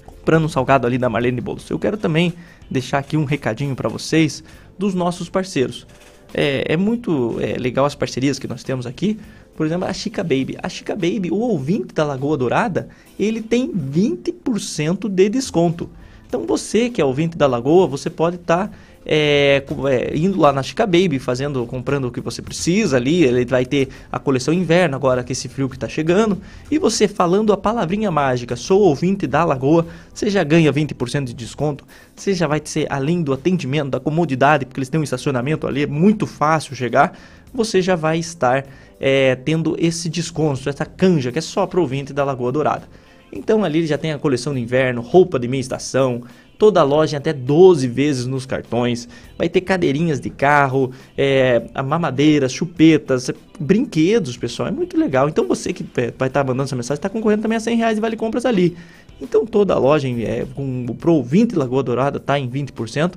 comprando 0.04 0.44
um 0.44 0.48
salgado 0.48 0.86
ali 0.86 0.98
da 0.98 1.08
Marlene 1.08 1.40
Bolos. 1.40 1.68
Eu 1.68 1.78
quero 1.78 1.96
também 1.96 2.32
deixar 2.70 2.98
aqui 2.98 3.16
um 3.16 3.24
recadinho 3.24 3.76
para 3.76 3.88
vocês 3.88 4.42
dos 4.78 4.94
nossos 4.94 5.28
parceiros. 5.28 5.86
É, 6.34 6.72
é 6.72 6.76
muito 6.76 7.38
é, 7.40 7.56
legal 7.58 7.84
as 7.84 7.94
parcerias 7.94 8.38
que 8.38 8.48
nós 8.48 8.62
temos 8.62 8.86
aqui. 8.86 9.18
Por 9.56 9.64
exemplo, 9.64 9.88
a 9.88 9.92
Chica 9.92 10.22
Baby. 10.22 10.56
A 10.62 10.68
Chica 10.68 10.94
Baby, 10.94 11.30
o 11.30 11.36
ouvinte 11.36 11.94
da 11.94 12.04
Lagoa 12.04 12.36
Dourada, 12.36 12.88
ele 13.18 13.40
tem 13.40 13.72
20% 13.72 15.08
de 15.08 15.28
desconto. 15.28 15.88
Então 16.28 16.44
você 16.46 16.90
que 16.90 17.00
é 17.00 17.04
ouvinte 17.04 17.36
da 17.36 17.46
Lagoa, 17.46 17.86
você 17.86 18.10
pode 18.10 18.36
estar 18.36 18.68
tá, 18.68 18.74
é, 19.08 19.62
é, 19.88 20.16
indo 20.16 20.38
lá 20.40 20.52
na 20.52 20.62
Chica 20.62 20.84
Baby, 20.84 21.20
fazendo, 21.20 21.64
comprando 21.64 22.06
o 22.06 22.10
que 22.10 22.20
você 22.20 22.42
precisa 22.42 22.96
ali. 22.96 23.22
Ele 23.22 23.44
vai 23.44 23.64
ter 23.64 23.88
a 24.10 24.18
coleção 24.18 24.52
inverno 24.52 24.96
agora 24.96 25.22
que 25.22 25.32
esse 25.32 25.48
frio 25.48 25.68
que 25.68 25.76
está 25.76 25.88
chegando. 25.88 26.40
E 26.70 26.78
você 26.78 27.06
falando 27.06 27.52
a 27.52 27.56
palavrinha 27.56 28.10
mágica, 28.10 28.56
sou 28.56 28.80
ouvinte 28.80 29.26
da 29.26 29.44
Lagoa, 29.44 29.86
você 30.12 30.28
já 30.28 30.42
ganha 30.42 30.72
20% 30.72 31.24
de 31.24 31.34
desconto. 31.34 31.84
Você 32.16 32.34
já 32.34 32.48
vai 32.48 32.60
ser 32.64 32.86
além 32.90 33.22
do 33.22 33.32
atendimento, 33.32 33.90
da 33.90 34.00
comodidade, 34.00 34.66
porque 34.66 34.80
eles 34.80 34.88
têm 34.88 35.00
um 35.00 35.04
estacionamento 35.04 35.66
ali, 35.66 35.84
é 35.84 35.86
muito 35.86 36.26
fácil 36.26 36.74
chegar. 36.74 37.16
Você 37.54 37.80
já 37.80 37.94
vai 37.94 38.18
estar 38.18 38.66
é, 38.98 39.36
tendo 39.36 39.76
esse 39.78 40.08
desconto, 40.08 40.68
essa 40.68 40.84
canja 40.84 41.30
que 41.30 41.38
é 41.38 41.42
só 41.42 41.64
para 41.64 41.80
ouvinte 41.80 42.12
da 42.12 42.24
Lagoa 42.24 42.50
Dourada. 42.50 42.88
Então 43.36 43.64
ali 43.64 43.86
já 43.86 43.98
tem 43.98 44.12
a 44.12 44.18
coleção 44.18 44.54
de 44.54 44.60
inverno, 44.60 45.00
roupa 45.00 45.38
de 45.38 45.46
meia 45.46 45.60
estação, 45.60 46.22
toda 46.58 46.80
a 46.80 46.82
loja 46.82 47.18
até 47.18 47.32
12 47.32 47.86
vezes 47.86 48.26
nos 48.26 48.46
cartões, 48.46 49.08
vai 49.36 49.48
ter 49.48 49.60
cadeirinhas 49.60 50.20
de 50.20 50.30
carro, 50.30 50.90
é, 51.16 51.62
mamadeiras, 51.84 52.52
chupetas, 52.52 53.30
brinquedos, 53.58 54.36
pessoal, 54.36 54.68
é 54.68 54.72
muito 54.72 54.98
legal. 54.98 55.28
Então 55.28 55.46
você 55.46 55.72
que 55.72 55.84
é, 55.96 56.12
vai 56.18 56.28
estar 56.28 56.42
tá 56.42 56.44
mandando 56.44 56.64
essa 56.64 56.76
mensagem 56.76 56.98
está 56.98 57.08
concorrendo 57.08 57.42
também 57.42 57.56
a 57.56 57.60
100 57.60 57.76
reais 57.76 57.94
de 57.96 58.00
vale 58.00 58.16
compras 58.16 58.46
ali. 58.46 58.76
Então 59.20 59.46
toda 59.46 59.74
a 59.74 59.78
loja 59.78 60.08
é, 60.08 60.46
com 60.54 60.86
o 60.88 60.94
Pro 60.94 61.14
ouvinte 61.14 61.54
Lagoa 61.54 61.82
Dourada 61.82 62.18
está 62.18 62.38
em 62.38 62.48
20%. 62.48 63.14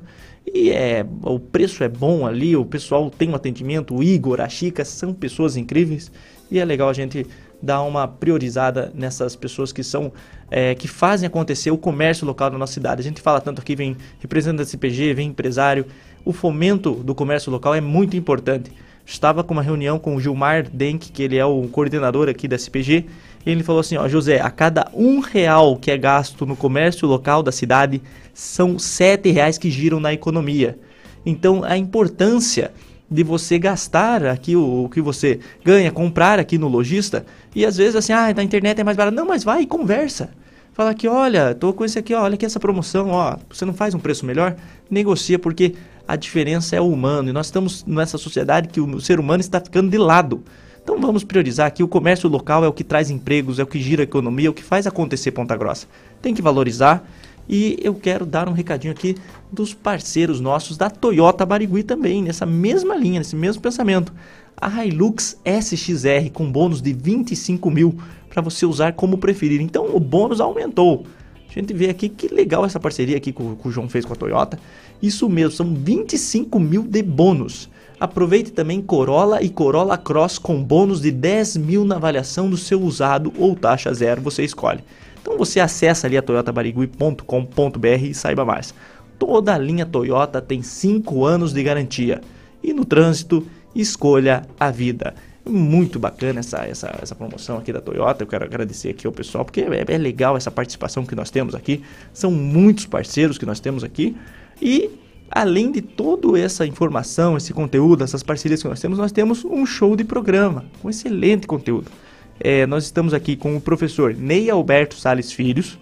E 0.51 0.71
é, 0.71 1.05
o 1.23 1.39
preço 1.39 1.83
é 1.83 1.89
bom 1.89 2.25
ali, 2.25 2.55
o 2.55 2.65
pessoal 2.65 3.09
tem 3.09 3.29
um 3.29 3.35
atendimento, 3.35 3.95
o 3.95 4.01
Igor, 4.01 4.41
a 4.41 4.49
Chica, 4.49 4.83
são 4.83 5.13
pessoas 5.13 5.55
incríveis. 5.55 6.11
E 6.49 6.57
é 6.57 6.65
legal 6.65 6.89
a 6.89 6.93
gente 6.93 7.27
dar 7.61 7.81
uma 7.81 8.07
priorizada 8.07 8.91
nessas 8.95 9.35
pessoas 9.35 9.71
que 9.71 9.83
são 9.83 10.11
é, 10.49 10.73
que 10.75 10.87
fazem 10.87 11.27
acontecer 11.27 11.71
o 11.71 11.77
comércio 11.77 12.25
local 12.25 12.49
na 12.49 12.57
nossa 12.57 12.73
cidade. 12.73 13.01
A 13.01 13.03
gente 13.03 13.21
fala 13.21 13.39
tanto 13.39 13.61
aqui, 13.61 13.75
vem 13.75 13.95
representante 14.19 14.57
da 14.59 14.65
CPG, 14.65 15.13
vem 15.13 15.29
empresário. 15.29 15.85
O 16.25 16.33
fomento 16.33 16.91
do 16.95 17.13
comércio 17.13 17.51
local 17.51 17.75
é 17.75 17.81
muito 17.81 18.17
importante. 18.17 18.71
Estava 19.05 19.43
com 19.43 19.53
uma 19.53 19.63
reunião 19.63 19.97
com 19.97 20.15
o 20.15 20.21
Gilmar 20.21 20.69
Denk, 20.69 21.11
que 21.11 21.23
ele 21.23 21.37
é 21.37 21.45
o 21.45 21.67
coordenador 21.67 22.29
aqui 22.29 22.47
da 22.47 22.59
CPG, 22.59 23.05
e 23.45 23.49
ele 23.49 23.63
falou 23.63 23.79
assim, 23.79 23.97
ó, 23.97 24.07
José, 24.07 24.39
a 24.39 24.51
cada 24.51 24.87
um 24.93 25.19
real 25.19 25.77
que 25.77 25.89
é 25.89 25.97
gasto 25.97 26.45
no 26.45 26.55
comércio 26.55 27.07
local 27.07 27.41
da 27.41 27.51
cidade, 27.51 28.01
são 28.33 28.77
sete 28.77 29.31
reais 29.31 29.57
que 29.57 29.71
giram 29.71 29.99
na 29.99 30.13
economia. 30.13 30.77
Então, 31.25 31.63
a 31.63 31.75
importância 31.75 32.71
de 33.09 33.23
você 33.23 33.57
gastar 33.57 34.25
aqui 34.25 34.55
o, 34.55 34.85
o, 34.85 34.89
que 34.89 35.01
você 35.01 35.39
ganha, 35.63 35.91
comprar 35.91 36.39
aqui 36.39 36.57
no 36.57 36.67
lojista. 36.67 37.25
E 37.55 37.65
às 37.65 37.77
vezes 37.77 37.95
assim, 37.95 38.13
ah, 38.13 38.33
na 38.33 38.43
internet 38.43 38.79
é 38.79 38.83
mais 38.83 38.95
barato. 38.95 39.15
Não, 39.15 39.25
mas 39.25 39.43
vai 39.43 39.63
e 39.63 39.65
conversa. 39.65 40.29
Fala 40.73 40.91
aqui, 40.91 41.07
olha, 41.07 41.53
tô 41.53 41.73
com 41.73 41.83
esse 41.83 41.99
aqui, 41.99 42.13
ó, 42.13 42.23
olha 42.23 42.35
aqui 42.35 42.45
essa 42.45 42.59
promoção, 42.59 43.09
ó, 43.09 43.35
você 43.49 43.65
não 43.65 43.73
faz 43.73 43.93
um 43.93 43.99
preço 43.99 44.25
melhor? 44.25 44.55
Negocia, 44.89 45.37
porque 45.37 45.75
a 46.07 46.15
diferença 46.15 46.75
é 46.75 46.81
o 46.81 46.89
humano. 46.89 47.29
E 47.29 47.33
nós 47.33 47.47
estamos 47.47 47.83
nessa 47.85 48.17
sociedade 48.17 48.69
que 48.69 48.79
o 48.79 49.01
ser 49.01 49.19
humano 49.19 49.41
está 49.41 49.59
ficando 49.59 49.89
de 49.89 49.97
lado. 49.97 50.43
Então 50.81 50.99
vamos 50.99 51.23
priorizar 51.23 51.67
aqui, 51.67 51.83
o 51.83 51.87
comércio 51.87 52.29
local 52.29 52.63
é 52.63 52.67
o 52.67 52.73
que 52.73 52.83
traz 52.83 53.09
empregos, 53.09 53.59
é 53.59 53.63
o 53.63 53.67
que 53.67 53.79
gira 53.79 54.01
a 54.01 54.05
economia, 54.05 54.47
é 54.47 54.49
o 54.49 54.53
que 54.53 54.63
faz 54.63 54.87
acontecer 54.87 55.31
Ponta 55.31 55.55
Grossa. 55.55 55.85
Tem 56.21 56.33
que 56.33 56.41
valorizar 56.41 57.07
e 57.49 57.79
eu 57.81 57.95
quero 57.95 58.27
dar 58.27 58.47
um 58.47 58.51
recadinho 58.51 58.93
aqui 58.93 59.15
dos 59.51 59.73
parceiros 59.73 60.39
nossos 60.39 60.77
da 60.77 60.89
Toyota 60.89 61.45
Barigui 61.45 61.81
também, 61.81 62.21
nessa 62.21 62.45
mesma 62.45 62.95
linha, 62.95 63.19
nesse 63.19 63.35
mesmo 63.35 63.59
pensamento. 63.61 64.13
A 64.55 64.85
Hilux 64.85 65.35
SXR 65.43 66.29
com 66.31 66.51
bônus 66.51 66.81
de 66.81 66.93
25 66.93 67.71
mil 67.71 67.97
para 68.29 68.41
você 68.41 68.65
usar 68.65 68.93
como 68.93 69.17
preferir. 69.17 69.61
Então 69.61 69.95
o 69.95 69.99
bônus 69.99 70.39
aumentou. 70.39 71.05
A 71.49 71.51
gente 71.51 71.73
vê 71.73 71.89
aqui 71.89 72.07
que 72.07 72.27
legal 72.27 72.63
essa 72.63 72.79
parceria 72.79 73.17
aqui 73.17 73.31
que 73.31 73.41
o, 73.41 73.71
João 73.71 73.89
fez 73.89 74.05
com 74.05 74.13
a 74.13 74.15
Toyota. 74.15 74.59
Isso 75.01 75.27
mesmo, 75.27 75.51
são 75.51 75.73
25 75.73 76.59
mil 76.59 76.83
de 76.83 77.01
bônus. 77.01 77.67
Aproveite 77.99 78.51
também 78.51 78.81
Corolla 78.81 79.41
e 79.41 79.49
Corolla 79.49 79.97
Cross 79.97 80.37
com 80.37 80.63
bônus 80.63 81.01
de 81.01 81.11
10 81.11 81.57
mil 81.57 81.83
na 81.83 81.95
avaliação 81.95 82.49
do 82.49 82.55
seu 82.55 82.79
usado 82.81 83.33
ou 83.37 83.55
taxa 83.55 83.91
zero, 83.93 84.21
você 84.21 84.43
escolhe. 84.43 84.81
Então 85.29 85.37
você 85.37 85.59
acessa 85.59 86.07
ali 86.07 86.17
a 86.17 86.23
toyotabarigui.com.br 86.23 87.87
e 88.01 88.15
saiba 88.15 88.43
mais. 88.43 88.73
Toda 89.19 89.53
a 89.53 89.59
linha 89.59 89.85
Toyota 89.85 90.41
tem 90.41 90.63
5 90.63 91.23
anos 91.23 91.53
de 91.53 91.61
garantia. 91.61 92.19
E 92.63 92.73
no 92.73 92.83
trânsito, 92.83 93.45
escolha 93.75 94.41
a 94.59 94.71
vida. 94.71 95.13
Muito 95.47 95.99
bacana 95.99 96.39
essa, 96.39 96.65
essa, 96.65 96.97
essa 96.99 97.13
promoção 97.13 97.59
aqui 97.59 97.71
da 97.71 97.79
Toyota. 97.79 98.23
Eu 98.23 98.27
quero 98.27 98.43
agradecer 98.43 98.89
aqui 98.89 99.05
ao 99.05 99.13
pessoal, 99.13 99.45
porque 99.45 99.61
é, 99.61 99.85
é 99.87 99.97
legal 99.99 100.35
essa 100.35 100.49
participação 100.49 101.05
que 101.05 101.13
nós 101.13 101.29
temos 101.29 101.53
aqui. 101.53 101.83
São 102.11 102.31
muitos 102.31 102.87
parceiros 102.87 103.37
que 103.37 103.45
nós 103.45 103.59
temos 103.59 103.83
aqui. 103.83 104.17
E 104.59 104.89
além 105.29 105.71
de 105.71 105.83
toda 105.83 106.39
essa 106.39 106.65
informação, 106.65 107.37
esse 107.37 107.53
conteúdo, 107.53 108.03
essas 108.03 108.23
parcerias 108.23 108.63
que 108.63 108.67
nós 108.67 108.79
temos, 108.79 108.97
nós 108.97 109.11
temos 109.11 109.45
um 109.45 109.63
show 109.63 109.95
de 109.95 110.03
programa 110.03 110.65
com 110.81 110.89
excelente 110.89 111.45
conteúdo 111.45 111.91
é, 112.39 112.65
nós 112.65 112.85
estamos 112.85 113.13
aqui 113.13 113.35
com 113.35 113.55
o 113.55 113.61
professor 113.61 114.13
Ney 114.13 114.49
Alberto 114.49 114.95
Sales 114.95 115.31
Filhos, 115.31 115.77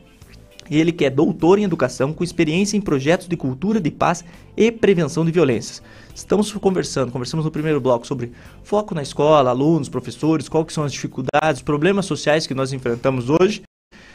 ele 0.69 0.91
que 0.91 1.05
é 1.05 1.09
doutor 1.09 1.59
em 1.59 1.63
educação 1.63 2.11
com 2.11 2.23
experiência 2.23 2.75
em 2.75 2.81
projetos 2.81 3.27
de 3.27 3.37
cultura 3.37 3.79
de 3.79 3.89
paz 3.89 4.23
e 4.55 4.71
prevenção 4.71 5.23
de 5.23 5.31
violências. 5.31 5.81
Estamos 6.13 6.51
conversando, 6.51 7.11
conversamos 7.11 7.45
no 7.45 7.51
primeiro 7.51 7.79
bloco 7.79 8.05
sobre 8.05 8.31
foco 8.63 8.93
na 8.93 9.01
escola, 9.01 9.49
alunos, 9.49 9.87
professores, 9.87 10.49
quais 10.49 10.73
são 10.73 10.83
as 10.83 10.91
dificuldades, 10.91 11.61
problemas 11.61 12.05
sociais 12.05 12.47
que 12.47 12.53
nós 12.53 12.73
enfrentamos 12.73 13.29
hoje. 13.29 13.61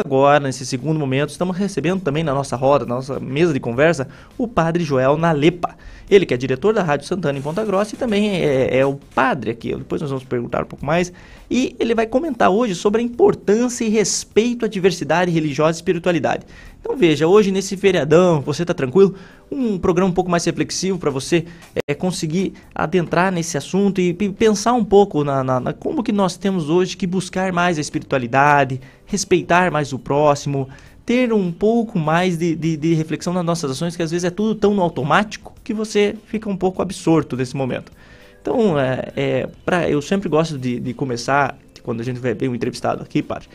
Agora, 0.04 0.40
nesse 0.40 0.66
segundo 0.66 0.98
momento, 0.98 1.30
estamos 1.30 1.56
recebendo 1.56 2.00
também 2.00 2.24
na 2.24 2.34
nossa 2.34 2.56
roda, 2.56 2.84
na 2.84 2.96
nossa 2.96 3.20
mesa 3.20 3.52
de 3.52 3.60
conversa, 3.60 4.08
o 4.36 4.48
padre 4.48 4.82
Joel 4.82 5.16
Nalepa. 5.16 5.76
Ele 6.10 6.26
que 6.26 6.34
é 6.34 6.36
diretor 6.36 6.74
da 6.74 6.82
Rádio 6.82 7.06
Santana 7.06 7.38
em 7.38 7.42
Ponta 7.42 7.64
Grossa 7.64 7.94
e 7.94 7.98
também 7.98 8.30
é, 8.30 8.78
é 8.78 8.86
o 8.86 8.96
padre 9.14 9.52
aqui. 9.52 9.74
Depois 9.74 10.00
nós 10.00 10.10
vamos 10.10 10.24
perguntar 10.24 10.62
um 10.62 10.66
pouco 10.66 10.84
mais. 10.84 11.12
E 11.50 11.76
ele 11.78 11.94
vai 11.94 12.06
comentar 12.06 12.50
hoje 12.50 12.74
sobre 12.74 13.00
a 13.00 13.04
importância 13.04 13.84
e 13.84 13.88
respeito 13.88 14.64
à 14.64 14.68
diversidade 14.68 15.30
religiosa 15.30 15.78
e 15.78 15.78
espiritualidade. 15.78 16.44
Então 16.80 16.96
veja, 16.96 17.28
hoje 17.28 17.52
nesse 17.52 17.76
feriadão, 17.76 18.40
você 18.40 18.62
está 18.62 18.74
tranquilo? 18.74 19.14
Um 19.50 19.78
programa 19.78 20.10
um 20.10 20.14
pouco 20.14 20.30
mais 20.30 20.44
reflexivo 20.44 20.98
para 20.98 21.10
você 21.10 21.44
é, 21.86 21.94
conseguir 21.94 22.54
adentrar 22.74 23.30
nesse 23.30 23.56
assunto 23.56 24.00
e, 24.00 24.08
e 24.08 24.28
pensar 24.30 24.72
um 24.72 24.84
pouco 24.84 25.22
na, 25.22 25.44
na, 25.44 25.60
na, 25.60 25.72
como 25.72 26.02
que 26.02 26.10
nós 26.10 26.36
temos 26.36 26.68
hoje 26.68 26.96
que 26.96 27.06
buscar 27.06 27.52
mais 27.52 27.78
a 27.78 27.80
espiritualidade, 27.80 28.80
respeitar 29.12 29.70
mais 29.70 29.92
o 29.92 29.98
próximo, 29.98 30.68
ter 31.04 31.34
um 31.34 31.52
pouco 31.52 31.98
mais 31.98 32.38
de, 32.38 32.56
de, 32.56 32.78
de, 32.78 32.94
reflexão 32.94 33.34
nas 33.34 33.44
nossas 33.44 33.70
ações, 33.72 33.94
que 33.94 34.02
às 34.02 34.10
vezes 34.10 34.24
é 34.24 34.30
tudo 34.30 34.54
tão 34.54 34.72
no 34.72 34.80
automático 34.80 35.54
que 35.62 35.74
você 35.74 36.16
fica 36.26 36.48
um 36.48 36.56
pouco 36.56 36.80
absorto 36.80 37.36
nesse 37.36 37.54
momento. 37.54 37.92
Então, 38.40 38.78
é, 38.78 39.12
é, 39.14 39.48
pra, 39.66 39.88
eu 39.88 40.00
sempre 40.00 40.30
gosto 40.30 40.58
de, 40.58 40.80
de 40.80 40.94
começar, 40.94 41.58
quando 41.82 42.00
a 42.00 42.04
gente 42.04 42.18
vem 42.18 42.48
um 42.48 42.54
entrevistado 42.54 43.02
aqui, 43.02 43.22
padre, 43.22 43.48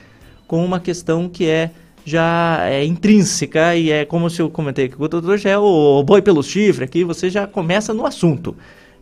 com 0.47 0.63
uma 0.63 0.79
questão 0.79 1.27
que 1.27 1.47
é 1.47 1.71
já 2.05 2.59
é 2.61 2.85
intrínseca 2.85 3.75
e 3.75 3.91
é 3.91 4.05
como 4.05 4.29
se 4.29 4.41
eu 4.41 4.49
comentei 4.49 4.87
que 4.87 4.95
o 4.95 5.07
doutor 5.09 5.37
já 5.37 5.49
é 5.49 5.57
o 5.57 6.01
boi 6.03 6.21
pelo 6.21 6.41
chifre 6.41 6.85
aqui, 6.85 7.03
você 7.03 7.29
já 7.29 7.45
começa 7.45 7.93
no 7.93 8.05
assunto. 8.05 8.55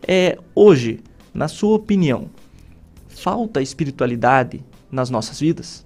É, 0.08 0.36
hoje, 0.54 0.98
na 1.32 1.46
sua 1.46 1.76
opinião, 1.76 2.28
falta 3.06 3.62
espiritualidade 3.62 4.64
nas 4.90 5.08
nossas 5.08 5.38
vidas? 5.38 5.85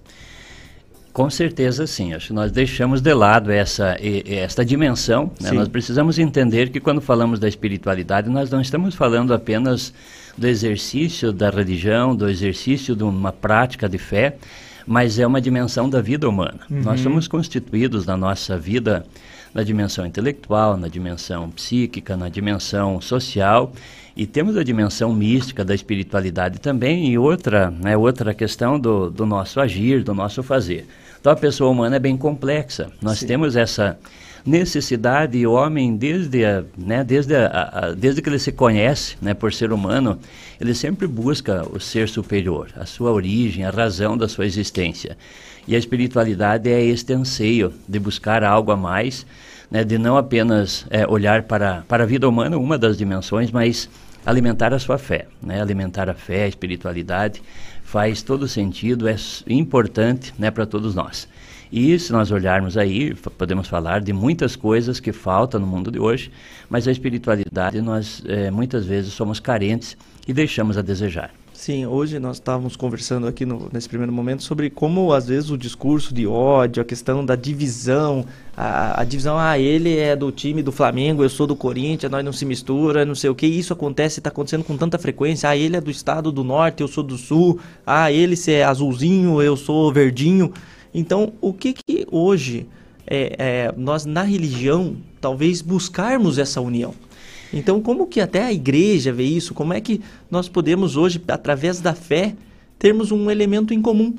Com 1.13 1.29
certeza 1.29 1.85
sim. 1.85 2.13
Acho 2.13 2.27
que 2.27 2.33
nós 2.33 2.51
deixamos 2.51 3.01
de 3.01 3.13
lado 3.13 3.51
essa, 3.51 3.97
esta 4.25 4.63
dimensão. 4.63 5.31
Né? 5.39 5.51
Nós 5.51 5.67
precisamos 5.67 6.17
entender 6.17 6.69
que 6.69 6.79
quando 6.79 7.01
falamos 7.01 7.39
da 7.39 7.47
espiritualidade, 7.47 8.29
nós 8.29 8.49
não 8.49 8.61
estamos 8.61 8.95
falando 8.95 9.33
apenas 9.33 9.93
do 10.37 10.47
exercício 10.47 11.31
da 11.31 11.49
religião, 11.49 12.15
do 12.15 12.29
exercício 12.29 12.95
de 12.95 13.03
uma 13.03 13.33
prática 13.33 13.89
de 13.89 13.97
fé, 13.97 14.37
mas 14.87 15.19
é 15.19 15.27
uma 15.27 15.41
dimensão 15.41 15.89
da 15.89 16.01
vida 16.01 16.27
humana. 16.27 16.61
Uhum. 16.69 16.81
Nós 16.81 17.01
somos 17.01 17.27
constituídos 17.27 18.05
na 18.05 18.15
nossa 18.15 18.57
vida 18.57 19.05
na 19.53 19.63
dimensão 19.63 20.05
intelectual, 20.05 20.77
na 20.77 20.87
dimensão 20.87 21.49
psíquica, 21.49 22.15
na 22.15 22.29
dimensão 22.29 23.01
social 23.01 23.73
e 24.15 24.25
temos 24.25 24.57
a 24.57 24.63
dimensão 24.63 25.13
mística 25.13 25.63
da 25.63 25.73
espiritualidade 25.73 26.59
também 26.59 27.09
e 27.09 27.17
outra, 27.17 27.71
né, 27.71 27.95
outra 27.95 28.33
questão 28.33 28.79
do, 28.79 29.09
do 29.09 29.25
nosso 29.25 29.59
agir, 29.59 30.03
do 30.03 30.13
nosso 30.13 30.43
fazer. 30.43 30.85
Então 31.21 31.31
a 31.31 31.35
pessoa 31.35 31.69
humana 31.69 31.97
é 31.97 31.99
bem 31.99 32.17
complexa. 32.17 32.91
Nós 32.99 33.19
Sim. 33.19 33.27
temos 33.27 33.55
essa 33.55 33.97
necessidade 34.43 35.37
e 35.37 35.45
o 35.45 35.53
homem 35.53 35.95
desde 35.95 36.43
a, 36.43 36.63
né, 36.75 37.03
desde 37.03 37.35
a, 37.35 37.69
a, 37.71 37.91
desde 37.91 38.23
que 38.23 38.29
ele 38.29 38.39
se 38.39 38.51
conhece, 38.51 39.15
né, 39.21 39.35
por 39.35 39.53
ser 39.53 39.71
humano, 39.71 40.17
ele 40.59 40.73
sempre 40.73 41.05
busca 41.05 41.63
o 41.71 41.79
ser 41.79 42.09
superior, 42.09 42.69
a 42.75 42.87
sua 42.87 43.11
origem, 43.11 43.63
a 43.63 43.69
razão 43.69 44.17
da 44.17 44.27
sua 44.27 44.47
existência. 44.47 45.15
E 45.67 45.75
a 45.75 45.77
espiritualidade 45.77 46.67
é 46.71 46.83
este 46.83 47.13
anseio 47.13 47.71
de 47.87 47.99
buscar 47.99 48.43
algo 48.43 48.71
a 48.71 48.75
mais, 48.75 49.23
né, 49.69 49.83
de 49.83 49.99
não 49.99 50.17
apenas 50.17 50.87
é, 50.89 51.07
olhar 51.07 51.43
para, 51.43 51.83
para 51.87 52.03
a 52.03 52.07
vida 52.07 52.27
humana, 52.27 52.57
uma 52.57 52.79
das 52.79 52.97
dimensões, 52.97 53.51
mas 53.51 53.87
alimentar 54.25 54.73
a 54.73 54.79
sua 54.79 54.97
fé, 54.97 55.27
né, 55.41 55.61
alimentar 55.61 56.09
a 56.09 56.15
fé, 56.15 56.45
a 56.45 56.47
espiritualidade 56.47 57.43
faz 57.91 58.21
todo 58.21 58.47
sentido, 58.47 59.05
é 59.09 59.17
importante 59.49 60.33
né, 60.39 60.49
para 60.49 60.65
todos 60.65 60.95
nós. 60.95 61.27
E 61.69 61.99
se 61.99 62.13
nós 62.13 62.31
olharmos 62.31 62.77
aí, 62.77 63.13
podemos 63.37 63.67
falar 63.67 63.99
de 63.99 64.13
muitas 64.13 64.55
coisas 64.55 65.01
que 65.01 65.11
faltam 65.11 65.59
no 65.59 65.67
mundo 65.67 65.91
de 65.91 65.99
hoje, 65.99 66.31
mas 66.69 66.87
a 66.87 66.91
espiritualidade 66.91 67.81
nós 67.81 68.23
é, 68.25 68.49
muitas 68.49 68.85
vezes 68.85 69.11
somos 69.11 69.41
carentes 69.41 69.97
e 70.25 70.31
deixamos 70.31 70.77
a 70.77 70.81
desejar. 70.81 71.40
Sim, 71.61 71.85
hoje 71.85 72.17
nós 72.17 72.37
estávamos 72.37 72.75
conversando 72.75 73.27
aqui 73.27 73.45
no, 73.45 73.69
nesse 73.71 73.87
primeiro 73.87 74.11
momento 74.11 74.41
sobre 74.41 74.67
como 74.67 75.13
às 75.13 75.27
vezes 75.27 75.51
o 75.51 75.57
discurso 75.59 76.11
de 76.11 76.25
ódio, 76.25 76.81
a 76.81 76.83
questão 76.83 77.23
da 77.23 77.35
divisão, 77.35 78.25
a, 78.57 78.99
a, 78.99 79.03
divisão, 79.03 79.37
ah, 79.37 79.59
ele 79.59 79.95
é 79.95 80.15
do 80.15 80.31
time 80.31 80.63
do 80.63 80.71
Flamengo, 80.71 81.21
eu 81.23 81.29
sou 81.29 81.45
do 81.45 81.55
Corinthians, 81.55 82.11
nós 82.11 82.25
não 82.25 82.33
se 82.33 82.45
mistura, 82.45 83.05
não 83.05 83.13
sei 83.13 83.29
o 83.29 83.35
que, 83.35 83.45
isso 83.45 83.73
acontece, 83.73 84.19
está 84.19 84.31
acontecendo 84.31 84.63
com 84.63 84.75
tanta 84.75 84.97
frequência, 84.97 85.49
ah, 85.49 85.55
ele 85.55 85.77
é 85.77 85.81
do 85.81 85.91
estado 85.91 86.31
do 86.31 86.43
norte, 86.43 86.81
eu 86.81 86.87
sou 86.87 87.03
do 87.03 87.15
sul, 87.15 87.59
ah, 87.85 88.11
ele 88.11 88.35
se 88.35 88.51
é 88.53 88.63
azulzinho, 88.63 89.39
eu 89.39 89.55
sou 89.55 89.93
verdinho. 89.93 90.51
Então, 90.91 91.33
o 91.39 91.53
que 91.53 91.73
que 91.73 92.07
hoje 92.09 92.67
é, 93.05 93.35
é, 93.37 93.73
nós 93.77 94.03
na 94.03 94.23
religião 94.23 94.95
talvez 95.21 95.61
buscarmos 95.61 96.39
essa 96.39 96.59
união? 96.59 96.95
Então, 97.53 97.81
como 97.81 98.07
que 98.07 98.21
até 98.21 98.43
a 98.43 98.53
igreja 98.53 99.11
vê 99.11 99.23
isso? 99.23 99.53
Como 99.53 99.73
é 99.73 99.81
que 99.81 100.01
nós 100.29 100.47
podemos 100.47 100.95
hoje, 100.95 101.21
através 101.27 101.79
da 101.79 101.93
fé, 101.93 102.33
termos 102.79 103.11
um 103.11 103.29
elemento 103.29 103.73
em 103.73 103.81
comum? 103.81 104.15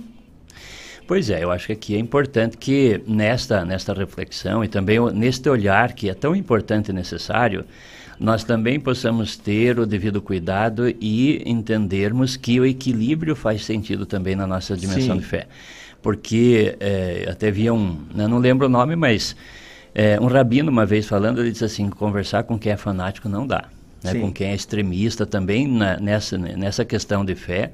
Pois 1.06 1.30
é, 1.30 1.42
eu 1.42 1.50
acho 1.50 1.66
que 1.66 1.72
aqui 1.72 1.94
é 1.96 1.98
importante 1.98 2.56
que 2.56 3.00
nesta, 3.06 3.64
nesta 3.64 3.92
reflexão 3.92 4.62
e 4.62 4.68
também 4.68 4.98
neste 5.12 5.48
olhar 5.48 5.92
que 5.92 6.08
é 6.08 6.14
tão 6.14 6.34
importante 6.34 6.90
e 6.90 6.92
necessário, 6.92 7.64
nós 8.20 8.44
também 8.44 8.78
possamos 8.78 9.36
ter 9.36 9.80
o 9.80 9.86
devido 9.86 10.22
cuidado 10.22 10.88
e 11.00 11.42
entendermos 11.44 12.36
que 12.36 12.60
o 12.60 12.64
equilíbrio 12.64 13.34
faz 13.34 13.64
sentido 13.64 14.06
também 14.06 14.36
na 14.36 14.46
nossa 14.46 14.76
dimensão 14.76 15.16
Sim. 15.16 15.20
de 15.20 15.26
fé 15.26 15.48
porque 16.02 16.76
é, 16.80 17.28
até 17.30 17.48
havia 17.48 17.72
um, 17.72 17.96
né, 18.12 18.26
não 18.26 18.38
lembro 18.38 18.66
o 18.66 18.68
nome, 18.68 18.96
mas 18.96 19.36
é, 19.94 20.18
um 20.20 20.26
rabino 20.26 20.70
uma 20.70 20.86
vez 20.86 21.06
falando, 21.06 21.40
ele 21.40 21.52
disse 21.52 21.64
assim, 21.64 21.88
conversar 21.90 22.44
com 22.44 22.58
quem 22.58 22.72
é 22.72 22.76
fanático 22.76 23.28
não 23.28 23.46
dá, 23.46 23.64
né, 24.02 24.14
com 24.14 24.32
quem 24.32 24.48
é 24.48 24.54
extremista 24.54 25.26
também 25.26 25.68
na, 25.68 25.98
nessa, 25.98 26.38
nessa 26.38 26.84
questão 26.84 27.24
de 27.24 27.34
fé, 27.34 27.72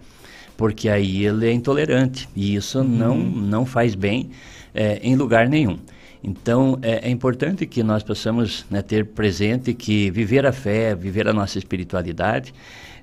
porque 0.57 0.89
aí 0.89 1.25
ele 1.25 1.47
é 1.47 1.53
intolerante 1.53 2.29
e 2.35 2.55
isso 2.57 2.81
uhum. 2.81 2.85
não, 2.85 3.17
não 3.17 3.67
faz 3.67 3.95
bem 3.95 4.31
é, 4.75 4.99
em 5.03 5.15
lugar 5.15 5.49
nenhum. 5.49 5.79
Então 6.23 6.79
é, 6.83 7.09
é, 7.09 7.11
importante 7.11 7.65
que 7.65 7.83
nós 7.83 8.03
possamos 8.03 8.67
né, 8.69 8.83
ter 8.83 9.07
presente 9.07 9.73
que 9.73 10.11
viver 10.11 10.45
a 10.45 10.53
fé, 10.53 10.95
viver 10.97 11.29
a 11.29 11.33
nossa 11.33 11.59
espiritualidade 11.59 12.53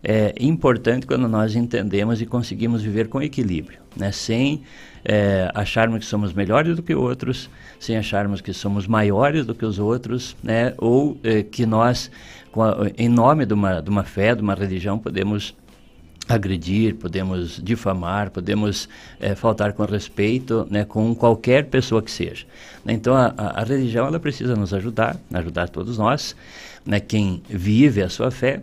é 0.07 0.35
importante 0.39 1.07
quando 1.07 1.27
nós 1.27 1.55
entendemos 1.55 2.21
e 2.21 2.27
conseguimos 2.27 2.83
viver 2.83 3.07
com 3.07 3.19
equilíbrio, 3.21 3.79
né, 3.95 4.11
sem 4.11 4.61
é, 5.05 5.51
acharmos 5.53 5.99
que 5.99 6.05
somos 6.05 6.33
melhores 6.33 6.75
do 6.75 6.83
que 6.83 6.95
outros, 6.95 7.49
sem 7.79 7.95
acharmos 7.95 8.41
que 8.41 8.51
somos 8.51 8.87
maiores 8.87 9.45
do 9.45 9.53
que 9.53 9.65
os 9.65 9.77
outros, 9.77 10.35
né? 10.43 10.73
ou 10.77 11.17
é, 11.23 11.43
que 11.43 11.65
nós, 11.65 12.09
a, 12.55 12.91
em 12.97 13.07
nome 13.07 13.45
de 13.45 13.53
uma, 13.53 13.81
de 13.81 13.89
uma 13.89 14.03
fé, 14.03 14.33
de 14.33 14.41
uma 14.41 14.55
religião, 14.55 14.97
podemos 14.97 15.55
agredir, 16.27 16.95
podemos 16.95 17.61
difamar, 17.63 18.31
podemos 18.31 18.89
é, 19.19 19.35
faltar 19.35 19.73
com 19.73 19.85
respeito 19.85 20.67
né, 20.71 20.83
com 20.83 21.13
qualquer 21.13 21.65
pessoa 21.65 22.01
que 22.01 22.09
seja. 22.11 22.45
Então 22.87 23.15
a, 23.15 23.33
a, 23.37 23.61
a, 23.61 23.63
religião 23.63 24.07
ela 24.07 24.19
precisa 24.19 24.55
nos 24.55 24.73
ajudar, 24.73 25.17
ajudar 25.31 25.69
todos 25.69 25.99
nós, 25.99 26.35
né, 26.83 26.99
quem 26.99 27.43
vive 27.47 28.01
a 28.01 28.09
sua 28.09 28.31
fé, 28.31 28.59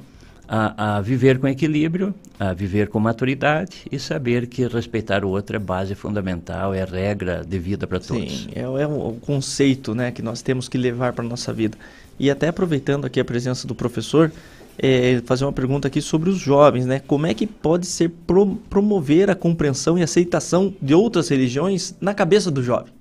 a, 0.54 0.96
a, 0.96 1.00
viver 1.00 1.38
com 1.38 1.48
equilíbrio, 1.48 2.14
a 2.38 2.52
viver 2.52 2.88
com 2.88 3.00
maturidade 3.00 3.86
e 3.90 3.98
saber 3.98 4.46
que 4.46 4.66
respeitar 4.66 5.24
o 5.24 5.30
outro 5.30 5.56
é 5.56 5.58
base 5.58 5.94
fundamental, 5.94 6.74
é 6.74 6.84
regra 6.84 7.42
de 7.42 7.58
vida 7.58 7.86
para 7.86 7.98
todos. 7.98 8.42
Sim, 8.42 8.48
é, 8.54 8.60
é 8.60 8.86
o, 8.86 9.16
conceito 9.22 9.94
né, 9.94 10.10
que 10.10 10.20
nós 10.20 10.42
temos 10.42 10.68
que 10.68 10.76
levar 10.76 11.14
para 11.14 11.24
a 11.24 11.28
nossa 11.28 11.54
vida. 11.54 11.78
E 12.20 12.30
até 12.30 12.48
aproveitando 12.48 13.06
aqui 13.06 13.18
a 13.18 13.24
presença 13.24 13.66
do 13.66 13.74
professor, 13.74 14.30
é, 14.78 15.22
fazer 15.24 15.46
uma 15.46 15.54
pergunta 15.54 15.88
aqui 15.88 16.02
sobre 16.02 16.28
os 16.28 16.36
jovens, 16.36 16.84
né? 16.84 16.98
Como 16.98 17.26
é 17.26 17.32
que 17.32 17.46
pode 17.46 17.86
ser 17.86 18.10
pro, 18.26 18.54
promover 18.68 19.30
a 19.30 19.34
compreensão 19.34 19.98
e 19.98 20.02
aceitação 20.02 20.74
de 20.82 20.94
outras 20.94 21.30
religiões 21.30 21.94
na 21.98 22.12
cabeça 22.12 22.50
do 22.50 22.62
jovem? 22.62 22.92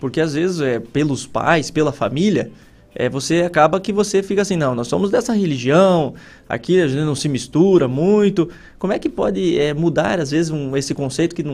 Porque 0.00 0.20
às 0.20 0.34
vezes 0.34 0.60
é 0.60 0.80
pelos 0.80 1.26
pais, 1.26 1.70
pela 1.70 1.92
família, 1.92 2.50
é, 2.98 3.08
você 3.08 3.42
acaba 3.42 3.80
que 3.80 3.92
você 3.92 4.24
fica 4.24 4.42
assim, 4.42 4.56
não, 4.56 4.74
nós 4.74 4.88
somos 4.88 5.08
dessa 5.08 5.32
religião, 5.32 6.14
aqui 6.48 6.80
a 6.80 6.88
gente 6.88 7.04
não 7.04 7.14
se 7.14 7.28
mistura 7.28 7.86
muito. 7.86 8.50
Como 8.76 8.92
é 8.92 8.98
que 8.98 9.08
pode 9.08 9.56
é, 9.56 9.72
mudar, 9.72 10.18
às 10.18 10.32
vezes, 10.32 10.50
um, 10.50 10.76
esse 10.76 10.92
conceito 10.94 11.32
que, 11.32 11.44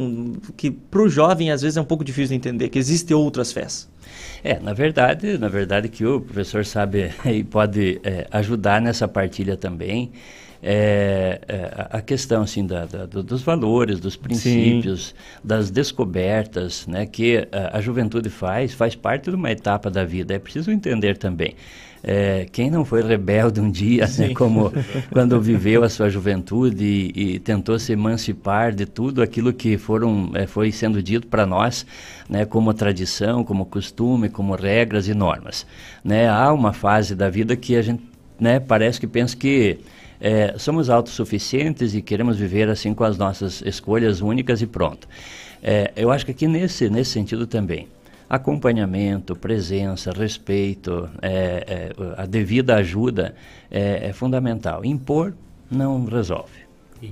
que 0.57 0.71
para 0.71 1.03
o 1.03 1.09
jovem, 1.09 1.51
às 1.51 1.61
vezes, 1.61 1.77
é 1.77 1.81
um 1.83 1.85
pouco 1.85 2.03
difícil 2.03 2.29
de 2.29 2.37
entender, 2.37 2.71
que 2.71 2.79
existem 2.79 3.15
outras 3.15 3.53
fés? 3.53 3.87
É, 4.43 4.59
na 4.59 4.73
verdade, 4.73 5.37
na 5.37 5.49
verdade 5.49 5.91
que 5.91 6.07
o 6.07 6.19
professor 6.19 6.65
sabe 6.65 7.11
e 7.31 7.45
pode 7.45 8.01
é, 8.03 8.27
ajudar 8.31 8.81
nessa 8.81 9.07
partilha 9.07 9.55
também 9.55 10.13
é, 10.67 11.41
é, 11.47 11.87
a 11.91 12.01
questão 12.01 12.43
assim 12.43 12.67
da, 12.67 12.87
da, 12.87 13.05
dos 13.05 13.43
valores, 13.43 14.01
dos 14.01 14.17
princípios, 14.17 15.09
Sim. 15.09 15.15
das 15.45 15.71
descobertas, 15.71 16.87
né, 16.87 17.05
que 17.05 17.47
a, 17.53 17.77
a, 17.77 17.81
juventude 17.83 18.31
faz, 18.31 18.73
faz 18.73 18.95
parte 18.95 19.29
de 19.29 19.37
uma 19.37 19.51
etapa 19.51 19.91
da 19.91 20.05
vida. 20.05 20.33
É 20.33 20.39
preciso 20.39 20.71
entender 20.71 21.19
também. 21.19 21.55
É, 22.03 22.47
quem 22.51 22.71
não 22.71 22.83
foi 22.83 23.03
rebelde 23.03 23.61
um 23.61 23.71
dia, 23.71 24.07
né, 24.19 24.33
como 24.35 24.73
quando 25.13 25.39
viveu 25.39 25.85
a 25.85 25.89
sua 25.91 26.09
juventude 26.09 26.83
e, 26.83 27.35
e, 27.35 27.39
tentou 27.39 27.79
se 27.79 27.93
emancipar 27.93 28.75
de 28.75 28.87
tudo 28.87 29.23
aquilo 29.23 29.53
que 29.53 29.77
foram, 29.77 30.31
é, 30.35 30.47
foi 30.47 30.73
sendo 30.73 31.03
dito 31.03 31.27
para 31.27 31.45
nós, 31.45 31.85
né, 32.27 32.47
como 32.47 32.73
tradição, 32.73 33.45
como 33.45 33.67
costume, 33.67 34.31
como 34.31 34.55
regras 34.55 35.09
e 35.09 35.15
normas. 35.15 35.67
Né? 36.03 36.27
Há 36.27 36.51
uma 36.55 36.73
fase 36.73 37.15
da 37.15 37.29
vida 37.29 37.55
que 37.55 37.77
a 37.77 37.83
gente 37.83 38.03
né, 38.41 38.59
parece 38.59 38.99
que 38.99 39.07
pensa 39.07 39.37
que 39.37 39.79
é, 40.25 40.55
somos 40.57 40.89
autossuficientes 40.89 41.95
e 41.95 42.01
queremos 42.01 42.39
viver 42.39 42.71
assim 42.71 42.95
com 42.95 43.05
as 43.05 43.19
nossas 43.19 43.61
escolhas 43.61 44.23
únicas 44.23 44.63
e 44.63 44.67
pronto. 44.67 45.07
É, 45.63 45.93
eu 45.95 46.11
acho 46.11 46.25
que 46.25 46.31
aqui 46.31 46.49
nesse, 46.49 46.89
nesse 46.89 47.11
sentido 47.11 47.47
também, 47.47 47.89
acompanhamento, 48.27 49.37
presença, 49.37 50.13
respeito, 50.13 51.11
é, 51.21 51.93
é 51.99 52.23
a 52.23 52.25
devida 52.25 52.77
ajuda 52.77 53.35
é, 53.71 54.09
é 54.09 54.13
fundamental. 54.15 54.83
Impor 54.83 55.35
não 55.71 56.07
resolve. 56.07 56.65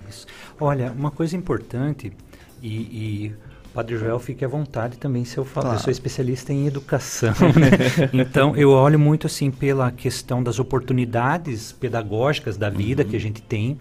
Isso. 0.09 0.27
Olha, 0.59 0.91
uma 0.91 1.11
coisa 1.11 1.37
importante 1.37 2.15
e, 2.63 2.69
e 2.69 3.35
Padre 3.73 3.97
Joel, 3.97 4.19
fique 4.19 4.45
à 4.45 4.49
vontade 4.49 4.99
também 4.99 5.25
se 5.25 5.39
eu 5.39 5.45
falo. 5.45 5.67
Claro. 5.67 5.79
Eu 5.79 5.83
sou 5.83 5.91
especialista 5.91 6.53
em 6.53 6.67
educação, 6.67 7.31
né? 7.31 8.11
então 8.13 8.55
eu 8.57 8.71
olho 8.71 8.99
muito 8.99 9.27
assim 9.27 9.51
pela 9.51 9.91
questão 9.91 10.43
das 10.43 10.59
oportunidades 10.59 11.73
pedagógicas 11.73 12.57
da 12.57 12.69
vida 12.69 13.03
uhum. 13.03 13.09
que 13.09 13.17
a 13.17 13.21
gente 13.21 13.41
tem 13.41 13.79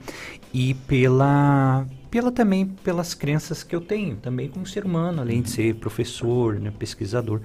e 0.54 0.74
pela 0.74 1.86
pela 2.10 2.30
também 2.30 2.66
pelas 2.66 3.14
crenças 3.14 3.64
que 3.64 3.74
eu 3.74 3.80
tenho, 3.80 4.18
também 4.18 4.50
como 4.50 4.66
ser 4.66 4.84
humano, 4.86 5.22
além 5.22 5.42
de 5.42 5.50
uhum. 5.50 5.56
ser 5.56 5.76
professor, 5.76 6.56
né, 6.60 6.72
pesquisador. 6.78 7.40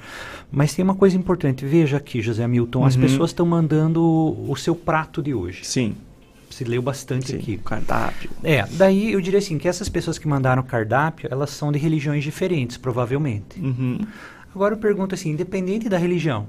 Mas 0.51 0.75
tem 0.75 0.85
uma 0.85 0.97
coisa 0.97 1.17
importante, 1.17 1.65
veja 1.65 1.97
aqui, 1.97 2.21
José 2.21 2.47
Milton, 2.49 2.81
uhum. 2.81 2.87
as 2.87 2.97
pessoas 2.97 3.31
estão 3.31 3.47
mandando 3.47 4.03
o 4.03 4.57
seu 4.57 4.75
prato 4.75 5.23
de 5.23 5.33
hoje. 5.33 5.65
Sim 5.65 5.95
se 6.51 6.65
leu 6.65 6.81
bastante 6.81 7.33
Sim, 7.33 7.37
aqui. 7.37 7.57
Cardápio. 7.59 8.31
É, 8.43 8.65
daí 8.73 9.13
eu 9.13 9.21
diria 9.21 9.39
assim, 9.39 9.59
que 9.59 9.69
essas 9.69 9.89
pessoas 9.89 10.19
que 10.19 10.27
mandaram 10.27 10.63
cardápio, 10.63 11.29
elas 11.31 11.51
são 11.51 11.71
de 11.71 11.79
religiões 11.79 12.23
diferentes, 12.23 12.77
provavelmente. 12.77 13.61
Uhum. 13.61 14.01
Agora 14.55 14.75
eu 14.75 14.79
pergunto 14.79 15.15
assim, 15.15 15.31
independente 15.31 15.89
da 15.89 15.99
religião, 15.99 16.47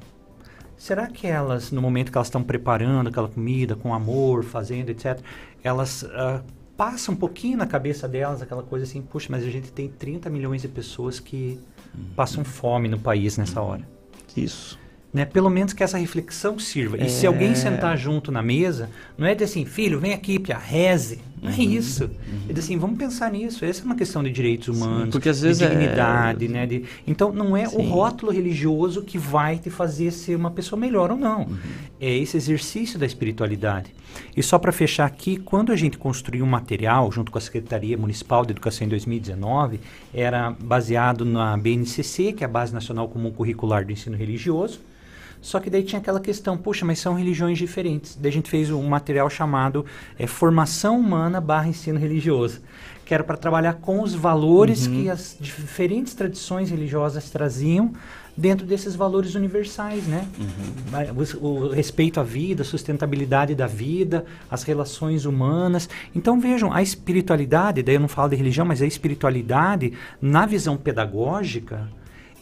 será 0.77 1.07
que 1.07 1.27
elas, 1.27 1.71
no 1.71 1.81
momento 1.81 2.11
que 2.11 2.17
elas 2.17 2.27
estão 2.27 2.41
preparando 2.41 3.07
aquela 3.07 3.27
comida 3.27 3.75
com 3.75 3.93
amor, 3.93 4.43
fazendo, 4.43 4.89
etc., 4.89 5.19
elas 5.63 6.03
uh, 6.03 6.41
passam 6.77 7.15
um 7.15 7.17
pouquinho 7.17 7.57
na 7.57 7.65
cabeça 7.65 8.07
delas 8.07 8.41
aquela 8.41 8.63
coisa 8.63 8.85
assim, 8.85 9.01
puxa, 9.01 9.27
mas 9.29 9.43
a 9.43 9.49
gente 9.49 9.71
tem 9.71 9.89
30 9.89 10.29
milhões 10.29 10.61
de 10.61 10.67
pessoas 10.67 11.19
que 11.19 11.59
uhum. 11.93 12.05
passam 12.15 12.45
fome 12.45 12.87
no 12.87 12.99
país 12.99 13.37
nessa 13.37 13.61
hora. 13.61 13.85
Isso. 14.35 14.79
Né? 15.13 15.25
Pelo 15.25 15.49
menos 15.49 15.73
que 15.73 15.83
essa 15.83 15.97
reflexão 15.97 16.59
sirva. 16.59 16.97
E 16.97 17.01
é... 17.01 17.07
se 17.07 17.25
alguém 17.25 17.55
sentar 17.55 17.97
junto 17.97 18.31
na 18.31 18.41
mesa, 18.41 18.89
não 19.17 19.25
é 19.25 19.33
de 19.33 19.43
assim, 19.43 19.65
filho, 19.65 19.99
vem 19.99 20.13
aqui, 20.13 20.37
pia, 20.39 20.57
reze. 20.57 21.19
Não 21.41 21.51
é 21.51 21.53
uhum. 21.53 21.61
isso. 21.61 22.05
Uhum. 22.05 22.41
É 22.49 22.53
de 22.53 22.59
assim, 22.59 22.77
vamos 22.77 22.97
pensar 22.97 23.31
nisso. 23.31 23.63
Essa 23.63 23.81
é 23.81 23.85
uma 23.85 23.95
questão 23.95 24.23
de 24.23 24.31
direitos 24.31 24.67
humanos, 24.67 25.05
Sim, 25.05 25.11
porque 25.11 25.29
às 25.29 25.41
vezes 25.41 25.59
de 25.59 25.65
é 25.65 25.69
dignidade, 25.69 26.45
é... 26.45 26.47
né? 26.47 26.65
De... 26.65 26.83
Então 27.05 27.31
não 27.31 27.55
é 27.55 27.67
Sim. 27.67 27.77
o 27.77 27.81
rótulo 27.81 28.31
religioso 28.31 29.01
que 29.03 29.17
vai 29.17 29.57
te 29.57 29.69
fazer 29.69 30.11
ser 30.11 30.35
uma 30.35 30.51
pessoa 30.51 30.79
melhor 30.79 31.11
ou 31.11 31.17
não. 31.17 31.41
Uhum. 31.41 31.57
É 31.99 32.11
esse 32.15 32.37
exercício 32.37 32.97
da 32.97 33.05
espiritualidade. 33.05 33.93
E 34.35 34.43
só 34.43 34.57
para 34.59 34.71
fechar 34.71 35.05
aqui, 35.05 35.37
quando 35.37 35.71
a 35.71 35.75
gente 35.75 35.97
construiu 35.97 36.45
um 36.45 36.49
material 36.49 37.11
junto 37.11 37.31
com 37.31 37.37
a 37.37 37.41
Secretaria 37.41 37.97
Municipal 37.97 38.45
de 38.45 38.51
Educação 38.51 38.85
em 38.85 38.89
2019, 38.89 39.79
era 40.13 40.51
baseado 40.59 41.25
na 41.25 41.57
BNCC, 41.57 42.33
que 42.33 42.43
é 42.43 42.45
a 42.45 42.49
Base 42.49 42.73
Nacional 42.73 43.07
Comum 43.07 43.31
Curricular 43.31 43.85
do 43.85 43.91
Ensino 43.91 44.17
Religioso 44.17 44.79
só 45.41 45.59
que 45.59 45.69
daí 45.69 45.83
tinha 45.83 45.99
aquela 45.99 46.19
questão, 46.19 46.57
puxa, 46.57 46.85
mas 46.85 46.99
são 46.99 47.13
religiões 47.13 47.57
diferentes. 47.57 48.17
Daí 48.19 48.29
a 48.29 48.33
gente 48.33 48.49
fez 48.49 48.71
um 48.71 48.83
material 48.87 49.29
chamado 49.29 49.85
é, 50.17 50.27
Formação 50.27 50.99
Humana 50.99 51.39
barra 51.39 51.67
Ensino 51.67 51.99
Religioso, 51.99 52.61
que 53.05 53.13
era 53.13 53.23
para 53.23 53.37
trabalhar 53.37 53.75
com 53.75 54.01
os 54.01 54.13
valores 54.13 54.87
uhum. 54.87 55.03
que 55.03 55.09
as 55.09 55.37
diferentes 55.39 56.13
tradições 56.13 56.69
religiosas 56.69 57.29
traziam 57.29 57.93
dentro 58.37 58.67
desses 58.67 58.95
valores 58.95 59.33
universais, 59.33 60.05
né? 60.05 60.27
Uhum. 60.39 61.25
O, 61.41 61.47
o, 61.47 61.69
respeito 61.69 62.19
à 62.19 62.23
vida, 62.23 62.61
a 62.61 62.65
sustentabilidade 62.65 63.55
da 63.55 63.65
vida, 63.65 64.23
as 64.49 64.61
relações 64.61 65.25
humanas. 65.25 65.89
Então 66.15 66.39
vejam, 66.39 66.71
a 66.71 66.83
espiritualidade, 66.83 67.81
daí 67.81 67.95
eu 67.95 67.99
não 67.99 68.07
falo 68.07 68.29
de 68.29 68.35
religião, 68.35 68.65
mas 68.65 68.81
a 68.81 68.85
espiritualidade, 68.85 69.93
na 70.21 70.45
visão 70.45 70.77
pedagógica, 70.77 71.89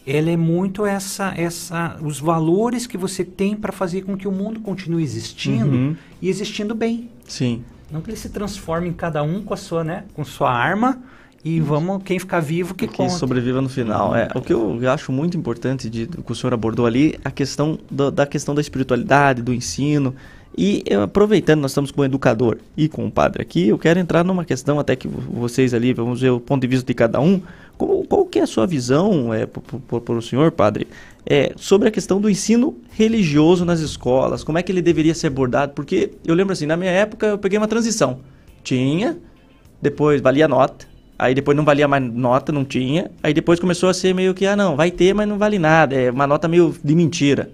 ela 0.06 0.30
é 0.30 0.36
muito 0.36 0.84
essa, 0.84 1.32
essa, 1.36 1.96
os 2.02 2.20
valores 2.20 2.86
que 2.86 2.98
você 2.98 3.24
tem 3.24 3.56
para 3.56 3.72
fazer 3.72 4.02
com 4.02 4.16
que 4.16 4.28
o 4.28 4.32
mundo 4.32 4.60
continue 4.60 5.02
existindo 5.02 5.74
uhum. 5.74 5.96
e 6.20 6.28
existindo 6.28 6.74
bem. 6.74 7.10
Sim. 7.26 7.64
Não 7.90 8.00
que 8.00 8.10
ele 8.10 8.16
se 8.16 8.28
transforme 8.28 8.88
em 8.88 8.92
cada 8.92 9.22
um 9.22 9.42
com 9.42 9.54
a 9.54 9.56
sua, 9.56 9.82
né, 9.82 10.04
com 10.12 10.24
sua 10.24 10.52
arma 10.52 11.02
e 11.44 11.60
vamos 11.60 12.02
quem 12.02 12.18
ficar 12.18 12.40
vivo 12.40 12.74
que 12.74 12.86
quem 12.86 13.06
conta. 13.06 13.18
sobreviva 13.18 13.60
no 13.60 13.68
final. 13.68 14.14
É 14.14 14.28
o 14.34 14.40
que 14.40 14.52
eu 14.52 14.78
acho 14.90 15.12
muito 15.12 15.36
importante 15.36 15.88
de 15.88 16.06
que 16.06 16.32
o 16.32 16.34
senhor 16.34 16.52
abordou 16.52 16.86
ali, 16.86 17.18
a 17.24 17.30
questão 17.30 17.78
do, 17.90 18.10
da 18.10 18.26
questão 18.26 18.54
da 18.54 18.60
espiritualidade, 18.60 19.42
do 19.42 19.54
ensino. 19.54 20.14
E 20.58 20.82
aproveitando, 21.02 21.60
nós 21.60 21.72
estamos 21.72 21.90
com 21.90 22.00
o 22.00 22.04
educador 22.04 22.56
e 22.76 22.88
com 22.88 23.06
o 23.06 23.10
padre 23.10 23.42
aqui, 23.42 23.68
eu 23.68 23.78
quero 23.78 24.00
entrar 24.00 24.24
numa 24.24 24.42
questão 24.42 24.80
até 24.80 24.96
que 24.96 25.06
vocês 25.06 25.74
ali, 25.74 25.92
vamos 25.92 26.22
ver 26.22 26.30
o 26.30 26.40
ponto 26.40 26.62
de 26.62 26.66
vista 26.66 26.86
de 26.86 26.94
cada 26.94 27.20
um. 27.20 27.42
Como, 27.76 28.06
qual 28.06 28.24
que 28.24 28.38
é 28.38 28.42
a 28.42 28.46
sua 28.46 28.66
visão, 28.66 29.34
é, 29.34 29.44
para 29.44 30.14
o 30.14 30.22
senhor, 30.22 30.50
padre, 30.50 30.88
é, 31.26 31.52
sobre 31.56 31.88
a 31.88 31.90
questão 31.90 32.18
do 32.18 32.30
ensino 32.30 32.74
religioso 32.92 33.66
nas 33.66 33.80
escolas? 33.80 34.42
Como 34.42 34.56
é 34.56 34.62
que 34.62 34.72
ele 34.72 34.80
deveria 34.80 35.14
ser 35.14 35.26
abordado? 35.26 35.74
Porque 35.74 36.12
eu 36.24 36.34
lembro 36.34 36.54
assim, 36.54 36.64
na 36.64 36.76
minha 36.76 36.90
época 36.90 37.26
eu 37.26 37.38
peguei 37.38 37.58
uma 37.58 37.68
transição. 37.68 38.20
Tinha, 38.64 39.18
depois 39.82 40.22
valia 40.22 40.48
nota, 40.48 40.86
aí 41.18 41.34
depois 41.34 41.56
não 41.56 41.64
valia 41.64 41.88
mais 41.88 42.02
nota, 42.02 42.52
não 42.52 42.64
tinha, 42.64 43.10
aí 43.22 43.32
depois 43.32 43.58
começou 43.58 43.88
a 43.88 43.94
ser 43.94 44.14
meio 44.14 44.34
que, 44.34 44.46
ah 44.46 44.56
não, 44.56 44.76
vai 44.76 44.90
ter, 44.90 45.14
mas 45.14 45.28
não 45.28 45.38
vale 45.38 45.58
nada, 45.58 45.94
é 45.94 46.10
uma 46.10 46.26
nota 46.26 46.48
meio 46.48 46.74
de 46.82 46.94
mentira. 46.94 47.50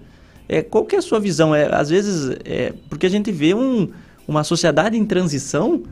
É, 0.47 0.61
qual 0.61 0.85
que 0.85 0.95
é 0.95 0.99
a 0.99 1.01
sua 1.01 1.19
visão? 1.19 1.55
É, 1.55 1.73
às 1.73 1.89
vezes, 1.89 2.37
é, 2.43 2.73
porque 2.89 3.05
a 3.05 3.09
gente 3.09 3.31
vê 3.31 3.53
um, 3.53 3.89
uma 4.27 4.43
sociedade 4.43 4.97
em 4.97 5.05
transição 5.05 5.83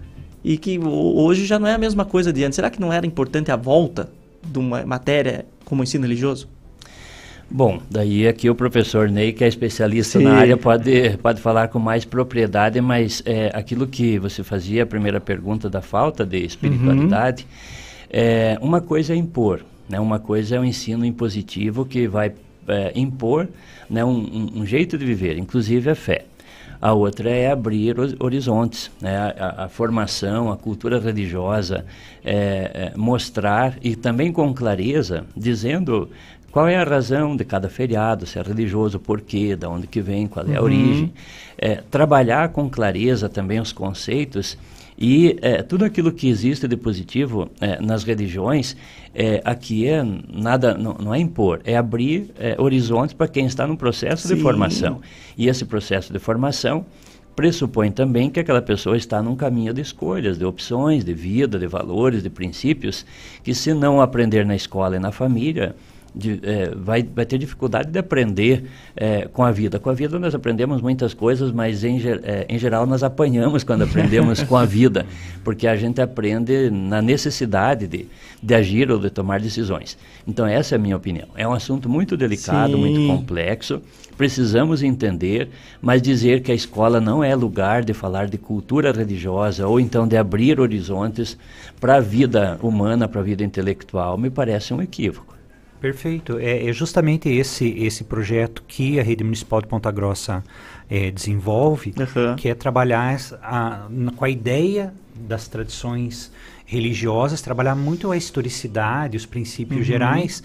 e 0.44 0.58
que 0.58 0.80
hoje 0.80 1.46
já 1.46 1.58
não 1.58 1.68
é 1.68 1.74
a 1.74 1.78
mesma 1.78 2.04
coisa 2.04 2.34
de 2.34 2.44
antes. 2.44 2.56
Será 2.56 2.70
que 2.70 2.80
não 2.80 2.92
era 2.92 3.06
importante 3.06 3.52
a 3.52 3.56
volta 3.56 4.10
de 4.44 4.60
uma 4.60 4.86
matéria 4.86 5.46
como 5.64 5.84
ensino 5.84 6.04
religioso? 6.04 6.50
Bom, 7.54 7.82
daí 7.90 8.30
aqui 8.30 8.50
o 8.50 8.56
professor 8.56 9.10
Ney, 9.10 9.34
que 9.34 9.44
é 9.44 9.48
especialista 9.48 10.20
Sim. 10.20 10.24
na 10.24 10.36
área, 10.36 10.56
pode, 10.56 11.18
pode 11.22 11.42
falar 11.42 11.68
com 11.68 11.80
mais 11.80 12.06
propriedade, 12.06 12.80
mas 12.80 13.22
é, 13.26 13.52
aquilo 13.54 13.86
que 13.86 14.18
você 14.18 14.42
fazia, 14.42 14.84
a 14.84 14.86
primeira 14.86 15.20
pergunta 15.20 15.70
da 15.70 15.82
falta 15.82 16.26
de 16.26 16.38
espiritualidade, 16.38 17.44
uhum. 17.44 18.08
é, 18.10 18.58
uma 18.62 18.80
coisa 18.80 19.12
é 19.12 19.18
impor, 19.18 19.66
né? 19.90 20.00
uma 20.00 20.18
coisa 20.18 20.56
é 20.56 20.60
o 20.60 20.62
um 20.62 20.66
ensino 20.66 21.06
impositivo 21.06 21.84
que 21.84 22.08
vai 22.08 22.32
é, 22.70 22.94
impor 22.96 23.50
né, 23.90 24.06
um, 24.06 24.12
um, 24.12 24.62
um, 24.62 24.66
jeito 24.66 24.98
de 24.98 25.04
viver, 25.04 25.38
inclusive 25.38 25.90
a 25.90 25.96
fé. 25.96 26.24
A 26.82 26.94
outra 26.94 27.30
é 27.30 27.52
abrir 27.52 27.96
horizontes, 28.18 28.90
né? 29.00 29.16
a, 29.38 29.66
a, 29.66 29.70
formação, 29.70 30.52
a 30.52 30.58
cultura 30.58 31.00
religiosa, 31.00 31.86
é, 32.24 32.94
é, 32.94 32.98
mostrar 32.98 33.78
e 33.84 33.96
também 33.96 34.32
com 34.32 34.52
clareza, 34.52 35.26
dizendo 35.38 36.10
qual 36.52 36.68
é 36.68 36.76
a 36.76 36.84
razão 36.84 37.36
de 37.36 37.46
cada 37.46 37.70
feriado, 37.70 38.26
se 38.26 38.38
é 38.38 38.42
religioso, 38.42 39.00
por 39.00 39.22
quê, 39.22 39.56
de 39.56 39.66
onde 39.66 39.88
que 39.88 40.02
vem, 40.02 40.28
qual 40.28 40.46
é 40.46 40.56
a 40.56 40.60
uhum. 40.60 40.66
origem. 40.66 41.14
É, 41.58 41.76
trabalhar 41.90 42.50
com 42.50 42.70
clareza 42.70 43.30
também 43.30 43.60
os 43.60 43.72
conceitos 43.72 44.58
e 44.98 45.36
é, 45.42 45.64
tudo 45.64 45.84
aquilo 45.84 46.12
que 46.12 46.30
existe 46.30 46.68
de 46.68 46.78
positivo 46.78 47.50
é, 47.60 47.82
nas 47.82 48.04
religiões, 48.04 48.78
é, 49.16 49.42
aqui 49.44 49.88
é 49.88 50.04
nada, 50.32 50.76
não, 50.76 50.94
não, 50.94 51.12
é 51.12 51.20
impor, 51.20 51.60
é 51.64 51.76
abrir 51.76 52.30
é, 52.38 52.56
horizontes 52.60 53.14
para 53.14 53.28
quem 53.28 53.48
está 53.48 53.66
no 53.66 53.76
processo 53.76 54.28
Sim. 54.28 54.36
de 54.36 54.42
formação. 54.42 55.02
E 55.36 55.48
esse 55.48 55.66
processo 55.66 56.14
de 56.14 56.20
formação 56.20 56.86
pressupõe 57.36 57.90
também 57.90 58.30
que 58.30 58.40
aquela 58.40 58.62
pessoa 58.62 58.96
está 58.96 59.24
num 59.24 59.36
caminho 59.36 59.74
de 59.74 59.82
escolhas, 59.82 60.38
de 60.38 60.46
opções, 60.46 61.04
de 61.04 61.16
vida, 61.16 61.58
de 61.58 61.66
valores, 61.66 62.22
de 62.22 62.30
princípios, 62.30 63.04
que 63.44 63.56
se 63.56 63.74
não 63.74 64.02
aprender 64.02 64.46
na 64.46 64.56
escola 64.56 64.98
e 64.98 65.00
na 65.00 65.12
família, 65.12 65.76
de, 66.14 66.40
é, 66.44 66.72
vai, 66.76 67.04
vai 67.04 67.26
ter 67.26 67.38
dificuldade 67.38 67.90
de 67.90 67.98
aprender 67.98 68.66
é, 68.96 69.28
com 69.32 69.44
a 69.44 69.52
vida. 69.52 69.80
Com 69.80 69.90
a 69.90 69.94
vida 69.94 70.20
nós 70.20 70.36
aprendemos 70.36 70.82
muitas 70.82 71.14
coisas, 71.14 71.52
mas 71.52 71.84
em, 71.84 72.02
é, 72.24 72.46
em 72.50 72.60
geral 72.60 72.86
nós 72.86 73.02
apanhamos 73.04 73.64
quando 73.64 73.84
aprendemos 73.84 74.44
com 74.44 74.58
a 74.58 74.66
vida, 74.66 75.06
porque 75.44 75.68
a 75.68 75.76
gente 75.76 76.02
aprende 76.02 76.70
na 76.70 77.02
necessidade 77.02 77.88
de, 77.88 78.08
de 78.42 78.54
agir 78.54 78.92
ou 78.92 79.00
de 79.00 79.10
tomar 79.10 79.40
decisões. 79.40 79.98
Então 80.28 80.46
essa 80.46 80.76
é 80.76 80.78
a 80.78 80.80
minha 80.80 80.98
opinião. 80.98 81.30
É 81.36 81.48
um 81.48 81.54
assunto 81.54 81.88
muito 81.88 82.18
delicado, 82.18 82.74
Sim. 82.74 82.80
muito 82.80 83.08
complexo, 83.08 83.82
precisamos 84.18 84.84
entender, 84.84 85.50
mas 85.82 86.02
dizer 86.02 86.42
que 86.42 86.52
a 86.52 86.56
escola 86.56 87.00
não 87.00 87.24
é 87.24 87.34
lugar 87.34 87.84
de 87.84 87.94
falar 87.94 88.28
de 88.28 88.38
cultura 88.38 88.92
religiosa 88.92 89.66
ou 89.66 89.80
então 89.80 90.08
de 90.08 90.18
abrir 90.18 90.60
horizontes 90.60 91.38
para 91.80 91.96
a 91.96 92.00
vida 92.02 92.60
humana, 92.62 93.08
para 93.08 93.22
a 93.22 93.24
vida 93.24 93.44
intelectual, 93.44 94.18
me 94.18 94.30
parece 94.30 94.74
um 94.74 94.82
equívoco. 94.82 95.31
Perfeito. 95.82 96.38
É, 96.38 96.70
é, 96.70 96.72
justamente 96.72 97.28
esse 97.28 97.68
esse 97.70 98.04
projeto 98.04 98.64
que 98.68 99.00
a 99.00 99.04
rede 99.04 99.24
municipal 99.24 99.60
de 99.60 99.68
Ponta 99.68 99.92
Grossa 99.92 100.44
é, 100.88 101.10
desenvolve, 101.10 101.92
uhum. 101.98 102.36
que 102.36 102.48
é 102.48 102.54
trabalhar 102.54 103.18
a, 103.42 103.88
na, 103.90 104.12
com 104.12 104.24
a 104.24 104.30
ideia 104.30 104.94
das 105.16 105.48
tradições 105.48 106.32
religiosas, 106.68 107.42
trabalhar 107.42 107.76
muito 107.76 108.12
a 108.12 108.16
historicidade, 108.16 109.18
os 109.18 109.26
princípios 109.26 109.80
uhum. 109.80 109.84
gerais, 109.84 110.44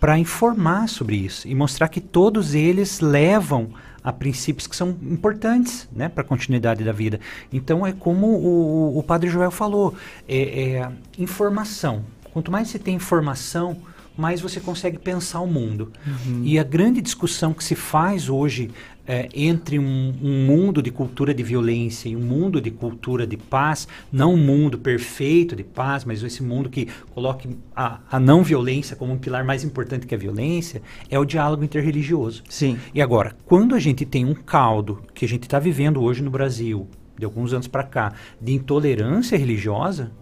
para 0.00 0.18
informar 0.18 0.88
sobre 0.88 1.14
isso 1.14 1.46
e 1.46 1.54
mostrar 1.54 1.88
que 1.88 2.00
todos 2.00 2.54
eles 2.54 3.00
levam 3.00 3.68
a 4.02 4.10
princípios 4.10 4.66
que 4.66 4.74
são 4.74 4.96
importantes 5.02 5.86
né, 5.92 6.08
para 6.08 6.22
a 6.22 6.24
continuidade 6.24 6.82
da 6.82 6.92
vida. 6.92 7.20
Então 7.52 7.86
é 7.86 7.92
como 7.92 8.28
o, 8.28 8.98
o 8.98 9.02
Padre 9.02 9.28
Joel 9.28 9.50
falou, 9.50 9.94
é, 10.26 10.70
é 10.70 10.92
informação. 11.18 12.02
Quanto 12.32 12.50
mais 12.50 12.68
você 12.68 12.78
tem 12.78 12.94
informação, 12.94 13.76
mais 14.16 14.40
você 14.40 14.60
consegue 14.60 14.98
pensar 14.98 15.40
o 15.40 15.46
mundo. 15.46 15.92
Uhum. 16.06 16.42
E 16.44 16.58
a 16.58 16.64
grande 16.64 17.00
discussão 17.00 17.52
que 17.52 17.64
se 17.64 17.74
faz 17.74 18.28
hoje 18.28 18.70
é, 19.06 19.28
entre 19.34 19.76
um, 19.76 20.14
um, 20.22 20.46
mundo 20.46 20.80
de 20.80 20.92
cultura 20.92 21.34
de 21.34 21.42
violência 21.42 22.08
e 22.08 22.14
um 22.14 22.20
mundo 22.20 22.60
de 22.60 22.70
cultura 22.70 23.26
de 23.26 23.36
paz, 23.36 23.88
não 24.12 24.34
um 24.34 24.36
mundo 24.36 24.78
perfeito 24.78 25.56
de 25.56 25.64
paz, 25.64 26.04
mas 26.04 26.22
esse 26.22 26.42
mundo 26.42 26.70
que 26.70 26.86
coloque 27.12 27.48
a, 27.74 27.98
a 28.08 28.20
não 28.20 28.44
violência 28.44 28.94
como 28.94 29.12
um 29.12 29.18
pilar 29.18 29.44
mais 29.44 29.64
importante 29.64 30.06
que 30.06 30.14
a 30.14 30.18
violência, 30.18 30.80
é 31.10 31.18
o 31.18 31.24
diálogo 31.24 31.64
interreligioso. 31.64 32.44
Sim. 32.48 32.78
E 32.94 33.02
agora, 33.02 33.34
quando 33.46 33.74
a 33.74 33.80
gente 33.80 34.04
tem 34.04 34.24
um 34.24 34.34
caldo 34.34 35.02
que 35.12 35.24
a 35.24 35.28
gente 35.28 35.42
está 35.42 35.58
vivendo 35.58 36.00
hoje 36.00 36.22
no 36.22 36.30
Brasil, 36.30 36.86
de 37.18 37.24
alguns 37.24 37.52
anos 37.52 37.66
para 37.66 37.82
cá, 37.82 38.12
de 38.40 38.52
intolerância 38.52 39.36
religiosa, 39.36 40.12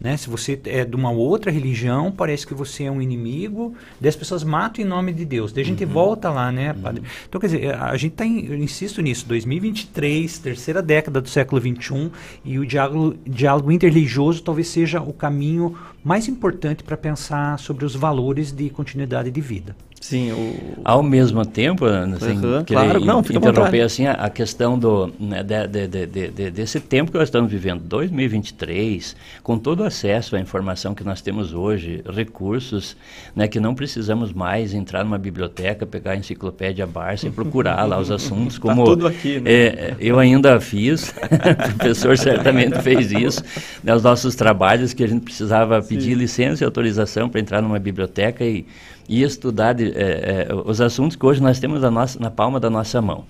né? 0.00 0.16
Se 0.16 0.28
você 0.28 0.60
é 0.66 0.84
de 0.84 0.96
uma 0.96 1.10
outra 1.10 1.50
religião, 1.50 2.10
parece 2.10 2.46
que 2.46 2.54
você 2.54 2.84
é 2.84 2.90
um 2.90 3.00
inimigo, 3.00 3.74
daí 4.00 4.08
as 4.08 4.16
pessoas 4.16 4.44
matam 4.44 4.84
em 4.84 4.88
nome 4.88 5.12
de 5.12 5.24
Deus. 5.24 5.52
Daí 5.52 5.62
a 5.62 5.66
gente 5.66 5.84
uhum. 5.84 5.90
volta 5.90 6.30
lá, 6.30 6.50
né, 6.50 6.72
uhum. 6.72 6.80
padre? 6.80 7.02
Então, 7.28 7.40
quer 7.40 7.46
dizer, 7.46 7.74
a 7.74 7.96
gente 7.96 8.12
está, 8.12 8.26
eu 8.26 8.56
insisto 8.56 9.00
nisso, 9.00 9.26
2023, 9.26 10.38
terceira 10.38 10.82
década 10.82 11.20
do 11.20 11.28
século 11.28 11.60
XXI, 11.60 12.10
e 12.44 12.58
o 12.58 12.66
diálogo, 12.66 13.16
diálogo 13.26 13.72
interreligioso 13.72 14.42
talvez 14.42 14.68
seja 14.68 15.00
o 15.00 15.12
caminho 15.12 15.76
mais 16.02 16.28
importante 16.28 16.82
para 16.82 16.96
pensar 16.96 17.58
sobre 17.58 17.84
os 17.84 17.94
valores 17.94 18.52
de 18.52 18.68
continuidade 18.70 19.30
de 19.30 19.40
vida. 19.40 19.74
Sim, 20.04 20.32
o... 20.32 20.82
Ao 20.84 21.02
mesmo 21.02 21.46
tempo, 21.46 21.86
assim, 21.86 22.36
uhum, 22.36 22.62
claro, 22.66 23.02
não, 23.02 23.20
interromper 23.20 23.80
assim, 23.80 24.04
a, 24.06 24.12
a, 24.12 24.28
questão 24.28 24.78
do, 24.78 25.10
né, 25.18 25.42
de, 25.42 25.86
de, 25.86 26.06
de, 26.28 26.50
desse 26.50 26.78
tempo 26.78 27.10
que 27.10 27.16
nós 27.16 27.28
estamos 27.28 27.50
vivendo, 27.50 27.80
2023, 27.84 29.16
com 29.42 29.58
todo 29.58 29.80
o 29.80 29.84
acesso 29.84 30.36
à 30.36 30.40
informação 30.40 30.94
que 30.94 31.02
nós 31.02 31.22
temos 31.22 31.54
hoje, 31.54 32.04
recursos, 32.06 32.94
né, 33.34 33.48
que 33.48 33.58
não 33.58 33.74
precisamos 33.74 34.30
mais 34.30 34.74
entrar 34.74 35.04
numa 35.04 35.16
biblioteca, 35.16 35.86
pegar 35.86 36.10
a 36.10 36.16
enciclopédia 36.16 36.86
Barça 36.86 37.26
e 37.26 37.30
procurar 37.30 37.82
lá 37.88 37.98
os 37.98 38.10
assuntos, 38.10 38.56
tá 38.60 38.60
como 38.60 38.84
tá 38.84 38.90
tudo 38.90 39.06
aqui, 39.06 39.40
né? 39.40 39.50
é, 39.50 39.96
eu 39.98 40.18
ainda 40.18 40.60
fiz, 40.60 41.14
o 41.72 41.78
professor 41.78 42.18
certamente 42.18 42.78
fez 42.82 43.10
isso, 43.10 43.42
né, 43.82 43.94
os 43.94 44.02
nossos 44.02 44.34
trabalhos 44.34 44.92
que 44.92 45.02
a 45.02 45.08
gente 45.08 45.22
precisava 45.22 45.80
pedir 45.80 46.12
Sim. 46.12 46.14
licença 46.14 46.62
e 46.62 46.66
autorização 46.66 47.26
para 47.26 47.40
entrar 47.40 47.62
numa 47.62 47.78
biblioteca 47.78 48.44
e 48.44 48.66
e 49.08 49.22
estudar 49.22 49.74
de, 49.74 49.90
é, 49.92 50.46
é, 50.48 50.54
os 50.64 50.80
assuntos 50.80 51.16
que 51.16 51.24
hoje 51.26 51.42
nós 51.42 51.58
temos 51.58 51.82
nossa, 51.82 52.18
na 52.18 52.30
palma 52.30 52.58
da 52.58 52.70
nossa 52.70 53.00
mão. 53.02 53.24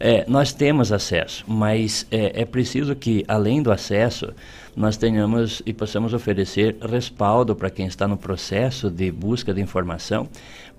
É, 0.00 0.24
nós 0.26 0.52
temos 0.52 0.92
acesso, 0.92 1.44
mas 1.46 2.06
é, 2.10 2.42
é 2.42 2.44
preciso 2.44 2.94
que, 2.94 3.24
além 3.28 3.62
do 3.62 3.70
acesso, 3.70 4.32
nós 4.74 4.96
tenhamos 4.96 5.62
e 5.66 5.72
possamos 5.72 6.14
oferecer 6.14 6.76
respaldo 6.80 7.54
para 7.54 7.70
quem 7.70 7.86
está 7.86 8.08
no 8.08 8.16
processo 8.16 8.90
de 8.90 9.10
busca 9.10 9.52
de 9.52 9.60
informação, 9.60 10.28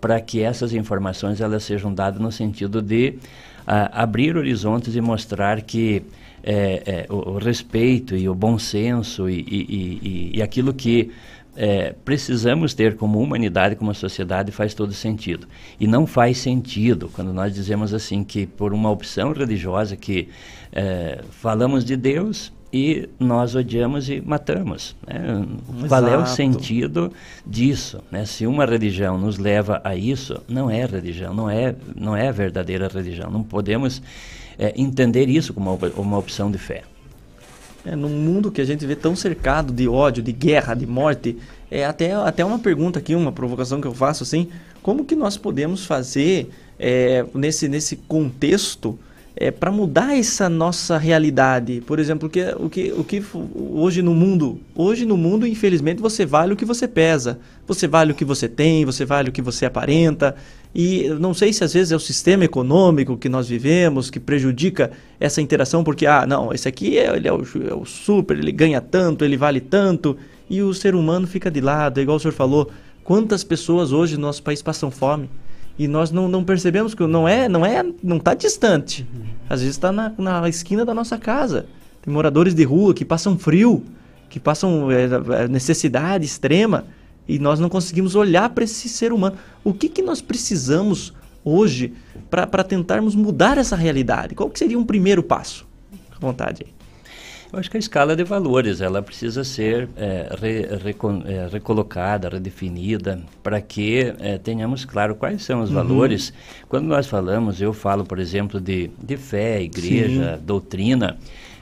para 0.01 0.19
que 0.19 0.41
essas 0.41 0.73
informações 0.73 1.39
elas 1.39 1.63
sejam 1.63 1.93
dadas 1.93 2.19
no 2.19 2.31
sentido 2.31 2.81
de 2.81 3.17
a, 3.65 4.03
abrir 4.03 4.35
horizontes 4.35 4.95
e 4.95 5.01
mostrar 5.01 5.61
que 5.61 6.03
é, 6.43 6.83
é, 6.85 7.05
o, 7.09 7.31
o, 7.31 7.37
respeito 7.37 8.15
e 8.17 8.27
o 8.27 8.35
bom 8.35 8.59
senso 8.59 9.29
e, 9.29 9.39
e, 9.39 10.31
e, 10.33 10.37
e 10.37 10.41
aquilo 10.41 10.73
que 10.73 11.11
é, 11.55 11.93
precisamos 12.03 12.73
ter 12.73 12.95
como 12.95 13.19
humanidade, 13.19 13.75
como 13.75 13.93
sociedade, 13.93 14.51
faz 14.51 14.73
todo 14.73 14.93
sentido. 14.93 15.47
E 15.79 15.87
não 15.87 16.07
faz 16.07 16.37
sentido 16.39 17.09
quando 17.13 17.33
nós 17.33 17.53
dizemos 17.53 17.93
assim 17.93 18.23
que 18.23 18.45
por 18.45 18.73
uma 18.73 18.89
opção 18.89 19.31
religiosa 19.31 19.95
que 19.95 20.29
é, 20.71 21.21
falamos 21.31 21.85
de 21.85 21.95
Deus 21.95 22.51
e 22.71 23.07
nós 23.19 23.55
odiamos 23.55 24.09
e 24.09 24.19
matamos. 24.19 24.95
Né? 25.05 25.45
Qual 25.87 26.07
é 26.07 26.17
o 26.17 26.25
sentido 26.25 27.13
disso? 27.45 28.03
Né? 28.11 28.25
Se 28.25 28.47
uma 28.47 28.65
religião 28.65 29.15
nos 29.15 29.37
leva 29.37 29.79
a 29.83 29.95
isso, 29.95 30.41
não 30.49 30.71
é 30.71 30.83
religião, 30.83 31.35
não 31.35 31.47
é, 31.47 31.75
não 31.95 32.17
é 32.17 32.31
verdadeira 32.31 32.87
religião. 32.87 33.29
Não 33.29 33.43
podemos 33.43 34.01
é, 34.57 34.73
entender 34.75 35.29
isso 35.29 35.53
como 35.53 35.71
uma, 35.71 35.89
uma 35.95 36.17
opção 36.17 36.49
de 36.49 36.57
fé. 36.57 36.83
É, 37.85 37.95
num 37.95 38.09
mundo 38.09 38.51
que 38.51 38.61
a 38.61 38.65
gente 38.65 38.85
vê 38.85 38.95
tão 38.95 39.15
cercado 39.15 39.73
de 39.73 39.87
ódio, 39.87 40.23
de 40.23 40.31
guerra, 40.31 40.73
de 40.73 40.85
morte, 40.85 41.37
é 41.69 41.85
até, 41.85 42.13
até 42.13 42.45
uma 42.45 42.59
pergunta 42.59 42.99
aqui, 42.99 43.13
uma 43.13 43.31
provocação 43.31 43.81
que 43.81 43.87
eu 43.87 43.93
faço 43.93 44.23
assim, 44.23 44.47
como 44.81 45.03
que 45.03 45.15
nós 45.15 45.35
podemos 45.35 45.85
fazer 45.85 46.49
é, 46.79 47.25
nesse, 47.33 47.67
nesse 47.67 47.95
contexto 47.95 48.97
é, 49.35 49.49
para 49.51 49.71
mudar 49.71 50.17
essa 50.17 50.47
nossa 50.47 50.97
realidade? 50.97 51.81
Por 51.85 51.99
exemplo, 51.99 52.29
que, 52.29 52.43
o, 52.57 52.69
que, 52.69 52.91
o 52.91 53.03
que 53.03 53.23
hoje 53.55 54.01
no 54.01 54.13
mundo, 54.13 54.59
hoje 54.75 55.05
no 55.05 55.17
mundo, 55.17 55.47
infelizmente, 55.47 56.01
você 56.01 56.25
vale 56.25 56.53
o 56.53 56.55
que 56.55 56.65
você 56.65 56.87
pesa, 56.87 57.39
você 57.67 57.87
vale 57.87 58.11
o 58.11 58.15
que 58.15 58.25
você 58.25 58.47
tem, 58.47 58.85
você 58.85 59.05
vale 59.05 59.29
o 59.29 59.31
que 59.31 59.41
você 59.41 59.65
aparenta, 59.65 60.35
e 60.75 61.07
não 61.19 61.33
sei 61.33 61.53
se 61.53 61.63
às 61.63 61.73
vezes 61.73 61.91
é 61.91 61.95
o 61.95 61.99
sistema 61.99 62.45
econômico 62.45 63.17
que 63.17 63.29
nós 63.29 63.47
vivemos 63.47 64.09
que 64.09 64.19
prejudica 64.19 64.91
essa 65.19 65.41
interação, 65.41 65.83
porque, 65.83 66.05
ah, 66.05 66.25
não, 66.25 66.53
esse 66.53 66.67
aqui 66.67 66.97
é, 66.97 67.15
ele 67.15 67.27
é, 67.27 67.33
o, 67.33 67.43
é 67.69 67.73
o 67.73 67.85
super, 67.85 68.37
ele 68.37 68.51
ganha 68.51 68.81
tanto, 68.81 69.23
ele 69.23 69.37
vale 69.37 69.59
tanto, 69.59 70.17
e 70.49 70.61
o 70.61 70.73
ser 70.73 70.95
humano 70.95 71.25
fica 71.25 71.49
de 71.49 71.61
lado, 71.61 71.99
igual 71.99 72.17
o 72.17 72.19
senhor 72.19 72.33
falou. 72.33 72.69
Quantas 73.03 73.43
pessoas 73.43 73.91
hoje 73.91 74.15
no 74.15 74.21
nosso 74.21 74.41
país 74.41 74.61
passam 74.61 74.89
fome? 74.89 75.29
E 75.77 75.87
nós 75.87 76.11
não, 76.11 76.27
não 76.27 76.43
percebemos 76.43 76.93
que 76.93 77.05
não 77.07 77.27
é, 77.27 77.49
não 77.49 77.65
é, 77.65 77.83
não 78.03 78.17
está 78.17 78.33
distante. 78.33 79.07
Às 79.49 79.61
vezes 79.61 79.75
está 79.75 79.91
na, 79.91 80.13
na 80.17 80.47
esquina 80.47 80.85
da 80.85 80.93
nossa 80.93 81.17
casa. 81.17 81.65
Tem 82.01 82.13
moradores 82.13 82.53
de 82.53 82.63
rua 82.63 82.93
que 82.93 83.03
passam 83.03 83.37
frio, 83.37 83.83
que 84.29 84.39
passam 84.39 84.89
é, 84.91 85.47
necessidade 85.47 86.25
extrema 86.25 86.85
e 87.27 87.39
nós 87.39 87.59
não 87.59 87.69
conseguimos 87.69 88.15
olhar 88.15 88.49
para 88.49 88.63
esse 88.63 88.89
ser 88.89 89.13
humano. 89.13 89.37
O 89.63 89.73
que, 89.73 89.87
que 89.89 90.01
nós 90.01 90.21
precisamos 90.21 91.13
hoje 91.43 91.93
para 92.29 92.63
tentarmos 92.63 93.15
mudar 93.15 93.57
essa 93.57 93.75
realidade? 93.75 94.35
Qual 94.35 94.49
que 94.49 94.59
seria 94.59 94.77
um 94.77 94.85
primeiro 94.85 95.23
passo? 95.23 95.65
À 96.15 96.19
vontade 96.19 96.65
aí. 96.65 96.82
Eu 97.53 97.59
acho 97.59 97.69
que 97.69 97.77
a 97.77 97.79
escala 97.79 98.15
de 98.15 98.23
valores 98.23 98.81
ela 98.81 98.99
precisa 98.99 99.43
ser 99.43 99.87
é, 99.95 100.35
re, 100.41 100.63
é, 100.63 101.47
recolocada, 101.51 102.27
redefinida, 102.27 103.21
para 103.43 103.61
que 103.61 104.11
é, 104.19 104.39
tenhamos 104.39 104.85
claro 104.85 105.13
quais 105.13 105.43
são 105.43 105.61
os 105.61 105.69
uhum. 105.69 105.75
valores. 105.75 106.33
Quando 106.67 106.87
nós 106.87 107.05
falamos, 107.05 107.61
eu 107.61 107.71
falo, 107.71 108.03
por 108.03 108.17
exemplo, 108.17 108.59
de, 108.59 108.89
de 108.97 109.17
fé, 109.17 109.61
igreja, 109.61 110.35
Sim. 110.35 110.43
doutrina. 110.43 111.15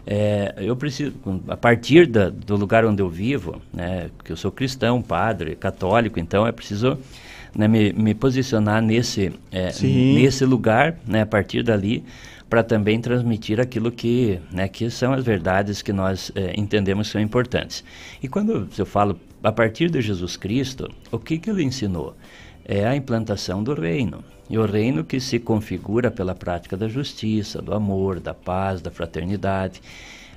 É, 0.08 0.54
eu 0.60 0.78
preciso, 0.78 1.14
a 1.50 1.58
partir 1.58 2.08
da, 2.08 2.30
do 2.30 2.56
lugar 2.56 2.86
onde 2.86 3.02
eu 3.02 3.10
vivo, 3.10 3.62
né, 3.74 4.10
que 4.24 4.32
eu 4.32 4.38
sou 4.38 4.50
cristão, 4.50 5.02
padre, 5.02 5.58
católico, 5.58 6.22
então 6.22 6.48
é 6.48 6.54
preciso 6.54 6.98
né, 7.54 7.68
me, 7.68 7.92
me, 7.92 8.14
posicionar 8.14 8.82
nesse, 8.82 9.34
é, 9.52 9.72
nesse 9.84 10.46
lugar, 10.46 10.96
né, 11.06 11.24
a 11.24 11.26
partir 11.26 11.64
dali, 11.64 12.02
para 12.52 12.64
também 12.64 13.00
transmitir 13.00 13.62
aquilo 13.62 13.90
que, 13.90 14.38
né, 14.52 14.68
que 14.68 14.90
são 14.90 15.14
as 15.14 15.24
verdades 15.24 15.82
que 15.82 15.94
nós 15.94 16.34
é, 16.36 16.54
entendemos 16.60 17.08
que 17.08 17.14
são 17.14 17.22
importantes. 17.22 17.82
E 18.22 18.28
quando 18.28 18.68
eu 18.78 18.86
falo 18.86 19.18
a 19.42 19.54
partir 19.54 19.90
de 19.90 20.02
Jesus 20.02 20.36
Cristo, 20.36 20.92
o 21.10 21.18
que, 21.18 21.40
que 21.40 21.50
ele 21.50 21.64
ensinou? 21.64 22.14
É 22.66 22.86
a 22.86 22.94
implantação 22.94 23.64
do 23.64 23.74
reino. 23.74 24.22
E 24.50 24.58
o 24.58 24.66
reino 24.66 25.02
que 25.06 25.18
se 25.22 25.40
configura 25.40 26.12
pela 26.12 26.36
prática 26.36 26.76
da 26.76 26.90
justiça, 26.90 27.62
do 27.62 27.74
amor, 27.74 28.20
da 28.20 28.34
paz, 28.34 28.82
da 28.82 28.92
fraternidade, 28.92 29.82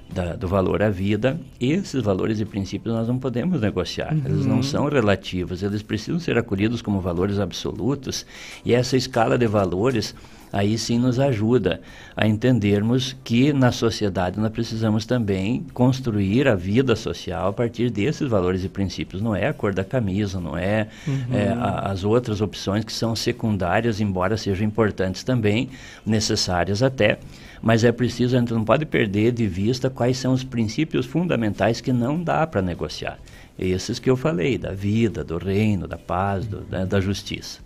da, 0.08 0.36
do 0.36 0.46
valor 0.46 0.84
à 0.84 0.90
vida. 0.90 1.36
Esses 1.58 2.00
valores 2.00 2.38
e 2.38 2.44
princípios 2.44 2.94
nós 2.94 3.08
não 3.08 3.18
podemos 3.18 3.60
negociar. 3.60 4.14
Uhum. 4.14 4.22
Eles 4.24 4.46
não 4.46 4.62
são 4.62 4.88
relativos, 4.88 5.64
eles 5.64 5.82
precisam 5.82 6.20
ser 6.20 6.38
acolhidos 6.38 6.80
como 6.80 7.00
valores 7.00 7.40
absolutos. 7.40 8.24
E 8.64 8.72
essa 8.72 8.96
escala 8.96 9.36
de 9.36 9.48
valores 9.48 10.14
aí 10.54 10.78
sim 10.78 11.00
nos 11.00 11.18
ajuda 11.18 11.80
a 12.16 12.28
entendermos 12.28 13.16
que 13.24 13.52
na 13.52 13.72
sociedade 13.72 14.38
nós 14.38 14.52
precisamos 14.52 15.04
também 15.04 15.66
construir 15.74 16.46
a 16.46 16.54
vida 16.54 16.94
social 16.94 17.48
a 17.48 17.52
partir 17.52 17.90
desses 17.90 18.28
valores 18.28 18.62
e 18.62 18.68
princípios. 18.68 19.20
Não 19.20 19.34
é 19.34 19.48
a 19.48 19.52
cor 19.52 19.74
da 19.74 19.82
camisa, 19.82 20.38
não 20.38 20.56
é, 20.56 20.86
uhum. 21.08 21.24
é 21.32 21.48
a, 21.48 21.90
as 21.90 22.04
outras 22.04 22.40
opções 22.40 22.84
que 22.84 22.92
são 22.92 23.16
secundárias, 23.16 24.00
embora 24.00 24.36
sejam 24.36 24.64
importantes 24.64 25.24
também, 25.24 25.68
necessárias 26.06 26.82
até 26.82 27.18
mas 27.60 27.82
é 27.82 27.90
preciso, 27.90 28.36
a 28.36 28.40
gente 28.40 28.52
não 28.52 28.62
pode 28.62 28.84
perder 28.84 29.32
de 29.32 29.46
vista 29.46 29.88
quais 29.88 30.18
são 30.18 30.34
os 30.34 30.44
princípios 30.44 31.06
fundamentais 31.06 31.80
que 31.80 31.94
não 31.94 32.22
dá 32.22 32.46
para 32.46 32.60
negociar. 32.60 33.18
Esses 33.58 33.98
que 33.98 34.10
eu 34.10 34.18
falei, 34.18 34.58
da 34.58 34.72
vida, 34.72 35.24
do 35.24 35.38
reino, 35.38 35.88
da 35.88 35.96
paz, 35.96 36.46
do, 36.46 36.60
da, 36.60 36.84
da 36.84 37.00
justiça. 37.00 37.60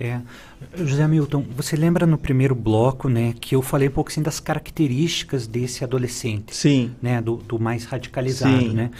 É. 0.00 0.20
José 0.74 1.06
Milton, 1.06 1.44
você 1.54 1.76
lembra 1.76 2.06
no 2.06 2.16
primeiro 2.16 2.54
bloco, 2.54 3.08
né, 3.08 3.34
que 3.40 3.54
eu 3.54 3.62
falei 3.62 3.88
um 3.88 3.90
pouco 3.90 4.10
assim 4.10 4.22
das 4.22 4.40
características 4.40 5.46
desse 5.46 5.84
adolescente? 5.84 6.54
Sim. 6.54 6.92
Né, 7.00 7.20
do, 7.20 7.36
do 7.36 7.58
mais 7.58 7.84
radicalizado, 7.84 8.58
Sim. 8.58 8.74
né? 8.74 8.90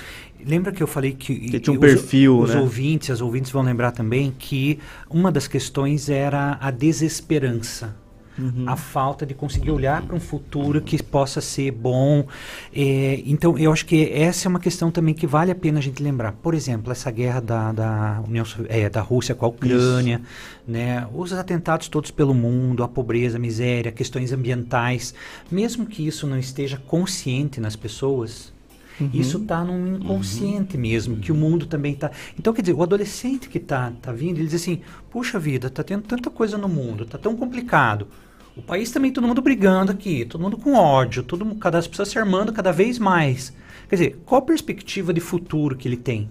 Lembra 0.44 0.70
que 0.70 0.82
eu 0.82 0.86
falei 0.86 1.12
que, 1.12 1.34
que 1.34 1.60
tinha 1.60 1.74
um 1.74 1.80
perfil, 1.80 2.38
os, 2.38 2.50
né? 2.50 2.56
os 2.56 2.62
ouvintes, 2.62 3.10
as 3.10 3.20
ouvintes 3.20 3.50
vão 3.50 3.62
lembrar 3.62 3.90
também 3.90 4.32
que 4.38 4.78
uma 5.10 5.32
das 5.32 5.48
questões 5.48 6.08
era 6.08 6.58
a 6.60 6.70
desesperança 6.70 7.96
uhum. 8.38 8.64
a 8.66 8.76
falta 8.76 9.24
de 9.24 9.34
conseguir 9.34 9.70
olhar 9.70 10.02
para 10.02 10.14
um 10.14 10.20
futuro 10.20 10.80
que 10.80 11.02
possa 11.02 11.40
ser 11.40 11.70
bom. 11.70 12.26
É, 12.74 13.22
então, 13.26 13.58
eu 13.58 13.72
acho 13.72 13.86
que 13.86 14.10
essa 14.12 14.46
é 14.46 14.48
uma 14.48 14.60
questão 14.60 14.90
também 14.90 15.14
que 15.14 15.26
vale 15.26 15.50
a 15.50 15.54
pena 15.54 15.78
a 15.78 15.82
gente 15.82 16.02
lembrar. 16.02 16.32
Por 16.32 16.54
exemplo, 16.54 16.92
essa 16.92 17.10
guerra 17.10 17.40
da, 17.40 17.72
da, 17.72 18.22
União, 18.26 18.44
é, 18.68 18.88
da 18.88 19.00
Rússia 19.00 19.34
com 19.34 19.44
a 19.44 19.48
Ucrânia, 19.48 20.20
né, 20.66 21.06
os 21.14 21.32
atentados 21.32 21.88
todos 21.88 22.10
pelo 22.10 22.34
mundo, 22.34 22.82
a 22.82 22.88
pobreza, 22.88 23.36
a 23.36 23.40
miséria, 23.40 23.92
questões 23.92 24.32
ambientais. 24.32 25.14
Mesmo 25.50 25.86
que 25.86 26.06
isso 26.06 26.26
não 26.26 26.38
esteja 26.38 26.80
consciente 26.86 27.60
nas 27.60 27.76
pessoas, 27.76 28.52
Uhum. 29.00 29.10
Isso 29.12 29.38
está 29.38 29.62
num 29.64 29.96
inconsciente 29.96 30.76
uhum. 30.76 30.82
mesmo, 30.82 31.16
que 31.16 31.30
o 31.30 31.34
mundo 31.34 31.66
também 31.66 31.92
está. 31.92 32.10
Então, 32.38 32.52
quer 32.52 32.62
dizer, 32.62 32.74
o 32.74 32.82
adolescente 32.82 33.48
que 33.48 33.58
está 33.58 33.92
tá 34.02 34.12
vindo, 34.12 34.38
ele 34.38 34.46
diz 34.46 34.62
assim: 34.62 34.80
puxa 35.10 35.38
vida, 35.38 35.68
está 35.68 35.82
tendo 35.82 36.02
tanta 36.02 36.30
coisa 36.30 36.56
no 36.56 36.68
mundo, 36.68 37.04
está 37.04 37.18
tão 37.18 37.36
complicado. 37.36 38.08
O 38.56 38.62
país 38.62 38.90
também, 38.90 39.12
todo 39.12 39.26
mundo 39.26 39.42
brigando 39.42 39.92
aqui, 39.92 40.24
todo 40.24 40.40
mundo 40.40 40.56
com 40.56 40.72
ódio, 40.74 41.22
todo 41.22 41.44
mundo, 41.44 41.58
cada 41.58 41.82
pessoa 41.82 42.06
se 42.06 42.18
armando 42.18 42.52
cada 42.52 42.72
vez 42.72 42.98
mais. 42.98 43.52
Quer 43.88 43.96
dizer, 43.96 44.22
qual 44.24 44.40
a 44.40 44.44
perspectiva 44.44 45.12
de 45.12 45.20
futuro 45.20 45.76
que 45.76 45.86
ele 45.86 45.98
tem? 45.98 46.30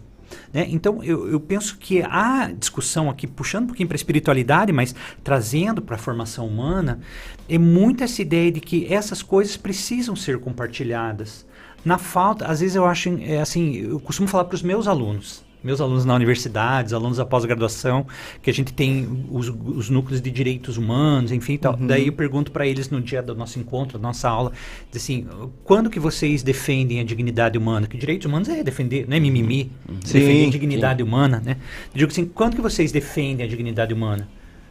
Né? 0.52 0.66
Então, 0.70 1.04
eu, 1.04 1.30
eu, 1.30 1.40
penso 1.40 1.78
que 1.78 2.02
a 2.02 2.52
discussão 2.52 3.10
aqui, 3.10 3.28
puxando 3.28 3.66
um 3.66 3.68
pouquinho 3.68 3.88
para 3.88 3.96
a 3.96 3.98
espiritualidade, 3.98 4.72
mas 4.72 4.96
trazendo 5.24 5.82
para 5.82 5.96
a 5.96 6.00
formação 6.00 6.48
humana, 6.48 7.00
é 7.48 7.58
muito 7.58 8.04
essa 8.04 8.22
ideia 8.22 8.52
de 8.52 8.60
que 8.60 8.92
essas 8.92 9.22
coisas 9.22 9.56
precisam 9.56 10.16
ser 10.16 10.40
compartilhadas. 10.40 11.46
Na 11.86 12.00
falta, 12.00 12.48
às 12.48 12.60
vezes 12.62 12.76
eu 12.76 12.86
acho, 12.86 13.10
é 13.22 13.40
assim, 13.40 13.76
eu 13.76 14.00
costumo 14.00 14.28
falar 14.28 14.46
para 14.46 14.56
os 14.56 14.64
meus 14.64 14.88
alunos, 14.88 15.46
meus 15.66 15.82
alunos 15.82 16.06
na 16.06 16.14
universidade, 16.14 16.88
os 16.88 16.94
alunos 16.94 17.18
da 17.18 17.26
pós-graduação, 17.26 18.06
que 18.42 18.50
a 18.52 18.54
gente 18.54 18.74
tem 18.74 19.26
os, 19.32 19.50
os, 19.50 19.90
núcleos 19.90 20.22
de 20.22 20.30
direitos 20.30 20.78
humanos, 20.78 21.32
enfim, 21.32 21.58
tal. 21.58 21.76
Uhum. 21.76 21.88
Daí 21.88 22.08
eu 22.08 22.14
pergunto 22.14 22.52
para 22.52 22.68
eles 22.68 22.90
no 22.90 23.02
dia 23.02 23.22
do 23.22 23.34
nosso 23.34 23.60
encontro, 23.60 23.98
da 23.98 24.08
nossa 24.08 24.30
aula, 24.30 24.52
assim, 24.96 25.28
quando 25.64 25.90
que 25.90 26.00
vocês 26.00 26.44
defendem 26.44 27.00
a 27.00 27.04
dignidade 27.04 27.58
humana? 27.58 27.88
Que 27.88 27.98
direitos 27.98 28.26
humanos 28.28 28.48
é 28.48 28.64
defender, 28.64 29.08
não 29.08 29.18
é 29.18 29.20
mimimi, 29.20 29.72
uhum. 29.88 29.96
defender 29.96 30.48
a 30.48 30.52
dignidade 30.52 31.04
sim. 31.04 31.08
humana, 31.08 31.42
né? 31.44 31.58
Eu 31.94 32.00
digo 32.00 32.12
assim, 32.12 32.26
quando 32.26 32.56
que 32.56 32.62
vocês 32.62 32.92
defendem 32.92 33.46
a 33.46 33.50
dignidade 33.50 33.94
humana? 33.94 34.28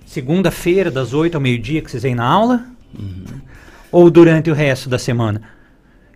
Segunda-feira, 0.06 0.90
das 0.90 1.12
8 1.12 1.34
ao 1.34 1.40
meio-dia, 1.40 1.80
que 1.82 1.90
vocês 1.90 2.02
vêm 2.02 2.14
na 2.14 2.24
aula? 2.24 2.66
Uhum. 2.96 3.24
Ou 3.90 4.10
durante 4.10 4.48
o 4.48 4.54
resto 4.54 4.88
da 4.88 4.98
semana? 4.98 5.42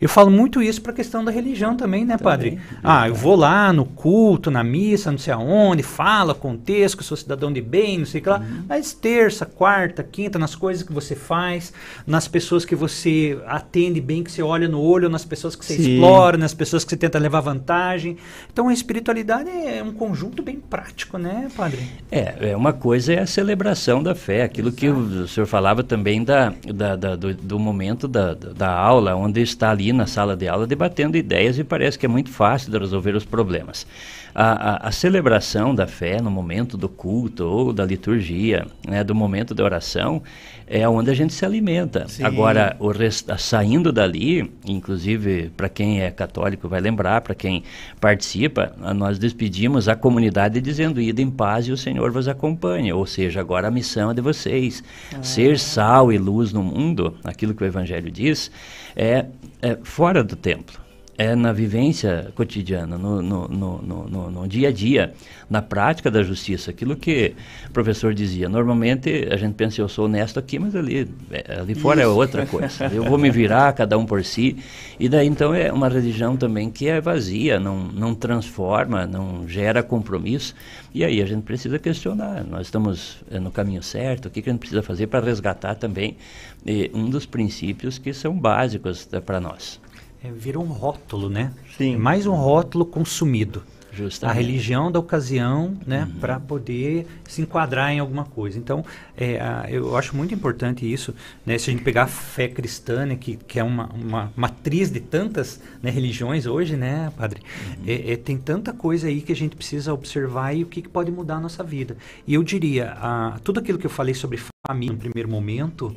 Eu 0.00 0.08
falo 0.08 0.30
muito 0.30 0.62
isso 0.62 0.80
para 0.80 0.92
a 0.92 0.94
questão 0.94 1.24
da 1.24 1.30
religião 1.30 1.76
também, 1.76 2.04
né, 2.04 2.16
também, 2.16 2.24
padre? 2.24 2.60
Ah, 2.82 3.08
eu 3.08 3.14
vou 3.14 3.34
lá 3.34 3.72
no 3.72 3.84
culto, 3.84 4.50
na 4.50 4.62
missa, 4.62 5.10
não 5.10 5.18
sei 5.18 5.32
aonde, 5.32 5.82
fala, 5.82 6.34
contexto, 6.34 7.02
sou 7.08 7.16
cidadão 7.16 7.52
de 7.52 7.60
bem, 7.60 7.98
não 7.98 8.06
sei 8.06 8.20
o 8.20 8.22
que 8.22 8.28
lá. 8.28 8.38
Uhum. 8.38 8.64
Mas 8.68 8.92
terça, 8.92 9.46
quarta, 9.46 10.02
quinta, 10.02 10.38
nas 10.38 10.54
coisas 10.54 10.82
que 10.82 10.92
você 10.92 11.14
faz, 11.14 11.72
nas 12.06 12.28
pessoas 12.28 12.64
que 12.64 12.76
você 12.76 13.38
atende 13.46 14.00
bem, 14.00 14.22
que 14.22 14.30
você 14.30 14.42
olha 14.42 14.68
no 14.68 14.80
olho, 14.80 15.08
nas 15.08 15.24
pessoas 15.24 15.56
que 15.56 15.64
você 15.64 15.76
Sim. 15.76 15.94
explora, 15.94 16.36
nas 16.36 16.52
pessoas 16.54 16.84
que 16.84 16.90
você 16.90 16.96
tenta 16.96 17.18
levar 17.18 17.40
vantagem. 17.40 18.16
Então 18.52 18.68
a 18.68 18.72
espiritualidade 18.72 19.48
é 19.48 19.82
um 19.82 19.92
conjunto 19.92 20.42
bem 20.42 20.56
prático, 20.56 21.16
né, 21.18 21.48
padre? 21.56 21.80
É, 22.10 22.50
é 22.50 22.56
uma 22.56 22.72
coisa 22.72 23.14
é 23.14 23.20
a 23.20 23.26
celebração 23.26 24.02
da 24.02 24.14
fé, 24.14 24.42
aquilo 24.42 24.68
Exato. 24.68 24.80
que 24.80 24.88
o, 24.90 25.28
senhor 25.28 25.46
falava 25.46 25.82
também 25.82 26.22
da, 26.22 26.52
da, 26.74 26.96
da 26.96 27.16
do, 27.16 27.34
do, 27.34 27.58
momento 27.58 28.06
da, 28.06 28.34
da 28.34 28.70
aula, 28.70 29.14
onde 29.14 29.40
está 29.40 29.70
ali 29.70 29.87
na 29.92 30.06
sala 30.06 30.36
de 30.36 30.48
aula 30.48 30.66
debatendo 30.66 31.16
ideias 31.16 31.58
e 31.58 31.64
parece 31.64 31.98
que 31.98 32.06
é 32.06 32.08
muito 32.08 32.30
fácil 32.30 32.70
de 32.70 32.78
resolver 32.78 33.14
os 33.14 33.24
problemas. 33.24 33.86
A, 34.34 34.86
a, 34.86 34.88
a 34.88 34.92
celebração 34.92 35.74
da 35.74 35.86
fé 35.86 36.20
no 36.20 36.30
momento 36.30 36.76
do 36.76 36.88
culto 36.88 37.44
ou 37.44 37.72
da 37.72 37.84
liturgia, 37.84 38.66
né, 38.86 39.02
do 39.02 39.14
momento 39.14 39.54
da 39.54 39.64
oração, 39.64 40.22
é 40.66 40.86
onde 40.88 41.10
a 41.10 41.14
gente 41.14 41.32
se 41.32 41.44
alimenta. 41.44 42.06
Sim. 42.08 42.24
Agora, 42.24 42.76
o 42.78 42.90
rest... 42.90 43.26
saindo 43.38 43.90
dali, 43.90 44.52
inclusive 44.66 45.50
para 45.56 45.68
quem 45.68 46.02
é 46.02 46.10
católico 46.10 46.68
vai 46.68 46.80
lembrar, 46.80 47.22
para 47.22 47.34
quem 47.34 47.64
participa, 48.00 48.74
nós 48.94 49.18
despedimos 49.18 49.88
a 49.88 49.96
comunidade 49.96 50.60
dizendo: 50.60 51.00
ida 51.00 51.22
em 51.22 51.30
paz 51.30 51.66
e 51.66 51.72
o 51.72 51.76
Senhor 51.76 52.10
vos 52.10 52.28
acompanha. 52.28 52.94
Ou 52.94 53.06
seja, 53.06 53.40
agora 53.40 53.68
a 53.68 53.70
missão 53.70 54.10
é 54.10 54.14
de 54.14 54.20
vocês. 54.20 54.82
Ah. 55.14 55.22
Ser 55.22 55.58
sal 55.58 56.12
e 56.12 56.18
luz 56.18 56.52
no 56.52 56.62
mundo, 56.62 57.16
aquilo 57.24 57.54
que 57.54 57.62
o 57.62 57.66
Evangelho 57.66 58.10
diz, 58.10 58.50
é, 58.94 59.26
é 59.62 59.78
fora 59.82 60.22
do 60.22 60.36
templo 60.36 60.87
é 61.18 61.34
na 61.34 61.52
vivência 61.52 62.30
cotidiana, 62.36 62.96
no, 62.96 63.20
no, 63.20 63.48
no, 63.48 64.30
no, 64.30 64.46
dia 64.46 64.68
a 64.68 64.72
dia, 64.72 65.12
na 65.50 65.60
prática 65.60 66.08
da 66.12 66.22
justiça. 66.22 66.70
Aquilo 66.70 66.94
que 66.94 67.34
o 67.68 67.72
professor 67.72 68.14
dizia. 68.14 68.48
Normalmente 68.48 69.26
a 69.28 69.36
gente 69.36 69.54
pensa, 69.54 69.80
eu 69.80 69.88
sou 69.88 70.04
honesto 70.04 70.38
aqui, 70.38 70.60
mas 70.60 70.76
ali, 70.76 71.10
é, 71.32 71.58
ali 71.58 71.74
fora 71.74 72.00
é 72.00 72.04
Isso. 72.04 72.12
é 72.12 72.14
outra 72.14 72.46
coisa. 72.46 72.86
Eu 72.94 73.02
vou 73.02 73.18
me 73.18 73.32
virar, 73.32 73.72
cada 73.72 73.98
um 73.98 74.06
por 74.06 74.24
si. 74.24 74.58
E 74.98 75.08
daí 75.08 75.26
então 75.26 75.52
é 75.52 75.72
uma 75.72 75.88
religião 75.88 76.36
também 76.36 76.70
que 76.70 76.86
é 76.86 77.00
vazia, 77.00 77.58
não, 77.58 77.76
não 77.76 78.14
transforma, 78.14 79.04
não 79.04 79.48
gera 79.48 79.82
compromisso. 79.82 80.54
E 80.94 81.04
aí 81.04 81.20
a 81.20 81.26
gente 81.26 81.42
precisa 81.42 81.80
questionar. 81.80 82.44
Nós 82.44 82.68
estamos 82.68 83.18
é, 83.28 83.40
no 83.40 83.50
caminho 83.50 83.82
certo? 83.82 84.26
O 84.26 84.30
que, 84.30 84.40
que 84.40 84.50
a 84.50 84.52
gente 84.52 84.60
precisa 84.60 84.84
fazer 84.84 85.08
para 85.08 85.18
resgatar 85.18 85.74
também 85.74 86.16
eh, 86.64 86.90
um 86.94 87.10
dos 87.10 87.26
princípios 87.26 87.98
que 87.98 88.12
são 88.12 88.38
básicos 88.38 89.08
eh, 89.10 89.18
para 89.18 89.40
nós? 89.40 89.80
É, 90.22 90.30
vira 90.30 90.58
um 90.58 90.66
rótulo, 90.66 91.28
né? 91.28 91.52
Sim. 91.76 91.94
É 91.94 91.98
mais 91.98 92.26
um 92.26 92.34
rótulo 92.34 92.84
consumido. 92.84 93.62
Justamente. 93.98 94.36
A 94.36 94.40
religião 94.40 94.92
da 94.92 94.98
ocasião, 95.00 95.76
né, 95.84 96.04
uhum. 96.04 96.20
para 96.20 96.38
poder 96.38 97.06
se 97.26 97.42
enquadrar 97.42 97.90
em 97.90 97.98
alguma 97.98 98.24
coisa. 98.24 98.56
Então, 98.56 98.84
é, 99.16 99.40
a, 99.40 99.66
eu 99.68 99.96
acho 99.96 100.16
muito 100.16 100.32
importante 100.32 100.90
isso, 100.90 101.12
né, 101.44 101.58
se 101.58 101.70
a 101.70 101.72
gente 101.72 101.82
pegar 101.82 102.04
a 102.04 102.06
fé 102.06 102.46
cristã, 102.46 103.06
né, 103.06 103.16
que, 103.16 103.36
que 103.36 103.58
é 103.58 103.64
uma, 103.64 103.88
uma 103.92 104.32
matriz 104.36 104.90
de 104.90 105.00
tantas 105.00 105.60
né, 105.82 105.90
religiões 105.90 106.46
hoje, 106.46 106.76
né, 106.76 107.12
padre? 107.16 107.42
Uhum. 107.66 107.84
É, 107.86 108.12
é, 108.12 108.16
tem 108.16 108.36
tanta 108.36 108.72
coisa 108.72 109.08
aí 109.08 109.20
que 109.20 109.32
a 109.32 109.36
gente 109.36 109.56
precisa 109.56 109.92
observar 109.92 110.54
e 110.54 110.62
o 110.62 110.66
que, 110.66 110.82
que 110.82 110.88
pode 110.88 111.10
mudar 111.10 111.36
a 111.36 111.40
nossa 111.40 111.64
vida. 111.64 111.96
E 112.26 112.34
eu 112.34 112.44
diria, 112.44 112.92
a, 112.92 113.40
tudo 113.42 113.58
aquilo 113.58 113.78
que 113.78 113.86
eu 113.86 113.90
falei 113.90 114.14
sobre 114.14 114.38
família 114.66 114.92
no 114.92 115.00
primeiro 115.00 115.28
momento, 115.28 115.96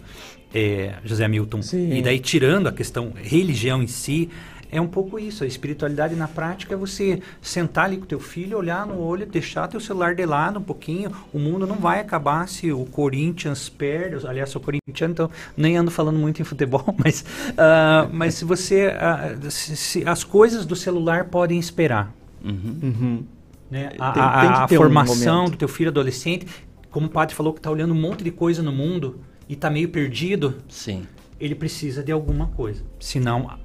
é, 0.54 0.96
José 1.04 1.28
Milton. 1.28 1.62
Sim. 1.62 1.94
E 1.94 2.02
daí 2.02 2.20
tirando 2.20 2.68
a 2.68 2.72
questão 2.72 3.12
religião 3.16 3.82
em 3.82 3.88
si, 3.88 4.30
é 4.72 4.80
um 4.80 4.88
pouco 4.88 5.20
isso. 5.20 5.44
A 5.44 5.48
espiritualidade 5.48 6.16
na 6.16 6.28
prática 6.28 6.74
é 6.74 6.78
você 6.78 7.22
sentar 7.42 7.86
ali 7.86 7.98
com 7.98 8.06
teu 8.06 8.20
filho, 8.20 8.58
olhar 8.58 8.88
no 8.88 9.00
olho, 9.00 9.26
deixar 9.26 9.68
teu 9.68 9.82
celular 9.82 10.16
de 10.16 10.26
lado 10.26 10.60
um 10.60 10.64
pouquinho. 10.64 11.12
O 11.34 11.38
mundo 11.38 11.68
não 11.68 11.76
vai 11.76 12.00
acabar 12.00 12.48
se 12.48 12.72
o 12.72 12.86
Corinthians 12.86 13.68
perde. 13.68 14.26
Aliás, 14.26 14.50
sou 14.50 14.62
corintiano, 14.62 15.12
então 15.12 15.30
nem 15.58 15.76
ando 15.76 15.92
falando 15.92 16.18
muito 16.18 16.42
em 16.42 16.46
futebol, 16.46 16.96
mas, 16.98 17.22
uh, 17.50 18.10
mas 18.14 18.36
se 18.36 18.46
você. 18.46 18.88
Uh, 18.88 19.52
se, 19.52 19.76
se 19.76 20.08
as 20.08 20.24
coisas 20.24 20.66
do 20.66 20.76
celular 20.76 21.26
podem 21.26 21.60
esperar. 21.60 22.14
Uhum. 22.44 22.80
Uhum. 22.82 23.24
Né? 23.70 23.92
A, 24.00 24.12
tem, 24.12 24.24
tem 24.24 24.24
a, 24.24 24.64
a 24.64 24.68
formação 24.68 25.46
um 25.46 25.50
do 25.50 25.58
teu 25.58 25.68
filho 25.68 25.90
adolescente, 25.90 26.48
como 26.90 27.08
o 27.08 27.10
padre 27.10 27.36
falou 27.36 27.54
que 27.54 27.60
está 27.60 27.70
olhando 27.70 27.94
um 27.94 28.00
monte 28.00 28.24
de 28.24 28.32
coisa 28.32 28.64
no 28.64 28.72
mundo 28.72 29.20
e 29.52 29.54
está 29.54 29.70
meio 29.70 29.90
perdido, 29.90 30.56
sim, 30.70 31.06
ele 31.38 31.54
precisa 31.54 32.02
de 32.02 32.10
alguma 32.10 32.48
coisa. 32.48 32.82
Senão, 33.02 33.60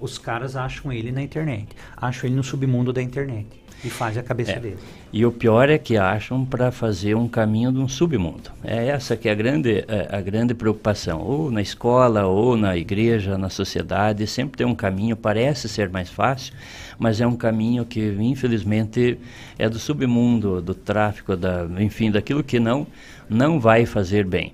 os 0.00 0.18
caras 0.18 0.56
acham 0.56 0.92
ele 0.92 1.12
na 1.12 1.22
internet, 1.22 1.68
acham 1.96 2.28
ele 2.28 2.34
no 2.34 2.42
submundo 2.42 2.92
da 2.92 3.00
internet 3.00 3.46
e 3.84 3.88
fazem 3.88 4.20
a 4.20 4.24
cabeça 4.24 4.50
é. 4.50 4.58
dele. 4.58 4.78
E 5.12 5.24
o 5.24 5.30
pior 5.30 5.70
é 5.70 5.78
que 5.78 5.96
acham 5.96 6.44
para 6.44 6.72
fazer 6.72 7.14
um 7.14 7.28
caminho 7.28 7.70
de 7.70 7.78
um 7.78 7.86
submundo. 7.86 8.50
É 8.64 8.88
essa 8.88 9.16
que 9.16 9.28
é 9.28 9.32
a 9.32 9.34
grande, 9.36 9.84
é, 9.86 10.08
a 10.10 10.20
grande 10.20 10.52
preocupação. 10.52 11.20
Ou 11.20 11.48
na 11.48 11.62
escola, 11.62 12.26
ou 12.26 12.56
na 12.56 12.76
igreja, 12.76 13.38
na 13.38 13.48
sociedade, 13.48 14.26
sempre 14.26 14.58
tem 14.58 14.66
um 14.66 14.74
caminho, 14.74 15.16
parece 15.16 15.68
ser 15.68 15.90
mais 15.90 16.10
fácil, 16.10 16.52
mas 16.98 17.20
é 17.20 17.26
um 17.26 17.36
caminho 17.36 17.84
que, 17.84 18.00
infelizmente, 18.18 19.16
é 19.56 19.68
do 19.68 19.78
submundo, 19.78 20.60
do 20.60 20.74
tráfico, 20.74 21.36
da, 21.36 21.68
enfim, 21.78 22.10
daquilo 22.10 22.42
que 22.42 22.58
não, 22.58 22.84
não 23.28 23.60
vai 23.60 23.86
fazer 23.86 24.26
bem. 24.26 24.52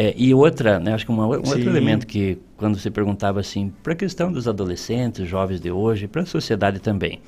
É, 0.00 0.14
e 0.16 0.32
outra, 0.32 0.78
né, 0.78 0.94
acho 0.94 1.04
que 1.04 1.10
uma, 1.10 1.26
um 1.26 1.30
outro 1.30 1.68
elemento 1.68 2.06
que, 2.06 2.38
quando 2.56 2.78
você 2.78 2.88
perguntava 2.88 3.40
assim, 3.40 3.72
para 3.82 3.94
a 3.94 3.96
questão 3.96 4.30
dos 4.30 4.46
adolescentes, 4.46 5.26
jovens 5.26 5.60
de 5.60 5.72
hoje, 5.72 6.06
para 6.06 6.22
a 6.22 6.24
sociedade 6.24 6.78
também. 6.78 7.18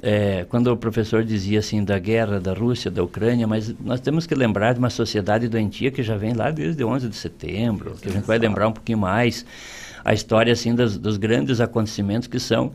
É, 0.00 0.46
quando 0.48 0.68
o 0.68 0.76
professor 0.76 1.24
dizia 1.24 1.58
assim 1.58 1.82
da 1.82 1.98
guerra 1.98 2.38
da 2.38 2.52
Rússia, 2.52 2.92
da 2.92 3.02
Ucrânia, 3.02 3.44
mas 3.44 3.74
nós 3.80 3.98
temos 3.98 4.24
que 4.24 4.36
lembrar 4.36 4.72
de 4.72 4.78
uma 4.78 4.88
sociedade 4.88 5.48
doentia 5.48 5.90
que 5.90 6.00
já 6.00 6.16
vem 6.16 6.32
lá 6.32 6.52
desde 6.52 6.84
11 6.84 7.08
de 7.08 7.16
setembro, 7.16 7.96
que 8.00 8.08
a 8.08 8.12
gente 8.12 8.24
vai 8.24 8.38
lembrar 8.38 8.68
um 8.68 8.72
pouquinho 8.72 8.98
mais 8.98 9.44
a 10.04 10.14
história 10.14 10.52
assim 10.52 10.76
das, 10.76 10.96
dos 10.96 11.16
grandes 11.16 11.60
acontecimentos 11.60 12.28
que 12.28 12.38
são 12.38 12.70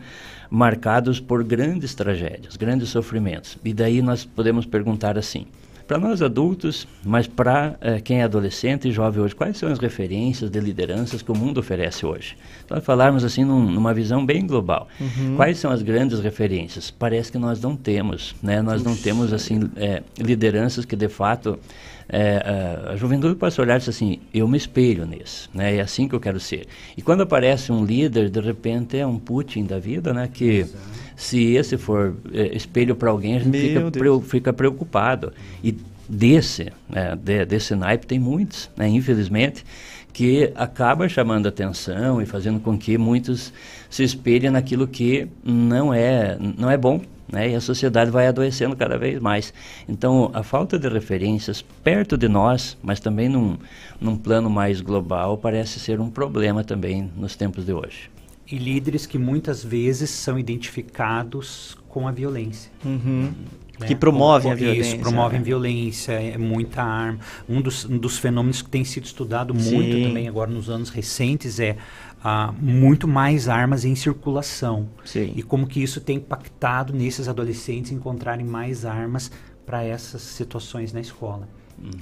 marcados 0.49 1.21
por 1.21 1.41
grandes 1.41 1.95
tragédias, 1.95 2.57
grandes 2.57 2.89
sofrimentos. 2.89 3.57
E 3.63 3.73
daí 3.73 4.01
nós 4.01 4.25
podemos 4.25 4.65
perguntar 4.65 5.17
assim: 5.17 5.47
para 5.91 5.99
nós 5.99 6.22
adultos, 6.22 6.88
mas 7.03 7.27
para 7.27 7.76
é, 7.81 7.99
quem 7.99 8.22
é 8.22 8.23
adolescente 8.23 8.88
e 8.88 8.93
jovem 8.93 9.22
hoje, 9.22 9.35
quais 9.35 9.57
são 9.57 9.69
as 9.69 9.77
referências 9.77 10.49
de 10.49 10.57
lideranças 10.57 11.22
que 11.22 11.30
o 11.30 11.35
mundo 11.35 11.57
oferece 11.59 12.05
hoje? 12.05 12.38
Então, 12.63 12.80
falarmos 12.80 13.26
assim 13.26 13.43
num, 13.43 13.69
numa 13.69 13.93
visão 13.93 14.26
bem 14.26 14.47
global, 14.47 14.88
uhum. 14.97 15.35
quais 15.35 15.57
são 15.57 15.69
as 15.69 15.81
grandes 15.81 16.22
referências? 16.22 16.89
Parece 16.89 17.30
que 17.30 17.38
nós 17.38 17.59
não 17.59 17.76
temos, 17.76 18.34
né? 18.41 18.61
Nós 18.61 18.81
não 18.81 18.95
temos 18.95 19.34
assim 19.34 19.69
é, 19.76 20.01
lideranças 20.18 20.85
que 20.85 20.95
de 20.95 21.09
fato 21.09 21.59
é, 22.07 22.38
a, 22.88 22.91
a, 22.91 22.95
juventude 22.95 23.35
pode 23.35 23.59
olhar 23.59 23.76
e 23.76 23.80
dizer 23.80 23.89
assim, 23.89 24.19
eu 24.34 24.47
me 24.47 24.57
espelho 24.57 25.05
nesse, 25.05 25.49
né? 25.53 25.76
É 25.76 25.81
assim 25.81 26.07
que 26.07 26.15
eu 26.15 26.22
quero 26.22 26.39
ser. 26.39 26.68
E 26.95 27.01
quando 27.01 27.23
aparece 27.23 27.69
um 27.69 27.84
líder, 27.84 28.30
de 28.30 28.39
repente 28.39 28.97
é 28.97 29.05
um 29.05 29.19
Putin 29.19 29.65
da 29.65 29.77
vida, 29.77 30.13
né? 30.13 30.30
Que 30.34 30.59
Exato 30.59 31.01
se 31.22 31.53
esse 31.53 31.77
for 31.77 32.15
é, 32.34 32.56
espelho 32.57 32.95
para 32.95 33.11
alguém, 33.11 33.35
a 33.35 33.39
gente 33.39 33.56
fica, 33.56 33.91
pre, 33.91 34.22
fica, 34.22 34.52
preocupado. 34.52 35.31
E 35.64 35.77
desse, 36.10 36.73
né, 36.89 37.15
de, 37.15 37.45
desse 37.45 37.76
naipe 37.76 38.07
tem 38.07 38.18
muitos, 38.18 38.72
né, 38.76 38.88
infelizmente, 38.88 39.64
que 40.11 40.52
acaba 40.56 41.07
chamando 41.07 41.48
atenção 41.48 42.19
e 42.19 42.26
fazendo 42.26 42.60
com 42.60 42.76
que 42.76 42.98
muitos 42.98 43.53
se 43.88 44.03
espelhem 44.03 44.49
naquilo 44.49 44.88
que 44.88 45.27
não 45.43 45.93
é, 45.93 46.38
não 46.57 46.72
é 46.72 46.76
bom. 46.76 46.99
Né, 47.31 47.52
e 47.52 47.56
a 47.56 47.61
sociedade 47.61 48.10
vai 48.10 48.27
adoecendo 48.27 48.76
cada 48.76 48.98
vez 48.98 49.19
mais. 49.22 49.53
Então, 49.88 50.31
a 50.34 50.41
falta 50.41 50.77
de 50.77 50.89
referências 50.89 51.61
perto 51.61 52.18
de 52.18 52.27
nós, 52.27 52.76
mas 52.81 52.99
também 52.99 53.30
num, 53.30 53.57
num 54.02 54.18
plano 54.18 54.49
mais 54.49 54.81
global, 54.81 55.38
parece 55.38 55.80
ser 55.80 56.02
um 56.02 56.10
problema 56.10 56.64
também 56.64 57.10
nos 57.15 57.35
tempos 57.35 57.64
de 57.64 57.72
hoje 57.72 58.10
e 58.52 58.57
líderes 58.57 59.06
que 59.06 59.18
muitas 59.18 59.64
vezes 59.64 60.10
são 60.10 60.38
identificados 60.38 61.78
com 61.88 62.07
a 62.07 62.11
violência. 62.11 62.72
Uhum. 62.84 63.32
Né? 63.80 63.88
Que 63.88 63.95
promovem 63.95 64.52
a 64.52 64.56
violência. 64.56 64.91
Isso, 64.91 64.99
promovem 64.99 65.40
né? 65.40 65.45
violência, 65.45 66.11
é 66.11 66.38
muita 66.38 66.84
arma. 66.84 67.19
Um 67.49 67.61
dos, 67.61 67.86
um 67.86 67.98
dos 67.98 68.18
fenômenos 68.18 68.61
que 68.61 68.69
tem 68.69 68.84
sido 68.84 69.06
estudado 69.06 69.53
muito 69.53 69.95
Sim. 69.95 70.03
também 70.03 70.28
agora 70.28 70.52
nos 70.52 70.69
anos 70.69 70.90
recentes 70.90 71.60
é 71.60 71.78
ah, 72.23 72.53
muito 72.60 73.07
mais 73.07 73.48
armas 73.49 73.86
em 73.86 73.95
circulação. 73.95 74.88
Sim. 75.03 75.34
E 75.36 75.41
como 75.41 75.65
que 75.65 75.82
isso 75.82 75.99
tem 75.99 76.18
impactado 76.18 76.94
nesses 76.94 77.28
adolescentes 77.28 77.91
encontrarem 77.91 78.45
mais 78.45 78.86
armas 78.86 79.32
para 79.65 79.84
essas 79.84 80.22
situações 80.22 80.94
na 80.94 80.99
escola. 80.99 81.48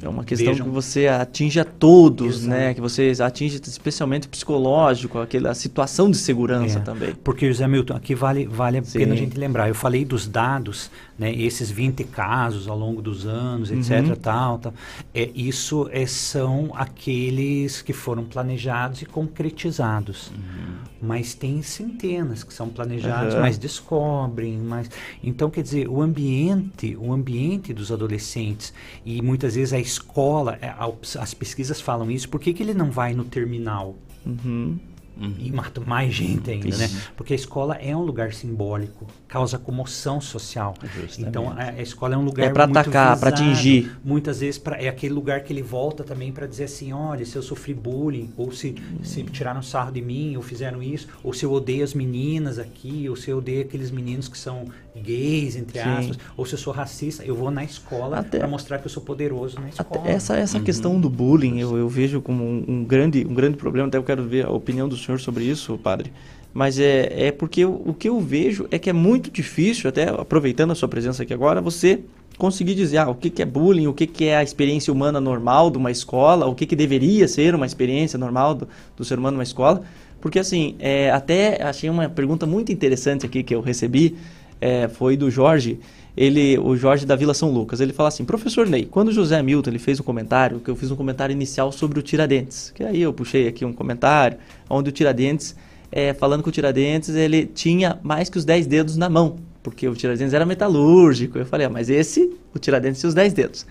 É 0.02 0.10
uma 0.10 0.24
questão 0.24 0.48
Vejam. 0.48 0.66
que 0.66 0.72
você 0.72 1.08
atinge 1.08 1.60
a 1.60 1.66
todos, 1.66 2.38
Exato. 2.38 2.50
né? 2.50 2.74
Que 2.74 2.82
você 2.82 3.14
atinge 3.22 3.60
especialmente 3.66 4.28
o 4.28 4.30
psicológico, 4.30 5.20
aquela 5.20 5.54
situação 5.54 6.10
de 6.10 6.18
segurança 6.18 6.80
é, 6.80 6.82
também. 6.82 7.16
Porque, 7.24 7.48
José 7.48 7.68
Milton, 7.68 7.96
aqui 7.96 8.16
vale, 8.16 8.46
vale 8.46 8.78
a 8.78 8.84
Sim. 8.84 9.00
pena 9.00 9.14
a 9.14 9.18
gente 9.18 9.38
lembrar. 9.38 9.68
Eu 9.68 9.76
falei 9.76 10.04
dos 10.04 10.28
dados, 10.28 10.90
né? 11.20 11.34
Esses 11.34 11.70
20 11.70 12.06
casos 12.06 12.68
ao 12.68 12.78
longo 12.78 13.02
dos 13.02 13.26
anos, 13.26 13.70
etc. 13.70 14.08
Uhum. 14.08 14.16
Tal, 14.16 14.58
tal. 14.58 14.74
É, 15.14 15.30
isso 15.36 15.90
é, 15.92 16.06
são 16.06 16.72
aqueles 16.74 17.82
que 17.82 17.92
foram 17.92 18.24
planejados 18.24 19.02
e 19.02 19.06
concretizados. 19.06 20.30
Uhum. 20.30 20.78
Mas 21.02 21.34
tem 21.34 21.62
centenas 21.62 22.44
que 22.44 22.54
são 22.54 22.70
planejados, 22.70 23.34
uhum. 23.34 23.42
mas 23.42 23.58
descobrem. 23.58 24.58
Mas... 24.58 24.90
Então, 25.22 25.50
quer 25.50 25.62
dizer, 25.62 25.90
o 25.90 26.02
ambiente, 26.02 26.96
o 26.98 27.12
ambiente 27.12 27.74
dos 27.74 27.92
adolescentes 27.92 28.74
e 29.06 29.22
muitas 29.22 29.56
vezes 29.56 29.74
a 29.74 29.80
escola, 29.80 30.58
é, 30.62 30.74
as 31.20 31.34
pesquisas 31.34 31.82
falam 31.82 32.10
isso, 32.10 32.30
por 32.30 32.40
que, 32.40 32.54
que 32.54 32.64
ele 32.64 32.74
não 32.74 32.90
vai 32.90 33.14
no 33.14 33.26
terminal? 33.26 33.98
Uhum. 34.26 34.80
Uhum. 35.20 35.36
E 35.38 35.52
mata 35.52 35.82
mais 35.82 36.14
gente 36.14 36.50
ainda, 36.50 36.78
né? 36.78 36.90
Porque 37.18 37.34
a 37.34 37.36
escola 37.36 37.76
é 37.76 37.96
um 37.96 38.02
lugar 38.02 38.34
simbólico, 38.34 39.06
causa 39.30 39.60
comoção 39.60 40.20
social. 40.20 40.74
Justamente. 40.82 41.30
Então 41.30 41.52
a, 41.52 41.70
a, 41.70 41.82
escola 41.82 42.16
é 42.16 42.18
um 42.18 42.26
lugar 42.26 42.48
é 42.48 42.50
para 42.50 42.64
atacar, 42.64 43.18
para 43.18 43.30
atingir. 43.30 43.96
Muitas 44.04 44.40
vezes 44.40 44.58
pra, 44.58 44.76
é 44.76 44.90
aquele 44.90 45.14
lugar 45.14 45.44
que 45.44 45.54
ele 45.54 45.62
volta 45.62 46.04
também 46.04 46.32
para 46.32 46.48
dizer 46.48 46.64
assim, 46.64 46.92
olha, 46.92 47.24
se 47.24 47.36
eu 47.36 47.44
sofri 47.44 47.74
bullying, 47.74 48.34
ou 48.36 48.52
se, 48.52 48.70
uhum. 48.70 49.04
se 49.04 49.24
tiraram 49.26 49.62
sarro 49.62 49.92
de 49.92 50.02
mim, 50.02 50.36
ou 50.36 50.42
fizeram 50.42 50.82
isso, 50.82 51.08
ou 51.24 51.32
se 51.32 51.46
eu 51.46 51.52
odeio 51.52 51.84
as 51.84 51.94
meninas 51.94 52.58
aqui, 52.58 53.08
ou 53.08 53.16
se 53.16 53.30
eu 53.30 53.38
odeio 53.38 53.62
aqueles 53.62 53.92
meninos 53.92 54.28
que 54.28 54.38
são 54.38 54.66
gays, 54.96 55.56
entre 55.56 55.80
Sim. 55.80 55.88
aspas, 55.88 56.18
ou 56.36 56.44
se 56.44 56.56
eu 56.56 56.60
sou 56.60 56.74
racista, 56.74 57.24
eu 57.24 57.36
vou 57.36 57.52
na 57.52 57.64
escola 57.64 58.24
para 58.24 58.48
mostrar 58.48 58.80
que 58.80 58.88
eu 58.88 58.90
sou 58.90 59.04
poderoso 59.04 59.60
na 59.62 59.70
escola. 59.70 60.10
essa 60.10 60.36
essa 60.36 60.58
uhum. 60.58 60.64
questão 60.64 61.00
do 61.00 61.10
bullying 61.10 61.60
eu, 61.60 61.78
eu 61.78 61.88
vejo 61.88 62.20
como 62.20 62.44
um, 62.44 62.66
um, 62.68 62.84
grande 62.84 63.26
um 63.30 63.34
grande 63.34 63.58
problema, 63.58 63.88
até 63.88 63.98
eu 63.98 64.04
quero 64.04 64.24
ver 64.28 64.48
a 64.48 64.50
opinião 64.50 64.90
do 64.90 64.98
senhor 64.98 65.20
sobre 65.20 65.44
isso, 65.44 65.78
padre. 65.78 66.12
Mas 66.54 66.80
é, 66.80 67.28
é 67.28 67.32
porque 67.32 67.62
eu, 67.62 67.82
o 67.86 67.94
que 67.94 68.10
eu 68.10 68.20
vejo 68.20 68.68
é 68.72 68.80
que 68.80 68.90
é 68.90 68.94
muito 68.94 69.30
difícil, 69.30 69.90
até 69.90 70.10
aproveitando 70.10 70.72
a 70.72 70.76
sua 70.76 70.88
presença 70.88 71.24
aqui 71.24 71.34
agora, 71.34 71.62
você 71.62 72.00
conseguir 72.38 72.74
dizer 72.74 72.98
ah, 72.98 73.10
o 73.10 73.16
que, 73.16 73.30
que 73.30 73.42
é 73.42 73.46
bullying, 73.46 73.88
o 73.88 73.94
que, 73.94 74.08
que 74.08 74.26
é 74.26 74.38
a 74.38 74.44
experiência 74.44 74.92
humana 74.92 75.20
normal 75.20 75.70
de 75.70 75.78
uma 75.78 75.92
escola, 75.92 76.48
o 76.48 76.56
que, 76.56 76.66
que 76.66 76.76
deveria 76.76 77.28
ser 77.28 77.54
uma 77.54 77.66
experiência 77.66 78.18
normal 78.18 78.56
do, 78.56 78.68
do 78.96 79.04
ser 79.04 79.20
humano 79.20 79.36
numa 79.36 79.44
escola. 79.44 79.84
Porque 80.22 80.40
assim, 80.40 80.76
é, 80.80 81.12
até 81.12 81.62
achei 81.62 81.90
uma 81.90 82.10
pergunta 82.10 82.46
muito 82.46 82.72
interessante 82.72 83.26
aqui 83.26 83.44
que 83.44 83.54
eu 83.54 83.62
recebi 83.62 84.18
é, 84.62 84.88
foi 84.88 85.16
do 85.16 85.32
Jorge, 85.32 85.80
ele, 86.16 86.58
o 86.60 86.76
Jorge 86.76 87.06
da 87.06 87.16
Vila 87.16 87.34
São 87.34 87.50
Lucas. 87.50 87.80
Ele 87.80 87.94
fala 87.94 88.10
assim: 88.10 88.26
Professor 88.26 88.68
Ney, 88.68 88.86
quando 88.86 89.10
o 89.10 89.12
José 89.12 89.42
Milton 89.42 89.70
ele 89.70 89.80
fez 89.80 90.00
um 90.00 90.04
comentário, 90.04 90.60
que 90.60 90.70
eu 90.70 90.76
fiz 90.76 90.92
um 90.92 90.96
comentário 90.96 91.34
inicial 91.34 91.72
sobre 91.72 92.00
o 92.00 92.02
Tiradentes, 92.02 92.72
que 92.76 92.84
aí 92.84 93.02
eu 93.02 93.14
puxei 93.14 93.48
aqui 93.48 93.64
um 93.64 93.74
comentário, 93.74 94.38
onde 94.70 94.90
o 94.90 94.92
Tiradentes, 94.92 95.56
é, 95.92 96.14
falando 96.14 96.44
que 96.44 96.50
o 96.50 96.52
Tiradentes 96.52 97.10
ele 97.10 97.46
tinha 97.46 98.00
mais 98.04 98.30
que 98.30 98.38
os 98.38 98.46
10 98.46 98.68
dedos 98.68 98.98
na 98.98 99.10
mão, 99.10 99.38
porque 99.64 99.88
o 99.88 99.96
Tiradentes 99.96 100.34
era 100.34 100.46
metalúrgico. 100.46 101.38
Eu 101.38 101.46
falei: 101.46 101.68
ah, 101.68 101.70
mas 101.70 101.90
esse, 101.90 102.32
o 102.54 102.60
Tiradentes 102.60 103.00
tinha 103.00 103.08
os 103.08 103.16
10 103.16 103.34
dedos. 103.34 103.66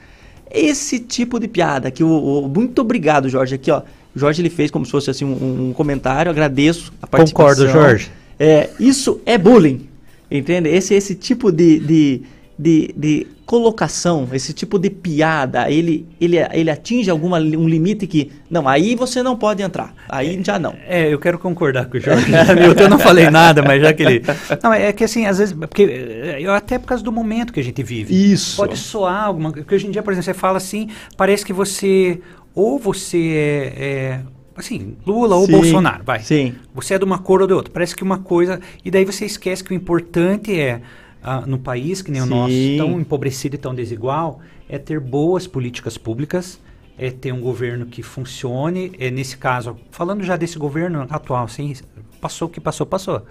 Esse 0.51 0.99
tipo 0.99 1.39
de 1.39 1.47
piada 1.47 1.91
que 1.91 2.03
o, 2.03 2.09
o 2.45 2.49
muito 2.49 2.81
obrigado, 2.81 3.29
Jorge, 3.29 3.55
aqui 3.55 3.71
ó. 3.71 3.83
O 4.17 4.19
Jorge 4.19 4.41
ele 4.41 4.51
fez 4.51 4.71
como 4.71 4.85
se 4.85 4.91
fosse 4.91 5.11
assim 5.11 5.25
um, 5.25 5.69
um 5.69 5.73
comentário, 5.73 6.31
agradeço 6.31 6.93
a 7.01 7.07
participação. 7.07 7.67
Concordo, 7.67 7.71
Jorge. 7.71 8.11
É, 8.39 8.71
isso 8.81 9.21
é 9.27 9.37
bullying. 9.37 9.87
Entende? 10.31 10.69
Esse, 10.69 10.95
esse 10.95 11.15
tipo 11.15 11.51
de, 11.51 11.79
de, 11.79 12.23
de, 12.59 12.95
de 12.97 13.27
colocação, 13.49 14.29
esse 14.35 14.53
tipo 14.53 14.79
de 14.79 14.91
piada, 14.91 15.71
ele, 15.71 16.07
ele, 16.21 16.37
ele 16.53 16.71
atinge 16.71 17.09
alguma, 17.09 17.39
um 17.39 17.67
limite 17.67 18.07
que, 18.07 18.31
não, 18.51 18.69
aí 18.69 18.95
você 18.95 19.23
não 19.23 19.39
pode 19.39 19.63
entrar, 19.63 19.95
aí 20.07 20.39
é, 20.39 20.45
já 20.45 20.59
não. 20.59 20.75
É, 20.87 21.11
eu 21.11 21.19
quero 21.19 21.39
concordar 21.39 21.87
com 21.87 21.97
o 21.97 22.01
Jorge, 22.01 22.27
eu 22.79 22.91
não 22.91 22.99
falei 22.99 23.31
nada, 23.31 23.63
mas 23.63 23.81
já 23.81 23.95
que 23.95 24.03
ele... 24.03 24.23
Não, 24.63 24.71
é 24.71 24.93
que 24.93 25.03
assim, 25.03 25.25
às 25.25 25.39
vezes, 25.39 25.55
porque, 25.55 25.83
é, 25.83 26.47
até 26.51 26.79
por 26.79 26.89
causa 26.89 27.03
do 27.03 27.11
momento 27.11 27.51
que 27.51 27.59
a 27.59 27.65
gente 27.65 27.83
vive. 27.83 28.15
Isso. 28.33 28.59
Pode 28.59 28.77
soar 28.77 29.25
alguma 29.25 29.51
porque 29.51 29.75
hoje 29.75 29.87
em 29.87 29.91
dia, 29.93 30.03
por 30.03 30.13
exemplo, 30.13 30.27
você 30.27 30.35
fala 30.35 30.59
assim, 30.59 30.91
parece 31.17 31.43
que 31.43 31.55
você, 31.55 32.21
ou 32.55 32.79
você 32.79 33.33
é, 33.35 33.73
é 33.79 34.21
assim, 34.59 34.95
Lula 35.07 35.37
ou 35.37 35.49
Bolsonaro, 35.49 36.05
vai. 36.05 36.21
Sim. 36.21 36.55
Você 36.75 36.93
é 36.93 36.99
de 36.99 37.05
uma 37.07 37.19
cor 37.19 37.41
ou 37.41 37.47
de 37.47 37.55
outra. 37.55 37.73
Parece 37.73 37.97
que 37.97 38.03
uma 38.03 38.19
coisa. 38.19 38.61
E 38.85 38.91
daí 38.91 39.07
você 39.07 39.25
esquece 39.25 39.65
que 39.65 39.71
o 39.71 39.75
importante 39.75 40.59
é, 40.59 40.83
uh, 41.23 41.49
no 41.49 41.59
país, 41.59 42.03
que 42.03 42.11
nem 42.11 42.21
sim. 42.23 42.27
o 42.27 42.31
nosso, 42.31 42.55
tão 42.77 43.01
empobrecido 43.01 43.57
e 43.57 43.59
tão 43.59 43.75
desigual, 43.75 44.41
é 44.69 44.79
ter 44.79 45.01
boas 45.01 45.47
políticas 45.47 45.97
públicas, 45.97 46.61
é 46.97 47.11
ter 47.11 47.33
um 47.33 47.41
governo 47.41 47.87
que 47.87 48.03
funcione. 48.03 48.93
É, 48.99 49.11
nesse 49.11 49.37
caso, 49.37 49.77
falando 49.91 50.23
já 50.23 50.37
desse 50.37 50.59
governo 50.59 51.07
atual, 51.09 51.45
assim, 51.45 51.75
passou 52.21 52.49
o 52.49 52.51
que 52.51 52.61
passou, 52.61 52.87
passou. 52.87 53.23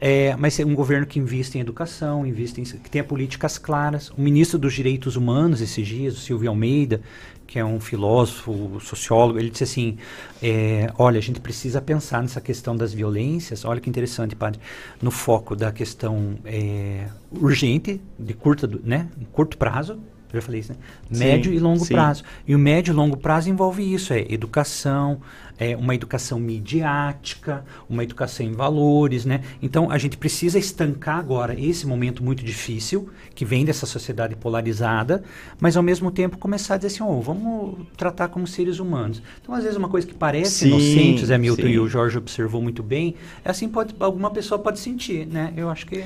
É, 0.00 0.34
mas 0.36 0.58
é 0.58 0.64
um 0.64 0.74
governo 0.74 1.06
que 1.06 1.18
investe 1.18 1.58
em 1.58 1.60
educação, 1.60 2.26
investe 2.26 2.58
em, 2.58 2.64
que 2.64 2.88
tenha 2.88 3.04
políticas 3.04 3.58
claras. 3.58 4.08
O 4.10 4.20
ministro 4.20 4.58
dos 4.58 4.72
Direitos 4.72 5.14
Humanos, 5.14 5.60
esses 5.60 5.86
dias, 5.86 6.16
o 6.16 6.20
Silvio 6.20 6.48
Almeida, 6.48 7.02
que 7.50 7.58
é 7.58 7.64
um 7.64 7.80
filósofo, 7.80 8.78
sociólogo, 8.80 9.36
ele 9.36 9.50
disse 9.50 9.64
assim: 9.64 9.98
é, 10.40 10.88
olha, 10.96 11.18
a 11.18 11.20
gente 11.20 11.40
precisa 11.40 11.82
pensar 11.82 12.22
nessa 12.22 12.40
questão 12.40 12.76
das 12.76 12.94
violências. 12.94 13.64
Olha 13.64 13.80
que 13.80 13.90
interessante, 13.90 14.36
padre, 14.36 14.60
no 15.02 15.10
foco 15.10 15.56
da 15.56 15.72
questão 15.72 16.38
é, 16.44 17.08
urgente, 17.32 18.00
de 18.16 18.34
curta, 18.34 18.70
né, 18.84 19.08
curto 19.32 19.58
prazo. 19.58 19.98
Já 20.32 20.40
falei 20.40 20.60
isso, 20.60 20.72
né? 20.72 20.78
Médio 21.10 21.50
sim, 21.50 21.56
e 21.56 21.60
longo 21.60 21.84
sim. 21.84 21.92
prazo. 21.92 22.22
E 22.46 22.54
o 22.54 22.58
médio 22.58 22.92
e 22.92 22.94
longo 22.94 23.16
prazo 23.16 23.50
envolve 23.50 23.82
isso: 23.82 24.12
é 24.12 24.24
educação, 24.32 25.20
é, 25.60 25.76
uma 25.76 25.94
educação 25.94 26.40
midiática, 26.40 27.62
uma 27.88 28.02
educação 28.02 28.46
em 28.46 28.52
valores, 28.52 29.26
né? 29.26 29.42
Então 29.60 29.90
a 29.90 29.98
gente 29.98 30.16
precisa 30.16 30.58
estancar 30.58 31.18
agora 31.18 31.54
esse 31.60 31.86
momento 31.86 32.24
muito 32.24 32.42
difícil 32.42 33.10
que 33.34 33.44
vem 33.44 33.64
dessa 33.64 33.84
sociedade 33.84 34.34
polarizada, 34.34 35.22
mas 35.60 35.76
ao 35.76 35.82
mesmo 35.82 36.10
tempo 36.10 36.38
começar 36.38 36.74
a 36.74 36.76
dizer 36.78 36.88
assim, 36.88 37.02
oh, 37.02 37.20
vamos 37.20 37.86
tratar 37.94 38.28
como 38.28 38.46
seres 38.46 38.78
humanos. 38.78 39.22
Então 39.42 39.54
às 39.54 39.62
vezes 39.62 39.76
uma 39.76 39.88
coisa 39.88 40.06
que 40.06 40.14
parece 40.14 40.50
sim, 40.50 40.68
inocente, 40.68 41.26
Zé 41.26 41.36
Milton 41.36 41.62
sim. 41.62 41.68
e 41.68 41.78
o 41.78 41.86
Jorge 41.86 42.16
observou 42.16 42.62
muito 42.62 42.82
bem, 42.82 43.14
é 43.44 43.50
assim 43.50 43.68
pode 43.68 43.94
alguma 44.00 44.30
pessoa 44.30 44.58
pode 44.58 44.80
sentir, 44.80 45.26
né? 45.26 45.52
Eu 45.54 45.68
acho 45.68 45.86
que 45.86 46.02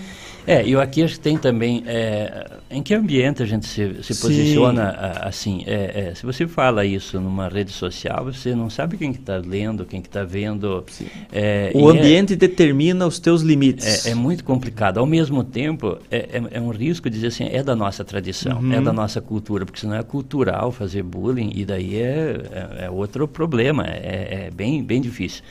é. 0.47 0.67
Eu 0.67 0.81
aqui 0.81 1.03
acho 1.03 1.15
que 1.15 1.21
tem 1.21 1.39
também 1.39 1.85
é, 1.87 2.59
em 2.69 2.83
que 2.83 2.93
ambiente 2.93 3.43
a 3.43 3.47
gente 3.47 3.67
se, 3.67 4.03
se 4.03 4.21
posiciona 4.21 4.91
assim. 5.23 5.63
É, 5.67 6.09
é, 6.11 6.15
se 6.15 6.27
você 6.27 6.47
fala 6.47 6.85
isso 6.85 7.21
numa 7.21 7.49
rede 7.49 7.71
social, 7.71 8.25
você 8.25 8.55
não 8.55 8.69
sabe 8.69 8.97
quem 8.97 9.13
está 9.13 9.44
lendo, 9.45 9.85
quem 9.85 10.01
que 10.01 10.09
está 10.09 10.25
vendo. 10.25 10.85
É, 11.33 11.71
o 11.75 11.91
é 11.91 11.93
ambiente 11.93 12.33
é, 12.33 12.37
determina 12.37 13.07
os 13.07 13.19
teus 13.19 13.43
limites. 13.43 14.07
É, 14.07 14.11
é, 14.11 14.15
muito 14.15 14.45
complicado. 14.45 14.99
Ao 14.99 15.07
mesmo 15.07 15.45
tempo, 15.45 15.99
é, 16.11 16.43
é, 16.51 16.61
um 16.61 16.71
risco 16.71 17.09
dizer 17.09 17.29
assim, 17.29 17.45
é 17.45 17.63
da 17.63 17.77
nossa 17.77 18.05
tradição, 18.05 18.61
uhum. 18.61 18.73
é 18.73 18.81
da 18.81 18.93
nossa 18.93 19.21
cultura, 19.21 19.65
porque 19.65 19.81
senão 19.81 19.97
é 19.97 20.03
cultural 20.03 20.73
fazer 20.73 21.03
bullying 21.03 21.53
e 21.55 21.65
daí 21.65 21.97
é, 21.97 22.89
outro 22.91 23.29
problema, 23.29 23.85
é, 23.87 24.51
bem, 24.55 24.83
bem 24.83 25.01
difícil. 25.01 25.43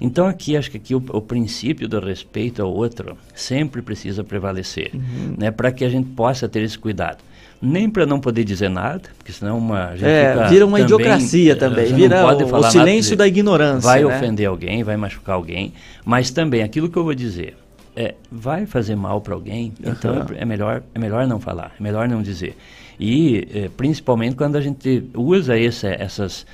Então 0.00 0.26
aqui 0.26 0.56
acho 0.56 0.70
que 0.70 0.78
aqui 0.78 0.94
o, 0.94 1.04
o, 1.10 1.20
princípio 1.20 1.86
do 1.86 2.00
respeito 2.00 2.62
ao 2.62 2.72
outro 2.72 3.18
sempre 3.34 3.82
precisa 3.82 4.24
prevalecer, 4.24 4.90
uhum. 4.94 5.34
né, 5.36 5.50
para 5.50 5.70
que 5.70 5.84
a 5.84 5.90
gente 5.90 6.08
possa 6.10 6.48
ter 6.48 6.62
esse 6.62 6.78
cuidado 6.78 7.18
nem 7.60 7.90
para 7.90 8.06
não 8.06 8.18
poder 8.18 8.44
dizer 8.44 8.70
nada, 8.70 9.02
porque 9.18 9.32
senão 9.32 9.58
uma 9.58 9.92
é, 10.00 10.48
vira 10.48 10.64
uma 10.64 10.78
também, 10.78 10.84
idiocracia 10.84 11.56
também, 11.56 11.92
vira 11.92 12.24
o, 12.24 12.56
o, 12.56 12.62
silêncio 12.70 13.16
da 13.16 13.26
ignorância. 13.26 13.88
Vai 13.88 14.02
né? 14.02 14.06
ofender 14.06 14.46
alguém, 14.46 14.82
vai 14.82 14.96
machucar 14.96 15.34
alguém, 15.34 15.72
mas 16.04 16.30
também 16.30 16.62
aquilo 16.62 16.88
que 16.88 16.96
eu 16.96 17.04
vou 17.04 17.14
dizer 17.14 17.56
é, 17.94 18.14
vai 18.30 18.66
fazer 18.66 18.96
mal 18.96 19.20
para 19.20 19.34
alguém, 19.34 19.72
uhum. 19.84 19.92
então 19.92 20.26
é, 20.34 20.42
é, 20.42 20.44
melhor 20.44 20.82
é 20.94 20.98
melhor 20.98 21.26
não 21.26 21.38
falar, 21.38 21.72
é 21.78 21.82
melhor 21.82 22.08
não 22.08 22.22
dizer. 22.22 22.56
E 22.98 23.48
é, 23.54 23.70
principalmente 23.76 24.36
quando 24.36 24.56
a 24.56 24.60
gente 24.60 25.04
usa 25.14 25.58
esse, 25.58 25.86
essas 25.86 26.46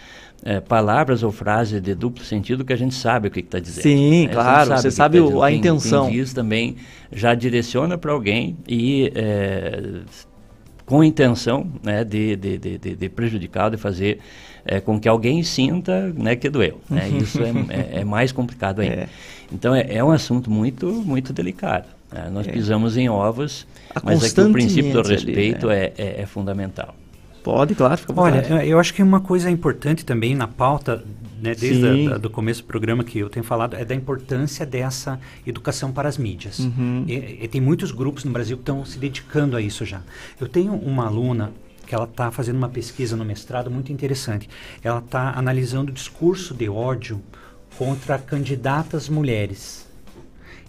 é, 0.44 0.60
palavras 0.60 1.22
ou 1.22 1.32
frases 1.32 1.80
de 1.80 1.94
duplo 1.94 2.24
sentido 2.24 2.64
que 2.64 2.72
a 2.72 2.76
gente 2.76 2.94
sabe 2.94 3.28
o 3.28 3.30
que 3.30 3.40
está 3.40 3.58
dizendo. 3.58 3.82
Sim, 3.82 4.26
né? 4.26 4.32
claro, 4.32 4.68
sabe 4.68 4.82
você 4.82 4.90
sabe 4.90 5.20
tá 5.20 5.46
a 5.46 5.48
quem, 5.48 5.58
intenção. 5.58 6.06
Quem 6.06 6.16
diz 6.16 6.32
também 6.32 6.76
já 7.12 7.34
direciona 7.34 7.98
para 7.98 8.12
alguém 8.12 8.56
e 8.66 9.12
é, 9.14 10.02
com 10.86 11.02
intenção 11.02 11.66
né, 11.82 12.04
de, 12.04 12.36
de, 12.36 12.56
de, 12.56 12.78
de, 12.78 13.08
prejudicar, 13.08 13.70
de 13.70 13.76
fazer 13.76 14.20
é, 14.64 14.80
com 14.80 14.98
que 14.98 15.08
alguém 15.08 15.42
sinta 15.42 16.12
né, 16.16 16.36
que 16.36 16.48
doeu. 16.48 16.80
Né? 16.88 17.08
Isso 17.08 17.42
é, 17.42 17.50
é, 17.68 18.00
é, 18.00 18.04
mais 18.04 18.30
complicado 18.30 18.80
ainda. 18.80 19.02
É. 19.02 19.08
Então 19.52 19.74
é, 19.74 19.86
é, 19.90 20.02
um 20.02 20.12
assunto 20.12 20.48
muito, 20.48 20.86
muito 20.86 21.32
delicado. 21.32 21.86
É, 22.14 22.30
nós 22.30 22.46
pisamos 22.46 22.96
em 22.96 23.08
ovos, 23.08 23.66
mas 24.04 24.22
aqui 24.22 24.40
o 24.40 24.52
princípio 24.52 24.92
do 24.92 25.02
respeito 25.02 25.68
ali, 25.68 25.80
né? 25.80 25.92
é, 25.98 26.02
é, 26.02 26.22
é 26.22 26.26
fundamental. 26.26 26.94
Pode, 27.42 27.74
claro, 27.74 27.96
fica 27.96 28.12
Olha, 28.16 28.64
eu 28.64 28.78
acho 28.78 28.94
que 28.94 29.02
uma 29.02 29.20
coisa 29.20 29.50
importante 29.50 30.04
também 30.04 30.34
na 30.34 30.48
pauta 30.48 31.04
né, 31.40 31.54
desde 31.54 32.26
o 32.26 32.30
começo 32.30 32.62
do 32.62 32.66
programa 32.66 33.04
que 33.04 33.18
eu 33.18 33.28
tenho 33.28 33.44
falado, 33.44 33.74
é 33.74 33.84
da 33.84 33.94
importância 33.94 34.64
dessa 34.64 35.20
educação 35.46 35.92
para 35.92 36.08
as 36.08 36.16
mídias. 36.16 36.58
Uhum. 36.58 37.04
E, 37.06 37.44
e, 37.44 37.48
tem 37.48 37.60
muitos 37.60 37.90
grupos 37.90 38.24
no 38.24 38.32
Brasil 38.32 38.56
que 38.56 38.62
estão 38.62 38.84
se 38.84 38.98
dedicando 38.98 39.56
a 39.56 39.60
isso 39.60 39.84
já. 39.84 40.02
Eu 40.40 40.48
tenho 40.48 40.74
uma 40.74 41.06
aluna 41.06 41.52
que 41.86 41.94
ela 41.94 42.04
está 42.04 42.30
fazendo 42.30 42.56
uma 42.56 42.68
pesquisa 42.68 43.16
no 43.16 43.24
mestrado 43.24 43.70
muito 43.70 43.92
interessante. 43.92 44.48
Ela 44.82 44.98
está 44.98 45.32
analisando 45.36 45.90
o 45.90 45.94
discurso 45.94 46.52
de 46.52 46.68
ódio 46.68 47.22
contra 47.78 48.18
candidatas 48.18 49.08
mulheres. 49.08 49.85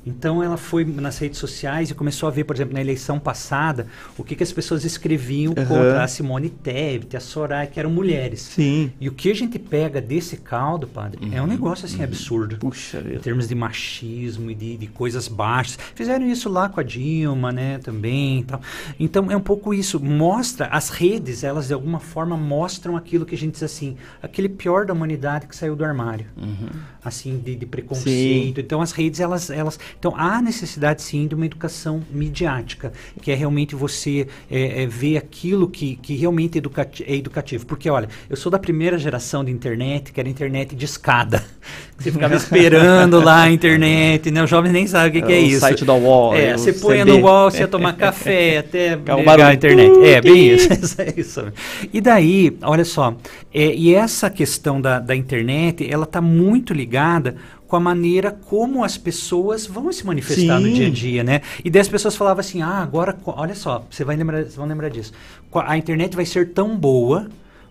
Então 0.07 0.41
ela 0.41 0.55
foi 0.55 0.85
nas 0.85 1.17
redes 1.17 1.37
sociais 1.37 1.91
e 1.91 1.93
começou 1.93 2.27
a 2.27 2.31
ver, 2.31 2.45
por 2.45 2.55
exemplo, 2.55 2.73
na 2.73 2.81
eleição 2.81 3.19
passada, 3.19 3.87
o 4.17 4.23
que, 4.23 4.35
que 4.35 4.43
as 4.43 4.53
pessoas 4.53 4.85
escreviam 4.85 5.53
uhum. 5.57 5.65
contra 5.65 6.03
a 6.03 6.07
Simone 6.07 6.49
Tebet, 6.49 7.17
a 7.17 7.19
Soraya, 7.19 7.67
que 7.67 7.79
eram 7.79 7.89
mulheres. 7.89 8.41
Sim. 8.41 8.91
E 9.01 9.09
o 9.09 9.11
que 9.11 9.29
a 9.29 9.35
gente 9.35 9.59
pega 9.59 9.99
desse 9.99 10.37
caldo, 10.37 10.87
padre, 10.87 11.25
uhum. 11.25 11.33
é 11.33 11.41
um 11.41 11.43
uhum. 11.43 11.49
negócio 11.49 11.85
assim 11.85 11.97
uhum. 11.97 12.05
absurdo. 12.05 12.57
Puxa 12.57 12.99
Em 12.99 13.19
termos 13.19 13.47
de 13.47 13.55
machismo 13.55 14.49
e 14.49 14.55
de, 14.55 14.77
de, 14.77 14.87
coisas 14.87 15.27
baixas. 15.27 15.77
Fizeram 15.93 16.25
isso 16.25 16.49
lá 16.49 16.69
com 16.69 16.79
a 16.79 16.83
Dilma, 16.83 17.51
né, 17.51 17.79
também. 17.79 18.43
Tal. 18.43 18.61
Então 18.99 19.29
é 19.29 19.35
um 19.35 19.41
pouco 19.41 19.73
isso. 19.73 19.99
Mostra, 19.99 20.67
as 20.67 20.89
redes, 20.89 21.43
elas 21.43 21.67
de 21.67 21.73
alguma 21.73 21.99
forma 21.99 22.37
mostram 22.37 22.95
aquilo 22.95 23.25
que 23.25 23.35
a 23.35 23.37
gente 23.37 23.53
diz 23.53 23.63
assim, 23.63 23.97
aquele 24.21 24.47
pior 24.47 24.85
da 24.85 24.93
humanidade 24.93 25.47
que 25.47 25.55
saiu 25.55 25.75
do 25.75 25.83
armário. 25.83 26.27
Uhum. 26.37 26.69
Assim, 27.03 27.37
de, 27.37 27.55
de 27.55 27.65
preconceito. 27.65 28.55
Sim. 28.55 28.61
Então 28.61 28.81
as 28.81 28.91
redes, 28.91 29.19
elas, 29.19 29.49
elas 29.49 29.79
então 29.99 30.13
há 30.15 30.41
necessidade 30.41 31.01
sim 31.01 31.27
de 31.27 31.35
uma 31.35 31.45
educação 31.45 32.01
midiática, 32.11 32.91
que 33.21 33.31
é 33.31 33.35
realmente 33.35 33.75
você 33.75 34.27
é, 34.49 34.83
é, 34.83 34.87
ver 34.87 35.17
aquilo 35.17 35.67
que, 35.67 35.95
que 35.95 36.15
realmente 36.15 36.57
educati 36.57 37.03
é 37.07 37.15
educativo. 37.15 37.65
Porque 37.65 37.89
olha, 37.89 38.07
eu 38.29 38.35
sou 38.35 38.51
da 38.51 38.59
primeira 38.59 38.97
geração 38.97 39.43
de 39.43 39.51
internet, 39.51 40.11
que 40.11 40.19
era 40.19 40.29
internet 40.29 40.75
de 40.75 40.85
escada. 40.85 41.43
Você 41.97 42.11
ficava 42.11 42.35
esperando 42.35 43.19
lá 43.19 43.43
a 43.43 43.51
internet, 43.51 44.29
né? 44.29 44.43
Os 44.43 44.49
jovens 44.49 44.71
nem 44.71 44.85
sabem 44.85 45.09
o 45.09 45.11
que, 45.11 45.17
é, 45.17 45.21
que 45.21 45.33
é 45.33 45.39
isso. 45.39 45.57
O 45.57 45.59
site 45.61 45.83
da 45.83 45.95
UOL. 45.95 46.35
É, 46.35 46.55
você 46.55 46.71
põe 46.71 47.03
no 47.03 47.17
UOL, 47.17 47.49
você 47.49 47.61
ia 47.61 47.67
tomar 47.67 47.93
café 47.93 48.59
até 48.59 48.95
ligar 48.95 49.41
a 49.41 49.53
internet. 49.55 50.05
É, 50.05 50.21
bem 50.21 50.53
isso. 50.53 51.01
é 51.01 51.13
isso. 51.17 51.43
E 51.91 51.99
daí, 51.99 52.55
olha 52.61 52.85
só, 52.85 53.15
é, 53.51 53.73
e 53.73 53.95
essa 53.95 54.29
questão 54.29 54.79
da, 54.79 54.99
da 54.99 55.15
internet, 55.15 55.91
ela 55.91 56.03
está 56.03 56.21
muito 56.21 56.71
ligada 56.71 57.35
com 57.67 57.75
a 57.75 57.79
maneira 57.79 58.31
como 58.31 58.83
as 58.83 58.97
pessoas 58.97 59.65
vão 59.65 59.91
se 59.91 60.05
manifestar 60.05 60.59
Sim. 60.59 60.67
no 60.67 60.73
dia 60.73 60.87
a 60.87 60.89
dia, 60.89 61.23
né? 61.23 61.41
E 61.63 61.69
daí 61.69 61.81
as 61.81 61.87
pessoas 61.87 62.15
falavam 62.15 62.39
assim, 62.39 62.61
ah, 62.61 62.81
agora, 62.81 63.17
olha 63.25 63.55
só, 63.55 63.85
você 63.89 64.03
vai 64.03 64.15
lembrar, 64.15 64.41
vocês 64.41 64.55
vão 64.55 64.65
lembrar 64.65 64.89
disso. 64.89 65.11
A 65.53 65.77
internet 65.77 66.15
vai 66.15 66.25
ser 66.25 66.53
tão 66.53 66.77
boa, 66.77 67.27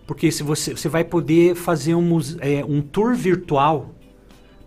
porque 0.06 0.30
se 0.30 0.42
você, 0.42 0.76
você 0.76 0.88
vai 0.88 1.02
poder 1.02 1.54
fazer 1.54 1.94
um, 1.94 2.20
é, 2.40 2.64
um 2.64 2.82
tour 2.82 3.14
virtual 3.14 3.90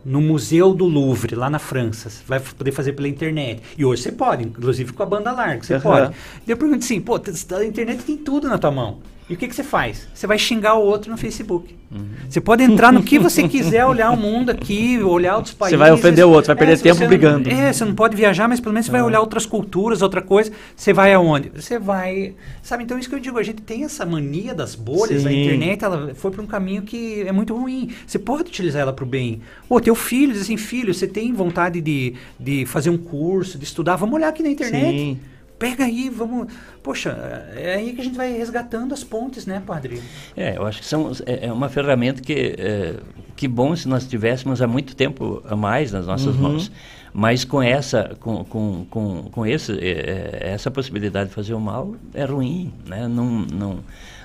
no 0.03 0.21
Museu 0.21 0.73
do 0.73 0.85
Louvre, 0.85 1.35
lá 1.35 1.49
na 1.49 1.59
França. 1.59 2.09
Você 2.09 2.23
vai 2.25 2.39
poder 2.39 2.71
fazer 2.71 2.93
pela 2.93 3.07
internet. 3.07 3.61
E 3.77 3.85
hoje 3.85 4.01
você 4.03 4.11
pode, 4.11 4.43
inclusive 4.43 4.93
com 4.93 5.03
a 5.03 5.05
banda 5.05 5.31
larga, 5.31 5.63
você 5.63 5.75
uhum. 5.75 5.81
pode. 5.81 6.07
Daí 6.07 6.15
eu 6.47 6.57
pergunto 6.57 6.83
assim, 6.83 6.99
pô, 6.99 7.15
a 7.15 7.65
internet 7.65 8.03
tem 8.03 8.17
tudo 8.17 8.47
na 8.47 8.57
tua 8.57 8.71
mão. 8.71 8.99
E 9.29 9.35
o 9.35 9.37
que, 9.37 9.47
que 9.47 9.55
você 9.55 9.63
faz? 9.63 10.07
Você 10.11 10.25
vai 10.25 10.39
xingar 10.39 10.73
o 10.73 10.81
outro 10.81 11.11
no 11.11 11.17
Facebook. 11.17 11.75
Uhum. 11.91 12.07
Você 12.27 12.41
pode 12.41 12.63
entrar 12.63 12.91
no 12.91 13.03
que 13.03 13.19
você 13.19 13.47
quiser, 13.47 13.85
olhar 13.85 14.09
o 14.09 14.17
mundo 14.17 14.49
aqui, 14.49 14.99
olhar 15.03 15.35
outros 15.35 15.53
países. 15.53 15.77
Você 15.77 15.77
vai 15.77 15.91
ofender 15.91 16.25
o 16.25 16.31
outro, 16.31 16.47
vai 16.47 16.55
perder 16.55 16.73
é, 16.73 16.77
tempo 16.77 17.07
brigando. 17.07 17.47
Não, 17.47 17.55
é, 17.55 17.71
você 17.71 17.85
não 17.85 17.93
pode 17.93 18.15
viajar, 18.15 18.47
mas 18.47 18.59
pelo 18.59 18.73
menos 18.73 18.87
você 18.87 18.91
vai 18.91 19.03
olhar 19.03 19.19
outras 19.19 19.45
culturas, 19.45 20.01
outra 20.01 20.21
coisa. 20.21 20.51
Você 20.75 20.91
vai 20.91 21.13
aonde? 21.13 21.51
Você 21.55 21.77
vai. 21.77 22.33
Sabe, 22.63 22.83
então 22.83 22.97
isso 22.97 23.07
que 23.07 23.13
eu 23.13 23.19
digo, 23.19 23.37
a 23.37 23.43
gente 23.43 23.61
tem 23.61 23.83
essa 23.83 24.03
mania 24.03 24.55
das 24.55 24.73
bolhas, 24.73 25.21
Sim. 25.21 25.27
a 25.27 25.31
internet 25.31 25.83
ela 25.83 26.15
foi 26.15 26.31
para 26.31 26.41
um 26.41 26.47
caminho 26.47 26.81
que 26.81 27.21
é 27.21 27.31
muito 27.31 27.55
ruim. 27.55 27.91
Você 28.07 28.17
pode 28.17 28.49
utilizar 28.49 28.81
ela 28.81 28.93
para 28.93 29.05
o 29.05 29.07
bem. 29.07 29.41
Ô, 29.69 29.79
teu 29.79 29.93
filho 29.93 30.33
diz 30.33 30.41
assim, 30.41 30.57
filho, 30.57 30.91
você 30.91 31.07
tem 31.07 31.33
vontade 31.33 31.81
de, 31.81 32.15
de 32.39 32.65
fazer 32.65 32.89
um 32.89 32.97
curso, 32.97 33.59
de 33.59 33.63
estudar, 33.63 33.95
vamos 33.95 34.15
olhar 34.15 34.29
aqui 34.29 34.41
na 34.41 34.49
internet. 34.49 34.97
Sim 34.97 35.19
pega 35.59 35.83
aí, 35.83 36.09
vamos. 36.09 36.47
Poxa, 36.81 37.09
é 37.55 37.75
aí 37.75 37.93
que 37.93 38.01
a 38.01 38.03
gente 38.03 38.15
vai 38.15 38.31
resgatando 38.31 38.93
as 38.93 39.03
pontes, 39.03 39.45
né, 39.45 39.61
padre? 39.63 40.01
É, 40.35 40.57
eu 40.57 40.65
acho 40.65 40.79
que 40.79 40.85
são, 40.85 41.11
é, 41.25 41.47
é 41.47 41.53
uma 41.53 41.67
ferramenta 41.67 42.21
que, 42.21 42.55
é, 42.57 42.95
que 43.35 43.47
bom 43.47 43.75
se 43.75 43.87
nós 43.87 44.07
tivéssemos 44.07 44.61
há 44.61 44.67
muito 44.67 44.95
tempo 44.95 45.43
a 45.45 45.55
mais 45.55 45.91
nas 45.91 46.07
nossas 46.07 46.33
uhum. 46.35 46.41
mãos. 46.41 46.71
Mas 47.11 47.43
com 47.43 47.61
essa, 47.61 48.15
com, 48.19 48.43
com, 48.45 48.85
com, 48.89 49.23
com 49.31 49.45
esse, 49.45 49.73
é, 49.73 50.39
é, 50.43 50.51
essa 50.53 50.69
possibilidade 50.69 51.29
de 51.29 51.35
fazer 51.35 51.53
o 51.53 51.59
mal 51.59 51.95
é 52.13 52.23
ruim, 52.23 52.71
né? 52.85 53.07
Não, 53.07 53.25
não, 53.25 53.79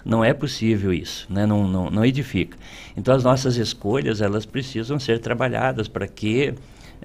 não 0.04 0.24
é 0.24 0.34
possível 0.34 0.92
isso, 0.92 1.26
né? 1.30 1.46
não, 1.46 1.66
não, 1.66 1.90
não 1.90 2.04
edifica. 2.04 2.56
Então 2.94 3.14
as 3.14 3.24
nossas 3.24 3.56
escolhas 3.56 4.20
elas 4.20 4.44
precisam 4.44 4.98
ser 5.00 5.18
trabalhadas 5.18 5.88
para 5.88 6.06
que 6.06 6.54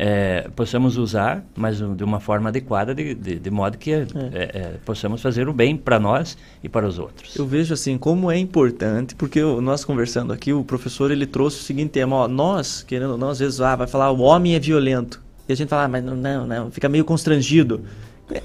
é, 0.02 0.50
possamos 0.56 0.96
usar, 0.96 1.44
mas 1.58 1.78
de 1.78 2.04
uma 2.06 2.22
forma 2.22 2.48
adequada, 2.48 2.96
de, 2.96 3.14
de, 3.14 3.38
de 3.38 3.52
modo 3.52 3.78
que 3.78 3.92
é. 3.92 4.08
É, 4.32 4.44
é 4.44 4.74
possamos 4.86 5.22
fazer 5.22 5.50
o 5.50 5.54
bem 5.54 5.76
para 5.76 6.00
nós 6.00 6.38
e 6.64 6.70
para 6.70 6.88
os 6.88 6.98
outros. 6.98 7.36
Eu 7.36 7.46
vejo 7.46 7.74
assim 7.74 7.98
como 7.98 8.32
é 8.32 8.38
importante, 8.38 9.14
porque 9.14 9.40
eu, 9.40 9.60
nós 9.60 9.84
conversando 9.84 10.32
aqui, 10.32 10.54
o 10.54 10.64
professor 10.64 11.12
ele 11.12 11.26
trouxe 11.26 11.60
o 11.60 11.64
seguinte 11.64 11.90
tema: 11.90 12.16
ó, 12.16 12.28
nós, 12.30 12.82
querendo 12.82 13.12
ou 13.12 13.18
não, 13.18 13.30
às 13.30 13.40
vezes 13.40 13.60
ah, 13.60 13.76
vai 13.76 13.88
falar 13.88 14.10
o 14.12 14.22
homem 14.22 14.56
é 14.56 14.60
violento. 14.60 15.22
E 15.50 15.52
a 15.52 15.56
gente 15.56 15.68
fala, 15.68 15.84
ah, 15.84 15.88
mas 15.90 16.04
não, 16.04 16.16
não, 16.16 16.48
não, 16.48 16.72
fica 16.72 16.88
meio 16.88 17.04
constrangido. 17.04 17.82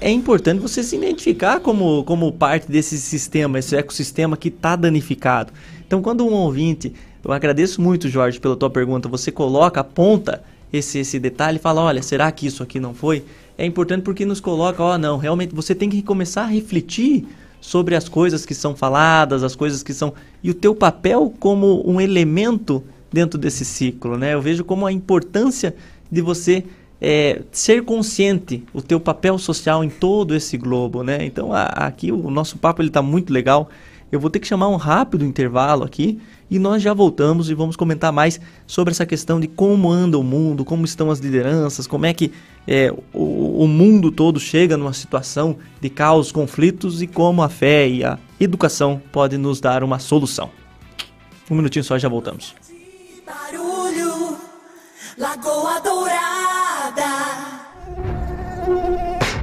É 0.01 0.09
importante 0.09 0.59
você 0.59 0.83
se 0.83 0.95
identificar 0.97 1.59
como, 1.59 2.03
como 2.03 2.31
parte 2.31 2.69
desse 2.69 2.97
sistema, 2.97 3.59
esse 3.59 3.75
ecossistema 3.75 4.35
que 4.35 4.47
está 4.47 4.75
danificado. 4.75 5.53
Então, 5.85 6.01
quando 6.01 6.25
um 6.25 6.33
ouvinte, 6.33 6.91
eu 7.25 7.33
agradeço 7.33 7.81
muito, 7.81 8.07
Jorge, 8.07 8.39
pela 8.39 8.55
tua 8.55 8.69
pergunta, 8.69 9.09
você 9.09 9.31
coloca, 9.31 9.81
aponta 9.81 10.43
esse, 10.71 10.99
esse 10.99 11.19
detalhe 11.19 11.57
e 11.57 11.61
fala, 11.61 11.81
olha, 11.81 12.01
será 12.01 12.31
que 12.31 12.45
isso 12.45 12.61
aqui 12.61 12.79
não 12.79 12.93
foi? 12.93 13.23
É 13.57 13.65
importante 13.65 14.03
porque 14.03 14.25
nos 14.25 14.39
coloca, 14.39 14.83
ó, 14.83 14.93
oh, 14.93 14.97
não, 14.97 15.17
realmente 15.17 15.55
você 15.55 15.73
tem 15.73 15.89
que 15.89 16.01
começar 16.01 16.43
a 16.43 16.47
refletir 16.47 17.25
sobre 17.59 17.95
as 17.95 18.07
coisas 18.07 18.45
que 18.45 18.53
são 18.53 18.75
faladas, 18.75 19.41
as 19.41 19.55
coisas 19.55 19.81
que 19.81 19.93
são 19.93 20.13
e 20.43 20.51
o 20.51 20.53
teu 20.53 20.75
papel 20.75 21.33
como 21.39 21.81
um 21.89 21.99
elemento 21.99 22.83
dentro 23.11 23.39
desse 23.39 23.65
ciclo, 23.65 24.17
né? 24.17 24.33
Eu 24.33 24.41
vejo 24.41 24.63
como 24.63 24.85
a 24.85 24.91
importância 24.91 25.75
de 26.11 26.21
você 26.21 26.63
é, 27.01 27.41
ser 27.51 27.83
consciente 27.83 28.63
o 28.73 28.81
teu 28.81 28.99
papel 28.99 29.37
social 29.39 29.83
em 29.83 29.89
todo 29.89 30.35
esse 30.35 30.57
globo, 30.57 31.01
né? 31.01 31.25
Então 31.25 31.51
a, 31.51 31.63
aqui 31.63 32.11
o 32.11 32.29
nosso 32.29 32.57
papo 32.57 32.81
ele 32.81 32.89
está 32.89 33.01
muito 33.01 33.33
legal. 33.33 33.69
Eu 34.11 34.19
vou 34.19 34.29
ter 34.29 34.39
que 34.39 34.47
chamar 34.47 34.67
um 34.67 34.75
rápido 34.75 35.25
intervalo 35.25 35.83
aqui 35.83 36.19
e 36.49 36.59
nós 36.59 36.81
já 36.81 36.93
voltamos 36.93 37.49
e 37.49 37.53
vamos 37.53 37.75
comentar 37.75 38.11
mais 38.11 38.39
sobre 38.67 38.91
essa 38.91 39.05
questão 39.05 39.39
de 39.39 39.47
como 39.47 39.91
anda 39.91 40.17
o 40.17 40.23
mundo, 40.23 40.63
como 40.63 40.85
estão 40.85 41.09
as 41.09 41.19
lideranças, 41.19 41.87
como 41.87 42.05
é 42.05 42.13
que 42.13 42.31
é, 42.67 42.93
o, 43.13 43.63
o 43.63 43.67
mundo 43.67 44.11
todo 44.11 44.39
chega 44.39 44.77
numa 44.77 44.93
situação 44.93 45.57
de 45.81 45.89
caos, 45.89 46.31
conflitos 46.31 47.01
e 47.01 47.07
como 47.07 47.41
a 47.41 47.49
fé 47.49 47.87
e 47.87 48.03
a 48.03 48.17
educação 48.39 49.01
podem 49.11 49.39
nos 49.39 49.59
dar 49.59 49.83
uma 49.83 49.99
solução. 49.99 50.49
Um 51.49 51.55
minutinho 51.55 51.83
só 51.83 51.95
e 51.95 51.99
já 51.99 52.09
voltamos. 52.09 52.55
Barulho, 53.25 54.37
Lagoa 55.17 55.79
Dourada. 55.81 56.54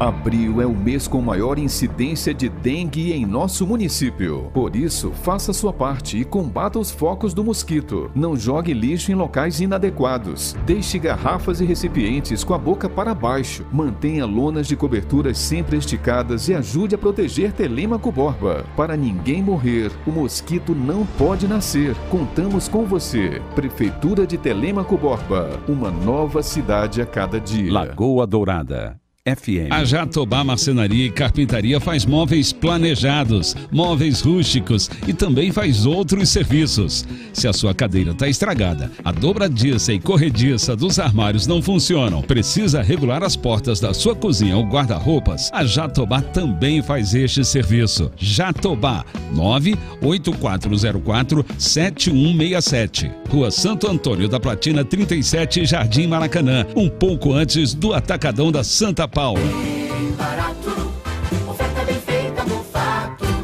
Abril 0.02 0.60
é 0.60 0.66
o 0.66 0.74
mês 0.74 1.06
com 1.06 1.22
maior 1.22 1.60
incidência 1.60 2.34
de 2.34 2.48
dengue 2.48 3.12
em 3.12 3.24
nosso 3.24 3.64
município. 3.64 4.50
Por 4.52 4.74
isso, 4.74 5.12
faça 5.12 5.52
sua 5.52 5.72
parte 5.72 6.18
e 6.18 6.24
combata 6.24 6.76
os 6.76 6.90
focos 6.90 7.32
do 7.32 7.44
mosquito. 7.44 8.10
Não 8.12 8.36
jogue 8.36 8.74
lixo 8.74 9.12
em 9.12 9.14
locais 9.14 9.60
inadequados. 9.60 10.56
Deixe 10.66 10.98
garrafas 10.98 11.60
e 11.60 11.64
recipientes 11.64 12.42
com 12.42 12.52
a 12.52 12.58
boca 12.58 12.88
para 12.88 13.14
baixo. 13.14 13.64
Mantenha 13.70 14.26
lonas 14.26 14.66
de 14.66 14.74
coberturas 14.74 15.38
sempre 15.38 15.76
esticadas 15.76 16.48
e 16.48 16.54
ajude 16.54 16.96
a 16.96 16.98
proteger 16.98 17.52
Telêmaco 17.52 18.10
Borba. 18.10 18.64
Para 18.76 18.96
ninguém 18.96 19.40
morrer, 19.40 19.92
o 20.04 20.10
mosquito 20.10 20.74
não 20.74 21.06
pode 21.16 21.46
nascer. 21.46 21.94
Contamos 22.10 22.66
com 22.66 22.84
você. 22.84 23.40
Prefeitura 23.54 24.26
de 24.26 24.36
Telêmaco 24.36 24.98
Borba. 24.98 25.60
Uma 25.68 25.92
nova 25.92 26.42
cidade 26.42 27.00
a 27.00 27.06
cada 27.06 27.38
dia. 27.38 27.72
Lagoa 27.72 28.26
Dourada. 28.26 29.01
FM. 29.24 29.70
A 29.70 29.84
Jatobá 29.84 30.42
Marcenaria 30.42 31.06
e 31.06 31.10
Carpintaria 31.10 31.78
faz 31.78 32.04
móveis 32.04 32.52
planejados, 32.52 33.54
móveis 33.70 34.20
rústicos 34.20 34.90
e 35.06 35.14
também 35.14 35.52
faz 35.52 35.86
outros 35.86 36.28
serviços. 36.28 37.06
Se 37.32 37.46
a 37.46 37.52
sua 37.52 37.72
cadeira 37.72 38.10
está 38.10 38.28
estragada, 38.28 38.90
a 39.04 39.12
dobradiça 39.12 39.92
e 39.92 40.00
corrediça 40.00 40.74
dos 40.74 40.98
armários 40.98 41.46
não 41.46 41.62
funcionam, 41.62 42.20
precisa 42.20 42.82
regular 42.82 43.22
as 43.22 43.36
portas 43.36 43.78
da 43.78 43.94
sua 43.94 44.16
cozinha 44.16 44.56
ou 44.56 44.64
guarda-roupas, 44.64 45.50
a 45.52 45.64
Jatobá 45.64 46.20
também 46.20 46.82
faz 46.82 47.14
este 47.14 47.44
serviço. 47.44 48.10
Jatobá 48.16 49.04
98404 49.36 51.46
7167. 51.58 53.08
Rua 53.30 53.52
Santo 53.52 53.88
Antônio 53.88 54.28
da 54.28 54.40
Platina 54.40 54.84
37, 54.84 55.64
Jardim 55.64 56.08
Maracanã, 56.08 56.66
um 56.74 56.88
pouco 56.88 57.32
antes 57.32 57.72
do 57.72 57.94
Atacadão 57.94 58.50
da 58.50 58.64
Santa 58.64 59.11
Paula. 59.12 59.40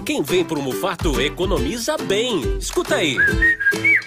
Quem 0.05 0.23
vem 0.23 0.43
pro 0.43 0.63
Mufato 0.63 1.21
economiza 1.21 1.99
bem. 1.99 2.57
Escuta 2.59 2.95
aí. 2.95 3.17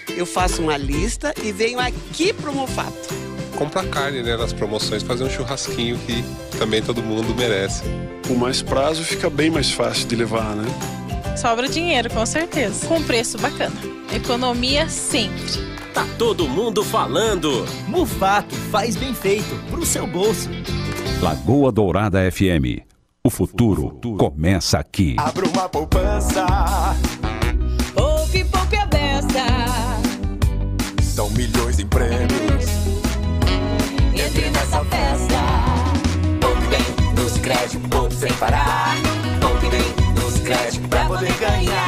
Eu 0.10 0.26
faço 0.26 0.64
uma 0.64 0.76
lista 0.76 1.32
e 1.44 1.52
venho 1.52 1.80
aqui 1.80 2.34
pro 2.34 2.52
Mufato. 2.52 3.14
Compra 3.56 3.84
carne, 3.84 4.24
né, 4.24 4.36
nas 4.36 4.52
promoções, 4.52 5.04
fazer 5.04 5.24
um 5.24 5.30
churrasquinho 5.30 6.00
que 6.00 6.24
também 6.58 6.82
todo 6.82 7.04
mundo 7.04 7.36
merece. 7.36 7.84
Com 8.28 8.34
mais 8.34 8.64
prazo 8.64 9.04
fica 9.04 9.30
bem 9.30 9.52
mais 9.52 9.72
fácil 9.72 10.08
de 10.08 10.16
levar, 10.16 10.56
né? 10.56 10.66
Sobra 11.38 11.70
dinheiro, 11.70 12.10
com 12.10 12.26
certeza. 12.26 12.88
Com 12.88 13.04
preço 13.04 13.38
bacana. 13.38 13.76
Economia 14.12 14.90
sempre. 14.90 15.46
Tá 15.94 16.08
todo 16.18 16.48
mundo 16.48 16.84
falando. 16.84 17.66
Mufato 17.88 18.56
faz 18.72 18.96
bem 18.96 19.14
feito 19.14 19.56
pro 19.70 19.86
seu 19.86 20.08
bolso. 20.08 20.50
Lagoa 21.22 21.72
Dourada 21.72 22.20
FM. 22.32 22.82
O 23.24 23.30
futuro 23.30 24.00
começa 24.18 24.80
aqui. 24.80 25.16
Abra 25.20 25.48
uma 25.48 25.70
poupança. 25.70 26.44
Poupe, 27.94 28.44
poupe 28.46 28.76
a 28.76 28.88
beça. 28.88 29.46
São 31.04 31.30
milhões 31.30 31.78
em 31.78 31.86
prêmios. 31.86 32.66
Entre 34.16 34.50
nessa 34.50 34.84
festa. 34.86 35.42
Poupe 36.42 36.66
bem 36.66 37.14
no 37.16 37.30
Sicredi, 37.30 37.78
poupe 37.88 38.16
sem 38.16 38.34
parar. 38.34 38.96
Poupe 39.40 39.70
bem 39.70 40.14
no 40.16 40.32
Sicredi 40.32 40.80
pra 40.90 41.06
poder 41.06 41.34
ganhar. 41.38 41.81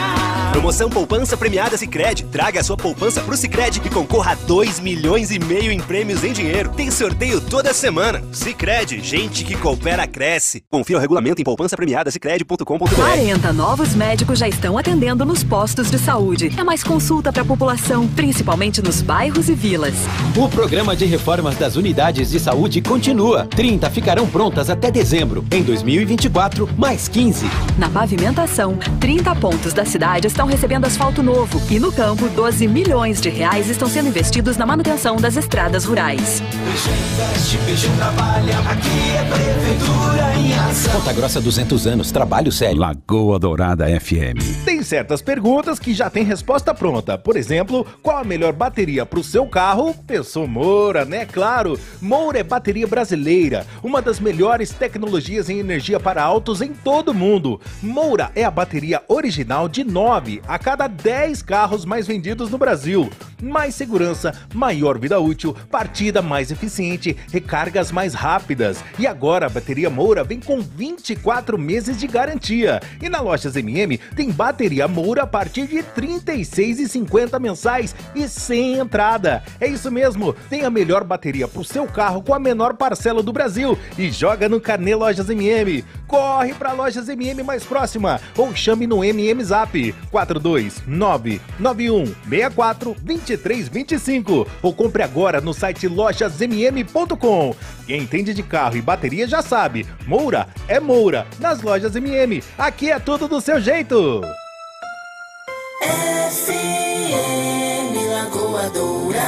Promoção 0.63 0.89
Poupança 0.89 1.35
Premiada 1.35 1.75
Sicredi. 1.75 2.23
Traga 2.23 2.61
a 2.61 2.63
sua 2.63 2.77
poupança 2.77 3.19
pro 3.19 3.35
Sicredi 3.35 3.81
e 3.83 3.89
concorra 3.89 4.31
a 4.31 4.35
2 4.35 4.79
milhões 4.79 5.29
e 5.29 5.37
meio 5.37 5.73
em 5.73 5.79
prêmios 5.81 6.23
em 6.23 6.31
dinheiro. 6.31 6.69
Tem 6.69 6.89
sorteio 6.89 7.41
toda 7.41 7.73
semana. 7.73 8.23
Sicredi, 8.31 9.01
gente 9.01 9.43
que 9.43 9.57
coopera 9.57 10.07
cresce. 10.07 10.63
Confira 10.71 10.99
o 10.99 11.01
regulamento 11.01 11.41
em 11.41 11.43
poupancapremiadasicredi.com.br. 11.43 12.95
40 12.95 13.51
novos 13.51 13.93
médicos 13.93 14.39
já 14.39 14.47
estão 14.47 14.77
atendendo 14.77 15.25
nos 15.25 15.43
postos 15.43 15.91
de 15.91 15.99
saúde. 15.99 16.53
É 16.57 16.63
mais 16.63 16.81
consulta 16.81 17.33
para 17.33 17.41
a 17.41 17.45
população, 17.45 18.07
principalmente 18.07 18.81
nos 18.81 19.01
bairros 19.01 19.49
e 19.49 19.53
vilas. 19.53 19.95
O 20.33 20.47
programa 20.47 20.95
de 20.95 21.03
reformas 21.03 21.57
das 21.57 21.75
unidades 21.75 22.29
de 22.29 22.39
saúde 22.39 22.81
continua. 22.81 23.47
30 23.47 23.89
ficarão 23.89 24.25
prontas 24.25 24.69
até 24.69 24.89
dezembro. 24.89 25.43
Em 25.51 25.61
2024, 25.61 26.69
mais 26.77 27.09
15. 27.09 27.47
Na 27.77 27.89
pavimentação, 27.89 28.77
30 29.01 29.35
pontos 29.35 29.73
da 29.73 29.83
cidade 29.83 30.27
estão 30.27 30.52
recebendo 30.53 30.85
asfalto 30.85 31.23
novo. 31.23 31.59
E 31.69 31.79
no 31.79 31.91
campo, 31.91 32.29
12 32.29 32.67
milhões 32.67 33.19
de 33.19 33.27
reais 33.29 33.69
estão 33.69 33.89
sendo 33.89 34.09
investidos 34.09 34.55
na 34.55 34.67
manutenção 34.67 35.15
das 35.15 35.35
estradas 35.35 35.83
rurais. 35.83 36.41
Investe, 36.41 37.89
trabalha, 37.97 38.59
aqui 38.59 39.15
é 39.17 39.23
Prefeitura 39.23 40.22
ação. 40.73 40.93
Ponta 41.03 41.11
Grossa 41.11 41.41
200 41.41 41.85
anos, 41.85 42.11
trabalho 42.11 42.51
sério. 42.51 42.77
Lagoa 42.77 43.37
Dourada 43.37 43.85
FM. 43.99 44.63
Tem 44.63 44.81
certas 44.81 45.21
perguntas 45.21 45.79
que 45.79 45.93
já 45.93 46.09
tem 46.09 46.23
resposta 46.23 46.73
pronta. 46.73 47.17
Por 47.17 47.35
exemplo, 47.35 47.85
qual 48.01 48.19
a 48.19 48.23
melhor 48.23 48.53
bateria 48.53 49.05
para 49.05 49.19
o 49.19 49.23
seu 49.23 49.45
carro? 49.45 49.93
Pensou 50.07 50.47
Moura, 50.47 51.03
né? 51.03 51.25
Claro. 51.25 51.79
Moura 52.01 52.39
é 52.39 52.43
bateria 52.43 52.87
brasileira, 52.87 53.67
uma 53.83 54.01
das 54.01 54.19
melhores 54.19 54.69
tecnologias 54.69 55.49
em 55.49 55.59
energia 55.59 55.99
para 55.99 56.23
autos 56.23 56.61
em 56.61 56.73
todo 56.73 57.09
o 57.09 57.13
mundo. 57.13 57.59
Moura 57.81 58.31
é 58.33 58.43
a 58.43 58.51
bateria 58.51 59.01
original 59.07 59.67
de 59.67 59.83
9 59.83 60.41
a 60.47 60.57
cada 60.57 60.87
10 60.87 61.41
carros 61.41 61.85
mais 61.85 62.07
vendidos 62.07 62.49
no 62.49 62.57
Brasil. 62.57 63.09
Mais 63.41 63.75
segurança, 63.75 64.33
maior 64.53 64.97
vida 64.97 65.19
útil, 65.19 65.53
partida 65.69 66.21
mais 66.21 66.49
eficiente, 66.49 67.17
recargas 67.29 67.91
mais 67.91 68.13
rápidas. 68.13 68.81
E 68.97 69.05
agora 69.05 69.47
a 69.47 69.49
bateria 69.49 69.89
Moura 69.89 70.23
vem 70.23 70.39
com 70.39 70.61
24 70.63 71.57
meses 71.57 71.97
de 71.99 72.07
garantia. 72.07 72.81
E 73.01 73.09
na 73.09 73.19
Lojas 73.21 73.55
MM 73.55 73.97
tem 74.15 74.31
bateria 74.31 74.87
Moura 74.87 75.23
a 75.23 75.27
partir 75.27 75.67
de 75.67 75.77
R$ 75.77 75.85
36,50 75.95 77.39
mensais 77.39 77.95
e 78.15 78.27
sem 78.27 78.79
entrada. 78.79 79.43
É 79.59 79.67
isso 79.67 79.91
mesmo, 79.91 80.33
tem 80.49 80.63
a 80.63 80.69
melhor 80.69 81.03
bateria 81.03 81.47
para 81.47 81.61
o 81.61 81.65
seu 81.65 81.85
carro 81.85 82.21
com 82.23 82.33
a 82.33 82.39
menor 82.39 82.75
parcela 82.75 83.21
do 83.21 83.33
Brasil 83.33 83.77
e 83.97 84.09
joga 84.11 84.49
no 84.49 84.61
Carnê 84.61 84.95
Lojas 84.95 85.29
MM. 85.29 85.83
Corre 86.07 86.53
para 86.53 86.73
Lojas 86.73 87.09
MM 87.09 87.43
mais 87.43 87.63
próxima 87.65 88.19
ou 88.37 88.55
chame 88.55 88.87
no 88.87 89.03
MM 89.03 89.43
Zap 89.43 89.93
42991 90.11 92.05
64 92.29 92.95
2325 93.01 94.47
ou 94.61 94.73
compre 94.73 95.03
agora 95.03 95.41
no 95.41 95.53
site 95.53 95.87
lojasmm.com. 95.87 97.55
Quem 97.85 98.01
entende 98.01 98.33
de 98.33 98.43
carro 98.43 98.77
e 98.77 98.81
bateria 98.81 99.27
já 99.27 99.41
sabe, 99.41 99.85
Moura 100.05 100.47
é 100.67 100.79
Moura 100.79 101.27
nas 101.39 101.61
lojas 101.61 101.95
MM. 101.95 102.43
Aqui 102.57 102.91
é 102.91 102.99
tudo 102.99 103.27
do 103.27 103.41
seu 103.41 103.59
jeito. 103.59 104.21
FM 105.83 107.95
Lagoa 108.11 108.69
Dourada. 108.69 109.23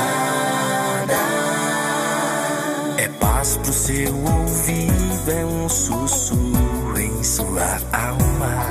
É 2.98 3.08
paz 3.20 3.58
pro 3.58 3.74
seu 3.74 4.16
ouvido, 4.16 5.32
é 5.32 5.46
um 5.46 5.70
sussurro 5.70 6.98
em 6.98 7.24
sua 7.24 7.78
alma. 7.92 8.66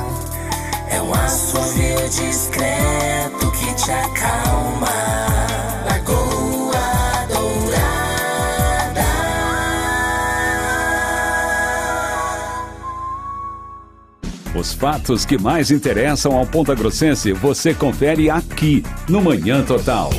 É 0.90 1.00
um 1.00 1.12
assovio 1.12 2.08
discreto 2.08 3.50
que 3.52 3.74
te 3.74 3.90
acalma. 3.90 5.13
Os 14.56 14.72
fatos 14.72 15.24
que 15.24 15.36
mais 15.36 15.72
interessam 15.72 16.36
ao 16.36 16.46
Ponta 16.46 16.76
Grossense 16.76 17.32
você 17.32 17.74
confere 17.74 18.30
aqui 18.30 18.84
no 19.08 19.20
Manhã 19.20 19.64
Total. 19.64 20.10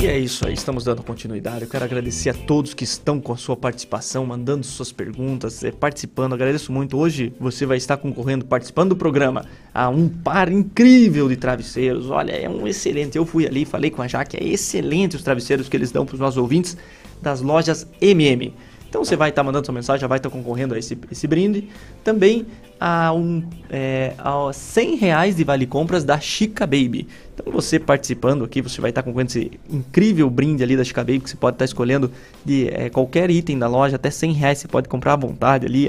E 0.00 0.06
é 0.06 0.16
isso 0.16 0.46
aí, 0.46 0.54
estamos 0.54 0.84
dando 0.84 1.02
continuidade. 1.02 1.62
Eu 1.62 1.68
quero 1.68 1.84
agradecer 1.84 2.30
a 2.30 2.34
todos 2.34 2.74
que 2.74 2.84
estão 2.84 3.20
com 3.20 3.32
a 3.32 3.36
sua 3.36 3.56
participação, 3.56 4.24
mandando 4.24 4.64
suas 4.64 4.92
perguntas, 4.92 5.64
eh, 5.64 5.72
participando. 5.72 6.34
Agradeço 6.34 6.70
muito. 6.70 6.96
Hoje 6.96 7.32
você 7.40 7.66
vai 7.66 7.76
estar 7.76 7.96
concorrendo, 7.96 8.44
participando 8.44 8.90
do 8.90 8.96
programa, 8.96 9.44
a 9.74 9.88
um 9.88 10.08
par 10.08 10.52
incrível 10.52 11.28
de 11.28 11.34
travesseiros. 11.34 12.08
Olha, 12.08 12.30
é 12.30 12.48
um 12.48 12.68
excelente. 12.68 13.18
Eu 13.18 13.26
fui 13.26 13.48
ali, 13.48 13.64
falei 13.64 13.90
com 13.90 14.00
a 14.00 14.06
Jaque, 14.06 14.36
é 14.36 14.44
excelente 14.44 15.16
os 15.16 15.24
travesseiros 15.24 15.68
que 15.68 15.76
eles 15.76 15.90
dão 15.90 16.06
para 16.06 16.14
os 16.14 16.20
nossos 16.20 16.38
ouvintes 16.38 16.76
das 17.20 17.40
lojas 17.40 17.84
MM. 18.00 18.54
Então 18.88 19.04
você 19.04 19.16
vai 19.16 19.30
estar 19.30 19.42
mandando 19.42 19.66
sua 19.66 19.74
mensagem, 19.74 20.00
já 20.00 20.06
vai 20.06 20.18
estar 20.18 20.30
concorrendo 20.30 20.74
a 20.74 20.78
esse, 20.78 20.96
esse 21.10 21.26
brinde. 21.26 21.68
Também 22.04 22.46
a, 22.80 23.12
um, 23.12 23.42
é, 23.70 24.14
a 24.18 24.52
100 24.52 24.96
reais 24.96 25.36
de 25.36 25.44
vale 25.44 25.66
compras 25.66 26.04
da 26.04 26.18
Chica 26.18 26.66
Baby. 26.66 27.08
Então 27.34 27.52
você 27.52 27.78
participando 27.78 28.44
aqui, 28.44 28.62
você 28.62 28.80
vai 28.80 28.90
estar 28.90 29.02
concorrendo 29.02 29.30
esse 29.30 29.50
incrível 29.68 30.30
brinde 30.30 30.62
ali 30.62 30.76
da 30.76 30.84
Chica 30.84 31.02
Baby, 31.02 31.20
que 31.20 31.30
você 31.30 31.36
pode 31.36 31.56
estar 31.56 31.64
escolhendo 31.64 32.10
de 32.44 32.68
é, 32.68 32.88
qualquer 32.88 33.30
item 33.30 33.58
da 33.58 33.68
loja, 33.68 33.96
até 33.96 34.10
100 34.10 34.32
reais 34.32 34.58
você 34.58 34.68
pode 34.68 34.88
comprar 34.88 35.14
à 35.14 35.16
vontade 35.16 35.66
ali, 35.66 35.86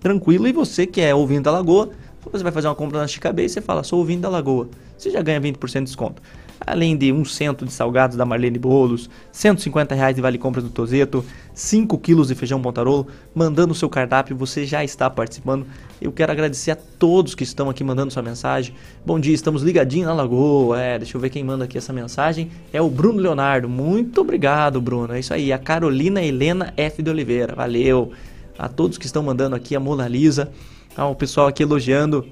tranquilo. 0.00 0.46
E 0.48 0.52
você 0.52 0.86
que 0.86 1.00
é 1.00 1.14
ouvinte 1.14 1.42
da 1.42 1.50
Lagoa, 1.50 1.90
você 2.30 2.42
vai 2.42 2.52
fazer 2.52 2.68
uma 2.68 2.74
compra 2.74 2.98
na 2.98 3.06
Chica 3.06 3.30
Baby, 3.30 3.48
você 3.48 3.60
fala, 3.60 3.82
sou 3.82 3.98
ouvinte 3.98 4.20
da 4.20 4.28
Lagoa. 4.28 4.68
Você 4.96 5.10
já 5.10 5.20
ganha 5.20 5.40
20% 5.40 5.78
de 5.78 5.84
desconto 5.84 6.22
além 6.66 6.96
de 6.96 7.12
um 7.12 7.24
cento 7.24 7.64
de 7.64 7.72
salgados 7.72 8.16
da 8.16 8.24
Marlene 8.24 8.58
Bolos, 8.58 9.08
150 9.30 9.94
reais 9.94 10.14
de 10.14 10.22
vale 10.22 10.38
compras 10.38 10.64
do 10.64 10.70
Tozeto, 10.70 11.24
5 11.54 11.98
quilos 11.98 12.28
de 12.28 12.34
feijão 12.34 12.60
Pontarolo, 12.60 13.06
mandando 13.34 13.72
o 13.72 13.74
seu 13.74 13.88
cardápio, 13.88 14.36
você 14.36 14.64
já 14.64 14.82
está 14.82 15.08
participando. 15.10 15.66
Eu 16.00 16.10
quero 16.10 16.32
agradecer 16.32 16.72
a 16.72 16.76
todos 16.76 17.34
que 17.34 17.44
estão 17.44 17.70
aqui 17.70 17.84
mandando 17.84 18.12
sua 18.12 18.22
mensagem. 18.22 18.74
Bom 19.04 19.20
dia, 19.20 19.34
estamos 19.34 19.62
ligadinhos 19.62 20.08
na 20.08 20.14
Lagoa. 20.14 20.80
É, 20.80 20.98
deixa 20.98 21.16
eu 21.16 21.20
ver 21.20 21.30
quem 21.30 21.44
manda 21.44 21.64
aqui 21.64 21.78
essa 21.78 21.92
mensagem. 21.92 22.50
É 22.72 22.80
o 22.80 22.88
Bruno 22.88 23.20
Leonardo. 23.20 23.68
Muito 23.68 24.20
obrigado, 24.20 24.80
Bruno. 24.80 25.14
É 25.14 25.20
isso 25.20 25.32
aí. 25.32 25.52
A 25.52 25.58
Carolina 25.58 26.22
Helena 26.22 26.72
F. 26.76 27.02
de 27.02 27.10
Oliveira. 27.10 27.54
Valeu. 27.54 28.12
A 28.58 28.68
todos 28.68 28.98
que 28.98 29.06
estão 29.06 29.22
mandando 29.22 29.54
aqui, 29.54 29.76
a 29.76 29.80
Mona 29.80 30.08
Lisa. 30.08 30.50
Ao 30.96 31.14
pessoal 31.14 31.46
aqui 31.46 31.62
elogiando. 31.62 32.26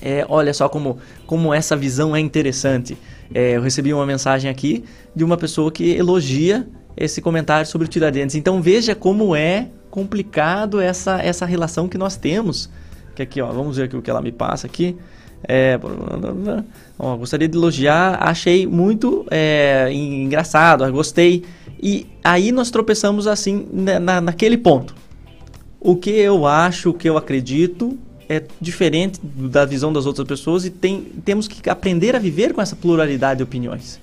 É, 0.00 0.24
olha 0.28 0.52
só 0.52 0.68
como, 0.68 0.98
como 1.26 1.52
essa 1.52 1.76
visão 1.76 2.14
é 2.14 2.20
interessante. 2.20 2.96
É, 3.32 3.56
eu 3.56 3.62
recebi 3.62 3.92
uma 3.92 4.06
mensagem 4.06 4.50
aqui 4.50 4.84
de 5.14 5.24
uma 5.24 5.36
pessoa 5.36 5.70
que 5.70 5.92
elogia 5.92 6.66
esse 6.96 7.20
comentário 7.20 7.66
sobre 7.66 7.86
o 7.86 7.88
Tiradentes. 7.88 8.34
Então 8.36 8.60
veja 8.60 8.94
como 8.94 9.34
é 9.34 9.68
complicado 9.90 10.80
essa, 10.80 11.20
essa 11.22 11.46
relação 11.46 11.88
que 11.88 11.96
nós 11.96 12.16
temos. 12.16 12.68
Que 13.14 13.22
aqui, 13.22 13.40
ó, 13.40 13.50
vamos 13.52 13.76
ver 13.76 13.84
aqui 13.84 13.96
o 13.96 14.02
que 14.02 14.10
ela 14.10 14.20
me 14.20 14.32
passa 14.32 14.66
aqui. 14.66 14.96
É, 15.46 15.78
ó, 16.98 17.16
gostaria 17.16 17.46
de 17.46 17.56
elogiar, 17.56 18.18
achei 18.20 18.66
muito 18.66 19.26
é, 19.30 19.88
engraçado, 19.92 20.90
gostei. 20.90 21.44
E 21.80 22.06
aí 22.22 22.50
nós 22.50 22.70
tropeçamos 22.70 23.26
assim 23.26 23.66
na, 23.72 24.20
naquele 24.20 24.56
ponto. 24.56 24.94
O 25.78 25.96
que 25.96 26.10
eu 26.10 26.46
acho, 26.46 26.90
o 26.90 26.94
que 26.94 27.08
eu 27.08 27.16
acredito, 27.16 27.98
é 28.28 28.42
diferente 28.60 29.20
da 29.22 29.64
visão 29.64 29.92
das 29.92 30.06
outras 30.06 30.26
pessoas 30.26 30.64
e 30.64 30.70
tem, 30.70 31.02
temos 31.24 31.48
que 31.48 31.68
aprender 31.68 32.14
a 32.16 32.18
viver 32.18 32.52
com 32.52 32.60
essa 32.60 32.76
pluralidade 32.76 33.38
de 33.38 33.44
opiniões. 33.44 34.00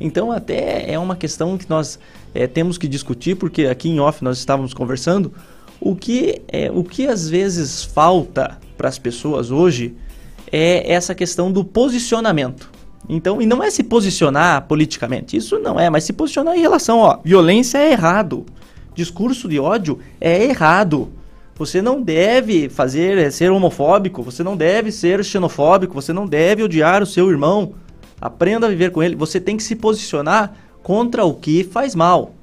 Então, 0.00 0.30
até 0.30 0.90
é 0.90 0.98
uma 0.98 1.16
questão 1.16 1.56
que 1.56 1.68
nós 1.68 1.98
é, 2.34 2.46
temos 2.46 2.76
que 2.76 2.86
discutir, 2.86 3.34
porque 3.36 3.66
aqui 3.66 3.88
em 3.88 3.98
off 3.98 4.22
nós 4.22 4.38
estávamos 4.38 4.74
conversando, 4.74 5.32
o 5.80 5.94
que, 5.94 6.42
é, 6.48 6.70
o 6.70 6.84
que 6.84 7.06
às 7.06 7.28
vezes 7.28 7.82
falta 7.82 8.58
para 8.76 8.88
as 8.88 8.98
pessoas 8.98 9.50
hoje 9.50 9.94
é 10.52 10.92
essa 10.92 11.14
questão 11.14 11.50
do 11.50 11.64
posicionamento. 11.64 12.70
Então, 13.08 13.40
e 13.40 13.46
não 13.46 13.62
é 13.62 13.70
se 13.70 13.84
posicionar 13.84 14.66
politicamente, 14.66 15.36
isso 15.36 15.58
não 15.58 15.78
é, 15.78 15.88
mas 15.88 16.04
se 16.04 16.12
posicionar 16.12 16.56
em 16.56 16.60
relação, 16.60 16.98
ó, 16.98 17.18
violência 17.24 17.78
é 17.78 17.92
errado, 17.92 18.44
discurso 18.94 19.48
de 19.48 19.60
ódio 19.60 20.00
é 20.20 20.44
errado. 20.44 21.08
Você 21.58 21.80
não 21.80 22.02
deve 22.02 22.68
fazer 22.68 23.16
é, 23.16 23.30
ser 23.30 23.50
homofóbico, 23.50 24.22
você 24.22 24.42
não 24.42 24.56
deve 24.56 24.92
ser 24.92 25.24
xenofóbico, 25.24 25.94
você 25.94 26.12
não 26.12 26.26
deve 26.26 26.62
odiar 26.62 27.02
o 27.02 27.06
seu 27.06 27.30
irmão. 27.30 27.72
Aprenda 28.20 28.66
a 28.66 28.70
viver 28.70 28.90
com 28.90 29.02
ele. 29.02 29.16
Você 29.16 29.40
tem 29.40 29.56
que 29.56 29.62
se 29.62 29.74
posicionar 29.74 30.54
contra 30.82 31.24
o 31.24 31.34
que 31.34 31.64
faz 31.64 31.94
mal. 31.94 32.34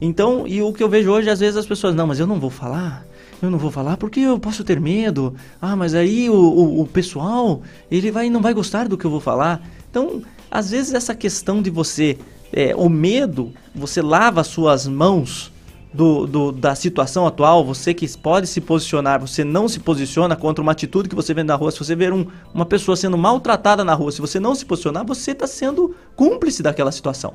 Então, 0.00 0.46
e 0.46 0.62
o 0.62 0.72
que 0.72 0.82
eu 0.82 0.88
vejo 0.88 1.10
hoje, 1.10 1.28
às 1.28 1.40
vezes 1.40 1.56
as 1.56 1.66
pessoas, 1.66 1.94
não, 1.94 2.06
mas 2.06 2.20
eu 2.20 2.26
não 2.26 2.38
vou 2.38 2.50
falar, 2.50 3.04
eu 3.40 3.50
não 3.50 3.58
vou 3.58 3.70
falar 3.70 3.96
porque 3.96 4.20
eu 4.20 4.38
posso 4.38 4.62
ter 4.62 4.80
medo. 4.80 5.34
Ah, 5.60 5.76
mas 5.76 5.94
aí 5.94 6.30
o, 6.30 6.34
o, 6.34 6.80
o 6.82 6.86
pessoal, 6.86 7.62
ele 7.90 8.10
vai 8.10 8.30
não 8.30 8.40
vai 8.40 8.54
gostar 8.54 8.88
do 8.88 8.96
que 8.96 9.04
eu 9.04 9.10
vou 9.10 9.20
falar. 9.20 9.60
Então, 9.90 10.22
às 10.50 10.70
vezes 10.70 10.94
essa 10.94 11.14
questão 11.14 11.60
de 11.60 11.68
você, 11.68 12.16
é, 12.52 12.74
o 12.76 12.88
medo, 12.88 13.52
você 13.74 14.00
lava 14.00 14.40
as 14.40 14.46
suas 14.46 14.86
mãos 14.86 15.51
do, 15.92 16.26
do, 16.26 16.52
da 16.52 16.74
situação 16.74 17.26
atual, 17.26 17.64
você 17.64 17.92
que 17.92 18.08
pode 18.16 18.46
se 18.46 18.60
posicionar, 18.60 19.20
você 19.20 19.44
não 19.44 19.68
se 19.68 19.78
posiciona 19.78 20.34
contra 20.34 20.62
uma 20.62 20.72
atitude 20.72 21.08
que 21.08 21.14
você 21.14 21.34
vê 21.34 21.42
na 21.42 21.54
rua. 21.54 21.70
Se 21.70 21.78
você 21.78 21.94
ver 21.94 22.12
um, 22.12 22.26
uma 22.54 22.64
pessoa 22.64 22.96
sendo 22.96 23.18
maltratada 23.18 23.84
na 23.84 23.94
rua, 23.94 24.10
se 24.10 24.20
você 24.20 24.40
não 24.40 24.54
se 24.54 24.64
posicionar, 24.64 25.04
você 25.04 25.32
está 25.32 25.46
sendo 25.46 25.94
cúmplice 26.16 26.62
daquela 26.62 26.90
situação. 26.90 27.34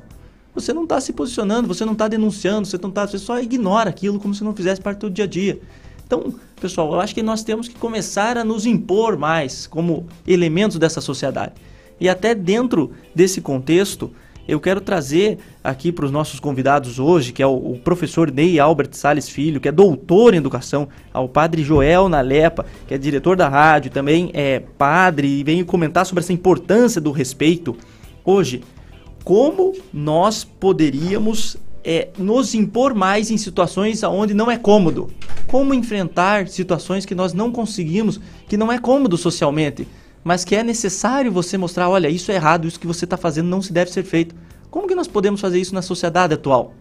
Você 0.54 0.72
não 0.72 0.84
está 0.84 1.00
se 1.00 1.12
posicionando, 1.12 1.68
você 1.68 1.84
não 1.84 1.92
está 1.92 2.08
denunciando, 2.08 2.66
você 2.66 2.78
não 2.82 2.90
tá, 2.90 3.06
você 3.06 3.18
só 3.18 3.38
ignora 3.38 3.90
aquilo 3.90 4.18
como 4.18 4.34
se 4.34 4.42
não 4.42 4.54
fizesse 4.54 4.80
parte 4.80 5.00
do 5.00 5.10
dia 5.10 5.24
a 5.24 5.28
dia. 5.28 5.60
Então, 6.04 6.34
pessoal, 6.60 6.92
eu 6.92 7.00
acho 7.00 7.14
que 7.14 7.22
nós 7.22 7.44
temos 7.44 7.68
que 7.68 7.76
começar 7.76 8.36
a 8.36 8.42
nos 8.42 8.66
impor 8.66 9.16
mais 9.16 9.66
como 9.66 10.06
elementos 10.26 10.78
dessa 10.78 11.00
sociedade. 11.00 11.52
E 12.00 12.08
até 12.08 12.34
dentro 12.34 12.92
desse 13.14 13.40
contexto, 13.40 14.10
eu 14.48 14.58
quero 14.58 14.80
trazer 14.80 15.38
aqui 15.62 15.92
para 15.92 16.06
os 16.06 16.10
nossos 16.10 16.40
convidados 16.40 16.98
hoje, 16.98 17.34
que 17.34 17.42
é 17.42 17.46
o, 17.46 17.72
o, 17.72 17.78
professor 17.78 18.32
Ney 18.32 18.58
Albert 18.58 18.88
Sales 18.92 19.28
Filho, 19.28 19.60
que 19.60 19.68
é 19.68 19.72
doutor 19.72 20.32
em 20.32 20.38
educação, 20.38 20.88
ao 21.12 21.28
padre 21.28 21.62
Joel 21.62 22.08
Nalepa, 22.08 22.64
que 22.86 22.94
é 22.94 22.98
diretor 22.98 23.36
da 23.36 23.46
rádio, 23.46 23.90
também 23.90 24.30
é 24.32 24.60
padre 24.78 25.28
e 25.28 25.44
vem 25.44 25.62
comentar 25.62 26.06
sobre 26.06 26.24
essa 26.24 26.32
importância 26.32 26.98
do 26.98 27.12
respeito. 27.12 27.76
Hoje, 28.24 28.62
como 29.22 29.74
nós 29.92 30.44
poderíamos 30.44 31.58
é, 31.84 32.08
nos 32.16 32.54
impor 32.54 32.94
mais 32.94 33.30
em 33.30 33.36
situações 33.36 34.02
onde 34.02 34.32
não 34.32 34.50
é 34.50 34.56
cômodo? 34.56 35.10
Como 35.46 35.74
enfrentar 35.74 36.48
situações 36.48 37.04
que 37.04 37.14
nós 37.14 37.34
não 37.34 37.52
conseguimos, 37.52 38.18
que 38.48 38.56
não 38.56 38.72
é 38.72 38.78
cômodo 38.78 39.18
socialmente? 39.18 39.86
Mas 40.24 40.44
que 40.44 40.54
é 40.54 40.62
necessário 40.62 41.32
você 41.32 41.56
mostrar, 41.56 41.88
olha, 41.88 42.08
isso 42.08 42.30
é 42.30 42.34
errado, 42.34 42.66
isso 42.66 42.80
que 42.80 42.86
você 42.86 43.04
está 43.04 43.16
fazendo 43.16 43.48
não 43.48 43.62
se 43.62 43.72
deve 43.72 43.90
ser 43.90 44.02
feito. 44.02 44.34
Como 44.70 44.86
que 44.86 44.94
nós 44.94 45.08
podemos 45.08 45.40
fazer 45.40 45.60
isso 45.60 45.74
na 45.74 45.82
sociedade 45.82 46.34
atual? 46.34 46.74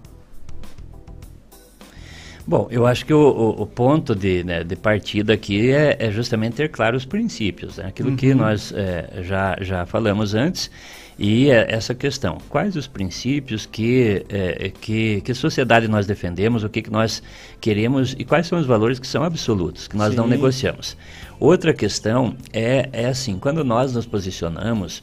Bom, 2.45 2.67
eu 2.71 2.87
acho 2.87 3.05
que 3.05 3.13
o, 3.13 3.19
o, 3.19 3.63
o 3.63 3.65
ponto 3.65 4.15
de, 4.15 4.41
né, 4.41 4.63
de 4.63 4.77
partida 4.77 5.33
aqui 5.33 5.69
é, 5.69 5.97
é, 5.99 6.11
justamente 6.11 6.55
ter 6.55 6.69
claros 6.69 7.03
os 7.03 7.05
princípios, 7.05 7.75
né? 7.75 7.87
aquilo 7.87 8.11
uhum. 8.11 8.15
que 8.15 8.33
nós 8.33 8.71
é, 8.73 9.21
já, 9.21 9.57
já 9.59 9.85
falamos 9.85 10.33
antes, 10.33 10.71
e 11.17 11.49
é 11.49 11.65
essa 11.73 11.95
questão, 11.95 12.37
quais 12.47 12.75
os 12.75 12.85
princípios 12.85 13.65
que, 13.65 14.23
é, 14.29 14.69
que, 14.69 15.21
que 15.21 15.33
sociedade 15.33 15.87
nós 15.87 16.05
defendemos, 16.05 16.63
o 16.63 16.69
que, 16.69 16.83
que 16.83 16.91
nós 16.91 17.23
queremos 17.59 18.15
e 18.19 18.23
quais 18.23 18.45
são 18.45 18.59
os 18.59 18.67
valores 18.67 18.99
que 18.99 19.07
são 19.07 19.23
absolutos, 19.23 19.87
que 19.87 19.97
nós 19.97 20.11
Sim. 20.11 20.17
não 20.17 20.27
negociamos. 20.27 20.95
Outra 21.39 21.73
questão 21.73 22.35
é, 22.53 22.87
é 22.93 23.05
assim, 23.07 23.39
quando 23.39 23.63
nós 23.63 23.93
nos 23.93 24.05
posicionamos, 24.05 25.01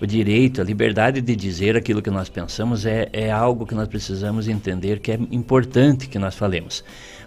o 0.00 0.06
direito, 0.06 0.60
a 0.60 0.64
liberdade 0.64 1.20
de 1.20 1.34
dizer 1.34 1.76
aquilo 1.76 2.02
que 2.02 2.10
nós 2.10 2.28
pensamos 2.28 2.84
é, 2.84 3.08
é 3.12 3.30
algo 3.30 3.66
que 3.66 3.74
nós 3.74 3.88
precisamos 3.88 4.46
entender 4.46 5.00
que 5.00 5.12
é 5.12 5.18
importante 5.30 6.06
que 6.06 6.18
nós 6.18 6.34
falemos. 6.34 6.84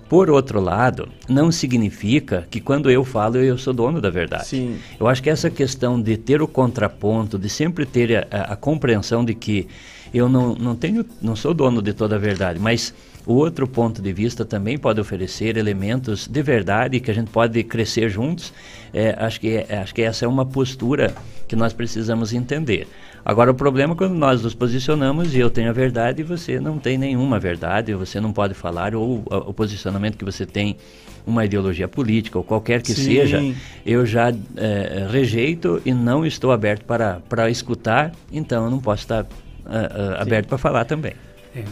Por 0.10 0.28
outro 0.28 0.60
lado, 0.60 1.08
não 1.30 1.52
significa 1.52 2.48
que 2.50 2.60
quando 2.60 2.90
eu 2.90 3.06
falo 3.06 3.38
eu 3.38 3.60
sou 3.60 3.72
dono 3.72 4.02
da 4.02 4.10
verdade. 4.10 4.48
Sim. 4.48 4.80
Eu 5.00 5.08
acho 5.08 5.22
que 5.22 5.30
essa 5.30 5.52
questão 5.52 6.02
de 6.02 6.18
ter 6.18 6.42
o 6.42 6.48
contraponto, 6.48 7.38
de 7.38 7.48
sempre 7.48 7.86
ter 7.86 8.18
a, 8.18 8.28
a, 8.32 8.54
a 8.54 8.56
compreensão 8.56 9.24
de 9.24 9.36
que 9.36 9.68
eu 10.12 10.28
não, 10.28 10.56
não 10.56 10.76
tenho, 10.76 11.06
não 11.22 11.36
sou 11.36 11.54
dono 11.54 11.80
de 11.80 11.94
toda 11.94 12.16
a 12.16 12.20
verdade, 12.20 12.60
mas 12.60 12.92
o 13.26 13.34
outro 13.34 13.68
ponto 13.68 14.02
de 14.02 14.12
vista 14.12 14.44
também 14.44 14.78
pode 14.80 15.00
oferecer 15.00 15.56
elementos 15.58 16.28
de 16.28 16.42
verdade 16.42 17.00
que 17.00 17.12
a 17.12 17.14
gente 17.14 17.30
pode 17.30 17.64
crescer 17.64 18.10
juntos. 18.10 18.52
É, 18.92 19.16
acho, 19.20 19.40
que, 19.40 19.50
é, 19.70 19.78
acho 19.78 19.94
que 19.94 20.02
essa 20.02 20.26
é 20.26 20.28
uma 20.28 20.44
postura 20.44 21.14
que 21.48 21.56
nós 21.56 21.72
precisamos 21.72 22.34
entender. 22.34 22.88
Agora, 23.24 23.52
o 23.52 23.54
problema 23.54 23.94
é 23.94 23.98
quando 23.98 24.14
nós 24.16 24.42
nos 24.42 24.54
posicionamos 24.54 25.36
e 25.36 25.40
eu 25.40 25.50
tenho 25.50 25.70
a 25.70 25.74
verdade 25.74 26.22
e 26.22 26.24
você 26.24 26.60
não 26.60 26.78
tem 26.78 26.98
nenhuma 26.98 27.40
verdade, 27.40 27.94
você 27.94 28.20
não 28.20 28.32
pode 28.32 28.54
falar, 28.54 28.96
ou 28.96 29.24
o 29.30 29.54
posicionamento 29.54 30.18
que 30.18 30.26
você 30.26 30.46
tem, 30.46 30.78
uma 31.28 31.46
ideologia 31.46 31.88
política 31.88 32.38
ou 32.38 32.44
qualquer 32.44 32.82
que 32.82 32.94
Sim. 32.94 33.04
seja, 33.04 33.56
eu 33.86 34.06
já 34.06 34.34
é, 34.56 35.08
rejeito 35.12 35.82
e 35.86 35.94
não 35.94 36.26
estou 36.26 36.52
aberto 36.52 36.86
para, 36.86 37.22
para 37.30 37.50
escutar, 37.50 38.12
então 38.32 38.66
eu 38.66 38.72
não 38.72 38.80
posso 38.80 39.04
estar 39.04 39.24
uh, 39.24 39.28
uh, 39.28 40.22
aberto 40.22 40.48
para 40.48 40.58
falar 40.58 40.86
também. 40.86 41.14
É. 41.56 41.64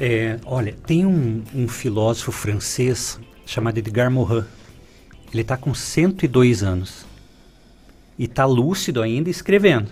É, 0.00 0.38
olha, 0.44 0.74
tem 0.86 1.06
um, 1.06 1.42
um, 1.54 1.68
filósofo 1.68 2.32
francês 2.32 3.20
chamado 3.46 3.78
Edgar 3.78 4.10
Morin. 4.10 4.44
Ele 5.32 5.42
está 5.42 5.56
com 5.56 5.72
102 5.72 6.62
anos 6.62 7.06
e 8.18 8.24
está 8.24 8.44
lúcido 8.44 9.00
ainda 9.00 9.30
escrevendo. 9.30 9.88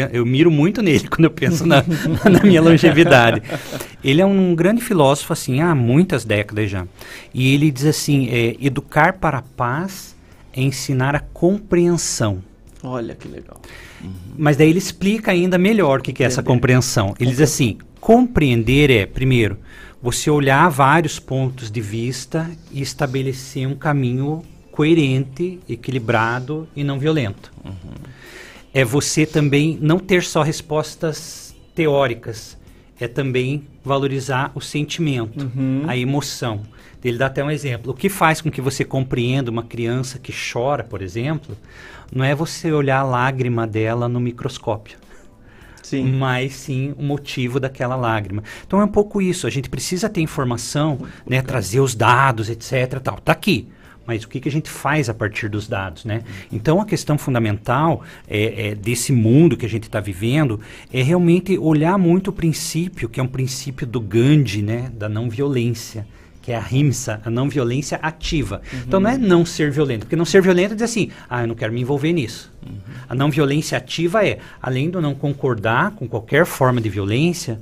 Eu, 0.00 0.24
miro 0.24 0.50
muito 0.50 0.82
nele 0.82 1.06
quando 1.10 1.24
eu 1.24 1.30
penso 1.30 1.66
na, 1.66 1.84
na 2.30 2.42
minha 2.42 2.60
longevidade. 2.60 3.42
Ele 4.02 4.20
é 4.20 4.26
um 4.26 4.54
grande 4.54 4.82
filósofo 4.82 5.32
assim 5.32 5.60
há 5.60 5.74
muitas 5.74 6.24
décadas 6.24 6.70
já. 6.70 6.86
E 7.34 7.54
ele 7.54 7.70
diz 7.70 7.86
assim: 7.86 8.28
é, 8.30 8.56
educar 8.60 9.14
para 9.14 9.38
a 9.38 9.42
paz 9.42 10.16
é 10.52 10.62
ensinar 10.62 11.14
a 11.14 11.20
compreensão. 11.20 12.42
Olha 12.82 13.14
que 13.14 13.26
legal. 13.26 13.60
Uhum. 14.02 14.12
Mas 14.36 14.56
daí 14.56 14.70
ele 14.70 14.78
explica 14.78 15.32
ainda 15.32 15.58
melhor 15.58 15.98
o 15.98 16.02
que, 16.02 16.12
que 16.12 16.22
é 16.22 16.26
essa 16.26 16.42
compreensão. 16.42 17.14
Ele 17.18 17.30
diz 17.30 17.40
assim: 17.40 17.78
Compreender 18.00 18.90
é, 18.90 19.06
primeiro, 19.06 19.58
você 20.00 20.30
olhar 20.30 20.68
vários 20.68 21.18
pontos 21.18 21.70
de 21.70 21.80
vista 21.80 22.48
e 22.70 22.80
estabelecer 22.80 23.66
um 23.66 23.74
caminho 23.74 24.42
coerente, 24.70 25.58
equilibrado 25.68 26.68
e 26.76 26.84
não 26.84 27.00
violento. 27.00 27.52
Uhum. 27.64 27.94
É 28.78 28.84
você 28.84 29.26
também 29.26 29.76
não 29.80 29.98
ter 29.98 30.22
só 30.22 30.40
respostas 30.40 31.52
teóricas, 31.74 32.56
é 33.00 33.08
também 33.08 33.64
valorizar 33.84 34.52
o 34.54 34.60
sentimento, 34.60 35.50
uhum. 35.52 35.82
a 35.86 35.96
emoção. 35.96 36.62
Ele 37.02 37.18
dá 37.18 37.26
até 37.26 37.42
um 37.42 37.50
exemplo. 37.50 37.92
O 37.92 37.94
que 37.94 38.08
faz 38.08 38.40
com 38.40 38.50
que 38.50 38.60
você 38.60 38.84
compreenda 38.84 39.50
uma 39.50 39.64
criança 39.64 40.18
que 40.18 40.32
chora, 40.32 40.84
por 40.84 41.02
exemplo, 41.02 41.56
não 42.12 42.24
é 42.24 42.36
você 42.36 42.70
olhar 42.70 43.00
a 43.00 43.02
lágrima 43.02 43.66
dela 43.66 44.08
no 44.08 44.20
microscópio 44.20 44.96
sim. 45.88 46.04
mas 46.04 46.54
sim 46.54 46.94
o 46.96 47.02
motivo 47.02 47.58
daquela 47.58 47.96
lágrima. 47.96 48.42
Então 48.66 48.80
é 48.80 48.84
um 48.84 48.88
pouco 48.88 49.22
isso, 49.22 49.46
a 49.46 49.50
gente 49.50 49.68
precisa 49.68 50.08
ter 50.08 50.20
informação, 50.20 50.98
né, 51.26 51.42
trazer 51.42 51.80
os 51.80 51.94
dados, 51.94 52.50
etc. 52.50 53.00
Tal. 53.02 53.18
Tá 53.18 53.32
aqui. 53.32 53.68
Mas 54.08 54.24
o 54.24 54.28
que, 54.28 54.40
que 54.40 54.48
a 54.48 54.52
gente 54.52 54.70
faz 54.70 55.10
a 55.10 55.14
partir 55.14 55.50
dos 55.50 55.68
dados, 55.68 56.06
né? 56.06 56.22
Então 56.50 56.80
a 56.80 56.86
questão 56.86 57.18
fundamental 57.18 58.02
é, 58.26 58.68
é 58.68 58.74
desse 58.74 59.12
mundo 59.12 59.54
que 59.54 59.66
a 59.66 59.68
gente 59.68 59.82
está 59.82 60.00
vivendo 60.00 60.58
é 60.90 61.02
realmente 61.02 61.58
olhar 61.58 61.98
muito 61.98 62.28
o 62.28 62.32
princípio, 62.32 63.06
que 63.06 63.20
é 63.20 63.22
um 63.22 63.28
princípio 63.28 63.86
do 63.86 64.00
Gandhi, 64.00 64.62
né? 64.62 64.90
Da 64.94 65.10
não 65.10 65.28
violência 65.28 66.06
que 66.40 66.52
é 66.52 66.56
a 66.56 66.60
RIMSA, 66.60 67.20
a 67.22 67.28
não 67.28 67.46
violência 67.46 67.98
ativa. 68.00 68.62
Uhum. 68.72 68.78
Então 68.86 69.00
não 69.00 69.10
é 69.10 69.18
não 69.18 69.44
ser 69.44 69.70
violento, 69.70 70.06
porque 70.06 70.16
não 70.16 70.24
ser 70.24 70.40
violento 70.40 70.72
é 70.72 70.74
dizer 70.76 70.86
assim, 70.86 71.10
ah, 71.28 71.42
eu 71.42 71.46
não 71.46 71.54
quero 71.54 71.70
me 71.70 71.82
envolver 71.82 72.10
nisso. 72.10 72.50
Uhum. 72.66 72.78
A 73.06 73.14
não 73.14 73.30
violência 73.30 73.76
ativa 73.76 74.26
é, 74.26 74.38
além 74.62 74.88
de 74.88 74.96
eu 74.96 75.02
não 75.02 75.14
concordar 75.14 75.90
com 75.90 76.08
qualquer 76.08 76.46
forma 76.46 76.80
de 76.80 76.88
violência, 76.88 77.60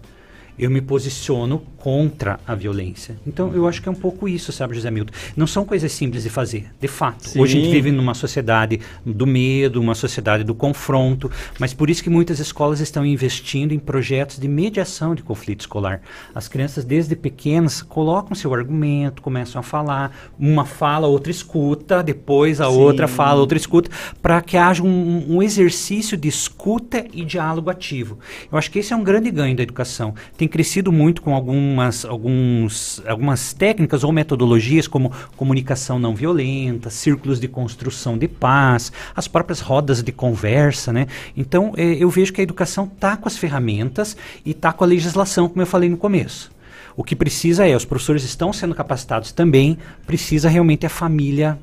eu 0.56 0.70
me 0.70 0.81
posiciono 0.81 1.64
contra 1.86 2.40
a 2.44 2.52
violência. 2.52 3.16
Então, 3.24 3.54
eu 3.54 3.68
acho 3.68 3.80
que 3.80 3.88
é 3.88 3.92
um 3.92 3.94
pouco 3.94 4.28
isso, 4.28 4.50
sabe, 4.50 4.74
José 4.74 4.90
Milton? 4.90 5.12
Não 5.36 5.46
são 5.46 5.64
coisas 5.64 5.92
simples 5.92 6.24
de 6.24 6.28
fazer, 6.28 6.66
de 6.80 6.88
fato. 6.88 7.28
Sim. 7.28 7.40
Hoje 7.40 7.56
a 7.56 7.60
gente 7.60 7.72
vive 7.72 7.92
numa 7.92 8.12
sociedade 8.12 8.80
do 9.04 9.24
medo, 9.24 9.80
uma 9.80 9.94
sociedade 9.94 10.42
do 10.42 10.52
confronto, 10.52 11.30
mas 11.60 11.72
por 11.72 11.88
isso 11.88 12.02
que 12.02 12.10
muitas 12.10 12.40
escolas 12.40 12.80
estão 12.80 13.06
investindo 13.06 13.70
em 13.70 13.78
projetos 13.78 14.36
de 14.36 14.48
mediação 14.48 15.14
de 15.14 15.22
conflito 15.22 15.60
escolar. 15.60 16.00
As 16.34 16.48
crianças, 16.48 16.84
desde 16.84 17.14
pequenas, 17.14 17.82
colocam 17.82 18.34
seu 18.34 18.52
argumento, 18.52 19.22
começam 19.22 19.60
a 19.60 19.62
falar, 19.62 20.32
uma 20.36 20.64
fala, 20.64 21.06
outra 21.06 21.30
escuta, 21.30 22.02
depois 22.02 22.60
a 22.60 22.68
Sim. 22.68 22.78
outra 22.78 23.06
fala, 23.06 23.38
outra 23.38 23.56
escuta, 23.56 23.88
para 24.20 24.42
que 24.42 24.56
haja 24.56 24.82
um, 24.82 25.36
um 25.36 25.40
exercício 25.40 26.16
de 26.16 26.26
escuta 26.26 27.06
e 27.12 27.24
diálogo 27.24 27.70
ativo. 27.70 28.18
Eu 28.50 28.58
acho 28.58 28.72
que 28.72 28.80
esse 28.80 28.92
é 28.92 28.96
um 28.96 29.04
grande 29.04 29.30
ganho 29.30 29.54
da 29.54 29.62
educação. 29.62 30.16
Tem 30.36 30.48
crescido 30.48 30.90
muito 30.90 31.22
com 31.22 31.36
algumas, 31.76 32.04
alguns, 32.04 33.02
algumas 33.06 33.52
técnicas 33.52 34.02
ou 34.02 34.12
metodologias 34.12 34.86
como 34.86 35.12
comunicação 35.36 35.98
não 35.98 36.14
violenta, 36.14 36.88
círculos 36.88 37.38
de 37.38 37.48
construção 37.48 38.16
de 38.16 38.26
paz, 38.26 38.90
as 39.14 39.28
próprias 39.28 39.60
rodas 39.60 40.02
de 40.02 40.12
conversa, 40.12 40.92
né? 40.92 41.06
Então, 41.36 41.72
é, 41.76 41.84
eu 41.94 42.08
vejo 42.08 42.32
que 42.32 42.40
a 42.40 42.44
educação 42.44 42.90
está 42.92 43.16
com 43.16 43.28
as 43.28 43.36
ferramentas 43.36 44.16
e 44.44 44.52
está 44.52 44.72
com 44.72 44.84
a 44.84 44.86
legislação, 44.86 45.48
como 45.48 45.62
eu 45.62 45.66
falei 45.66 45.88
no 45.88 45.96
começo. 45.96 46.50
O 46.96 47.04
que 47.04 47.14
precisa 47.14 47.68
é, 47.68 47.76
os 47.76 47.84
professores 47.84 48.24
estão 48.24 48.52
sendo 48.52 48.74
capacitados 48.74 49.32
também, 49.32 49.76
precisa 50.06 50.48
realmente 50.48 50.86
a 50.86 50.90
família 50.90 51.58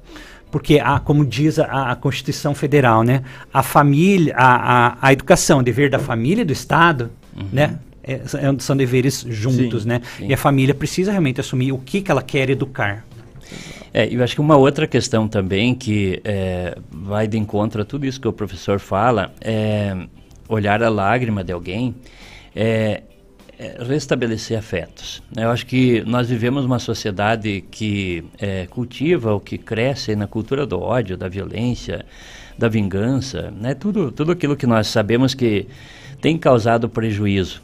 porque 0.52 0.78
a, 0.78 1.00
como 1.00 1.26
diz 1.26 1.58
a, 1.58 1.92
a, 1.92 1.96
Constituição 1.96 2.54
Federal, 2.54 3.02
né, 3.02 3.24
a 3.52 3.64
família, 3.64 4.36
a, 4.38 4.90
a, 4.90 4.98
a 5.02 5.12
educação, 5.12 5.64
dever 5.64 5.90
da 5.90 5.98
família 5.98 6.44
e 6.44 6.46
do 6.46 6.54
Estado, 6.54 7.10
uhum. 7.36 7.48
né, 7.52 7.80
é, 8.04 8.14
é 8.14 8.60
são 8.60 8.76
deveres 8.76 9.26
juntos, 9.28 9.84
sim, 9.84 9.90
né, 9.90 10.02
sim. 10.18 10.28
e 10.28 10.34
a 10.34 10.38
família 10.38 10.74
precisa 10.74 11.12
realmente 11.12 11.40
assumir 11.40 11.72
o 11.72 11.78
que, 11.78 12.02
que 12.02 12.12
ela 12.12 12.22
quer 12.22 12.50
educar. 12.50 13.06
É, 13.94 14.08
eu 14.12 14.24
acho 14.24 14.34
que 14.34 14.42
uma 14.42 14.58
outra 14.58 14.88
questão 14.88 15.28
também 15.28 15.76
que 15.76 16.20
é, 16.24 16.78
vai 16.92 17.28
de 17.28 17.38
encontro 17.38 17.82
a 17.82 17.86
tudo 17.86 18.06
isso 18.06 18.20
que 18.20 18.28
o 18.28 18.34
professor 18.34 18.80
fala 18.80 19.34
é 19.40 19.96
olhar 20.50 20.82
a 20.82 20.90
lágrima 20.90 21.44
de 21.44 21.52
alguém, 21.52 21.96
é, 22.56 23.04
é, 23.58 23.78
restabelecer 23.84 24.58
afetos. 24.58 25.22
Eu 25.36 25.50
acho 25.50 25.66
que 25.66 26.02
nós 26.06 26.28
vivemos 26.30 26.66
uma 26.66 26.80
sociedade 26.80 27.64
que 27.70 28.24
é, 28.40 28.66
cultiva 28.68 29.32
ou 29.32 29.40
que 29.40 29.58
cresce 29.58 30.16
na 30.16 30.28
cultura 30.28 30.66
do 30.66 30.80
ódio, 30.80 31.16
da 31.16 31.28
violência, 31.28 32.06
da 32.58 32.68
vingança, 32.68 33.52
né? 33.52 33.74
tudo, 33.74 34.12
tudo 34.12 34.32
aquilo 34.32 34.56
que 34.56 34.68
nós 34.68 34.88
sabemos 34.88 35.34
que 35.34 35.68
tem 36.20 36.38
causado 36.38 36.90
prejuízo. 36.90 37.62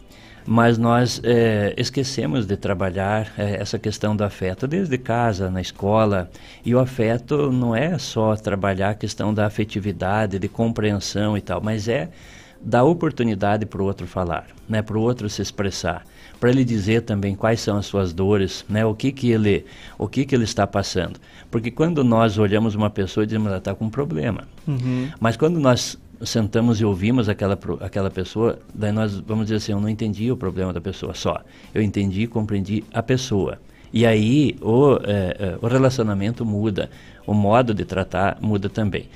Mas 0.51 0.79
nós 0.79 1.21
é, 1.23 1.75
esquecemos 1.77 2.47
de 2.47 2.57
trabalhar 2.57 3.31
é, 3.37 3.61
essa 3.61 3.77
questão 3.77 4.15
do 4.15 4.23
afeto 4.23 4.67
desde 4.67 4.97
casa, 4.97 5.51
na 5.51 5.61
escola. 5.61 6.27
E 6.65 6.73
o 6.73 6.79
afeto 6.79 7.51
não 7.51 7.75
é 7.75 7.99
só 7.99 8.35
trabalhar 8.35 8.89
a 8.89 8.95
questão 8.95 9.31
da 9.31 9.45
afetividade, 9.45 10.39
de 10.39 10.47
compreensão 10.47 11.37
e 11.37 11.41
tal, 11.41 11.61
mas 11.61 11.87
é 11.87 12.09
dar 12.59 12.83
oportunidade 12.83 13.63
para 13.67 13.79
o 13.79 13.85
outro 13.85 14.07
falar, 14.07 14.47
né, 14.67 14.81
para 14.81 14.97
o 14.97 15.01
outro 15.01 15.29
se 15.29 15.39
expressar, 15.39 16.03
para 16.39 16.49
ele 16.49 16.65
dizer 16.65 17.03
também 17.03 17.35
quais 17.35 17.61
são 17.61 17.77
as 17.77 17.85
suas 17.85 18.11
dores, 18.11 18.65
né, 18.67 18.83
o 18.83 18.95
que 18.95 19.11
que 19.11 19.31
ele, 19.31 19.65
o 19.99 20.07
que 20.07 20.25
que 20.25 20.35
ele 20.35 20.45
está 20.45 20.65
passando, 20.65 21.19
porque 21.49 21.71
quando 21.71 22.03
nós 22.03 22.37
olhamos 22.37 22.75
uma 22.75 22.89
pessoa 22.89 23.23
e 23.23 23.27
dizemos 23.27 23.47
ela 23.47 23.59
está 23.59 23.73
com 23.73 23.85
um 23.85 23.89
problema, 23.89 24.43
uhum. 24.67 25.09
mas 25.21 25.37
quando 25.37 25.57
nós 25.57 25.97
sentamos 26.21 26.81
e 26.81 26.85
ouvimos 26.85 27.29
aquela 27.29 27.57
aquela 27.81 28.09
pessoa, 28.09 28.59
daí 28.73 28.91
nós 28.91 29.19
vamos 29.19 29.45
dizer 29.45 29.57
assim, 29.57 29.71
eu 29.71 29.79
não 29.79 29.89
entendi 29.89 30.31
o 30.31 30.37
problema 30.37 30.73
da 30.73 30.81
pessoa 30.81 31.13
só, 31.13 31.41
eu 31.73 31.81
entendi 31.81 32.23
e 32.23 32.27
compreendi 32.27 32.83
a 32.93 33.01
pessoa. 33.01 33.59
E 33.91 34.05
aí 34.05 34.55
o, 34.61 34.97
é, 35.03 35.37
é, 35.39 35.57
o 35.61 35.67
relacionamento 35.67 36.45
muda, 36.45 36.89
o 37.25 37.33
modo 37.33 37.73
de 37.73 37.85
tratar 37.85 38.37
muda 38.41 38.69
também. 38.69 39.07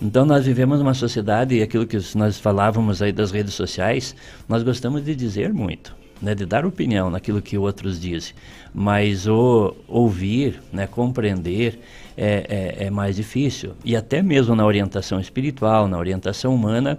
Então 0.00 0.24
nós 0.24 0.46
vivemos 0.46 0.78
numa 0.78 0.94
sociedade, 0.94 1.56
e 1.56 1.62
aquilo 1.62 1.86
que 1.86 1.98
nós 2.14 2.38
falávamos 2.38 3.02
aí 3.02 3.12
das 3.12 3.30
redes 3.30 3.54
sociais, 3.54 4.14
nós 4.48 4.62
gostamos 4.62 5.04
de 5.04 5.14
dizer 5.14 5.52
muito, 5.52 5.94
né, 6.22 6.34
de 6.34 6.46
dar 6.46 6.64
opinião 6.64 7.10
naquilo 7.10 7.42
que 7.42 7.58
outros 7.58 8.00
dizem. 8.00 8.32
Mas 8.72 9.26
o 9.26 9.74
ouvir, 9.86 10.60
né, 10.72 10.86
compreender, 10.86 11.78
é, 12.16 12.76
é, 12.80 12.86
é 12.86 12.90
mais 12.90 13.16
difícil. 13.16 13.72
E 13.84 13.96
até 13.96 14.22
mesmo 14.22 14.54
na 14.54 14.64
orientação 14.64 15.20
espiritual, 15.20 15.88
na 15.88 15.98
orientação 15.98 16.54
humana, 16.54 16.98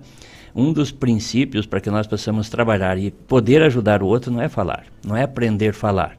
um 0.55 0.73
dos 0.73 0.91
princípios 0.91 1.65
para 1.65 1.79
que 1.79 1.89
nós 1.89 2.07
possamos 2.07 2.49
trabalhar 2.49 2.97
e 2.97 3.11
poder 3.11 3.61
ajudar 3.63 4.03
o 4.03 4.07
outro 4.07 4.31
não 4.31 4.41
é 4.41 4.49
falar, 4.49 4.85
não 5.05 5.15
é 5.15 5.23
aprender 5.23 5.69
a 5.69 5.73
falar. 5.73 6.17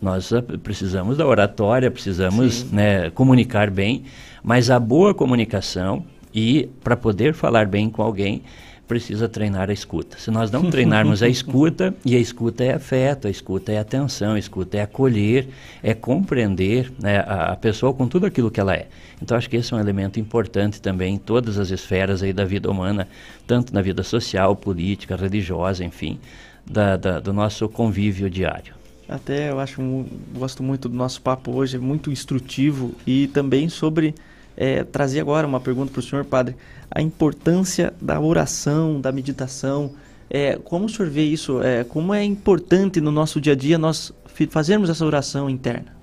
Nós 0.00 0.30
precisamos 0.62 1.16
da 1.16 1.26
oratória, 1.26 1.90
precisamos 1.90 2.70
né, 2.70 3.10
comunicar 3.10 3.70
bem, 3.70 4.04
mas 4.42 4.70
a 4.70 4.78
boa 4.78 5.14
comunicação 5.14 6.04
e 6.34 6.68
para 6.84 6.96
poder 6.96 7.32
falar 7.32 7.66
bem 7.66 7.88
com 7.88 8.02
alguém, 8.02 8.42
precisa 8.86 9.28
treinar 9.28 9.68
a 9.68 9.72
escuta. 9.72 10.18
Se 10.18 10.30
nós 10.30 10.50
não 10.50 10.70
treinarmos 10.70 11.22
a 11.22 11.28
escuta, 11.28 11.94
e 12.04 12.14
a 12.14 12.18
escuta 12.18 12.64
é 12.64 12.74
afeto, 12.74 13.26
a 13.26 13.30
escuta 13.30 13.72
é 13.72 13.78
atenção, 13.78 14.34
a 14.34 14.38
escuta 14.38 14.78
é 14.78 14.82
acolher, 14.82 15.48
é 15.82 15.94
compreender 15.94 16.92
né, 16.98 17.18
a, 17.18 17.52
a, 17.52 17.56
pessoa 17.56 17.92
com 17.92 18.06
tudo 18.06 18.26
aquilo 18.26 18.50
que 18.50 18.60
ela 18.60 18.74
é. 18.74 18.86
Então 19.20 19.36
acho 19.36 19.50
que 19.50 19.56
esse 19.56 19.72
é 19.72 19.76
um 19.76 19.80
elemento 19.80 20.20
importante 20.20 20.80
também 20.80 21.14
em 21.14 21.18
todas 21.18 21.58
as 21.58 21.70
esferas 21.70 22.22
aí 22.22 22.32
da 22.32 22.44
vida 22.44 22.70
humana, 22.70 23.08
tanto 23.46 23.74
na 23.74 23.82
vida 23.82 24.02
social, 24.02 24.54
política, 24.54 25.16
religiosa, 25.16 25.84
enfim, 25.84 26.18
da, 26.64 26.96
da, 26.96 27.20
do 27.20 27.32
nosso 27.32 27.68
convívio 27.68 28.30
diário. 28.30 28.74
Até 29.08 29.50
eu 29.50 29.60
acho, 29.60 29.80
gosto 30.34 30.62
muito 30.62 30.88
do 30.88 30.96
nosso 30.96 31.20
papo 31.20 31.52
hoje, 31.52 31.76
é 31.76 31.78
muito 31.78 32.10
instrutivo 32.10 32.92
e 33.06 33.28
também 33.28 33.68
sobre 33.68 34.14
é, 34.56 34.84
trazer 34.84 35.20
agora 35.20 35.46
uma 35.46 35.60
pergunta 35.60 35.92
para 35.92 36.00
o 36.00 36.02
senhor, 36.02 36.24
padre. 36.24 36.56
A 36.90 37.02
importância 37.02 37.92
da 38.00 38.18
oração, 38.20 39.00
da 39.00 39.12
meditação. 39.12 39.92
É, 40.30 40.56
como 40.56 40.86
o 40.86 40.88
senhor 40.88 41.10
vê 41.10 41.24
isso? 41.24 41.62
É, 41.62 41.84
como 41.84 42.14
é 42.14 42.24
importante 42.24 43.00
no 43.00 43.10
nosso 43.10 43.40
dia 43.40 43.52
a 43.52 43.56
dia 43.56 43.76
nós 43.78 44.12
fazermos 44.50 44.88
essa 44.88 45.04
oração 45.04 45.50
interna? 45.50 45.94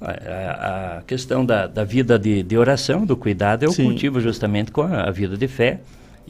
A, 0.00 0.96
a 0.98 1.02
questão 1.02 1.44
da, 1.44 1.66
da 1.66 1.84
vida 1.84 2.18
de, 2.18 2.42
de, 2.42 2.56
oração, 2.56 3.04
do 3.04 3.14
cuidado, 3.16 3.66
o 3.66 3.72
Sim. 3.72 3.84
cultivo 3.84 4.18
justamente 4.18 4.72
com 4.72 4.80
a, 4.80 5.02
a 5.02 5.10
vida 5.10 5.36
de 5.36 5.46
fé 5.46 5.80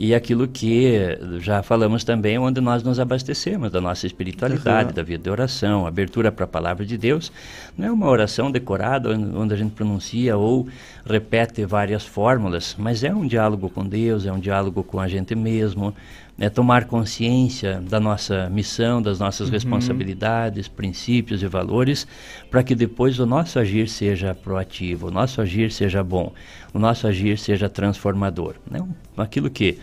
e 0.03 0.15
aquilo 0.15 0.49
que 0.49 1.19
já 1.41 1.63
falamos 1.63 2.05
também, 2.05 2.39
onde 2.39 2.59
nós 2.59 2.83
nos 2.83 2.99
abastecemos 2.99 3.71
da 3.71 3.83
nossa 3.83 4.07
espiritualidade, 4.07 4.89
uhum. 4.89 4.95
da 4.95 5.03
vida 5.03 5.25
de 5.25 5.29
oração, 5.29 5.87
abertura 5.87 6.33
para 6.33 6.47
a 6.47 6.49
palavra 6.49 6.87
de 6.87 6.97
Deus. 6.97 7.31
Não 7.77 7.87
é 7.87 7.93
uma 7.93 8.09
oração 8.09 8.51
decorada 8.51 9.11
onde 9.11 9.53
a 9.53 9.57
gente 9.59 9.73
pronuncia 9.73 10.39
ou 10.39 10.67
repete 11.05 11.67
várias 11.67 12.03
fórmulas, 12.03 12.75
mas 12.79 13.05
é 13.05 13.15
um 13.15 13.27
diálogo 13.27 13.69
com 13.69 13.87
Deus, 13.87 14.25
é 14.25 14.33
um 14.33 14.41
diálogo 14.41 14.83
com 14.83 14.99
a 14.99 15.07
gente 15.07 15.35
mesmo, 15.35 15.95
é 16.41 16.49
tomar 16.49 16.87
consciência 16.87 17.83
da 17.83 18.01
nossa 18.01 18.49
missão, 18.49 19.03
das 19.03 19.19
nossas 19.19 19.49
uhum. 19.49 19.53
responsabilidades, 19.53 20.67
princípios 20.69 21.43
e 21.43 21.47
valores, 21.47 22.07
para 22.51 22.63
que 22.63 22.75
depois 22.75 23.19
o 23.19 23.27
nosso 23.27 23.59
agir 23.59 23.89
seja 23.89 24.35
proativo, 24.35 25.09
o 25.09 25.11
nosso 25.11 25.43
agir 25.43 25.71
seja 25.71 26.03
bom, 26.03 26.33
o 26.73 26.79
nosso 26.79 27.07
agir 27.07 27.39
seja 27.39 27.69
transformador. 27.69 28.55
Né? 28.69 28.81
Aquilo 29.19 29.51
que 29.51 29.79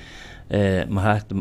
é, 0.49 0.87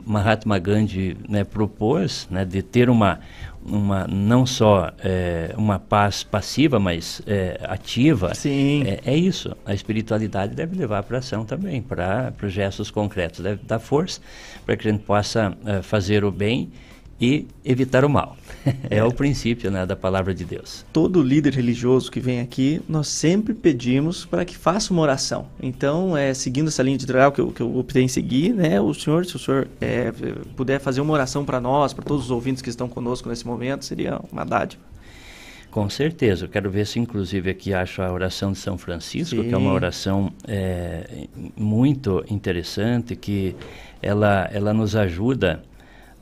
Mahatma 0.05 0.59
Gandhi 0.59 1.17
né, 1.29 1.45
propôs 1.45 2.29
né, 2.31 2.45
de 2.45 2.61
ter 2.63 2.91
uma, 2.91 3.21
uma 3.69 4.07
não 4.07 4.47
só 4.47 4.93
é, 5.03 5.53
uma 5.57 5.79
paz 5.79 6.23
passiva, 6.23 6.79
mas 6.79 7.21
é, 7.27 7.59
ativa, 7.65 8.35
Sim. 8.35 8.85
É, 8.85 9.01
é, 9.05 9.17
isso. 9.17 9.57
A 9.65 9.75
espiritualidade 9.75 10.55
deve 10.55 10.77
levar 10.77 11.03
para 11.03 11.19
ação 11.19 11.45
também, 11.45 11.83
para 11.83 12.33
gestos 12.45 12.91
concretos, 12.91 13.41
deve 13.41 13.63
dar 13.65 13.79
força 13.79 14.21
para 14.65 14.77
que 14.77 14.89
a 14.89 14.93
gente 14.93 15.05
possa 15.05 15.57
é, 15.65 15.83
fazer 15.83 16.25
o 16.25 16.31
bem 16.31 16.71
e 17.21 17.47
evitar 17.65 18.05
o 18.05 18.11
mal. 18.11 18.37
É, 18.91 18.99
é, 18.99 19.05
o 19.05 19.13
princípio 19.13 19.71
né, 19.71 19.87
da 19.87 19.97
palavra 19.97 20.35
de 20.35 20.45
Deus. 20.45 20.85
Todo 20.93 21.23
líder 21.23 21.55
religioso 21.55 22.11
que 22.11 22.21
vem 22.21 22.41
aqui, 22.41 22.81
nós 22.89 23.09
sempre 23.09 23.55
pedimos 23.55 24.25
para 24.25 24.45
que 24.45 24.57
faça 24.57 24.93
uma 24.93 25.03
oração. 25.03 25.47
Então, 25.63 26.17
é, 26.17 26.35
seguindo 26.35 26.69
essa 26.69 26.83
linha 26.83 26.99
de 26.99 27.07
trabalho 27.07 27.33
que 27.33 27.41
eu, 27.41 27.51
que 27.51 27.61
eu 27.61 27.77
optei 27.79 28.03
em 28.03 28.09
seguir, 28.09 28.53
né, 28.53 28.81
o 28.81 28.93
senhor, 28.93 29.25
se 29.25 29.37
o 29.37 29.39
senhor 29.39 29.69
é, 29.81 30.13
puder 30.55 30.81
fazer 30.81 31.01
uma 31.01 31.13
oração 31.13 31.45
para 31.45 31.61
nós, 31.61 31.93
para 31.93 32.05
todos 32.05 32.25
os 32.27 32.31
ouvintes 32.31 32.63
que 32.63 32.69
estão 32.69 32.89
conosco 32.89 33.29
nesse 33.29 33.47
momento, 33.47 33.85
seria 33.85 34.21
uma 34.31 34.45
dádiva. 34.45 34.83
Com 35.71 35.91
certeza, 35.91 36.47
eu 36.47 36.49
quero 36.49 36.71
ver 36.71 36.87
se 36.87 36.99
inclusive 36.99 37.51
aqui 37.51 37.75
acho 37.75 38.01
a 38.01 38.11
oração 38.11 38.53
de 38.53 38.59
São 38.59 38.79
Francisco, 38.79 39.43
Sim. 39.43 39.49
que 39.49 39.55
é 39.55 39.59
uma 39.59 39.75
oração 39.75 40.33
é, 40.49 41.27
muito 41.55 42.25
interessante, 42.31 43.15
que 43.15 43.55
ela, 44.01 44.49
ela 44.51 44.73
nos 44.73 44.97
ajuda 44.97 45.63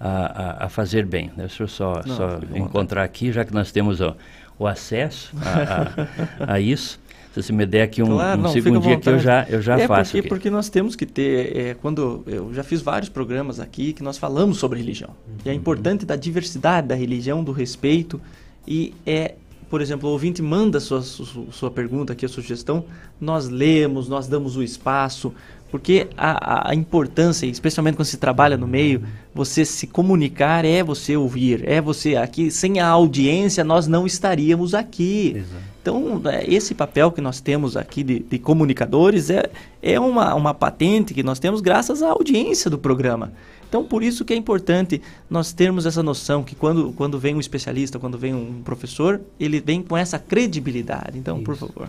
a, 0.07 0.67
a, 0.67 0.69
fazer 0.69 1.07
bem. 1.07 1.31
Deixa 1.35 1.63
eu 1.63 1.69
só, 1.69 2.03
Não, 2.05 2.17
só 2.17 2.39
encontrar 2.55 3.03
aqui, 3.03 3.33
já 3.33 3.45
que 3.45 3.55
nós 3.55 3.73
temos 3.73 4.01
o, 4.01 4.15
o 4.59 4.67
acesso 4.67 5.35
a, 5.41 6.45
a, 6.45 6.55
a, 6.55 6.61
isso. 6.61 7.01
Se 7.33 7.43
você 7.43 7.53
me 7.53 7.67
der 7.67 7.83
aqui 7.83 8.03
um, 8.03 8.07
claro, 8.07 8.39
um 8.39 8.43
não, 8.45 8.51
segundinho 8.51 9.01
que 9.01 9.09
eu 9.09 9.19
já, 9.19 9.45
eu 9.49 9.61
já 9.61 9.79
é 9.79 9.89
faço. 9.89 10.13
Porque, 10.13 10.29
porque 10.29 10.51
nós 10.51 10.69
temos 10.69 10.95
que 10.95 11.05
ter, 11.05 11.57
é, 11.57 11.75
quando 11.75 12.23
eu 12.27 12.53
já 12.55 12.63
fiz 12.63 12.81
vários 12.81 13.09
programas 13.09 13.59
aqui 13.59 13.93
que 13.93 14.03
nós 14.03 14.19
falamos 14.19 14.59
sobre 14.59 14.79
religião. 14.79 15.11
Uhum. 15.27 15.37
E 15.45 15.49
é 15.49 15.55
importante 15.55 16.05
da 16.05 16.17
diversidade 16.17 16.87
da 16.87 16.95
religião, 16.95 17.43
do 17.43 17.51
respeito. 17.51 18.21
E 18.69 18.95
é, 19.05 19.35
por 19.69 19.81
exemplo, 19.81 20.09
o 20.09 20.13
ouvinte 20.13 20.41
manda 20.41 20.79
sua, 20.79 21.03
sua, 21.03 21.47
sua 21.51 21.71
pergunta 21.71 22.13
aqui, 22.13 22.25
a 22.25 22.29
sugestão, 22.29 22.85
nós 23.21 23.49
lemos, 23.49 24.09
nós 24.09 24.29
damos 24.29 24.57
o 24.57 24.63
espaço, 24.63 25.35
porque 25.75 26.07
a, 26.17 26.71
a, 26.71 26.75
importância, 26.77 27.47
especialmente 27.47 27.97
quando 27.97 28.07
se 28.07 28.17
trabalha 28.17 28.57
no 28.57 28.65
meio, 28.65 29.03
você 29.35 29.65
se 29.65 29.89
comunicar 29.89 30.65
é 30.65 30.85
você 30.85 31.17
ouvir, 31.17 31.69
é 31.69 31.81
você 31.81 32.15
aqui. 32.15 32.49
Sem 32.49 32.79
a 32.79 32.87
audiência, 32.87 33.65
nós 33.65 33.89
não 33.89 34.07
estaríamos 34.07 34.73
aqui. 34.73 35.33
Exato. 35.35 35.63
Então, 35.83 36.23
é, 36.27 36.45
esse 36.49 36.77
papel 36.77 37.11
que 37.11 37.21
nós 37.21 37.41
temos 37.41 37.77
aqui 37.77 38.05
de, 38.05 38.21
de, 38.21 38.39
comunicadores 38.39 39.31
é, 39.31 39.51
é 39.83 39.99
uma, 39.99 40.33
uma 40.37 40.55
patente 40.55 41.13
que 41.13 41.25
nós 41.25 41.41
temos 41.41 41.61
graças 41.61 42.05
à 42.05 42.11
audiência 42.11 42.71
do 42.71 42.79
programa. 42.79 43.33
Então, 43.69 43.85
por 43.85 44.03
isso 44.03 44.25
que 44.25 44.33
é 44.33 44.37
importante 44.37 45.01
nós 45.29 45.53
termos 45.53 45.87
essa 45.87 46.03
noção 46.03 46.43
que 46.43 46.55
quando, 46.55 46.93
quando 46.93 47.19
vem 47.19 47.35
um 47.35 47.41
especialista, 47.41 47.99
quando 47.99 48.19
vem 48.19 48.35
um 48.35 48.63
professor, 48.63 49.21
ele 49.39 49.61
vem 49.61 49.83
com 49.83 49.97
essa 49.97 50.19
credibilidade. 50.19 51.19
Então, 51.19 51.37
isso. 51.37 51.45
por 51.45 51.57
favor. 51.57 51.89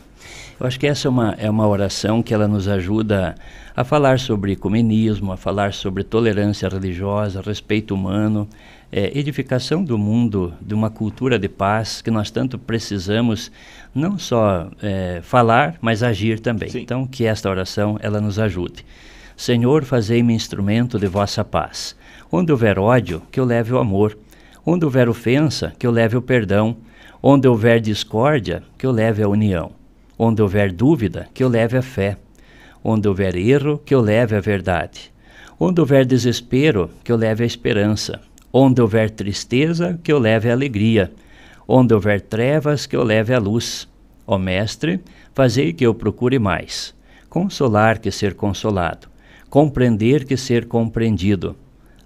Eu 0.60 0.66
acho 0.66 0.80
que 0.80 0.88
essa 0.88 1.08
é 1.08 1.10
uma, 1.10 1.36
é 1.38 1.50
uma 1.50 1.68
oração 1.68 2.24
que 2.24 2.34
ela 2.34 2.48
nos 2.48 2.68
ajuda 2.68 3.36
a 3.76 3.84
falar 3.84 4.20
sobre 4.20 4.54
ecumenismo, 4.54 5.32
a 5.32 5.38
falar 5.38 5.74
sobre 5.74 6.04
tolerância 6.04 6.68
religiosa, 6.70 7.42
respeito 7.42 7.94
humano, 7.94 8.48
é, 8.92 9.18
edificação 9.18 9.84
do 9.84 9.98
mundo, 9.98 10.54
de 10.62 10.74
uma 10.74 10.90
cultura 10.90 11.38
de 11.38 11.50
paz 11.50 12.02
que 12.02 12.10
nós 12.10 12.32
tanto 12.32 12.58
precisamos, 12.58 13.52
não 13.94 14.18
só 14.18 14.70
é, 14.82 15.20
falar, 15.22 15.76
mas 15.82 16.02
agir 16.02 16.40
também. 16.40 16.70
Sim. 16.70 16.80
Então, 16.80 17.06
que 17.06 17.26
esta 17.26 17.50
oração 17.50 17.98
ela 18.02 18.22
nos 18.22 18.40
ajude. 18.40 18.86
Senhor, 19.38 19.84
fazei-me 19.84 20.34
instrumento 20.34 20.98
de 20.98 21.08
vossa 21.08 21.44
paz. 21.44 21.96
Onde 22.32 22.54
houver 22.54 22.80
ódio, 22.80 23.22
que 23.30 23.40
eu 23.40 23.44
leve 23.44 23.74
o 23.74 23.78
amor. 23.78 24.18
Onde 24.66 24.86
houver 24.86 25.10
ofensa, 25.10 25.74
que 25.78 25.86
eu 25.86 25.92
leve 25.92 26.16
o 26.16 26.22
perdão. 26.22 26.78
Onde 27.22 27.46
houver 27.46 27.82
discórdia, 27.82 28.64
que 28.78 28.86
eu 28.86 28.92
leve 28.92 29.22
a 29.22 29.28
união. 29.28 29.72
Onde 30.18 30.42
houver 30.42 30.72
dúvida, 30.72 31.28
que 31.34 31.44
eu 31.44 31.50
leve 31.50 31.78
a 31.78 31.82
fé. 31.82 32.18
Onde 32.82 33.10
houver 33.10 33.36
erro, 33.36 33.78
que 33.78 33.94
eu 33.94 34.00
leve 34.00 34.36
a 34.38 34.40
verdade. 34.40 35.12
Onde 35.60 35.82
houver 35.82 36.06
desespero, 36.06 36.90
que 37.04 37.12
eu 37.12 37.18
leve 37.18 37.44
a 37.44 37.48
esperança. 37.48 38.22
Onde 38.54 38.82
houver 38.82 39.10
tristeza, 39.10 40.00
que 40.02 40.14
eu 40.14 40.18
leve 40.18 40.50
a 40.50 40.54
alegria. 40.54 41.12
Onde 41.68 41.94
houver 41.94 42.22
trevas, 42.22 42.86
que 42.86 42.96
eu 42.96 43.04
leve 43.04 43.34
a 43.34 43.40
luz. 43.40 43.86
Ó 44.26 44.38
Mestre, 44.38 45.02
fazei 45.34 45.74
que 45.74 45.86
eu 45.86 45.94
procure 45.94 46.40
mais. 46.40 46.96
Consolar 47.30 48.00
que 48.00 48.12
ser 48.12 48.34
consolado. 48.34 49.15
Compreender 49.56 50.26
que 50.26 50.36
ser 50.36 50.66
compreendido. 50.66 51.56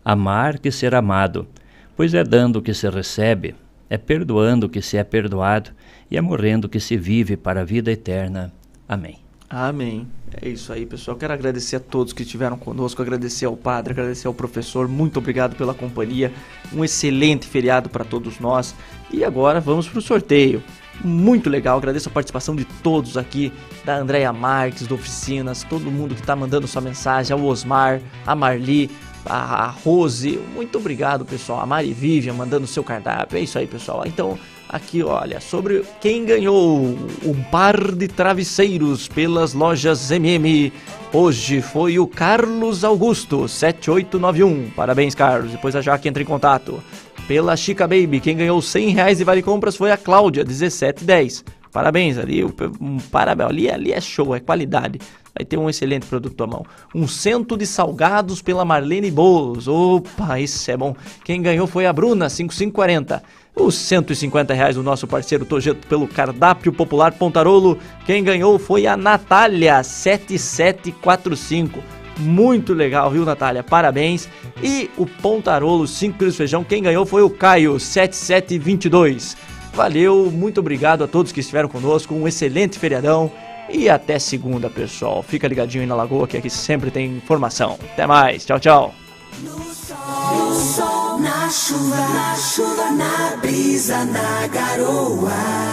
Amar 0.06 0.60
que 0.60 0.70
ser 0.70 0.94
amado. 0.94 1.48
Pois 1.96 2.14
é 2.14 2.24
dando 2.24 2.62
que 2.62 2.76
se 2.76 2.88
recebe, 2.88 3.56
é 3.90 3.98
perdoando 3.98 4.70
que 4.70 4.84
se 4.84 4.98
é 4.98 5.04
perdoado, 5.04 5.72
e 6.12 6.16
é 6.16 6.22
morrendo 6.22 6.70
que 6.70 6.80
se 6.80 6.96
vive 6.96 7.36
para 7.36 7.62
a 7.62 7.66
vida 7.66 7.92
eterna. 7.92 8.54
Amém. 8.88 9.18
Amém. 9.50 10.08
É 10.40 10.48
isso 10.48 10.72
aí, 10.72 10.86
pessoal. 10.86 11.18
Quero 11.18 11.34
agradecer 11.34 11.78
a 11.78 11.80
todos 11.80 12.14
que 12.14 12.22
estiveram 12.22 12.56
conosco, 12.56 13.02
agradecer 13.02 13.46
ao 13.48 13.58
padre, 13.58 13.94
agradecer 13.94 14.28
ao 14.28 14.34
professor. 14.36 14.88
Muito 14.88 15.18
obrigado 15.18 15.56
pela 15.56 15.74
companhia. 15.74 16.32
Um 16.72 16.86
excelente 16.86 17.48
feriado 17.48 17.90
para 17.90 18.06
todos 18.06 18.40
nós. 18.40 18.76
E 19.12 19.24
agora 19.24 19.60
vamos 19.60 19.90
para 19.90 19.98
o 19.98 20.04
sorteio. 20.04 20.62
Muito 21.04 21.50
legal, 21.50 21.78
agradeço 21.78 22.10
a 22.10 22.12
participação 22.12 22.56
de 22.56 22.66
todos 22.66 23.18
aqui, 23.18 23.54
da 23.86 23.98
Andréia 23.98 24.34
Marques, 24.34 24.86
do 24.86 24.96
Oficinas, 24.96 25.64
todo 25.64 25.90
mundo 25.90 26.14
que 26.14 26.22
está 26.22 26.36
mandando 26.36 26.68
sua 26.68 26.82
mensagem, 26.82 27.34
ao 27.34 27.44
Osmar, 27.44 28.02
a 28.26 28.36
Marli, 28.36 28.90
a 29.26 29.68
Rose. 29.84 30.40
Muito 30.54 30.78
obrigado, 30.78 31.26
pessoal. 31.26 31.62
A 31.62 31.66
Mari 31.66 31.94
Vivian 31.94 32.34
mandando 32.34 32.68
seu 32.68 32.84
cardápio. 32.84 33.38
É 33.38 33.42
isso 33.42 33.58
aí, 33.58 33.68
pessoal. 33.68 34.04
Então, 34.06 34.38
Aqui, 34.72 35.02
olha, 35.02 35.40
sobre 35.42 35.84
quem 36.00 36.24
ganhou 36.24 36.96
um 37.26 37.44
par 37.50 37.92
de 37.92 38.08
travesseiros 38.08 39.08
pelas 39.08 39.52
lojas 39.56 40.12
MM. 40.12 40.72
Hoje 41.12 41.60
foi 41.60 41.98
o 41.98 42.06
Carlos 42.06 42.84
Augusto, 42.84 43.48
7891. 43.48 44.70
Parabéns, 44.76 45.16
Carlos. 45.16 45.54
Depois 45.54 45.76
a 45.76 45.82
Jaque 45.82 46.08
entra 46.08 46.22
em 46.22 46.26
contato. 46.26 46.84
Pela 47.30 47.56
Chica 47.56 47.88
Baby, 47.88 48.20
quem 48.20 48.36
ganhou 48.36 48.60
100 48.60 48.90
reais 48.90 49.20
de 49.20 49.24
vale 49.24 49.44
compras 49.44 49.76
foi 49.76 49.92
a 49.92 49.98
Cláudia, 49.98 50.44
1710. 50.44 51.46
Parabéns, 51.72 52.18
ali, 52.18 52.44
um, 52.44 52.98
parabéns, 53.12 53.50
ali, 53.52 53.70
ali 53.70 53.94
é 53.94 54.02
show, 54.02 54.34
é 54.34 54.40
qualidade. 54.40 54.98
Vai 55.38 55.46
ter 55.46 55.56
um 55.56 55.70
excelente 55.70 56.08
produto 56.08 56.44
à 56.44 56.48
mão. 56.48 56.66
Um 56.96 57.08
cento 57.08 57.56
de 57.56 57.68
salgados 57.68 58.42
pela 58.42 58.66
Marlene 58.66 59.12
Bolos. 59.12 59.68
Opa, 59.68 60.40
isso 60.40 60.72
é 60.72 60.76
bom. 60.76 60.96
Quem 61.24 61.40
ganhou 61.40 61.68
foi 61.68 61.86
a 61.86 61.94
Bruna, 61.94 62.32
5540. 62.32 63.22
Os 63.56 63.76
150 63.76 64.52
reais 64.56 64.76
do 64.76 64.82
nosso 64.82 65.06
parceiro 65.06 65.46
Tojeto 65.46 65.86
pelo 65.86 66.08
cardápio 66.08 66.74
popular 66.74 67.12
Pontarolo. 67.12 67.78
Quem 68.08 68.24
ganhou 68.24 68.58
foi 68.58 68.88
a 68.88 68.98
Natália 68.98 69.84
7745. 69.84 71.99
Muito 72.20 72.74
legal, 72.74 73.10
viu, 73.10 73.26
Natália? 73.26 73.64
Parabéns. 73.64 74.28
E 74.62 74.90
o 74.98 75.06
Pontarolo 75.06 75.88
5 75.88 76.18
quilos 76.18 76.36
feijão, 76.36 76.64
quem 76.64 76.84
ganhou 76.84 77.06
foi 77.06 77.22
o 77.22 77.30
Caio 77.30 77.80
7722. 77.80 79.38
Valeu, 79.74 80.30
muito 80.32 80.60
obrigado 80.60 81.04
a 81.04 81.08
todos 81.08 81.32
que 81.32 81.40
estiveram 81.40 81.70
conosco. 81.70 82.14
Um 82.14 82.28
excelente 82.28 82.78
feriadão. 82.78 83.32
E 83.70 83.88
até 83.90 84.18
segunda, 84.18 84.70
pessoal. 84.70 85.22
Fica 85.22 85.48
ligadinho 85.48 85.84
aí 85.84 85.88
na 85.88 85.96
Lagoa, 85.96 86.28
que 86.28 86.38
aqui 86.38 86.50
sempre 86.50 86.90
tem 86.90 87.18
informação. 87.18 87.78
Até 87.94 88.08
mais. 88.08 88.46
Tchau, 88.46 88.60
tchau. 88.60 88.96
No 89.44 90.54
sol, 90.54 91.20
na 91.20 91.50
chuva, 91.50 92.92
na 92.92 93.38
brisa, 93.38 94.04
na 94.06 94.48
garoa. 94.48 95.70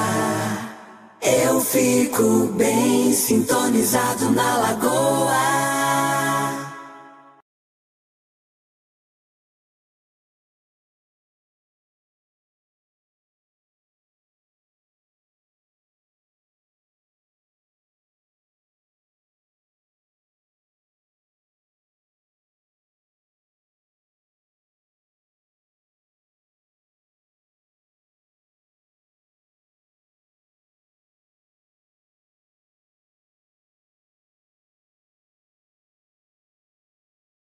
Eu 1.23 1.61
fico 1.61 2.53
bem 2.57 3.13
sintonizado 3.13 4.31
na 4.31 4.59
lagoa. 4.59 6.26